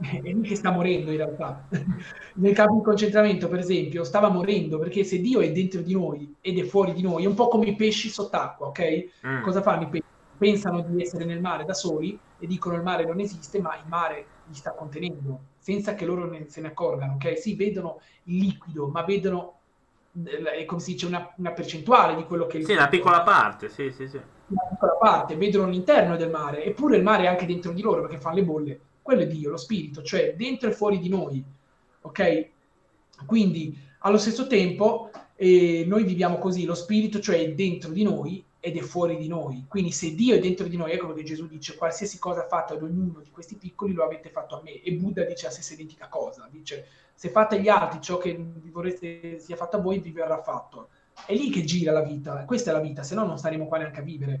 è 0.00 0.20
lì 0.20 0.40
che 0.40 0.56
sta 0.56 0.70
morendo 0.70 1.10
in 1.10 1.16
realtà. 1.16 1.66
Nel 2.34 2.54
campo 2.54 2.76
di 2.76 2.82
concentramento, 2.82 3.48
per 3.48 3.58
esempio, 3.58 4.04
stava 4.04 4.28
morendo 4.28 4.78
perché 4.78 5.04
se 5.04 5.20
Dio 5.20 5.40
è 5.40 5.52
dentro 5.52 5.80
di 5.80 5.92
noi 5.92 6.36
ed 6.40 6.58
è 6.58 6.62
fuori 6.62 6.92
di 6.92 7.02
noi, 7.02 7.24
è 7.24 7.26
un 7.26 7.34
po' 7.34 7.48
come 7.48 7.66
i 7.66 7.76
pesci 7.76 8.08
sott'acqua, 8.08 8.68
ok? 8.68 9.04
Mm. 9.26 9.42
Cosa 9.42 9.62
fanno 9.62 9.82
i 9.82 9.88
pesci? 9.88 10.08
Pensano 10.38 10.80
di 10.80 11.02
essere 11.02 11.26
nel 11.26 11.40
mare 11.40 11.64
da 11.64 11.74
soli 11.74 12.18
e 12.38 12.46
dicono 12.46 12.76
il 12.76 12.82
mare 12.82 13.04
non 13.04 13.20
esiste, 13.20 13.60
ma 13.60 13.76
il 13.76 13.84
mare 13.86 14.24
li 14.46 14.54
sta 14.54 14.72
contenendo 14.72 15.48
senza 15.58 15.94
che 15.94 16.06
loro 16.06 16.26
ne, 16.26 16.46
se 16.48 16.62
ne 16.62 16.68
accorgano, 16.68 17.14
ok? 17.14 17.38
Sì, 17.38 17.54
vedono 17.54 18.00
il 18.24 18.38
liquido, 18.38 18.88
ma 18.88 19.02
vedono, 19.02 19.58
eh, 20.24 20.64
come 20.64 20.80
si 20.80 20.92
dice, 20.92 21.06
una, 21.06 21.30
una 21.36 21.52
percentuale 21.52 22.16
di 22.16 22.24
quello 22.24 22.46
che... 22.46 22.62
Sì, 22.62 22.72
una 22.72 22.88
piccola 22.88 23.20
parte, 23.20 23.68
sì, 23.68 23.92
sì, 23.92 24.08
sì. 24.08 24.16
Una 24.16 24.66
piccola 24.70 24.92
parte, 24.92 25.36
vedono 25.36 25.68
l'interno 25.68 26.16
del 26.16 26.30
mare, 26.30 26.64
eppure 26.64 26.96
il 26.96 27.02
mare 27.02 27.24
è 27.24 27.26
anche 27.26 27.44
dentro 27.44 27.72
di 27.72 27.82
loro 27.82 28.00
perché 28.00 28.18
fanno 28.18 28.36
le 28.36 28.44
bolle. 28.44 28.80
Quello 29.02 29.22
è 29.22 29.26
Dio, 29.26 29.50
lo 29.50 29.56
spirito, 29.56 30.02
cioè 30.02 30.34
dentro 30.36 30.68
e 30.68 30.72
fuori 30.72 30.98
di 30.98 31.08
noi, 31.08 31.42
ok? 32.02 32.48
Quindi, 33.26 33.76
allo 34.00 34.18
stesso 34.18 34.46
tempo, 34.46 35.10
eh, 35.36 35.84
noi 35.86 36.04
viviamo 36.04 36.38
così, 36.38 36.64
lo 36.64 36.74
spirito, 36.74 37.18
cioè 37.20 37.40
è 37.40 37.52
dentro 37.52 37.90
di 37.90 38.02
noi 38.02 38.44
ed 38.60 38.76
è 38.76 38.80
fuori 38.80 39.16
di 39.16 39.26
noi. 39.26 39.64
Quindi 39.66 39.90
se 39.90 40.14
Dio 40.14 40.34
è 40.34 40.38
dentro 40.38 40.66
di 40.66 40.76
noi, 40.76 40.92
ecco 40.92 41.12
che 41.14 41.22
Gesù 41.22 41.46
dice 41.46 41.76
qualsiasi 41.76 42.18
cosa 42.18 42.46
fatto 42.46 42.74
ad 42.74 42.82
ognuno 42.82 43.20
di 43.22 43.30
questi 43.30 43.56
piccoli 43.56 43.94
lo 43.94 44.04
avete 44.04 44.28
fatto 44.28 44.58
a 44.58 44.62
me. 44.62 44.82
E 44.82 44.92
Buddha 44.92 45.24
dice 45.24 45.46
la 45.46 45.50
stessa 45.50 45.72
identica 45.72 46.08
cosa, 46.08 46.46
dice 46.50 46.86
se 47.14 47.30
fate 47.30 47.56
agli 47.56 47.68
altri 47.68 48.00
ciò 48.00 48.18
che 48.18 48.38
vorreste 48.70 49.38
sia 49.38 49.56
fatto 49.56 49.76
a 49.76 49.80
voi, 49.80 49.98
vi 49.98 50.10
verrà 50.10 50.42
fatto. 50.42 50.88
È 51.26 51.34
lì 51.34 51.50
che 51.50 51.64
gira 51.64 51.92
la 51.92 52.02
vita, 52.02 52.44
questa 52.44 52.70
è 52.70 52.72
la 52.74 52.80
vita, 52.80 53.02
se 53.02 53.14
no 53.14 53.24
non 53.24 53.38
staremo 53.38 53.66
qua 53.66 53.78
neanche 53.78 54.00
a 54.00 54.02
vivere. 54.02 54.40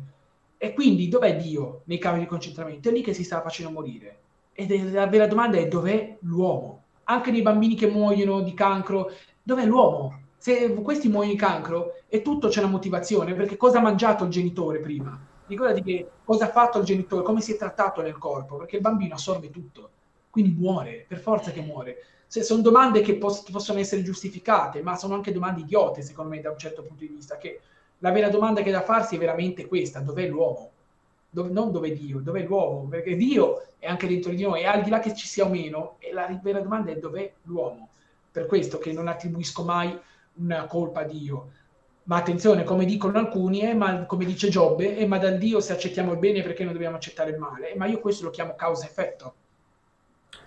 E 0.58 0.74
quindi 0.74 1.08
dov'è 1.08 1.36
Dio 1.36 1.82
nei 1.84 1.98
campi 1.98 2.20
di 2.20 2.26
concentramento? 2.26 2.90
È 2.90 2.92
lì 2.92 3.00
che 3.02 3.14
si 3.14 3.24
sta 3.24 3.40
facendo 3.40 3.70
morire. 3.70 4.19
Ed 4.66 4.92
la 4.92 5.06
vera 5.06 5.26
domanda 5.26 5.58
è 5.58 5.68
dov'è 5.68 6.18
l'uomo? 6.22 6.84
Anche 7.04 7.30
nei 7.30 7.42
bambini 7.42 7.74
che 7.74 7.88
muoiono 7.88 8.40
di 8.40 8.54
cancro, 8.54 9.10
dov'è 9.42 9.64
l'uomo? 9.64 10.20
se 10.40 10.72
questi 10.72 11.08
muoiono 11.08 11.34
di 11.34 11.38
cancro 11.38 11.96
e 12.08 12.22
tutto 12.22 12.48
c'è 12.48 12.60
una 12.60 12.70
motivazione, 12.70 13.34
perché 13.34 13.58
cosa 13.58 13.76
ha 13.76 13.82
mangiato 13.82 14.24
il 14.24 14.30
genitore 14.30 14.80
prima? 14.80 15.20
Ricordati 15.44 15.82
che 15.82 16.10
cosa 16.24 16.46
ha 16.46 16.50
fatto 16.50 16.78
il 16.78 16.84
genitore, 16.84 17.22
come 17.22 17.42
si 17.42 17.52
è 17.52 17.56
trattato 17.58 18.00
nel 18.00 18.16
corpo, 18.16 18.56
perché 18.56 18.76
il 18.76 18.80
bambino 18.80 19.16
assorbe 19.16 19.50
tutto, 19.50 19.90
quindi 20.30 20.52
muore, 20.52 21.04
per 21.06 21.18
forza 21.18 21.50
che 21.50 21.60
muore. 21.60 21.96
Se 22.26 22.42
sono 22.42 22.62
domande 22.62 23.02
che 23.02 23.16
poss- 23.16 23.50
possono 23.50 23.80
essere 23.80 24.02
giustificate, 24.02 24.80
ma 24.80 24.96
sono 24.96 25.14
anche 25.14 25.30
domande 25.30 25.60
idiote, 25.60 26.00
secondo 26.00 26.30
me, 26.30 26.40
da 26.40 26.52
un 26.52 26.58
certo 26.58 26.84
punto 26.84 27.04
di 27.04 27.12
vista, 27.12 27.36
che 27.36 27.60
la 27.98 28.10
vera 28.10 28.30
domanda 28.30 28.62
che 28.62 28.70
da 28.70 28.80
farsi 28.80 29.16
è 29.16 29.18
veramente 29.18 29.66
questa, 29.66 30.00
dov'è 30.00 30.26
l'uomo? 30.26 30.70
Dove, 31.32 31.50
non 31.50 31.70
dove 31.70 31.92
Dio, 31.92 32.18
dov'è 32.18 32.44
l'uomo? 32.44 32.88
Perché 32.88 33.14
Dio 33.14 33.66
è 33.78 33.86
anche 33.86 34.08
dentro 34.08 34.32
di 34.32 34.42
noi, 34.42 34.62
e 34.62 34.66
al 34.66 34.82
di 34.82 34.90
là 34.90 34.98
che 34.98 35.14
ci 35.14 35.26
sia 35.26 35.44
o 35.44 35.48
meno, 35.48 35.98
la 36.12 36.38
vera 36.42 36.60
domanda 36.60 36.90
è 36.90 36.96
dov'è 36.96 37.32
l'uomo? 37.42 37.90
Per 38.32 38.46
questo 38.46 38.78
che 38.78 38.92
non 38.92 39.06
attribuisco 39.06 39.62
mai 39.62 39.96
una 40.34 40.66
colpa 40.66 41.00
a 41.00 41.04
Dio. 41.04 41.50
Ma 42.04 42.16
attenzione, 42.16 42.64
come 42.64 42.84
dicono 42.84 43.18
alcuni, 43.18 43.60
eh, 43.60 43.74
ma, 43.74 44.04
come 44.06 44.24
dice 44.24 44.48
Giobbe, 44.48 44.96
eh, 44.96 45.06
ma 45.06 45.18
dal 45.18 45.38
Dio 45.38 45.60
se 45.60 45.72
accettiamo 45.72 46.12
il 46.12 46.18
bene 46.18 46.42
perché 46.42 46.64
non 46.64 46.72
dobbiamo 46.72 46.96
accettare 46.96 47.30
il 47.30 47.38
male. 47.38 47.72
Eh, 47.72 47.76
ma 47.76 47.86
io 47.86 48.00
questo 48.00 48.24
lo 48.24 48.30
chiamo 48.30 48.54
causa-effetto. 48.56 49.34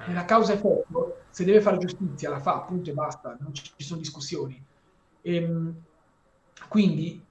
E 0.08 0.12
la 0.14 0.26
causa-effetto, 0.26 1.20
se 1.30 1.46
deve 1.46 1.62
fare 1.62 1.78
giustizia, 1.78 2.30
la 2.30 2.40
fa, 2.40 2.60
punto 2.60 2.90
e 2.90 2.94
basta, 2.94 3.38
non 3.40 3.54
ci, 3.54 3.64
ci 3.64 3.84
sono 3.84 4.00
discussioni. 4.00 4.62
E, 5.22 5.36
ehm, 5.36 5.74
quindi 6.68 7.24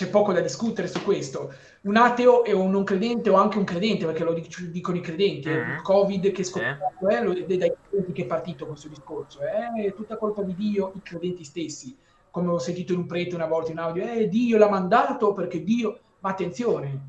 c'è 0.00 0.08
poco 0.08 0.32
da 0.32 0.40
discutere 0.40 0.88
su 0.88 1.02
questo. 1.02 1.52
Un 1.82 1.96
ateo 1.96 2.42
e 2.44 2.54
un 2.54 2.70
non 2.70 2.84
credente 2.84 3.28
o 3.28 3.34
anche 3.34 3.58
un 3.58 3.64
credente, 3.64 4.06
perché 4.06 4.24
lo 4.24 4.32
dicono 4.32 4.96
i 4.96 5.00
credenti, 5.02 5.50
mm. 5.50 5.72
il 5.72 5.82
Covid 5.82 6.32
che 6.32 6.40
è 6.40 6.44
scoppiato, 6.44 7.08
eh, 7.08 7.22
lo, 7.22 7.34
dai 7.34 7.74
credenti 7.88 8.12
che 8.12 8.22
è 8.22 8.26
partito 8.26 8.66
questo 8.66 8.88
discorso, 8.88 9.40
eh, 9.42 9.84
è 9.84 9.94
tutta 9.94 10.16
colpa 10.16 10.42
di 10.42 10.54
Dio, 10.54 10.92
i 10.96 11.02
credenti 11.02 11.44
stessi. 11.44 11.94
Come 12.30 12.48
ho 12.48 12.58
sentito 12.58 12.94
in 12.94 13.00
un 13.00 13.06
prete 13.06 13.34
una 13.34 13.46
volta 13.46 13.72
in 13.72 13.78
audio, 13.78 14.04
eh, 14.04 14.26
Dio 14.28 14.56
l'ha 14.56 14.70
mandato 14.70 15.34
perché 15.34 15.62
Dio... 15.62 15.98
Ma 16.20 16.30
attenzione, 16.30 17.00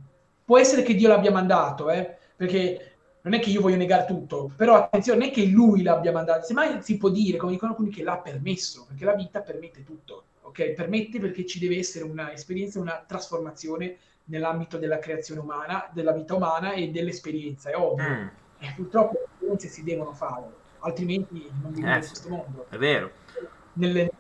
può 0.44 0.58
essere 0.58 0.84
che 0.84 0.96
Dio 0.96 1.08
l'abbia 1.08 1.32
mandato, 1.32 1.90
eh, 1.90 2.18
perché 2.36 2.96
non 3.22 3.34
è 3.34 3.40
che 3.40 3.50
io 3.50 3.62
voglio 3.62 3.76
negare 3.76 4.06
tutto, 4.06 4.52
però 4.56 4.76
attenzione, 4.76 5.20
non 5.20 5.28
è 5.28 5.32
che 5.32 5.46
lui 5.46 5.82
l'abbia 5.82 6.12
mandato, 6.12 6.46
semmai 6.46 6.82
si 6.82 6.98
può 6.98 7.10
dire, 7.10 7.38
come 7.38 7.52
dicono 7.52 7.72
alcuni, 7.72 7.90
che 7.90 8.04
l'ha 8.04 8.18
permesso, 8.18 8.86
perché 8.88 9.06
la 9.06 9.14
vita 9.14 9.42
permette 9.42 9.84
tutto 9.84 10.24
ok? 10.42 10.72
Permette 10.72 11.20
perché 11.20 11.46
ci 11.46 11.60
deve 11.60 11.78
essere 11.78 12.06
un'esperienza, 12.06 12.80
una 12.80 13.04
trasformazione 13.06 13.98
nell'ambito 14.26 14.78
della 14.78 15.00
creazione 15.00 15.42
umana, 15.42 15.90
della 15.92 16.12
vita 16.12 16.36
umana 16.36 16.74
e 16.74 16.90
dell'esperienza, 16.90 17.70
è 17.70 17.76
ovvio. 17.76 18.10
Mm. 18.10 18.28
E 18.60 18.74
purtroppo 18.76 19.14
le 19.14 19.28
esperienze 19.32 19.68
si 19.68 19.84
devono 19.84 20.14
fare, 20.14 20.46
altrimenti 20.80 21.50
non 21.62 21.72
viviamo 21.74 21.96
eh, 21.96 22.00
in 22.00 22.06
questo 22.06 22.30
mondo. 22.30 22.66
È 22.70 22.78
vero. 22.78 23.12
Nelle, 23.74 24.12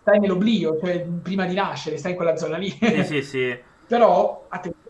stai 0.00 0.20
nell'oblio, 0.20 0.78
cioè 0.78 1.02
prima 1.02 1.46
di 1.46 1.54
nascere, 1.54 1.96
stai 1.96 2.12
in 2.12 2.16
quella 2.16 2.36
zona 2.36 2.56
lì. 2.56 2.70
Sì, 2.70 3.04
sì, 3.04 3.22
sì. 3.22 3.58
Però, 3.86 4.46
attenzione, 4.48 4.84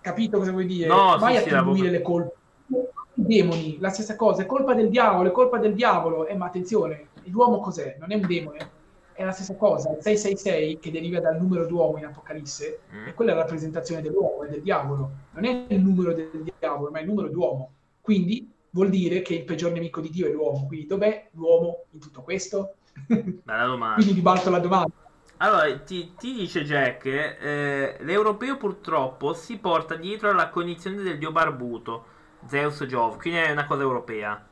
capito 0.00 0.38
cosa 0.38 0.52
vuoi 0.52 0.66
dire? 0.66 0.88
No, 0.88 1.16
Vai 1.18 1.36
sì, 1.36 1.38
a 1.38 1.58
attribuire 1.58 1.86
sì, 1.86 1.92
le 1.92 2.02
colpe. 2.02 2.32
I 2.68 3.24
demoni, 3.26 3.78
la 3.80 3.88
stessa 3.88 4.14
cosa, 4.14 4.42
è 4.42 4.46
colpa 4.46 4.74
del 4.74 4.88
diavolo, 4.90 5.28
è 5.28 5.32
colpa 5.32 5.58
del 5.58 5.74
diavolo. 5.74 6.26
Eh, 6.26 6.36
ma 6.36 6.46
attenzione, 6.46 7.08
l'uomo 7.24 7.58
cos'è? 7.58 7.96
Non 7.98 8.12
è 8.12 8.14
un 8.14 8.26
demone, 8.26 8.70
è 9.18 9.24
la 9.24 9.32
stessa 9.32 9.56
cosa. 9.56 9.90
Il 9.90 10.00
666, 10.00 10.78
che 10.78 10.92
deriva 10.92 11.18
dal 11.18 11.36
numero 11.36 11.66
d'uomo 11.66 11.98
in 11.98 12.04
Apocalisse, 12.04 12.82
mm. 12.94 13.08
quella 13.16 13.32
è 13.32 13.34
la 13.34 13.40
rappresentazione 13.40 14.00
dell'uomo 14.00 14.44
e 14.44 14.48
del 14.48 14.62
diavolo. 14.62 15.10
Non 15.32 15.44
è 15.44 15.64
il 15.70 15.80
numero 15.80 16.12
del 16.12 16.30
diavolo, 16.56 16.92
ma 16.92 16.98
è 16.98 17.00
il 17.00 17.08
numero 17.08 17.28
d'uomo. 17.28 17.72
Quindi 18.00 18.48
vuol 18.70 18.90
dire 18.90 19.20
che 19.22 19.34
il 19.34 19.44
peggior 19.44 19.72
nemico 19.72 20.00
di 20.00 20.10
Dio 20.10 20.28
è 20.28 20.30
l'uomo. 20.30 20.66
Quindi 20.68 20.86
dov'è 20.86 21.30
l'uomo 21.32 21.86
in 21.90 21.98
tutto 21.98 22.22
questo? 22.22 22.74
Bella 23.08 23.66
domanda. 23.66 23.96
Quindi 23.96 24.12
ribalto 24.12 24.50
la 24.50 24.60
domanda. 24.60 24.92
Allora, 25.38 25.76
ti, 25.80 26.14
ti 26.16 26.34
dice 26.34 26.62
Jack, 26.62 27.06
eh, 27.06 27.96
l'europeo 27.98 28.56
purtroppo 28.56 29.34
si 29.34 29.58
porta 29.58 29.96
dietro 29.96 30.30
alla 30.30 30.48
cognizione 30.48 31.02
del 31.02 31.18
dio 31.18 31.32
barbuto, 31.32 32.04
Zeus 32.46 32.84
Jove, 32.84 33.16
quindi 33.16 33.40
è 33.40 33.50
una 33.50 33.66
cosa 33.66 33.82
europea. 33.82 34.46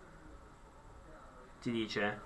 Ti 1.60 1.70
dice. 1.70 2.25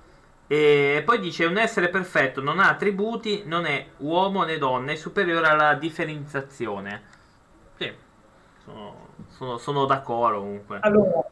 E 0.53 1.03
poi 1.05 1.21
dice, 1.21 1.45
un 1.45 1.59
essere 1.59 1.91
perfetto 1.91 2.41
non 2.41 2.59
ha 2.59 2.69
attributi, 2.69 3.45
non 3.47 3.67
è 3.67 3.87
uomo 3.99 4.43
né 4.43 4.59
donna, 4.59 4.91
è 4.91 4.97
superiore 4.97 5.47
alla 5.47 5.75
differenziazione. 5.75 7.03
Sì, 7.77 7.93
sono, 8.65 9.07
sono, 9.29 9.59
sono 9.59 9.85
d'accordo 9.85 10.41
comunque. 10.41 10.79
Allora, 10.81 11.25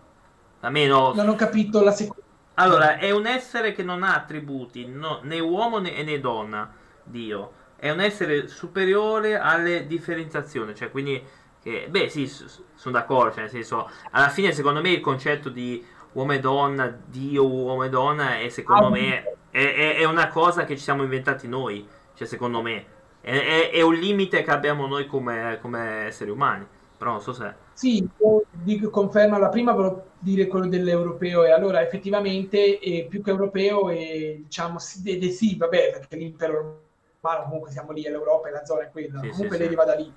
Almeno... 0.61 1.15
non 1.15 1.31
ho 1.31 1.35
capito 1.35 1.83
la 1.83 1.91
seconda. 1.91 2.23
Allora, 2.55 2.99
è 2.99 3.11
un 3.11 3.27
essere 3.27 3.73
che 3.73 3.83
non 3.83 4.05
ha 4.05 4.15
attributi, 4.15 4.87
no, 4.87 5.19
né 5.25 5.41
uomo 5.41 5.81
né, 5.81 6.01
né 6.05 6.21
donna 6.21 6.73
Dio. 7.03 7.53
È 7.75 7.91
un 7.91 7.99
essere 7.99 8.47
superiore 8.47 9.37
alle 9.37 9.89
differenziazioni, 9.89 10.77
cioè 10.77 10.93
quindi 10.93 11.21
che, 11.61 11.89
beh, 11.91 12.09
sì, 12.09 12.29
sono 12.29 12.95
d'accordo, 12.97 13.33
cioè 13.33 13.41
nel 13.41 13.51
senso, 13.51 13.91
alla 14.13 14.29
fine 14.29 14.53
secondo 14.53 14.81
me 14.81 14.91
il 14.91 15.01
concetto 15.01 15.49
di 15.49 15.85
uomo 16.13 16.33
e 16.33 16.41
donna, 16.41 16.97
Dio, 17.07 17.47
uomo 17.47 17.85
e 17.85 17.89
donna, 17.89 18.39
è 18.39 18.49
secondo 18.49 18.91
me 18.91 19.37
è, 19.51 19.59
è, 19.59 19.97
è, 19.97 20.05
una 20.05 20.29
cosa 20.29 20.65
che 20.65 20.77
ci 20.77 20.83
siamo 20.83 21.03
inventati 21.03 21.49
noi, 21.49 21.87
cioè 22.15 22.27
secondo 22.27 22.63
me 22.63 22.85
è, 23.21 23.71
è 23.73 23.83
un 23.83 23.95
limite 23.95 24.43
che 24.43 24.51
abbiamo 24.51 24.87
noi 24.87 25.07
come, 25.07 25.59
come, 25.61 26.07
esseri 26.07 26.31
umani, 26.31 26.67
però 26.97 27.13
non 27.13 27.21
so 27.21 27.33
se... 27.33 27.67
Sì, 27.73 28.07
dico, 28.51 28.91
conferma 28.91 29.39
la 29.39 29.49
prima, 29.49 29.73
volevo 29.73 30.07
dire 30.19 30.49
quello 30.49 30.67
dell'europeo 30.67 31.45
e 31.45 31.53
allora 31.53 31.81
effettivamente 31.81 32.79
è 32.79 33.07
più 33.07 33.23
che 33.23 33.31
europeo 33.31 33.89
e 33.89 34.41
diciamo 34.43 34.81
sì, 34.81 35.03
de, 35.03 35.31
sì 35.31 35.57
vabbè 35.57 35.91
perché 35.93 36.17
l'impero 36.17 36.87
ma 37.21 37.43
comunque 37.43 37.71
siamo 37.71 37.93
lì, 37.93 38.03
l'Europa 38.03 38.49
e 38.49 38.53
la 38.53 38.65
zona 38.65 38.83
è 38.83 38.91
quella, 38.91 39.21
sì, 39.21 39.29
comunque 39.31 39.57
sì, 39.57 39.63
deriva 39.63 39.83
sì. 39.83 39.89
da 39.89 39.95
lì. 39.95 40.13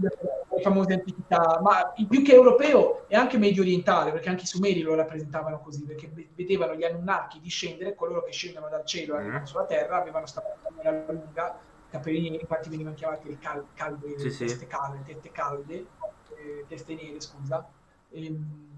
Le 0.00 0.62
famose 0.62 0.94
antichità, 0.94 1.60
ma 1.62 1.92
più 1.92 2.22
che 2.22 2.32
europeo 2.32 3.06
è 3.08 3.14
anche 3.14 3.38
medio 3.38 3.62
orientale, 3.62 4.12
perché 4.12 4.28
anche 4.28 4.44
i 4.44 4.46
sumeri 4.46 4.80
lo 4.80 4.94
rappresentavano 4.94 5.60
così, 5.60 5.84
perché 5.84 6.10
vedevano 6.34 6.74
gli 6.74 6.84
Anunnaki 6.84 7.40
discendere, 7.40 7.94
coloro 7.94 8.22
che 8.22 8.32
scendono 8.32 8.68
dal 8.68 8.84
cielo 8.84 9.14
e 9.14 9.18
arrivano 9.18 9.40
mm. 9.40 9.44
sulla 9.44 9.64
terra, 9.64 10.00
avevano 10.00 10.26
stamattina 10.26 11.04
lunga, 11.08 11.58
capelli 11.88 12.38
infatti 12.40 12.68
venivano 12.68 12.94
chiamati 12.94 13.28
le 13.28 13.38
cal- 13.38 13.66
calde, 13.74 14.18
sì, 14.30 14.44
teste 14.44 14.66
calde, 14.66 15.02
teste 15.04 15.30
calde, 15.30 15.74
eh, 15.74 16.64
teste 16.68 16.94
nere, 16.94 17.20
scusa. 17.20 17.66
E, 18.10 18.24
ehm, 18.24 18.70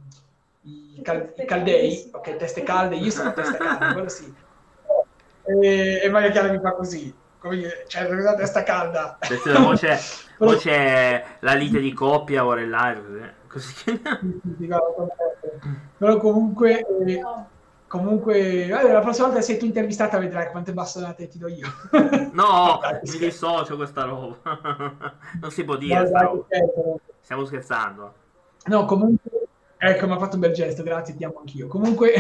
i, 0.62 1.00
cal- 1.02 1.32
i, 1.36 1.44
caldei, 1.44 2.08
ok, 2.12 2.36
teste 2.36 2.62
calde, 2.62 2.96
io 2.96 3.10
sono 3.10 3.32
testa 3.32 3.58
calda, 3.58 3.92
quello 3.92 4.08
sì 4.08 4.32
e, 5.44 6.00
e 6.02 6.08
Maria 6.08 6.30
Chiara 6.30 6.50
mi 6.50 6.58
fa 6.58 6.72
così 6.72 7.14
come 7.44 7.84
cioè 7.86 8.08
la 8.08 8.34
testa 8.34 8.62
calda. 8.62 9.18
Poi 9.20 9.76
c'è, 9.76 9.98
poi 10.38 10.56
c'è 10.56 11.24
la 11.40 11.52
lite 11.52 11.78
di 11.78 11.92
coppia 11.92 12.46
ora 12.46 12.62
in 12.62 12.70
live 12.70 13.34
così 13.46 14.02
però 15.98 16.16
comunque 16.16 16.84
eh, 17.06 17.22
comunque 17.86 18.72
allora, 18.72 18.94
la 18.94 19.00
prossima 19.00 19.26
volta 19.26 19.42
se 19.42 19.58
tu 19.58 19.66
intervistata 19.66 20.18
vedrai 20.18 20.50
quante 20.50 20.72
bastonate 20.72 21.28
ti 21.28 21.38
do 21.38 21.48
io. 21.48 21.68
No 22.32 22.80
mi 23.04 23.18
dissocio 23.18 23.76
questa 23.76 24.04
roba. 24.04 24.38
Non 25.40 25.50
si 25.50 25.64
può 25.64 25.76
dire 25.76 26.10
no, 26.10 26.46
stiamo 27.20 27.44
scherzando. 27.44 28.14
No 28.64 28.86
comunque 28.86 29.30
ecco 29.76 30.06
mi 30.06 30.12
ha 30.14 30.18
fatto 30.18 30.36
un 30.36 30.40
bel 30.40 30.52
gesto 30.52 30.82
grazie 30.82 31.14
ti 31.14 31.24
amo 31.24 31.40
anch'io. 31.40 31.66
Comunque 31.66 32.14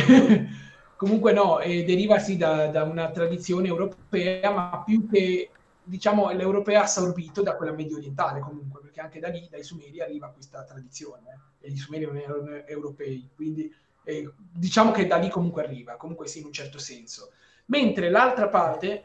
Comunque 1.04 1.34
no, 1.34 1.60
eh, 1.60 1.84
deriva 1.84 2.18
sì 2.18 2.38
da, 2.38 2.68
da, 2.68 2.82
una 2.84 3.10
tradizione 3.10 3.68
europea, 3.68 4.50
ma 4.50 4.82
più 4.86 5.06
che 5.06 5.50
diciamo 5.82 6.32
l'europea 6.32 6.84
assorbito 6.84 7.42
da 7.42 7.56
quella 7.56 7.72
medio 7.72 7.98
orientale 7.98 8.40
comunque, 8.40 8.80
perché 8.80 9.02
anche 9.02 9.20
da 9.20 9.28
lì, 9.28 9.46
dai 9.50 9.62
Sumeri, 9.62 10.00
arriva 10.00 10.30
questa 10.30 10.64
tradizione, 10.64 11.56
eh, 11.60 11.68
e 11.68 11.72
i 11.72 11.76
Sumeri 11.76 12.06
non 12.06 12.16
erano 12.16 12.64
europei, 12.64 13.28
quindi 13.34 13.70
eh, 14.02 14.32
diciamo 14.50 14.92
che 14.92 15.06
da 15.06 15.18
lì 15.18 15.28
comunque 15.28 15.62
arriva, 15.62 15.96
comunque 15.96 16.26
sì 16.26 16.38
in 16.38 16.46
un 16.46 16.52
certo 16.54 16.78
senso. 16.78 17.32
Mentre 17.66 18.08
l'altra 18.08 18.48
parte, 18.48 19.04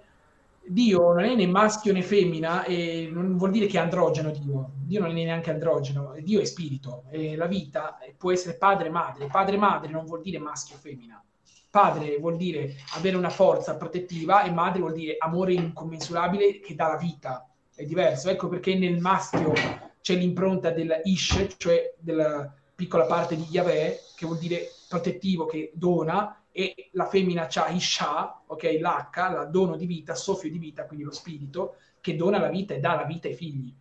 Dio 0.66 1.12
non 1.12 1.26
è 1.26 1.36
né 1.36 1.48
maschio 1.48 1.92
né 1.92 2.02
femmina, 2.02 2.64
e 2.64 3.10
non 3.12 3.36
vuol 3.36 3.52
dire 3.52 3.66
che 3.66 3.78
è 3.78 3.82
androgeno 3.82 4.32
Dio, 4.32 4.72
Dio 4.86 5.02
non 5.02 5.10
è 5.10 5.14
neanche 5.16 5.52
androgeno, 5.52 6.16
Dio 6.22 6.40
è 6.40 6.46
spirito, 6.46 7.04
e 7.10 7.36
la 7.36 7.48
vita 7.48 7.98
può 8.18 8.32
essere 8.32 8.56
padre 8.56 8.88
e 8.88 8.92
madre, 8.92 9.28
padre 9.28 9.56
e 9.56 9.60
madre 9.60 9.92
non 9.92 10.06
vuol 10.06 10.22
dire 10.22 10.40
maschio 10.40 10.78
o 10.78 10.80
femmina, 10.80 11.22
Padre 11.70 12.18
vuol 12.18 12.36
dire 12.36 12.76
avere 12.96 13.16
una 13.16 13.30
forza 13.30 13.76
protettiva 13.76 14.44
e 14.44 14.52
madre 14.52 14.80
vuol 14.80 14.94
dire 14.94 15.18
amore 15.20 15.54
incommensurabile 15.54 16.60
che 16.60 16.76
dà 16.76 16.88
la 16.88 16.98
vita. 16.98 17.48
È 17.74 17.86
diverso. 17.86 18.30
Ecco 18.30 18.48
perché 18.48 18.76
nel 18.76 19.00
maschio 19.00 19.54
c'è 20.02 20.16
l'impronta 20.16 20.72
del 20.72 21.02
Ish, 21.04 21.56
cioè 21.58 21.94
della 22.00 22.52
piccola 22.74 23.06
parte 23.06 23.36
di 23.36 23.46
Yahweh, 23.50 24.00
che 24.16 24.26
vuol 24.26 24.40
dire 24.40 24.68
protettivo, 24.88 25.46
che 25.46 25.72
dona, 25.74 26.44
e 26.52 26.90
la 26.94 27.06
femmina 27.06 27.46
c'ha 27.48 27.68
Isha, 27.68 28.42
ok, 28.48 28.64
l'H, 28.64 29.32
la 29.34 29.46
dono 29.46 29.76
di 29.76 29.86
vita, 29.86 30.16
soffio 30.16 30.50
di 30.50 30.58
vita, 30.58 30.86
quindi 30.86 31.06
lo 31.06 31.12
spirito, 31.12 31.76
che 32.02 32.16
dona 32.16 32.40
la 32.40 32.50
vita 32.50 32.74
e 32.74 32.80
dà 32.80 32.96
la 32.96 33.04
vita 33.04 33.28
ai 33.28 33.36
figli. 33.36 33.74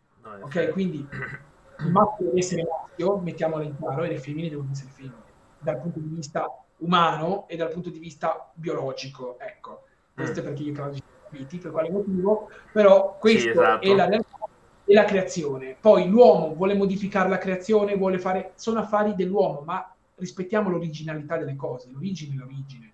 Ok, 0.43 0.70
quindi 0.73 0.98
il 0.98 1.90
maschio 1.90 2.27
deve 2.27 2.39
essere 2.39 2.66
maschio, 2.69 3.16
mettiamolo 3.19 3.62
in 3.62 3.77
chiaro, 3.77 4.05
e 4.05 4.09
le 4.09 4.19
femmine 4.19 4.48
devono 4.48 4.70
essere 4.73 4.90
femmine. 4.90 5.23
Dal 5.59 5.81
punto 5.81 5.98
di 6.01 6.09
vista 6.15 6.47
umano 6.79 7.47
e 7.49 7.57
dal 7.57 7.71
punto 7.71 7.91
di 7.91 7.99
vista 7.99 8.51
biologico. 8.55 9.39
Ecco, 9.39 9.85
questo 10.15 10.41
mm. 10.41 10.45
è 10.45 10.47
perché 10.47 10.63
io 10.63 10.73
credo 10.73 10.97
capiti, 11.29 11.59
per 11.59 11.71
quale 11.71 11.91
motivo, 11.91 12.51
però 12.73 13.17
questo 13.19 13.41
sì, 13.41 13.49
esatto. 13.49 13.85
è 13.85 13.95
la 13.95 14.07
e 14.89 14.95
la 14.95 15.05
creazione. 15.05 15.77
Poi 15.79 16.09
l'uomo 16.09 16.55
vuole 16.55 16.75
modificare 16.75 17.29
la 17.29 17.37
creazione, 17.37 17.95
vuole 17.95 18.19
fare, 18.19 18.53
sono 18.55 18.81
affari 18.81 19.15
dell'uomo, 19.15 19.61
ma 19.61 19.95
rispettiamo 20.15 20.71
l'originalità 20.71 21.37
delle 21.37 21.57
cose, 21.57 21.91
l'origine 21.93 22.35
è 22.35 22.39
l'origine. 22.39 22.93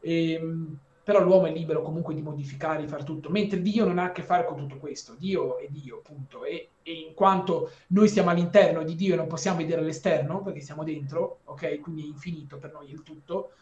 E, 0.00 0.32
ehm, 0.32 0.78
però 1.08 1.24
l'uomo 1.24 1.46
è 1.46 1.50
libero 1.50 1.80
comunque 1.80 2.12
di 2.12 2.20
modificare, 2.20 2.82
di 2.82 2.86
fare 2.86 3.02
tutto, 3.02 3.30
mentre 3.30 3.62
Dio 3.62 3.86
non 3.86 3.96
ha 3.96 4.04
a 4.04 4.12
che 4.12 4.22
fare 4.22 4.44
con 4.44 4.58
tutto 4.58 4.76
questo, 4.76 5.14
Dio 5.16 5.56
è 5.56 5.66
Dio, 5.70 6.02
appunto, 6.04 6.44
e, 6.44 6.68
e 6.82 6.92
in 6.92 7.14
quanto 7.14 7.70
noi 7.86 8.08
siamo 8.08 8.28
all'interno 8.28 8.82
di 8.82 8.94
Dio 8.94 9.14
e 9.14 9.16
non 9.16 9.26
possiamo 9.26 9.56
vedere 9.56 9.80
l'esterno, 9.80 10.42
perché 10.42 10.60
siamo 10.60 10.84
dentro, 10.84 11.38
ok, 11.44 11.80
quindi 11.80 12.02
è 12.02 12.06
infinito 12.08 12.58
per 12.58 12.74
noi 12.74 12.90
il 12.90 13.02
tutto, 13.02 13.52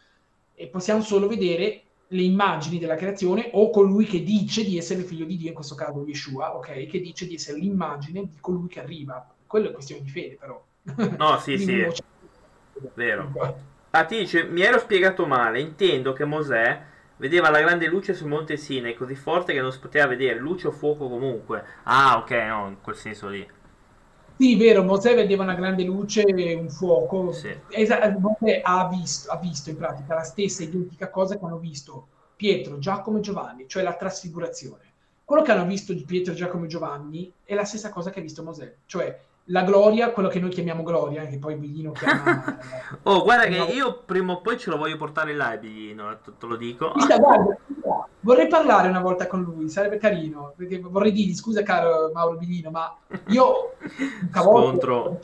e 0.55 0.67
possiamo 0.67 0.99
solo 0.99 1.29
vedere 1.29 1.83
le 2.09 2.21
immagini 2.21 2.79
della 2.79 2.97
creazione 2.97 3.49
o 3.53 3.69
colui 3.69 4.03
che 4.03 4.23
dice 4.23 4.65
di 4.65 4.77
essere 4.77 5.03
figlio 5.03 5.23
di 5.23 5.37
Dio, 5.37 5.47
in 5.47 5.55
questo 5.55 5.75
caso 5.75 6.03
Yeshua, 6.05 6.53
ok, 6.53 6.85
che 6.87 6.99
dice 6.99 7.27
di 7.27 7.35
essere 7.35 7.59
l'immagine 7.59 8.27
di 8.27 8.35
colui 8.41 8.67
che 8.67 8.81
arriva. 8.81 9.25
Quello 9.47 9.69
è 9.69 9.71
questione 9.71 10.01
di 10.01 10.09
fede, 10.09 10.35
però. 10.35 10.61
No, 11.17 11.39
sì, 11.39 11.55
sì, 11.63 11.81
vero. 12.93 13.31
Ah, 13.91 14.03
ti 14.03 14.17
dice, 14.17 14.43
mi 14.43 14.63
ero 14.63 14.79
spiegato 14.79 15.25
male, 15.25 15.61
intendo 15.61 16.11
che 16.11 16.25
Mosè 16.25 16.95
Vedeva 17.17 17.49
la 17.49 17.61
grande 17.61 17.87
luce 17.87 18.13
sul 18.13 18.27
monte 18.27 18.57
Sinai, 18.57 18.93
così 18.95 19.15
forte 19.15 19.53
che 19.53 19.59
non 19.59 19.71
si 19.71 19.79
poteva 19.79 20.05
vedere, 20.05 20.37
luce 20.39 20.67
o 20.67 20.71
fuoco 20.71 21.09
comunque. 21.09 21.63
Ah, 21.83 22.17
ok, 22.17 22.31
no, 22.31 22.67
in 22.67 22.77
quel 22.81 22.95
senso 22.95 23.27
lì. 23.27 23.47
Sì, 24.37 24.55
vero, 24.55 24.83
Mosè 24.83 25.15
vedeva 25.15 25.41
una 25.41 25.55
grande 25.55 25.83
luce 25.83 26.21
e 26.21 26.53
un 26.53 26.69
fuoco. 26.69 27.31
Sì. 27.31 27.51
Esa- 27.69 28.15
Mosè 28.19 28.61
ha 28.63 28.87
visto, 28.87 29.31
ha 29.31 29.37
visto 29.37 29.71
in 29.71 29.77
pratica 29.77 30.13
la 30.13 30.21
stessa 30.21 30.61
identica 30.61 31.09
cosa 31.09 31.39
che 31.39 31.43
hanno 31.43 31.57
visto 31.57 32.07
Pietro, 32.35 32.77
Giacomo 32.77 33.17
e 33.17 33.21
Giovanni, 33.21 33.67
cioè 33.67 33.81
la 33.81 33.95
trasfigurazione. 33.95 34.83
Quello 35.25 35.41
che 35.41 35.51
hanno 35.51 35.65
visto 35.65 35.93
di 35.93 36.03
Pietro, 36.03 36.35
Giacomo 36.35 36.65
e 36.65 36.67
Giovanni 36.67 37.33
è 37.43 37.55
la 37.55 37.65
stessa 37.65 37.89
cosa 37.89 38.11
che 38.11 38.19
ha 38.19 38.21
visto 38.21 38.43
Mosè, 38.43 38.75
cioè 38.85 39.19
la 39.49 39.63
gloria, 39.63 40.11
quello 40.11 40.29
che 40.29 40.39
noi 40.39 40.49
chiamiamo 40.49 40.83
gloria, 40.83 41.25
che 41.25 41.37
poi 41.37 41.55
Biglino 41.55 41.91
chiama... 41.91 42.57
oh, 43.03 43.23
guarda 43.23 43.45
che 43.45 43.73
io 43.73 44.01
prima 44.03 44.33
o 44.33 44.41
poi 44.41 44.57
ce 44.57 44.69
lo 44.69 44.77
voglio 44.77 44.97
portare 44.97 45.31
in 45.31 45.37
live, 45.37 45.57
Biglino, 45.59 46.17
te, 46.19 46.45
lo 46.45 46.55
dico. 46.55 46.91
Guarda, 46.91 47.17
guarda, 47.17 47.57
vorrei 48.21 48.47
parlare 48.47 48.89
una 48.89 48.99
volta 48.99 49.27
con 49.27 49.41
lui, 49.41 49.69
sarebbe 49.69 49.97
carino, 49.97 50.53
perché 50.55 50.79
vorrei 50.79 51.11
dirgli, 51.11 51.33
scusa 51.33 51.63
caro 51.63 52.11
Mauro 52.13 52.37
Biglino, 52.37 52.71
ma 52.71 52.95
io... 53.27 53.73
Scontro... 54.33 55.19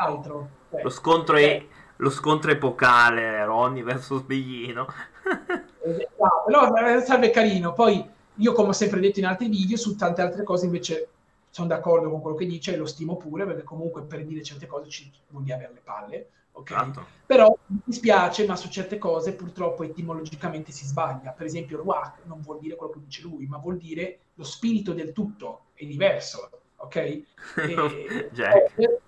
Altro. 0.00 0.48
Cioè, 0.70 0.82
lo, 0.82 0.90
scontro 0.90 1.36
è, 1.36 1.42
eh. 1.42 1.68
lo 1.96 2.10
scontro 2.10 2.52
epocale, 2.52 3.44
Ronny 3.44 3.82
versus 3.82 4.22
Biglino. 4.22 4.86
esatto, 5.82 6.44
no, 6.48 6.72
sarebbe 7.04 7.30
carino, 7.30 7.72
poi 7.72 8.08
io 8.40 8.52
come 8.52 8.68
ho 8.68 8.72
sempre 8.72 9.00
detto 9.00 9.18
in 9.18 9.26
altri 9.26 9.48
video, 9.48 9.76
su 9.76 9.96
tante 9.96 10.22
altre 10.22 10.44
cose 10.44 10.66
invece 10.66 11.08
sono 11.50 11.68
d'accordo 11.68 12.10
con 12.10 12.20
quello 12.20 12.36
che 12.36 12.46
dice 12.46 12.74
e 12.74 12.76
lo 12.76 12.86
stimo 12.86 13.16
pure 13.16 13.46
perché 13.46 13.62
comunque 13.62 14.02
per 14.02 14.24
dire 14.24 14.42
certe 14.42 14.66
cose 14.66 14.88
ci 14.88 15.10
vuol 15.28 15.44
dire 15.44 15.56
avere 15.56 15.72
le 15.72 15.80
palle, 15.82 16.30
ok? 16.52 16.70
Esatto. 16.70 17.06
Però 17.26 17.56
mi 17.66 17.80
dispiace, 17.84 18.46
ma 18.46 18.56
su 18.56 18.68
certe 18.68 18.98
cose 18.98 19.34
purtroppo 19.34 19.82
etimologicamente 19.82 20.72
si 20.72 20.84
sbaglia. 20.84 21.30
Per 21.30 21.46
esempio, 21.46 21.78
ruach 21.78 22.20
non 22.24 22.40
vuol 22.40 22.58
dire 22.58 22.76
quello 22.76 22.92
che 22.92 23.00
dice 23.00 23.22
lui, 23.22 23.46
ma 23.46 23.58
vuol 23.58 23.76
dire 23.76 24.18
lo 24.34 24.44
spirito 24.44 24.92
del 24.92 25.12
tutto, 25.12 25.66
è 25.74 25.84
diverso, 25.84 26.50
ok? 26.76 26.96
E, 27.56 28.30
Jack. 28.32 28.78
Eh, 28.78 29.00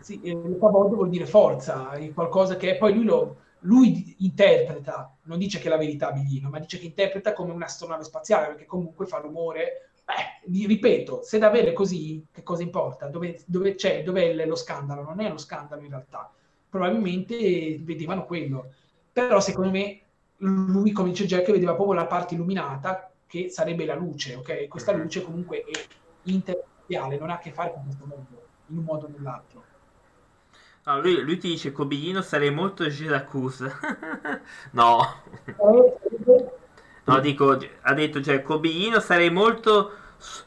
sì, 0.00 0.18
pavod 0.58 0.94
vuol 0.94 1.08
dire 1.08 1.26
forza, 1.26 1.90
è 1.92 2.12
qualcosa 2.12 2.56
che 2.56 2.76
poi 2.76 2.94
lui 2.94 3.04
lo 3.04 3.36
lui 3.60 4.14
interpreta, 4.18 5.16
non 5.24 5.38
dice 5.38 5.58
che 5.58 5.66
è 5.66 5.70
la 5.70 5.76
verità 5.76 6.12
Biglino, 6.12 6.48
ma 6.48 6.58
dice 6.58 6.78
che 6.78 6.86
interpreta 6.86 7.32
come 7.32 7.52
un'astronave 7.52 8.04
spaziale, 8.04 8.46
perché 8.46 8.64
comunque 8.64 9.06
fa 9.06 9.18
rumore. 9.18 9.90
Beh, 10.06 10.66
ripeto, 10.66 11.22
se 11.22 11.38
davvero 11.38 11.70
è 11.70 11.72
così, 11.72 12.24
che 12.30 12.44
cosa 12.44 12.62
importa? 12.62 13.08
Dove, 13.08 13.42
dove 13.44 13.74
c'è, 13.74 14.04
dov'è 14.04 14.46
lo 14.46 14.54
scandalo? 14.54 15.02
Non 15.02 15.20
è 15.20 15.28
lo 15.28 15.36
scandalo 15.36 15.82
in 15.82 15.88
realtà. 15.88 16.32
Probabilmente 16.68 17.78
vedevano 17.82 18.24
quello. 18.24 18.72
Però 19.12 19.40
secondo 19.40 19.70
me 19.70 20.00
lui, 20.38 20.92
come 20.92 21.08
dice 21.08 21.26
Jack, 21.26 21.50
vedeva 21.50 21.74
proprio 21.74 21.96
la 21.96 22.06
parte 22.06 22.34
illuminata, 22.34 23.10
che 23.26 23.48
sarebbe 23.48 23.84
la 23.84 23.94
luce, 23.94 24.36
ok? 24.36 24.68
Questa 24.68 24.92
mhm. 24.92 25.02
luce 25.02 25.22
comunque 25.22 25.64
è 25.64 25.72
interstellare, 26.24 27.18
non 27.18 27.30
ha 27.30 27.34
a 27.34 27.38
che 27.38 27.52
fare 27.52 27.72
con 27.72 27.82
questo 27.82 28.04
mondo, 28.06 28.46
in 28.68 28.78
un 28.78 28.84
modo 28.84 29.06
o 29.06 29.08
nell'altro. 29.08 29.64
No, 30.84 31.00
lui, 31.00 31.20
lui, 31.20 31.36
ti 31.38 31.48
dice 31.48 31.72
Cobiglino 31.72 32.22
sarei 32.22 32.52
molto 32.52 32.88
Giracuse. 32.88 33.72
no. 34.70 35.00
No, 37.06 37.20
dico, 37.20 37.58
ha 37.82 37.94
detto, 37.94 38.22
cioè, 38.22 38.42
Cobiglino 38.42 39.00
sarei 39.00 39.30
molto 39.30 39.92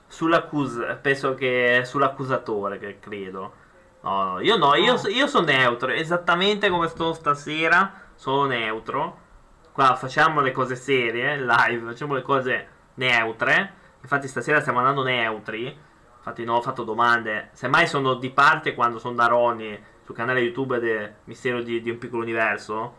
sull'accus, 0.07 0.97
penso 1.01 1.33
che 1.35 1.81
sull'accusatore, 1.83 2.79
che 2.79 2.99
credo. 2.99 3.53
No, 4.01 4.23
no, 4.23 4.39
io 4.39 4.55
no, 4.57 4.75
io, 4.75 4.95
io 5.07 5.27
sono 5.27 5.45
neutro, 5.45 5.91
esattamente 5.91 6.69
come 6.69 6.87
sto 6.87 7.13
stasera, 7.13 7.93
sono 8.15 8.45
neutro. 8.45 9.27
Qua 9.71 9.95
facciamo 9.95 10.41
le 10.41 10.51
cose 10.51 10.75
serie, 10.75 11.37
live, 11.37 11.91
facciamo 11.91 12.13
le 12.13 12.21
cose 12.21 12.67
neutre. 12.95 13.73
Infatti 14.01 14.27
stasera 14.27 14.61
stiamo 14.61 14.79
andando 14.79 15.03
neutri. 15.03 15.77
Infatti 16.17 16.43
non 16.43 16.55
ho 16.55 16.61
fatto 16.61 16.83
domande. 16.83 17.49
Semmai 17.53 17.87
sono 17.87 18.15
di 18.15 18.29
parte 18.29 18.73
quando 18.73 18.99
sono 18.99 19.15
da 19.15 19.27
Ronnie 19.27 19.81
sul 20.03 20.15
canale 20.15 20.41
YouTube 20.41 20.79
del 20.79 21.13
Mistero 21.25 21.61
di, 21.61 21.81
di 21.81 21.89
un 21.89 21.97
piccolo 21.97 22.23
universo. 22.23 22.93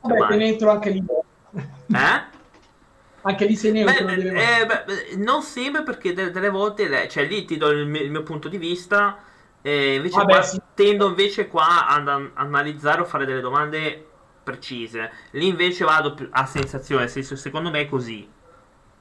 Vabbè, 0.00 0.26
sei 0.28 0.38
neutro 0.38 0.70
anche 0.70 0.90
lì. 0.90 1.04
Eh? 1.54 2.40
Anche 3.22 3.46
lì 3.46 3.56
sei 3.56 3.72
neutro. 3.72 4.04
Beh, 4.04 4.60
eh, 4.60 4.66
beh, 4.66 5.16
non 5.16 5.42
sempre 5.42 5.82
perché 5.82 6.12
delle, 6.12 6.30
delle 6.30 6.50
volte, 6.50 7.08
cioè 7.08 7.24
lì 7.24 7.44
ti 7.44 7.56
do 7.56 7.70
il 7.70 7.86
mio, 7.86 8.02
il 8.02 8.10
mio 8.10 8.22
punto 8.22 8.48
di 8.48 8.58
vista. 8.58 9.18
E 9.62 9.94
invece 9.94 10.16
Vabbè, 10.18 10.32
qua, 10.32 10.42
sì. 10.42 10.60
tendo 10.74 11.08
invece 11.08 11.46
qua 11.46 11.86
ad 11.86 12.08
an- 12.08 12.32
analizzare 12.34 13.00
o 13.00 13.04
fare 13.04 13.24
delle 13.24 13.40
domande 13.40 14.06
precise. 14.42 15.10
Lì 15.32 15.46
invece 15.46 15.84
vado 15.84 16.16
a 16.30 16.46
sensazione, 16.46 17.06
secondo 17.08 17.70
me 17.70 17.80
è 17.82 17.88
così. 17.88 18.28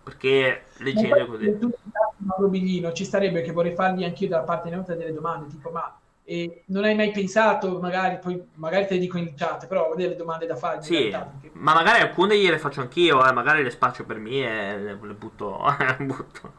Perché 0.04 0.66
leggendo 0.78 1.26
così. 1.26 1.58
Tu, 1.58 1.72
Mauro 2.18 2.48
Biglino, 2.48 2.92
ci 2.92 3.06
starebbe 3.06 3.42
che 3.42 3.52
vorrei 3.52 3.74
fargli 3.74 4.04
anch'io 4.04 4.28
dalla 4.28 4.44
parte 4.44 4.70
neutra 4.70 4.96
delle 4.96 5.14
domande, 5.14 5.48
tipo 5.48 5.70
ma 5.70 5.96
e 6.32 6.64
non 6.68 6.86
hai 6.86 6.96
mai 6.96 7.12
pensato, 7.12 7.78
magari, 7.82 8.18
poi 8.18 8.42
magari 8.56 8.88
te 8.88 8.94
le 8.94 9.02
dico 9.02 9.18
in 9.18 9.34
chat, 9.36 9.68
però 9.68 9.90
ho 9.90 9.96
delle 9.96 10.16
domande 10.16 10.46
da 10.46 10.56
fare. 10.56 10.82
Sì, 10.82 11.10
realtà, 11.10 11.30
perché... 11.30 11.52
ma 11.60 11.74
magari 11.74 12.00
alcune 12.00 12.38
gliele 12.38 12.58
faccio 12.58 12.80
anch'io, 12.80 13.28
eh, 13.28 13.34
magari 13.34 13.64
le 13.64 13.70
spaccio 13.70 14.06
per 14.06 14.18
me 14.18 14.30
e 14.30 14.78
le, 14.78 14.98
le 15.02 15.14
butto. 15.14 15.60
butto. 16.00 16.54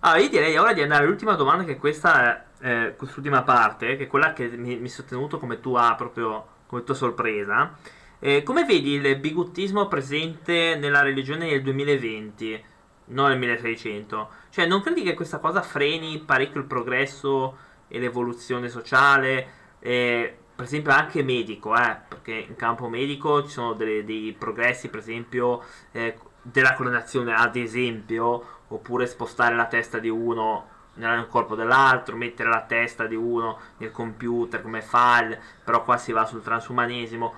Allora, 0.00 0.20
io 0.20 0.28
direi 0.28 0.56
ora 0.56 0.72
di 0.72 0.82
andare 0.82 1.04
all'ultima 1.04 1.36
domanda, 1.36 1.62
che 1.62 1.76
questa 1.76 2.48
è 2.58 2.86
eh, 2.86 2.96
quest'ultima 2.96 3.44
parte, 3.44 3.96
che 3.96 4.04
è 4.04 4.06
quella 4.08 4.32
che 4.32 4.48
mi, 4.48 4.76
mi 4.76 4.88
sono 4.88 5.06
tenuto 5.06 5.38
come 5.38 5.60
tua, 5.60 5.94
proprio, 5.96 6.44
come 6.66 6.82
tua 6.82 6.94
sorpresa. 6.94 7.76
Eh, 8.18 8.42
come 8.42 8.64
vedi 8.64 8.94
il 8.94 9.18
bigottismo 9.18 9.86
presente 9.86 10.74
nella 10.74 11.02
religione 11.02 11.46
nel 11.46 11.62
2020, 11.62 12.64
non 13.04 13.28
nel 13.28 13.38
1600? 13.38 14.30
Cioè, 14.50 14.66
non 14.66 14.82
credi 14.82 15.04
che 15.04 15.14
questa 15.14 15.38
cosa 15.38 15.62
freni 15.62 16.18
parecchio 16.18 16.58
il 16.58 16.66
progresso 16.66 17.66
e 17.88 17.98
l'evoluzione 17.98 18.68
sociale, 18.68 19.48
eh, 19.80 20.36
per 20.54 20.64
esempio 20.64 20.92
anche 20.92 21.22
medico, 21.22 21.74
eh, 21.76 21.96
perché 22.08 22.32
in 22.32 22.56
campo 22.56 22.88
medico 22.88 23.42
ci 23.44 23.50
sono 23.50 23.72
delle, 23.72 24.04
dei 24.04 24.34
progressi, 24.38 24.88
per 24.88 25.00
esempio 25.00 25.62
eh, 25.92 26.16
della 26.42 26.74
clonazione, 26.74 27.34
ad 27.34 27.56
esempio, 27.56 28.56
oppure 28.68 29.06
spostare 29.06 29.54
la 29.54 29.66
testa 29.66 29.98
di 29.98 30.08
uno 30.08 30.76
nel 30.94 31.28
corpo 31.28 31.54
dell'altro, 31.54 32.16
mettere 32.16 32.48
la 32.48 32.62
testa 32.62 33.06
di 33.06 33.14
uno 33.14 33.58
nel 33.78 33.92
computer 33.92 34.60
come 34.60 34.82
file, 34.82 35.40
però 35.64 35.84
qua 35.84 35.96
si 35.96 36.12
va 36.12 36.26
sul 36.26 36.42
transumanesimo. 36.42 37.34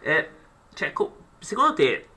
Eh, 0.00 0.28
cioè, 0.74 0.92
co- 0.92 1.16
secondo 1.38 1.74
te, 1.74 2.08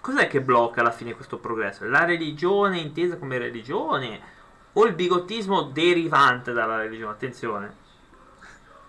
cos'è 0.00 0.26
che 0.26 0.40
blocca 0.40 0.80
alla 0.80 0.90
fine 0.90 1.14
questo 1.14 1.38
progresso? 1.38 1.86
La 1.86 2.04
religione 2.04 2.78
intesa 2.78 3.16
come 3.16 3.38
religione? 3.38 4.31
O 4.74 4.86
il 4.86 4.94
bigottismo 4.94 5.62
derivante 5.64 6.52
dalla 6.52 6.76
religione? 6.76 7.12
Attenzione. 7.12 7.80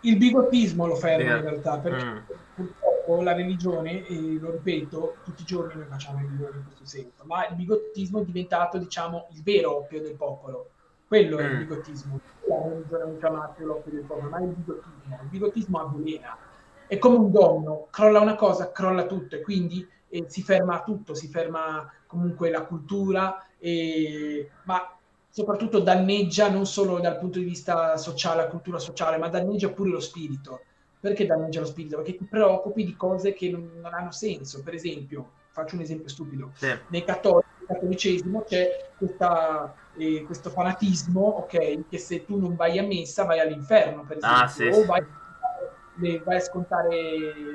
Il 0.02 0.18
bigottismo 0.18 0.86
lo 0.86 0.96
ferma 0.96 1.36
in 1.36 1.42
realtà, 1.42 1.78
perché 1.78 2.06
mm. 2.06 2.18
purtroppo 2.56 3.22
la 3.22 3.34
religione, 3.34 4.06
e 4.06 4.38
lo 4.40 4.52
ripeto, 4.52 5.18
tutti 5.24 5.44
i 5.44 5.46
giorni 5.46 5.76
noi 5.76 5.86
facciamo 5.88 6.18
religione 6.18 6.58
in 6.58 6.64
questo 6.66 6.86
senso, 6.86 7.24
ma 7.24 7.48
il 7.48 7.56
bigottismo 7.56 8.22
è 8.22 8.26
diventato, 8.26 8.78
diciamo, 8.78 9.28
il 9.32 9.42
vero 9.44 9.78
oppio 9.78 10.02
del 10.02 10.16
popolo. 10.16 10.70
Quello 11.08 11.38
mm. 11.38 11.40
è 11.40 11.44
il 11.44 11.56
mm. 11.56 11.60
bigottismo. 11.60 12.20
La 12.48 12.62
religione 12.68 13.04
non 13.06 13.18
chiama 13.18 13.54
più 13.56 13.66
l'oppio 13.66 13.92
del 13.92 14.04
popolo, 14.04 14.30
ma 14.30 14.40
è 14.40 14.44
il 14.44 14.50
bigottismo. 14.50 15.20
Il 15.22 15.28
bigottismo 15.30 15.80
avvelena. 15.80 16.38
È 16.86 16.98
come 16.98 17.16
un 17.16 17.32
domino, 17.32 17.88
crolla 17.90 18.20
una 18.20 18.36
cosa, 18.36 18.72
crolla 18.72 19.06
tutto, 19.06 19.36
e 19.36 19.42
quindi 19.42 19.88
eh, 20.10 20.26
si 20.28 20.44
ferma 20.44 20.84
tutto, 20.84 21.16
si 21.16 21.30
ferma 21.30 21.90
comunque 22.06 22.50
la 22.50 22.64
cultura, 22.64 23.48
eh, 23.58 24.50
ma 24.64 24.98
soprattutto 25.34 25.80
danneggia 25.80 26.48
non 26.48 26.68
solo 26.68 27.00
dal 27.00 27.18
punto 27.18 27.40
di 27.40 27.46
vista 27.46 27.98
sociale, 27.98 28.44
la 28.44 28.48
cultura 28.48 28.78
sociale, 28.78 29.18
ma 29.18 29.30
danneggia 29.30 29.70
pure 29.70 29.90
lo 29.90 30.00
spirito. 30.00 30.62
Perché 31.00 31.26
danneggia 31.26 31.62
lo 31.62 31.66
spirito? 31.66 31.96
Perché 31.96 32.16
ti 32.16 32.26
preoccupi 32.26 32.86
di 32.86 32.96
cose 32.96 33.34
che 33.34 33.50
non, 33.50 33.68
non 33.82 33.96
hanno 33.96 34.12
senso. 34.12 34.62
Per 34.62 34.76
esempio, 34.76 35.32
faccio 35.50 35.74
un 35.74 35.82
esempio 35.82 36.08
stupido, 36.08 36.52
sì. 36.54 36.72
nei 36.90 37.04
cattolici, 37.04 37.50
nel 37.58 37.68
cattolicesimo 37.68 38.44
c'è 38.44 38.92
questa, 38.96 39.74
eh, 39.98 40.22
questo 40.24 40.52
fanatismo, 40.52 41.22
ok, 41.22 41.90
che 41.90 41.98
se 41.98 42.26
tu 42.26 42.40
non 42.40 42.56
vai 42.56 42.78
a 42.78 42.84
messa 42.84 43.24
vai 43.24 43.40
all'inferno, 43.40 44.04
per 44.04 44.20
ah, 44.22 44.46
esempio, 44.46 44.70
ah, 44.70 44.74
sì, 44.74 44.82
o 44.82 44.86
vai, 44.86 46.20
vai, 46.24 46.36
a 46.38 46.42
scontare 46.42 46.90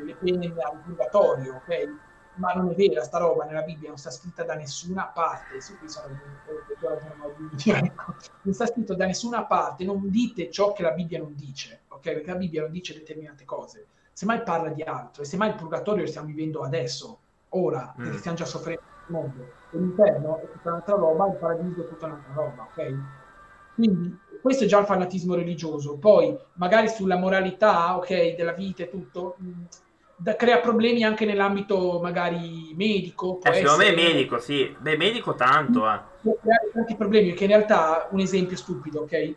le 0.04 0.16
pene 0.18 0.46
al 0.46 0.80
purgatorio, 0.84 1.62
ok? 1.64 1.88
Ma 2.38 2.52
non 2.52 2.70
è 2.70 2.74
vera 2.74 3.02
sta 3.02 3.18
roba 3.18 3.44
nella 3.44 3.62
Bibbia, 3.62 3.88
non 3.88 3.98
sta 3.98 4.10
scritta 4.10 4.42
da 4.44 4.54
nessuna 4.54 5.06
parte, 5.06 5.60
su 5.60 5.76
cui 5.78 5.88
sono 5.88 6.18
non 8.42 8.54
sta 8.54 8.66
scritto 8.66 8.94
da 8.94 9.06
nessuna 9.06 9.44
parte, 9.44 9.84
non 9.84 10.08
dite 10.08 10.50
ciò 10.50 10.72
che 10.72 10.82
la 10.82 10.92
Bibbia 10.92 11.18
non 11.18 11.34
dice, 11.34 11.82
ok? 11.88 12.00
Perché 12.00 12.30
la 12.30 12.36
Bibbia 12.36 12.62
non 12.62 12.70
dice 12.70 12.94
determinate 12.94 13.44
cose, 13.44 13.86
semmai 14.12 14.42
parla 14.42 14.70
di 14.70 14.82
altro, 14.82 15.22
e 15.22 15.26
semmai 15.26 15.50
il 15.50 15.54
purgatorio 15.56 16.02
lo 16.02 16.08
stiamo 16.08 16.28
vivendo 16.28 16.62
adesso, 16.62 17.18
ora, 17.50 17.94
mm. 17.98 18.02
perché 18.02 18.18
stiamo 18.18 18.36
già 18.36 18.44
soffrendo 18.44 18.82
nel 18.82 19.20
mondo, 19.20 19.42
e 19.70 19.78
l'inferno 19.78 20.40
è 20.40 20.50
tutta 20.50 20.68
un'altra 20.70 20.94
roba, 20.96 21.26
il 21.26 21.36
paradiso 21.36 21.82
è 21.82 21.88
tutta 21.88 22.06
un'altra 22.06 22.32
roba, 22.34 22.68
ok? 22.70 22.94
Quindi 23.74 24.18
questo 24.40 24.64
è 24.64 24.66
già 24.66 24.78
il 24.78 24.86
fanatismo 24.86 25.34
religioso, 25.34 25.98
poi 25.98 26.36
magari 26.54 26.88
sulla 26.88 27.16
moralità, 27.16 27.96
ok, 27.96 28.34
della 28.34 28.52
vita 28.52 28.82
e 28.82 28.88
tutto, 28.88 29.36
mh, 29.38 29.62
da, 30.20 30.34
crea 30.34 30.58
problemi 30.58 31.04
anche 31.04 31.24
nell'ambito 31.24 32.00
magari 32.02 32.72
medico. 32.74 33.38
Eh, 33.42 33.54
secondo 33.54 33.84
me 33.84 33.92
medico, 33.92 34.38
sì. 34.38 34.74
Beh, 34.78 34.96
medico 34.96 35.34
tanto. 35.34 35.88
Eh. 35.88 36.00
Può 36.20 36.36
creare 36.40 36.70
tanti 36.72 36.96
problemi, 36.96 37.32
che 37.34 37.44
in 37.44 37.50
realtà, 37.50 38.08
un 38.10 38.20
esempio 38.20 38.56
stupido, 38.56 39.02
ok? 39.02 39.34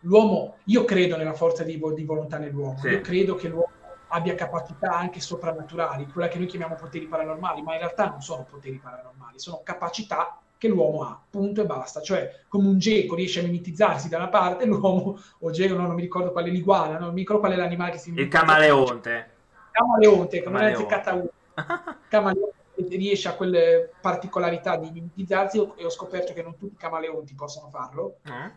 L'uomo, 0.00 0.58
io 0.64 0.84
credo 0.84 1.16
nella 1.16 1.34
forza 1.34 1.64
di, 1.64 1.80
di 1.94 2.04
volontà 2.04 2.38
nell'uomo, 2.38 2.78
sì. 2.78 2.88
io 2.88 3.00
credo 3.00 3.34
che 3.34 3.48
l'uomo 3.48 3.70
abbia 4.08 4.34
capacità 4.34 4.92
anche 4.92 5.20
soprannaturali, 5.20 6.06
quella 6.06 6.28
che 6.28 6.38
noi 6.38 6.46
chiamiamo 6.46 6.74
poteri 6.74 7.06
paranormali, 7.06 7.62
ma 7.62 7.72
in 7.72 7.78
realtà 7.80 8.08
non 8.08 8.20
sono 8.20 8.46
poteri 8.48 8.78
paranormali, 8.78 9.38
sono 9.38 9.62
capacità 9.64 10.38
che 10.58 10.68
l'uomo 10.68 11.02
ha, 11.02 11.20
punto 11.28 11.62
e 11.62 11.66
basta. 11.66 12.00
Cioè, 12.00 12.42
come 12.46 12.68
un 12.68 12.78
geco 12.78 13.16
riesce 13.16 13.40
a 13.40 13.42
mimetizzarsi 13.42 14.08
da 14.08 14.18
una 14.18 14.28
parte, 14.28 14.64
l'uomo, 14.66 15.18
o 15.40 15.50
geco, 15.50 15.74
no, 15.74 15.86
non 15.86 15.94
mi 15.96 16.02
ricordo 16.02 16.30
quale 16.30 16.50
l'iguana, 16.50 16.98
non 16.98 17.12
mi 17.12 17.20
ricordo 17.20 17.42
qual 17.42 17.54
è 17.54 17.56
l'animale 17.56 17.92
che 17.92 17.98
si 17.98 18.12
Il 18.14 18.28
camaleonte. 18.28 19.31
Camaleonte, 19.72 20.42
azzeccata 20.44 21.14
uno. 21.14 21.30
Camaleonte 22.08 22.60
riesce 22.76 23.28
a 23.28 23.34
quelle 23.34 23.90
particolarità 24.00 24.76
di 24.76 24.90
mimetizzarsi 24.90 25.58
e 25.76 25.84
ho 25.84 25.90
scoperto 25.90 26.32
che 26.32 26.42
non 26.42 26.56
tutti 26.56 26.74
i 26.74 26.78
camaleonti 26.78 27.34
possono 27.34 27.68
farlo. 27.68 28.18
Mm. 28.30 28.48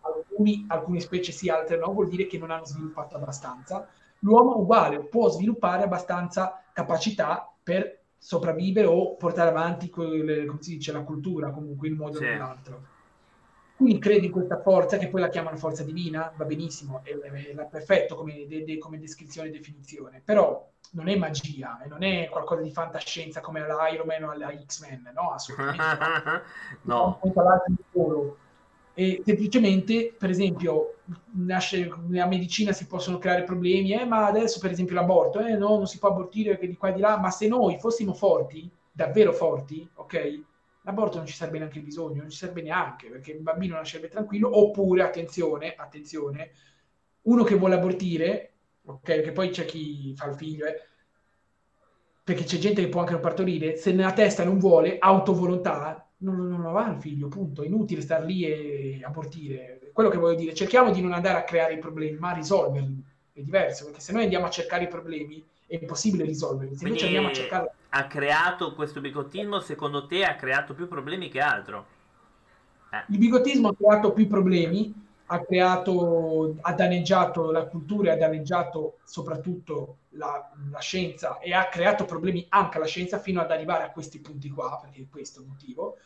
Alcuni, 0.00 0.64
alcune 0.68 1.00
specie 1.00 1.32
sì, 1.32 1.48
altre 1.48 1.76
no, 1.76 1.92
vuol 1.92 2.08
dire 2.08 2.26
che 2.26 2.38
non 2.38 2.50
hanno 2.50 2.66
sviluppato 2.66 3.16
abbastanza. 3.16 3.88
L'uomo 4.20 4.58
uguale 4.58 5.00
può 5.00 5.28
sviluppare 5.28 5.84
abbastanza 5.84 6.62
capacità 6.72 7.50
per 7.62 8.00
sopravvivere 8.16 8.86
o 8.86 9.16
portare 9.16 9.50
avanti 9.50 9.90
quelle, 9.90 10.46
come 10.46 10.62
si 10.62 10.76
dice, 10.76 10.92
la 10.92 11.02
cultura 11.02 11.50
comunque 11.50 11.88
in 11.88 11.96
modo 11.96 12.16
o 12.16 12.20
sì. 12.20 12.24
nell'altro. 12.24 12.82
Quindi 13.76 13.98
credi 13.98 14.26
in 14.26 14.32
questa 14.32 14.60
forza, 14.60 14.98
che 14.98 15.08
poi 15.08 15.20
la 15.20 15.28
chiamano 15.28 15.56
forza 15.56 15.82
divina, 15.82 16.32
va 16.36 16.44
benissimo, 16.44 17.00
è, 17.02 17.10
è, 17.10 17.54
è 17.56 17.66
perfetto 17.66 18.14
come, 18.14 18.46
de, 18.46 18.64
de, 18.64 18.78
come, 18.78 18.98
descrizione 18.98 19.48
e 19.48 19.52
definizione, 19.52 20.22
però 20.24 20.70
non 20.92 21.08
è 21.08 21.16
magia 21.16 21.82
e 21.82 21.88
non 21.88 22.04
è 22.04 22.28
qualcosa 22.30 22.62
di 22.62 22.70
fantascienza 22.70 23.40
come 23.40 23.62
alla 23.62 23.88
Iron 23.88 24.06
Man 24.06 24.22
o 24.22 24.30
alla 24.30 24.52
X-Men, 24.64 25.10
no? 25.12 25.32
Assolutamente 25.32 25.82
no. 26.82 27.18
no. 27.92 28.36
E 28.96 29.22
semplicemente, 29.24 30.14
per 30.16 30.30
esempio, 30.30 30.98
nasce, 31.32 31.92
nella 32.06 32.26
medicina 32.26 32.70
si 32.70 32.86
possono 32.86 33.18
creare 33.18 33.42
problemi, 33.42 33.92
eh, 33.92 34.04
ma 34.04 34.26
adesso 34.26 34.60
per 34.60 34.70
esempio 34.70 34.94
l'aborto, 34.94 35.40
eh, 35.40 35.56
no, 35.56 35.76
non 35.76 35.86
si 35.88 35.98
può 35.98 36.10
abortire 36.10 36.56
di 36.60 36.76
qua 36.76 36.90
e 36.90 36.92
di 36.92 37.00
là, 37.00 37.18
ma 37.18 37.30
se 37.30 37.48
noi 37.48 37.76
fossimo 37.80 38.14
forti, 38.14 38.70
davvero 38.92 39.32
forti, 39.32 39.86
ok? 39.94 40.42
L'aborto 40.86 41.16
non 41.16 41.26
ci 41.26 41.34
sarebbe 41.34 41.58
neanche 41.58 41.80
bisogno, 41.80 42.20
non 42.20 42.30
ci 42.30 42.36
sarebbe 42.36 42.62
neanche, 42.62 43.08
perché 43.08 43.32
il 43.32 43.40
bambino 43.40 43.74
nascerebbe 43.76 44.08
tranquillo, 44.08 44.58
oppure, 44.58 45.02
attenzione, 45.02 45.74
attenzione, 45.74 46.50
uno 47.22 47.42
che 47.42 47.54
vuole 47.54 47.74
abortire, 47.74 48.52
ok, 48.84 49.00
perché 49.00 49.32
poi 49.32 49.48
c'è 49.48 49.64
chi 49.64 50.14
fa 50.14 50.28
il 50.28 50.34
figlio, 50.34 50.66
eh, 50.66 50.80
perché 52.22 52.44
c'è 52.44 52.58
gente 52.58 52.82
che 52.82 52.88
può 52.88 53.00
anche 53.00 53.12
non 53.12 53.20
partorire, 53.20 53.76
se 53.76 53.92
nella 53.92 54.12
testa 54.12 54.44
non 54.44 54.58
vuole, 54.58 54.98
autovolontà, 54.98 56.06
non, 56.18 56.48
non 56.48 56.72
va 56.72 56.90
il 56.90 57.00
figlio, 57.00 57.28
punto. 57.28 57.62
È 57.62 57.66
inutile 57.66 58.00
star 58.00 58.24
lì 58.24 58.44
e 58.44 59.00
abortire. 59.02 59.90
Quello 59.92 60.08
che 60.08 60.18
voglio 60.18 60.36
dire, 60.36 60.54
cerchiamo 60.54 60.90
di 60.90 61.00
non 61.00 61.12
andare 61.12 61.38
a 61.38 61.44
creare 61.44 61.74
i 61.74 61.78
problemi, 61.78 62.18
ma 62.18 62.30
a 62.30 62.34
risolverli. 62.34 63.04
È 63.32 63.40
diverso, 63.40 63.84
perché 63.86 64.00
se 64.00 64.12
noi 64.12 64.22
andiamo 64.22 64.46
a 64.46 64.50
cercare 64.50 64.84
i 64.84 64.88
problemi 64.88 65.44
è 65.66 65.78
impossibile 65.80 66.24
risolverli. 66.24 66.76
Se 66.76 66.86
invece 66.86 67.06
andiamo 67.06 67.28
a 67.28 67.32
cercare... 67.32 67.72
Ha 67.90 68.06
creato 68.06 68.74
questo 68.74 69.00
bigottismo, 69.00 69.60
secondo 69.60 70.06
te 70.06 70.24
ha 70.24 70.34
creato 70.34 70.74
più 70.74 70.88
problemi 70.88 71.28
che 71.28 71.40
altro? 71.40 71.86
Eh. 72.90 73.04
Il 73.12 73.18
bigottismo 73.18 73.68
ha 73.68 73.74
creato 73.74 74.12
più 74.12 74.26
problemi, 74.26 74.92
ha 75.26 75.40
creato, 75.40 76.56
ha 76.60 76.72
danneggiato 76.74 77.50
la 77.50 77.66
cultura 77.66 78.12
ha 78.12 78.16
danneggiato 78.16 78.98
soprattutto 79.04 79.98
la, 80.10 80.50
la, 80.70 80.80
scienza 80.80 81.38
e 81.38 81.54
ha 81.54 81.68
creato 81.68 82.04
problemi 82.04 82.44
anche 82.50 82.76
alla 82.76 82.86
scienza 82.86 83.18
fino 83.18 83.40
ad 83.40 83.50
arrivare 83.50 83.84
a 83.84 83.90
questi 83.90 84.20
punti 84.20 84.50
qua, 84.50 84.78
perché 84.80 85.02
è 85.02 85.06
questo 85.10 85.40
il 85.40 85.46
motivo, 85.46 85.96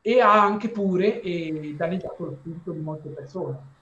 e 0.00 0.20
ha 0.20 0.42
anche 0.42 0.68
pure 0.70 1.20
eh, 1.20 1.74
danneggiato 1.76 2.24
lo 2.24 2.36
spirito 2.40 2.72
di 2.72 2.80
molte 2.80 3.08
persone. 3.10 3.80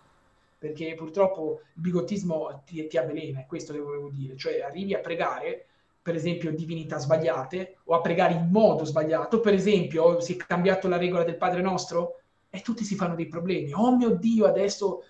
Perché 0.61 0.95
purtroppo 0.95 1.61
il 1.75 1.81
bigottismo 1.81 2.63
ti, 2.67 2.87
ti 2.87 2.99
avvelena, 2.99 3.41
è 3.41 3.47
questo 3.47 3.73
che 3.73 3.79
volevo 3.79 4.11
dire. 4.11 4.37
Cioè 4.37 4.61
arrivi 4.61 4.93
a 4.93 4.99
pregare, 4.99 5.65
per 6.03 6.15
esempio, 6.15 6.53
divinità 6.53 6.99
sbagliate, 6.99 7.79
o 7.85 7.95
a 7.95 8.03
pregare 8.03 8.35
in 8.35 8.51
modo 8.51 8.85
sbagliato. 8.85 9.41
Per 9.41 9.55
esempio, 9.55 10.21
si 10.21 10.35
è 10.35 10.37
cambiato 10.37 10.87
la 10.87 10.99
regola 10.99 11.25
del 11.25 11.39
Padre 11.39 11.63
Nostro, 11.63 12.21
e 12.51 12.61
tutti 12.61 12.85
si 12.85 12.97
fanno 12.97 13.15
dei 13.15 13.29
problemi. 13.29 13.73
Oh 13.73 13.97
mio 13.97 14.11
Dio, 14.11 14.45
adesso, 14.45 15.05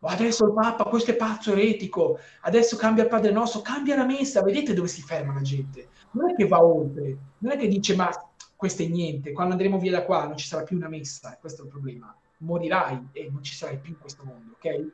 adesso 0.00 0.44
il 0.44 0.52
Papa, 0.52 0.84
questo 0.84 1.12
è 1.12 1.16
pazzo 1.16 1.52
eretico, 1.52 2.18
adesso 2.42 2.76
cambia 2.76 3.04
il 3.04 3.08
Padre 3.08 3.30
Nostro, 3.30 3.62
cambia 3.62 3.96
la 3.96 4.04
messa, 4.04 4.42
vedete 4.42 4.74
dove 4.74 4.88
si 4.88 5.00
ferma 5.00 5.32
la 5.32 5.40
gente. 5.40 5.88
Non 6.10 6.30
è 6.30 6.34
che 6.34 6.46
va 6.46 6.62
oltre, 6.62 7.16
non 7.38 7.52
è 7.52 7.56
che 7.56 7.68
dice 7.68 7.94
ma 7.94 8.10
questo 8.56 8.82
è 8.82 8.86
niente, 8.86 9.32
quando 9.32 9.52
andremo 9.52 9.78
via 9.78 9.92
da 9.92 10.04
qua 10.04 10.26
non 10.26 10.36
ci 10.36 10.46
sarà 10.46 10.64
più 10.64 10.76
una 10.76 10.88
messa, 10.88 11.38
questo 11.40 11.62
è 11.62 11.64
il 11.64 11.70
problema. 11.70 12.14
Morirai 12.40 13.08
e 13.12 13.28
non 13.30 13.42
ci 13.42 13.54
sarai 13.54 13.78
più 13.78 13.92
in 13.92 13.98
questo 13.98 14.24
mondo, 14.24 14.52
ok? 14.54 14.92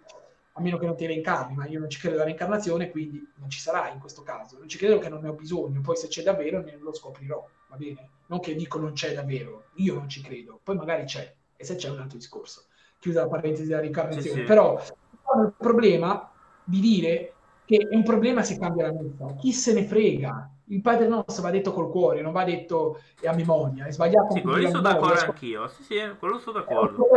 A 0.53 0.61
meno 0.61 0.79
che 0.79 0.87
non 0.87 0.97
ti 0.97 1.07
reincarni, 1.07 1.55
ma 1.55 1.67
io 1.67 1.79
non 1.79 1.91
ci 1.91 1.99
credo 1.99 2.17
alla 2.17 2.25
reincarnazione, 2.25 2.91
quindi 2.91 3.25
non 3.37 3.51
ci 3.51 3.61
sarai 3.61 3.93
in 3.93 4.01
questo 4.01 4.23
caso. 4.23 4.59
Non 4.59 4.69
ci 4.69 4.79
credo 4.79 4.99
che 4.99 5.09
non 5.09 5.21
ne 5.21 5.29
ho 5.29 5.35
bisogno, 5.35 5.81
poi 5.81 5.97
se 5.97 6.09
c'è 6.09 6.23
davvero 6.23 6.63
ne 6.63 6.77
lo 6.79 6.95
scoprirò, 6.95 7.47
va 7.69 7.77
bene? 7.77 8.09
Non 8.27 8.41
che 8.41 8.55
dico 8.55 8.79
non 8.79 8.93
c'è 8.93 9.13
davvero, 9.15 9.67
io 9.75 9.95
non 9.95 10.09
ci 10.09 10.23
credo, 10.23 10.59
poi 10.63 10.77
magari 10.77 11.05
c'è, 11.05 11.35
e 11.57 11.65
se 11.65 11.77
c'è 11.77 11.91
un 11.91 12.01
altro 12.01 12.17
discorso. 12.17 12.65
Chiusa 12.99 13.21
la 13.21 13.29
parentesi 13.29 13.69
della 13.69 13.81
reincarnazione. 13.81 14.29
Sì, 14.29 14.41
sì. 14.41 14.43
Però 14.43 14.81
il 14.81 15.55
problema 15.57 16.33
di 16.65 16.81
dire 16.81 17.35
che 17.67 17.77
è 17.77 17.95
un 17.95 18.03
problema 18.03 18.43
se 18.43 18.59
cambia 18.59 18.87
la 18.87 18.93
messa. 18.93 19.35
Chi 19.35 19.53
se 19.53 19.73
ne 19.75 19.85
frega? 19.85 20.51
Il 20.69 20.81
Padre 20.81 21.07
Nostro 21.07 21.43
va 21.43 21.51
detto 21.51 21.73
col 21.73 21.91
cuore, 21.91 22.21
non 22.21 22.33
va 22.33 22.45
detto 22.45 23.01
a 23.25 23.35
memoria. 23.35 23.87
È 23.87 23.93
sbagliato. 23.93 24.35
Sì, 24.35 24.43
quello 24.43 24.69
sono 24.69 24.83
d'accordo 24.83 25.21
anch'io. 25.21 25.69
Sì, 25.69 25.83
sì, 25.83 25.97
quello 26.19 26.39
sono 26.39 26.59
d'accordo. 26.59 27.09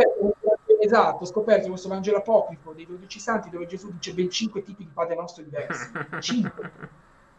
esatto, 0.80 1.24
ho 1.24 1.26
scoperto 1.26 1.68
questo 1.68 1.88
Vangelo 1.88 2.18
apocrifo 2.18 2.72
dei 2.72 2.86
12 2.86 3.18
santi 3.18 3.50
dove 3.50 3.66
Gesù 3.66 3.90
dice 3.92 4.12
ben 4.14 4.30
5 4.30 4.62
tipi 4.62 4.84
di 4.84 4.90
Padre 4.92 5.16
Nostro 5.16 5.42
diversi. 5.42 5.90
5 6.20 6.70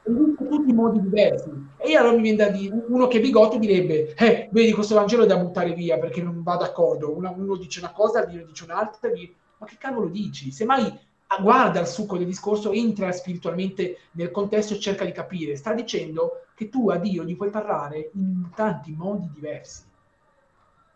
tutti 0.04 0.70
in 0.70 0.76
modi 0.76 1.00
diversi. 1.00 1.50
E 1.78 1.90
io 1.90 2.00
allora 2.00 2.16
mi 2.16 2.22
viene 2.22 2.38
da 2.38 2.50
dire, 2.50 2.84
uno 2.88 3.08
che 3.08 3.18
è 3.20 3.22
bigotto 3.22 3.58
direbbe, 3.58 4.14
eh, 4.16 4.50
vedi 4.52 4.72
questo 4.72 4.96
Vangelo 4.96 5.24
è 5.24 5.28
da 5.28 5.38
buttare 5.38 5.74
via 5.74 5.98
perché 6.00 6.22
non 6.22 6.44
va 6.44 6.56
d'accordo. 6.56 7.16
Uno, 7.16 7.34
uno 7.38 7.56
dice 7.56 7.80
una 7.80 7.92
cosa, 7.92 8.20
l'altro 8.20 8.46
dice 8.46 8.64
un'altra, 8.64 9.10
dice, 9.10 9.34
ma 9.58 9.66
che 9.66 9.78
cavolo 9.78 10.08
dici? 10.08 10.52
Semmai 10.52 11.10
guarda 11.40 11.80
il 11.80 11.88
succo 11.88 12.18
del 12.18 12.26
discorso, 12.26 12.72
entra 12.72 13.12
spiritualmente 13.12 13.98
nel 14.12 14.32
contesto 14.32 14.74
e 14.74 14.80
cerca 14.80 15.06
di 15.06 15.12
capire. 15.12 15.56
Sta 15.56 15.74
dicendo 15.74 16.46
che 16.56 16.70
tu 16.70 16.90
a 16.90 16.98
Dio 16.98 17.24
gli 17.24 17.36
puoi 17.36 17.50
parlare 17.50 18.10
in 18.14 18.50
tanti 18.56 18.92
modi 18.92 19.30
diversi. 19.34 19.84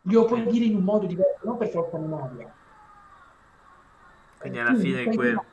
Glielo 0.01 0.25
puoi 0.25 0.45
dire 0.45 0.65
in 0.65 0.75
un 0.75 0.83
modo 0.83 1.05
diverso, 1.05 1.39
non 1.43 1.57
per 1.57 1.69
forza 1.69 1.97
memoria. 1.97 2.53
Quindi 4.37 4.59
alla 4.59 4.75
fine 4.75 5.03
è 5.03 5.13
quello 5.13 5.43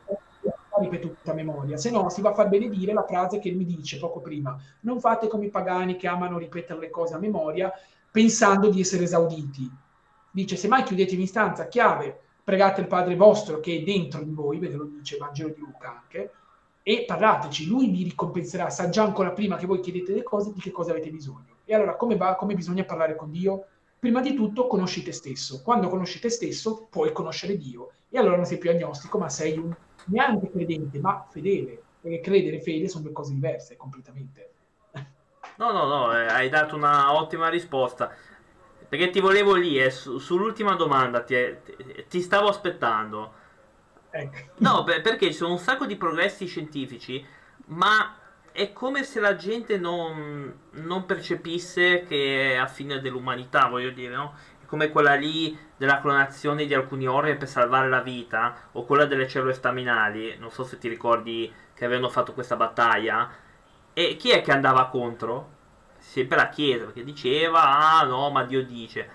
ripetuta 0.80 1.32
memoria, 1.32 1.76
se 1.76 1.90
no 1.90 2.08
si 2.08 2.20
va 2.20 2.30
a 2.30 2.34
far 2.34 2.48
benedire 2.48 2.92
la 2.92 3.04
frase 3.04 3.38
che 3.38 3.50
mi 3.50 3.64
dice 3.64 3.98
poco 3.98 4.20
prima, 4.20 4.58
non 4.80 5.00
fate 5.00 5.28
come 5.28 5.46
i 5.46 5.50
pagani 5.50 5.96
che 5.96 6.08
amano 6.08 6.38
ripetere 6.38 6.80
le 6.80 6.90
cose 6.90 7.14
a 7.14 7.18
memoria 7.18 7.72
pensando 8.10 8.68
di 8.68 8.80
essere 8.80 9.04
esauditi. 9.04 9.70
Dice, 10.30 10.56
se 10.56 10.68
mai 10.68 10.82
chiudete 10.82 11.14
in 11.14 11.26
stanza 11.26 11.68
chiave, 11.68 12.20
pregate 12.52 12.82
il 12.82 12.86
Padre 12.86 13.16
vostro 13.16 13.60
che 13.60 13.78
è 13.78 13.80
dentro 13.80 14.22
di 14.22 14.30
voi, 14.30 14.58
ve 14.58 14.68
lo 14.72 14.84
dice 14.84 15.14
il 15.14 15.20
Vangelo 15.22 15.48
di 15.48 15.60
Luca 15.60 16.02
anche, 16.02 16.32
e 16.82 17.04
parlateci, 17.06 17.66
lui 17.66 17.88
vi 17.88 18.02
ricompenserà, 18.02 18.68
sa 18.68 18.90
già 18.90 19.02
ancora 19.04 19.30
prima 19.30 19.56
che 19.56 19.64
voi 19.64 19.80
chiedete 19.80 20.12
le 20.12 20.22
cose 20.22 20.52
di 20.52 20.60
che 20.60 20.70
cosa 20.70 20.90
avete 20.90 21.08
bisogno. 21.08 21.60
E 21.64 21.74
allora 21.74 21.96
come, 21.96 22.16
va, 22.16 22.34
come 22.34 22.54
bisogna 22.54 22.84
parlare 22.84 23.16
con 23.16 23.30
Dio? 23.30 23.64
Prima 23.98 24.20
di 24.20 24.34
tutto 24.34 24.66
conosci 24.66 25.02
te 25.02 25.12
stesso. 25.12 25.62
Quando 25.62 25.88
conosci 25.88 26.20
te 26.20 26.28
stesso 26.28 26.88
puoi 26.90 27.12
conoscere 27.12 27.56
Dio. 27.56 27.92
E 28.10 28.18
allora 28.18 28.36
non 28.36 28.44
sei 28.44 28.58
più 28.58 28.68
agnostico, 28.68 29.16
ma 29.16 29.30
sei 29.30 29.56
un 29.56 29.74
neanche 30.06 30.50
credente, 30.50 30.98
ma 30.98 31.26
fedele, 31.30 31.80
perché 32.02 32.20
credere 32.20 32.56
e 32.56 32.60
fede 32.60 32.88
sono 32.88 33.04
due 33.04 33.12
cose 33.12 33.32
diverse 33.32 33.76
completamente. 33.76 34.50
No, 35.56 35.70
no, 35.70 35.86
no, 35.86 36.18
eh, 36.18 36.26
hai 36.26 36.48
dato 36.48 36.76
una 36.76 37.14
ottima 37.14 37.48
risposta. 37.48 38.10
Perché 38.92 39.08
ti 39.08 39.20
volevo 39.20 39.54
lì, 39.54 39.80
eh, 39.80 39.90
su, 39.90 40.18
sull'ultima 40.18 40.74
domanda 40.74 41.22
ti, 41.22 41.34
ti, 41.64 42.04
ti 42.10 42.20
stavo 42.20 42.48
aspettando. 42.48 43.32
Ecco. 44.10 44.36
No, 44.58 44.84
beh, 44.84 45.00
perché 45.00 45.28
ci 45.28 45.32
sono 45.32 45.52
un 45.52 45.58
sacco 45.58 45.86
di 45.86 45.96
progressi 45.96 46.44
scientifici, 46.44 47.24
ma 47.68 48.14
è 48.52 48.74
come 48.74 49.02
se 49.02 49.18
la 49.18 49.34
gente 49.34 49.78
non, 49.78 50.54
non 50.72 51.06
percepisse 51.06 52.02
che 52.02 52.52
è 52.52 52.56
a 52.56 52.66
fine 52.66 53.00
dell'umanità, 53.00 53.66
voglio 53.68 53.92
dire, 53.92 54.14
no? 54.14 54.34
come 54.66 54.90
quella 54.90 55.14
lì 55.14 55.58
della 55.74 55.98
clonazione 55.98 56.66
di 56.66 56.74
alcuni 56.74 57.06
organi 57.06 57.38
per 57.38 57.48
salvare 57.48 57.88
la 57.88 58.02
vita, 58.02 58.68
o 58.72 58.84
quella 58.84 59.06
delle 59.06 59.26
cellule 59.26 59.54
staminali, 59.54 60.36
non 60.36 60.50
so 60.50 60.64
se 60.64 60.76
ti 60.76 60.88
ricordi 60.88 61.50
che 61.72 61.86
avevano 61.86 62.10
fatto 62.10 62.34
questa 62.34 62.56
battaglia, 62.56 63.26
e 63.94 64.16
chi 64.16 64.32
è 64.32 64.42
che 64.42 64.52
andava 64.52 64.88
contro? 64.88 65.60
Sempre 66.12 66.36
la 66.36 66.50
Chiesa, 66.50 66.84
perché 66.84 67.04
diceva, 67.04 67.62
ah 67.62 68.04
no, 68.04 68.28
ma 68.28 68.44
Dio 68.44 68.62
dice. 68.66 69.08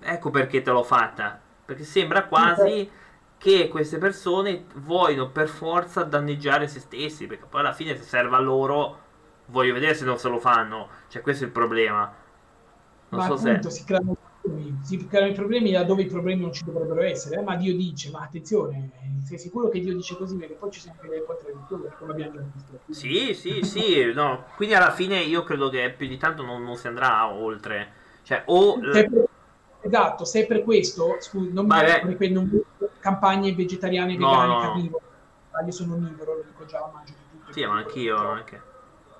Ecco 0.00 0.30
perché 0.30 0.62
te 0.62 0.70
l'ho 0.70 0.82
fatta, 0.82 1.38
perché 1.62 1.84
sembra 1.84 2.24
quasi 2.24 2.90
che 3.36 3.68
queste 3.68 3.98
persone 3.98 4.64
vogliono 4.76 5.28
per 5.28 5.48
forza 5.48 6.04
danneggiare 6.04 6.66
se 6.66 6.80
stessi, 6.80 7.26
perché 7.26 7.44
poi 7.44 7.60
alla 7.60 7.74
fine 7.74 7.94
se 7.94 8.04
serve 8.04 8.36
a 8.36 8.38
loro, 8.38 8.98
voglio 9.48 9.74
vedere 9.74 9.92
se 9.92 10.06
non 10.06 10.16
se 10.16 10.30
lo 10.30 10.38
fanno, 10.38 10.88
cioè 11.08 11.20
questo 11.20 11.44
è 11.44 11.46
il 11.48 11.52
problema. 11.52 12.10
Non 13.10 13.20
ma 13.20 13.26
so 13.26 13.34
appunto, 13.34 13.68
se... 13.68 13.76
si 13.76 13.84
creano 13.84 14.16
si 14.82 15.06
creano 15.06 15.30
i 15.30 15.34
problemi 15.34 15.70
laddove 15.70 16.02
i 16.02 16.06
problemi 16.06 16.42
non 16.42 16.52
ci 16.52 16.64
dovrebbero 16.64 17.02
essere, 17.02 17.40
eh? 17.40 17.42
ma 17.42 17.56
Dio 17.56 17.74
dice, 17.74 18.10
ma 18.10 18.20
attenzione, 18.20 18.90
sei 19.24 19.38
sicuro 19.38 19.68
che 19.68 19.80
Dio 19.80 19.94
dice 19.94 20.16
così? 20.16 20.36
Perché 20.36 20.54
poi 20.54 20.70
ci 20.70 20.80
sono 20.80 20.94
anche 20.94 21.08
delle 21.08 21.24
contraddizioni, 21.24 21.84
come 21.98 22.12
abbiamo 22.12 22.32
già 22.32 22.42
visto. 22.54 22.80
Sì, 22.88 23.34
sì, 23.34 23.62
sì, 23.62 24.12
no. 24.12 24.44
quindi 24.56 24.74
alla 24.74 24.90
fine 24.90 25.18
io 25.20 25.42
credo 25.42 25.68
che 25.68 25.92
più 25.96 26.06
di 26.06 26.16
tanto 26.16 26.42
non, 26.42 26.62
non 26.62 26.76
si 26.76 26.86
andrà 26.86 27.32
oltre. 27.32 27.92
Cioè, 28.22 28.42
o... 28.46 28.78
Per, 28.78 29.28
esatto, 29.80 30.24
se 30.24 30.42
è 30.42 30.46
per 30.46 30.62
questo, 30.62 31.16
scusi, 31.20 31.52
non 31.52 31.66
Beh, 31.66 32.02
mi 32.04 32.10
ripeto, 32.10 32.34
non 32.34 32.62
campagne 33.00 33.54
vegetariane, 33.54 34.16
vegane, 34.16 34.46
no, 34.46 34.52
no. 34.54 34.60
carnivore, 34.60 35.04
io 35.64 35.72
sono 35.72 35.94
onnivoro, 35.94 36.36
lo 36.36 36.44
dico 36.46 36.64
già, 36.66 36.90
mangio 36.92 37.12
di 37.12 37.38
tutto. 37.38 37.52
Sì, 37.52 37.64
ma 37.64 37.76
anch'io, 37.76 38.16
anche. 38.16 38.62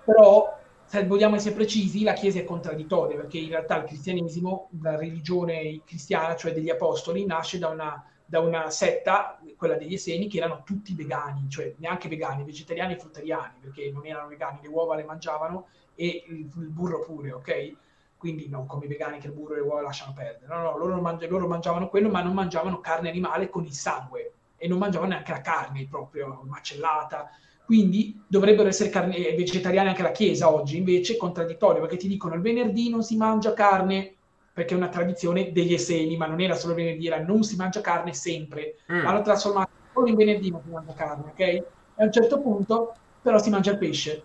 Però 0.05 0.58
se 0.89 1.07
vogliamo 1.07 1.37
essere 1.37 1.55
precisi, 1.55 2.03
la 2.03 2.15
Chiesa 2.15 2.39
è 2.39 2.45
contraddittoria, 2.45 3.17
perché 3.17 3.39
in 3.39 3.51
realtà 3.51 3.77
il 3.77 3.85
cristianesimo, 3.85 4.71
la 4.81 4.97
religione 4.97 5.83
cristiana, 5.85 6.35
cioè 6.35 6.55
degli 6.55 6.71
apostoli, 6.71 7.27
nasce 7.27 7.59
da 7.59 7.69
una, 7.69 8.03
da 8.25 8.41
una 8.41 8.71
setta, 8.71 9.39
quella 9.57 9.77
degli 9.77 9.93
Esseni, 9.93 10.29
che 10.29 10.39
erano 10.39 10.63
tutti 10.65 10.95
vegani, 10.95 11.47
cioè 11.51 11.75
neanche 11.77 12.09
vegani, 12.09 12.43
vegetariani 12.43 12.95
e 12.95 12.99
fruttariani, 12.99 13.59
perché 13.61 13.91
non 13.93 14.07
erano 14.07 14.29
vegani, 14.29 14.61
le 14.63 14.69
uova 14.69 14.97
le 14.97 15.05
mangiavano 15.05 15.67
e 15.95 16.25
il, 16.27 16.51
il 16.57 16.69
burro 16.71 17.05
pure, 17.05 17.33
ok? 17.33 17.77
quindi 18.17 18.49
non 18.49 18.67
come 18.67 18.87
i 18.87 18.89
vegani 18.89 19.19
che 19.19 19.29
il 19.29 19.33
burro 19.33 19.55
e 19.55 19.57
le 19.59 19.63
uova 19.63 19.81
lasciano 19.81 20.13
perdere. 20.13 20.53
No, 20.53 20.61
no, 20.61 20.77
loro, 20.77 21.01
mangi- 21.01 21.29
loro 21.29 21.47
mangiavano 21.47 21.89
quello, 21.89 22.09
ma 22.11 22.21
non 22.21 22.35
mangiavano 22.35 22.81
carne 22.81 23.09
animale 23.11 23.49
con 23.49 23.65
il 23.65 23.73
sangue 23.73 24.33
e 24.57 24.67
non 24.67 24.79
mangiavano 24.79 25.13
neanche 25.13 25.31
la 25.31 25.41
carne 25.41 25.87
proprio 25.87 26.43
macellata. 26.45 27.31
Quindi 27.69 28.19
dovrebbero 28.27 28.67
essere 28.67 28.89
carne- 28.89 29.15
eh, 29.15 29.37
vegetariani 29.37 29.91
anche 29.91 30.01
la 30.01 30.11
Chiesa 30.11 30.51
oggi, 30.51 30.79
invece 30.79 31.13
è 31.13 31.17
contraddittorio 31.19 31.83
perché 31.83 31.99
ti 31.99 32.09
dicono 32.09 32.35
il 32.35 32.41
venerdì 32.41 32.89
non 32.89 33.03
si 33.03 33.15
mangia 33.19 33.53
carne 33.53 34.15
perché 34.55 34.73
è 34.73 34.77
una 34.79 34.89
tradizione 34.89 35.53
degli 35.53 35.75
Esseni, 35.75 36.17
ma 36.17 36.25
non 36.25 36.41
era 36.41 36.55
solo 36.55 36.73
venerdì, 36.73 37.09
era 37.09 37.21
non 37.21 37.43
si 37.43 37.57
mangia 37.57 37.83
carne 37.83 38.15
sempre. 38.15 38.77
Mm. 38.91 39.07
Hanno 39.07 39.21
trasformato 39.21 39.69
solo 39.93 40.07
in 40.07 40.15
venerdì 40.15 40.51
non 40.51 40.63
si 40.65 40.71
mangia 40.71 40.95
carne, 40.95 41.25
ok? 41.31 41.41
E 41.41 41.65
a 41.97 42.05
un 42.05 42.11
certo 42.11 42.41
punto 42.41 42.95
però 43.21 43.39
si 43.39 43.51
mangia 43.51 43.73
il 43.73 43.77
pesce. 43.77 44.25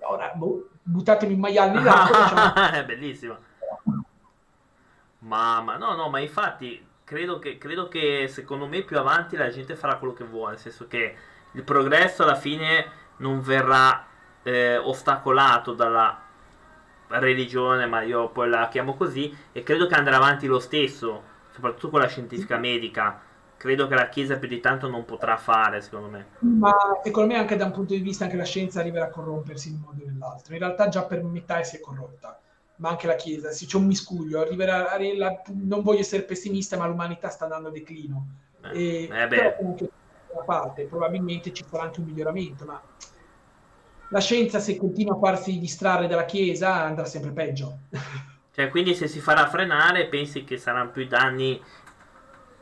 Ora, 0.00 0.32
boh, 0.34 0.70
buttatemi 0.82 1.34
un 1.34 1.38
maiale 1.38 1.70
nell'acqua. 1.70 2.18
diciamo... 2.26 2.76
è 2.76 2.84
bellissimo. 2.86 3.36
Mamma, 5.20 5.76
no, 5.76 5.94
no, 5.94 6.08
ma 6.08 6.18
infatti 6.18 6.84
credo 7.04 7.38
che, 7.38 7.56
credo 7.56 7.86
che 7.86 8.26
secondo 8.28 8.66
me 8.66 8.82
più 8.82 8.98
avanti 8.98 9.36
la 9.36 9.48
gente 9.48 9.76
farà 9.76 9.94
quello 9.94 10.12
che 10.12 10.24
vuole, 10.24 10.54
nel 10.54 10.58
senso 10.58 10.88
che 10.88 11.14
il 11.52 11.62
progresso 11.62 12.22
alla 12.22 12.36
fine 12.36 12.98
non 13.18 13.40
verrà 13.40 14.06
eh, 14.42 14.76
ostacolato 14.76 15.74
dalla 15.74 16.18
religione, 17.08 17.86
ma 17.86 18.02
io 18.02 18.28
poi 18.28 18.48
la 18.48 18.68
chiamo 18.68 18.94
così, 18.94 19.36
e 19.52 19.62
credo 19.62 19.86
che 19.86 19.94
andrà 19.94 20.16
avanti 20.16 20.46
lo 20.46 20.60
stesso, 20.60 21.22
soprattutto 21.50 21.90
con 21.90 22.00
la 22.00 22.06
scientifica 22.06 22.56
medica. 22.56 23.20
Credo 23.56 23.86
che 23.88 23.94
la 23.94 24.08
Chiesa 24.08 24.38
più 24.38 24.48
di 24.48 24.58
tanto 24.58 24.88
non 24.88 25.04
potrà 25.04 25.36
fare, 25.36 25.82
secondo 25.82 26.08
me. 26.08 26.26
Ma 26.38 26.72
secondo 27.02 27.34
me 27.34 27.38
anche 27.38 27.56
da 27.56 27.66
un 27.66 27.72
punto 27.72 27.92
di 27.92 28.00
vista 28.00 28.24
anche 28.24 28.36
la 28.36 28.44
scienza 28.44 28.80
arriverà 28.80 29.06
a 29.06 29.10
corrompersi 29.10 29.68
in 29.68 29.74
un 29.74 29.80
modo 29.80 30.02
o 30.02 30.06
nell'altro. 30.06 30.54
In 30.54 30.60
realtà 30.60 30.88
già 30.88 31.04
per 31.04 31.22
metà 31.22 31.62
si 31.62 31.76
è 31.76 31.80
corrotta, 31.80 32.40
ma 32.76 32.88
anche 32.88 33.06
la 33.06 33.16
Chiesa, 33.16 33.50
se 33.50 33.66
c'è 33.66 33.76
un 33.76 33.84
miscuglio, 33.84 34.40
arriverà, 34.40 34.96
la, 35.14 35.42
non 35.48 35.82
voglio 35.82 35.98
essere 35.98 36.22
pessimista, 36.22 36.78
ma 36.78 36.86
l'umanità 36.86 37.28
sta 37.28 37.44
andando 37.44 37.68
a 37.68 37.72
declino. 37.72 38.26
Eh, 38.72 39.08
e, 39.10 39.22
eh 39.22 39.28
beh. 39.28 39.56
comunque 39.58 39.90
da 40.32 40.42
parte, 40.42 40.84
probabilmente 40.84 41.52
ci 41.52 41.64
sarà 41.68 41.84
anche 41.84 42.00
un 42.00 42.06
miglioramento, 42.06 42.64
ma 42.64 42.80
la 44.10 44.20
scienza 44.20 44.58
se 44.58 44.76
continua 44.76 45.14
a 45.14 45.18
farsi 45.18 45.58
distrarre 45.58 46.06
dalla 46.06 46.24
Chiesa 46.24 46.82
andrà 46.82 47.04
sempre 47.04 47.32
peggio. 47.32 47.78
Cioè, 48.52 48.68
quindi 48.68 48.96
se 48.96 49.06
si 49.06 49.20
farà 49.20 49.46
frenare, 49.46 50.08
pensi 50.08 50.42
che 50.42 50.58
saranno 50.58 50.90
più 50.90 51.06
danni 51.06 51.62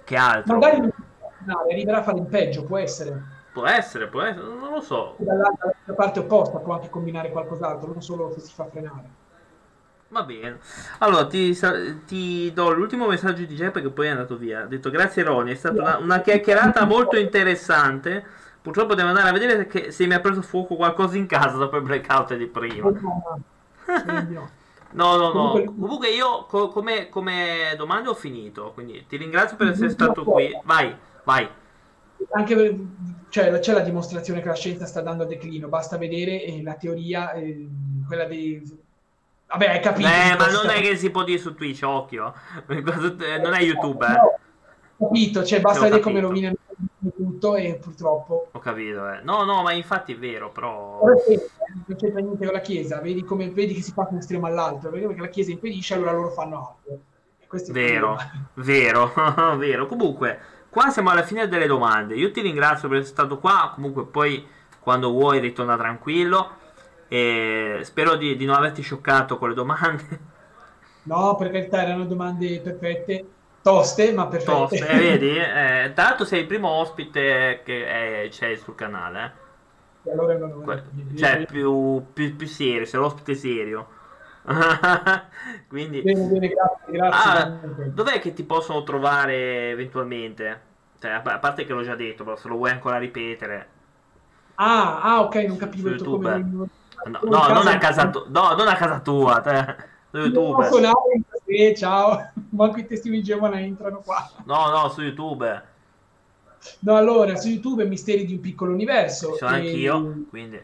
che 0.05 0.17
altro? 0.17 0.59
Magari 0.59 0.81
no, 0.81 1.59
arriverà 1.69 1.99
a 1.99 2.03
fare 2.03 2.19
il 2.19 2.27
peggio, 2.27 2.63
può 2.65 2.77
essere. 2.77 3.21
Può 3.55 3.67
essere, 3.67 4.07
può 4.07 4.21
essere, 4.21 4.47
non 4.47 4.71
lo 4.71 4.81
so. 4.83 5.15
Dalla, 5.17 5.51
dalla 5.59 5.97
parte 5.97 6.21
opposta 6.21 6.59
può 6.59 6.75
anche 6.75 6.91
combinare 6.91 7.31
qualcos'altro, 7.31 7.91
non 7.91 8.03
solo 8.03 8.31
se 8.31 8.41
si 8.41 8.53
fa 8.53 8.67
frenare. 8.67 9.09
Va 10.11 10.23
bene. 10.23 10.59
Allora, 10.99 11.27
ti, 11.27 11.57
ti, 12.07 12.51
do 12.55 12.73
l'ultimo 12.73 13.07
messaggio 13.07 13.41
di 13.41 13.49
Giuseppe 13.49 13.83
che 13.83 13.91
poi 13.91 14.07
è 14.07 14.11
andato 14.11 14.37
via. 14.39 14.63
Ha 14.63 14.67
detto 14.67 14.91
grazie 14.91 15.23
Roni, 15.23 15.53
è 15.53 15.55
stata 15.55 15.81
una, 15.81 15.99
una 15.99 16.21
chiacchierata 16.21 16.87
molto 16.87 17.19
interessante. 17.19 18.25
Purtroppo 18.63 18.95
devo 18.95 19.09
andare 19.09 19.29
a 19.29 19.33
vedere 19.33 19.91
se 19.91 20.07
mi 20.07 20.15
ha 20.15 20.21
preso 20.21 20.43
fuoco 20.43 20.77
qualcosa 20.77 21.17
in 21.17 21.27
casa 21.27 21.57
dopo 21.57 21.77
il 21.77 21.83
blackout 21.83 22.35
di 22.37 22.47
prima. 22.47 22.91
No, 24.91 25.17
no, 25.17 25.33
no. 25.33 25.65
Comunque 25.65 26.09
io 26.09 26.47
co- 26.47 26.69
come, 26.69 27.11
come 27.11 27.75
domande 27.77 28.09
ho 28.09 28.15
finito, 28.15 28.73
quindi 28.73 29.05
ti 29.07 29.19
ringrazio 29.19 29.57
per 29.57 29.69
essere 29.69 29.91
stato 29.91 30.25
qui. 30.25 30.51
Vai, 30.65 30.95
vai. 31.25 31.47
Anche 32.31 32.57
per, 32.57 32.75
cioè, 33.29 33.59
c'è 33.59 33.73
la 33.75 33.81
dimostrazione 33.81 34.41
che 34.41 34.49
la 34.49 34.55
scienza 34.55 34.87
sta 34.87 35.03
dando 35.03 35.25
a 35.25 35.27
declino, 35.27 35.69
basta 35.69 35.99
vedere 35.99 36.43
eh, 36.43 36.63
la 36.63 36.75
teoria, 36.75 37.33
eh, 37.33 37.69
quella 38.07 38.25
dei 38.25 38.63
Vabbè, 39.49 39.67
hai 39.69 39.81
capito. 39.81 40.09
Eh, 40.09 40.37
ma 40.37 40.51
non 40.51 40.69
è 40.69 40.81
che 40.81 40.97
si 40.97 41.11
può 41.11 41.25
dire 41.25 41.39
su 41.39 41.55
Twitch, 41.55 41.83
occhio. 41.83 42.35
Non 42.69 43.55
è 43.55 43.63
YouTube, 43.63 44.05
eh. 44.05 44.11
No, 44.11 44.39
ho 45.01 45.07
capito, 45.09 45.45
cioè 45.45 45.61
basta 45.61 45.85
vedere 45.85 46.03
come 46.03 46.21
rovinano 46.21 46.57
tutto 47.17 47.57
e 47.57 47.79
purtroppo... 47.81 48.49
Ho 48.51 48.59
capito, 48.59 49.11
eh. 49.11 49.21
No, 49.23 49.45
no, 49.45 49.63
ma 49.63 49.73
infatti 49.73 50.13
è 50.13 50.19
vero, 50.19 50.51
però... 50.51 51.01
Non 51.03 51.97
c'entra 51.97 52.21
niente 52.21 52.45
con 52.45 52.55
la 52.55 52.61
Chiesa, 52.61 53.01
vedi, 53.01 53.25
come, 53.25 53.51
vedi 53.51 53.75
che 53.75 53.83
si 53.83 53.93
fa 53.93 54.03
da 54.03 54.11
un 54.13 54.19
estremo 54.19 54.47
all'altro, 54.47 54.91
perché 54.91 55.15
la 55.17 55.29
Chiesa 55.29 55.51
impedisce, 55.51 55.95
allora 55.95 56.13
loro 56.13 56.31
fanno 56.31 56.59
altro. 56.59 57.73
Vero, 57.73 58.19
vero, 58.55 59.13
vero. 59.57 59.87
Comunque, 59.87 60.39
qua 60.69 60.91
siamo 60.91 61.09
alla 61.11 61.23
fine 61.23 61.49
delle 61.49 61.67
domande. 61.67 62.15
Io 62.15 62.31
ti 62.31 62.43
ringrazio 62.43 62.89
per 62.89 62.99
essere 62.99 63.15
stato 63.15 63.39
qua, 63.39 63.73
comunque 63.75 64.05
poi 64.05 64.47
quando 64.81 65.11
vuoi 65.11 65.39
ritorna 65.39 65.77
tranquillo. 65.77 66.57
E 67.09 67.81
spero 67.83 68.17
di, 68.17 68.37
di 68.37 68.45
non 68.45 68.57
averti 68.57 68.83
scioccato 68.83 69.39
con 69.39 69.49
le 69.49 69.55
domande. 69.55 70.37
No, 71.05 71.37
per 71.37 71.51
carità, 71.51 71.83
erano 71.83 72.05
domande 72.05 72.61
perfette, 72.61 73.25
toste, 73.63 74.13
ma 74.13 74.27
perfette. 74.27 74.53
Toste, 74.53 74.87
eh, 74.87 74.97
vedi? 74.99 75.37
Eh, 75.37 75.93
tra 75.95 76.05
l'altro 76.05 76.27
sei 76.27 76.41
il 76.41 76.47
primo 76.47 76.69
ospite 76.69 77.63
che 77.65 77.87
è, 77.87 78.29
c'è 78.29 78.55
sul 78.57 78.75
canale. 78.75 79.33
Eh. 80.05 80.11
allora 80.13 80.37
non 80.37 80.63
que- 80.63 80.85
cioè, 81.17 81.47
più, 81.47 82.05
più, 82.13 82.37
più 82.37 82.47
serio, 82.47 82.85
sei 82.85 83.01
l'ospite 83.01 83.35
serio. 83.35 83.97
Quindi... 85.69 86.03
Bene, 86.03 86.25
bene, 86.27 86.49
grazie, 86.49 86.93
grazie. 86.93 87.31
Ah, 87.31 87.59
dov'è 87.87 88.21
che 88.21 88.35
ti 88.35 88.45
possono 88.45 88.83
trovare 88.83 89.71
eventualmente? 89.71 90.61
Cioè, 91.01 91.11
a 91.13 91.39
parte 91.39 91.65
che 91.65 91.73
l'ho 91.73 91.83
già 91.83 91.95
detto, 91.95 92.25
però 92.25 92.37
se 92.37 92.49
lo 92.49 92.57
vuoi 92.57 92.71
ancora 92.71 92.99
ripetere. 92.99 93.69
Ah, 94.57 95.01
ah 95.01 95.21
ok, 95.23 95.35
non 95.37 95.57
capivo 95.57 95.95
tu 95.97 96.11
come... 96.13 96.69
No, 97.09 97.21
no, 97.23 97.53
non 97.53 97.67
a 97.67 97.79
casa 97.79 98.09
tu- 98.09 98.27
no, 98.29 98.55
non 98.55 98.69
a 98.69 98.77
casa 98.77 99.01
tua, 99.01 99.41
te. 99.41 99.77
su 100.11 100.19
YouTube. 100.19 100.69
Sì, 101.47 101.75
ciao, 101.77 102.31
manco 102.51 102.79
i 102.79 102.87
testi 102.87 103.23
Gemona 103.23 103.61
entrano 103.61 104.01
qua. 104.01 104.31
No, 104.45 104.71
no, 104.71 104.89
su 104.91 105.03
YouTube. 105.03 105.65
No, 106.81 106.97
allora, 106.97 107.37
su 107.37 107.49
YouTube 107.49 107.85
Misteri 107.85 108.25
di 108.25 108.35
un 108.35 108.41
piccolo 108.41 108.73
universo. 108.73 109.33
Ci 109.33 109.39
sono 109.39 109.57
e... 109.57 109.59
anch'io, 109.59 110.25
quindi. 110.29 110.63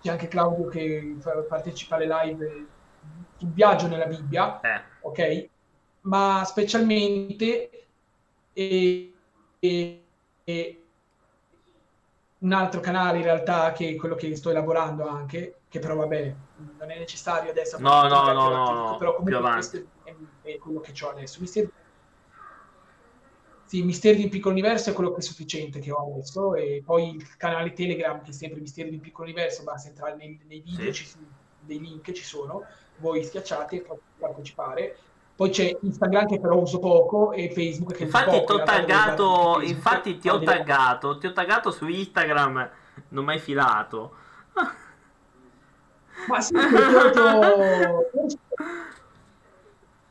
C'è 0.00 0.10
anche 0.10 0.28
Claudio 0.28 0.68
che 0.68 1.16
partecipa 1.48 1.96
alle 1.96 2.08
live 2.08 2.66
sul 3.38 3.50
viaggio 3.50 3.86
nella 3.86 4.06
Bibbia, 4.06 4.60
eh. 4.60 4.80
ok? 5.00 5.48
Ma 6.02 6.42
specialmente 6.44 7.86
e, 8.52 9.12
e, 9.60 10.02
e 10.44 10.81
un 12.42 12.52
altro 12.52 12.80
canale 12.80 13.18
in 13.18 13.24
realtà 13.24 13.72
che 13.72 13.90
è 13.90 13.96
quello 13.96 14.14
che 14.14 14.34
sto 14.36 14.50
elaborando 14.50 15.06
anche, 15.06 15.60
che 15.68 15.78
però 15.78 15.94
vabbè, 15.96 16.34
non 16.78 16.90
è 16.90 16.98
necessario 16.98 17.50
adesso. 17.50 17.78
No, 17.78 18.08
no, 18.08 18.32
no, 18.32 18.48
no, 18.48 18.72
no, 18.72 18.96
però 18.96 19.14
comunque 19.14 19.50
questo 19.50 19.76
è, 20.02 20.14
è, 20.42 20.58
quello 20.58 20.80
che 20.80 20.92
ho 21.04 21.10
adesso. 21.10 21.40
Misteri... 21.40 21.70
Sì, 23.64 23.82
Misteri 23.82 24.18
di 24.18 24.24
un 24.24 24.28
piccolo 24.28 24.52
universo 24.52 24.90
è 24.90 24.92
quello 24.92 25.12
che 25.12 25.20
è 25.20 25.22
sufficiente 25.22 25.78
che 25.78 25.90
ho 25.92 26.12
adesso 26.12 26.54
e 26.54 26.82
poi 26.84 27.14
il 27.14 27.36
canale 27.36 27.72
Telegram 27.72 28.20
che 28.22 28.30
è 28.30 28.34
sempre 28.34 28.60
Misteri 28.60 28.90
di 28.90 28.96
un 28.96 29.00
piccolo 29.00 29.28
universo, 29.28 29.62
basta 29.62 29.88
entrare 29.88 30.16
nei, 30.16 30.38
nei 30.46 30.60
video, 30.60 30.92
sì. 30.92 31.04
ci, 31.04 31.16
dei 31.60 31.80
link 31.80 32.10
ci 32.10 32.24
sono, 32.24 32.64
voi 32.98 33.24
schiacciate 33.24 33.76
e 33.76 33.80
potete 33.80 34.04
partecipare 34.18 34.96
poi 35.34 35.50
c'è 35.50 35.76
Instagram 35.80 36.26
che 36.26 36.40
però 36.40 36.56
uso 36.56 36.78
poco 36.78 37.32
e 37.32 37.50
Facebook 37.50 37.94
che 37.94 38.04
infatti 38.04 38.38
poco, 38.38 38.54
ti 38.54 38.60
ho 38.60 38.64
taggato 38.64 39.60
infatti 39.62 40.18
ti 40.18 40.28
ho 40.28 40.38
taggato 40.40 41.18
ti 41.18 41.26
ho 41.26 41.32
taggato 41.32 41.70
su 41.70 41.86
Instagram 41.86 42.70
non 43.08 43.24
mai 43.24 43.38
filato. 43.38 44.12
Ma 46.28 46.40
sì 46.40 46.52
detto... 46.52 48.10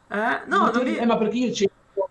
eh, 0.10 0.42
no, 0.46 0.72
non 0.72 0.88
eh, 0.88 1.06
ma 1.06 1.18
perché 1.18 1.38
io 1.38 1.54
cerco 1.54 2.10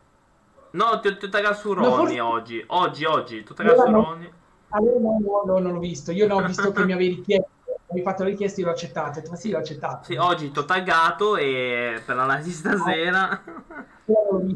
no 0.70 1.00
ti, 1.00 1.16
ti 1.18 1.24
ho 1.26 1.28
taggato 1.28 1.54
su 1.54 1.72
Ronnie 1.72 1.88
no, 1.90 1.96
forse... 1.96 2.20
oggi 2.20 2.64
oggi 2.68 3.04
oggi 3.04 3.42
ti 3.42 3.52
ho 3.52 3.54
taggato 3.54 3.82
allora, 3.82 4.02
su 4.02 4.10
Ronnie. 4.10 4.32
Allora 4.68 4.98
no, 5.00 5.18
no, 5.20 5.42
no, 5.44 5.58
non 5.58 5.72
l'ho 5.72 5.80
visto 5.80 6.12
io 6.12 6.26
non 6.26 6.44
ho 6.44 6.46
visto 6.46 6.70
che 6.72 6.84
mi 6.84 6.92
avevi 6.92 7.16
richiesto 7.16 7.48
mi 7.48 7.59
hai 7.92 8.02
fatto 8.02 8.22
la 8.22 8.28
richiesta 8.28 8.60
e 8.60 8.64
l'ho 8.64 8.70
accettato. 8.70 9.22
Ma 9.28 9.36
sì, 9.36 9.50
l'ho 9.50 9.58
accettato. 9.58 10.04
Sì, 10.04 10.16
oggi 10.16 10.50
ti 10.50 10.58
ho 10.58 10.64
taggato 10.64 11.36
e 11.36 12.00
per 12.04 12.16
l'analisi 12.16 12.52
stasera. 12.52 13.42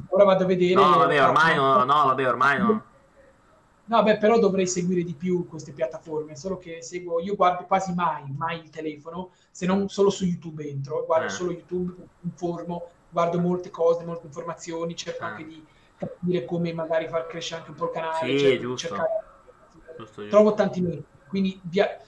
Ora 0.08 0.24
vado 0.24 0.44
a 0.44 0.46
vedere. 0.46 0.74
No, 0.74 0.98
vabbè, 0.98 1.22
ormai 1.22 1.56
no, 1.56 1.84
no, 1.84 2.04
vabbè, 2.04 2.28
ormai 2.28 2.58
no. 2.58 2.82
No, 3.86 4.02
beh, 4.02 4.16
però 4.16 4.38
dovrei 4.38 4.66
seguire 4.66 5.02
di 5.02 5.12
più 5.12 5.46
queste 5.46 5.72
piattaforme, 5.72 6.36
solo 6.36 6.56
che 6.56 6.80
seguo, 6.80 7.20
io 7.20 7.34
guardo 7.34 7.64
quasi 7.64 7.92
mai, 7.92 8.34
mai 8.34 8.60
il 8.60 8.70
telefono, 8.70 9.32
se 9.50 9.66
non 9.66 9.90
solo 9.90 10.08
su 10.08 10.24
YouTube 10.24 10.66
entro, 10.66 11.04
guardo 11.04 11.26
eh. 11.26 11.30
solo 11.30 11.50
YouTube, 11.50 11.94
informo, 12.22 12.88
guardo 13.10 13.38
molte 13.38 13.68
cose, 13.68 14.04
molte 14.04 14.24
informazioni, 14.24 14.96
cerco 14.96 15.24
eh. 15.24 15.26
anche 15.26 15.44
di 15.44 15.62
capire 15.98 16.46
come 16.46 16.72
magari 16.72 17.08
far 17.08 17.26
crescere 17.26 17.60
anche 17.60 17.72
un 17.72 17.76
po' 17.76 17.84
il 17.84 17.90
canale, 17.90 18.30
sì, 18.30 18.38
cerco 18.38 18.62
giusto. 18.62 18.88
Cercare... 18.88 19.24
Giusto, 19.98 20.22
giusto. 20.22 20.28
Trovo 20.28 20.54
tanti 20.54 20.80
metodi, 20.80 21.04
quindi 21.28 21.60
via 21.64 21.98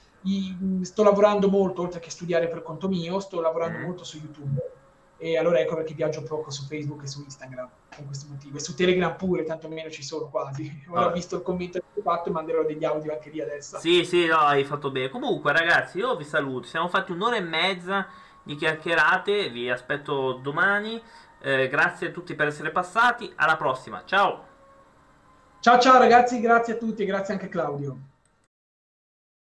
sto 0.82 1.03
lavorando 1.03 1.48
molto, 1.48 1.82
oltre 1.82 2.01
che 2.01 2.11
studiare 2.11 2.48
per 2.48 2.62
conto 2.62 2.89
mio, 2.89 3.20
sto 3.20 3.40
lavorando 3.40 3.78
mm. 3.78 3.82
molto 3.82 4.05
su 4.05 4.19
YouTube. 4.19 4.74
E 5.19 5.39
allora 5.39 5.61
ecco 5.61 5.77
perché 5.77 5.94
viaggio 5.94 6.23
poco 6.23 6.51
su 6.51 6.66
Facebook 6.66 7.03
e 7.05 7.07
su 7.07 7.23
Instagram, 7.23 7.69
per 7.89 8.05
questo 8.05 8.27
motivo. 8.28 8.57
E 8.59 8.61
su 8.61 8.74
Telegram 8.74 9.16
pure, 9.16 9.44
tanto 9.44 9.69
meno 9.69 9.89
ci 9.90 10.03
sono 10.03 10.28
quasi. 10.28 10.85
Ora 10.89 11.07
ho 11.07 11.12
visto 11.12 11.36
il 11.36 11.43
commento 11.43 11.78
che 11.78 12.01
ho 12.01 12.03
fatto 12.03 12.28
e 12.28 12.32
manderò 12.32 12.65
degli 12.65 12.85
audio 12.85 13.12
anche 13.12 13.31
lì 13.31 13.40
adesso. 13.40 13.78
Sì, 13.78 14.05
sì, 14.05 14.27
no, 14.27 14.39
hai 14.39 14.65
fatto 14.65 14.90
bene. 14.90 15.09
Comunque, 15.09 15.53
ragazzi, 15.53 15.98
io 15.98 16.16
vi 16.16 16.24
saluto. 16.24 16.66
Siamo 16.66 16.89
fatti 16.89 17.12
un'ora 17.12 17.36
e 17.36 17.40
mezza 17.40 18.07
di 18.43 18.55
chiacchierate, 18.57 19.48
vi 19.48 19.70
aspetto 19.70 20.35
domani. 20.35 21.03
Eh, 21.40 21.69
grazie 21.69 22.09
a 22.09 22.11
tutti 22.11 22.35
per 22.35 22.48
essere 22.48 22.70
passati, 22.70 23.32
alla 23.36 23.57
prossima, 23.57 24.03
ciao! 24.05 24.55
Ciao 25.61 25.78
ciao 25.78 25.98
ragazzi, 25.98 26.40
grazie 26.40 26.74
a 26.74 26.77
tutti 26.77 27.03
e 27.03 27.07
grazie 27.07 27.35
anche 27.35 27.47
a 27.47 27.48
Claudio. 27.48 28.15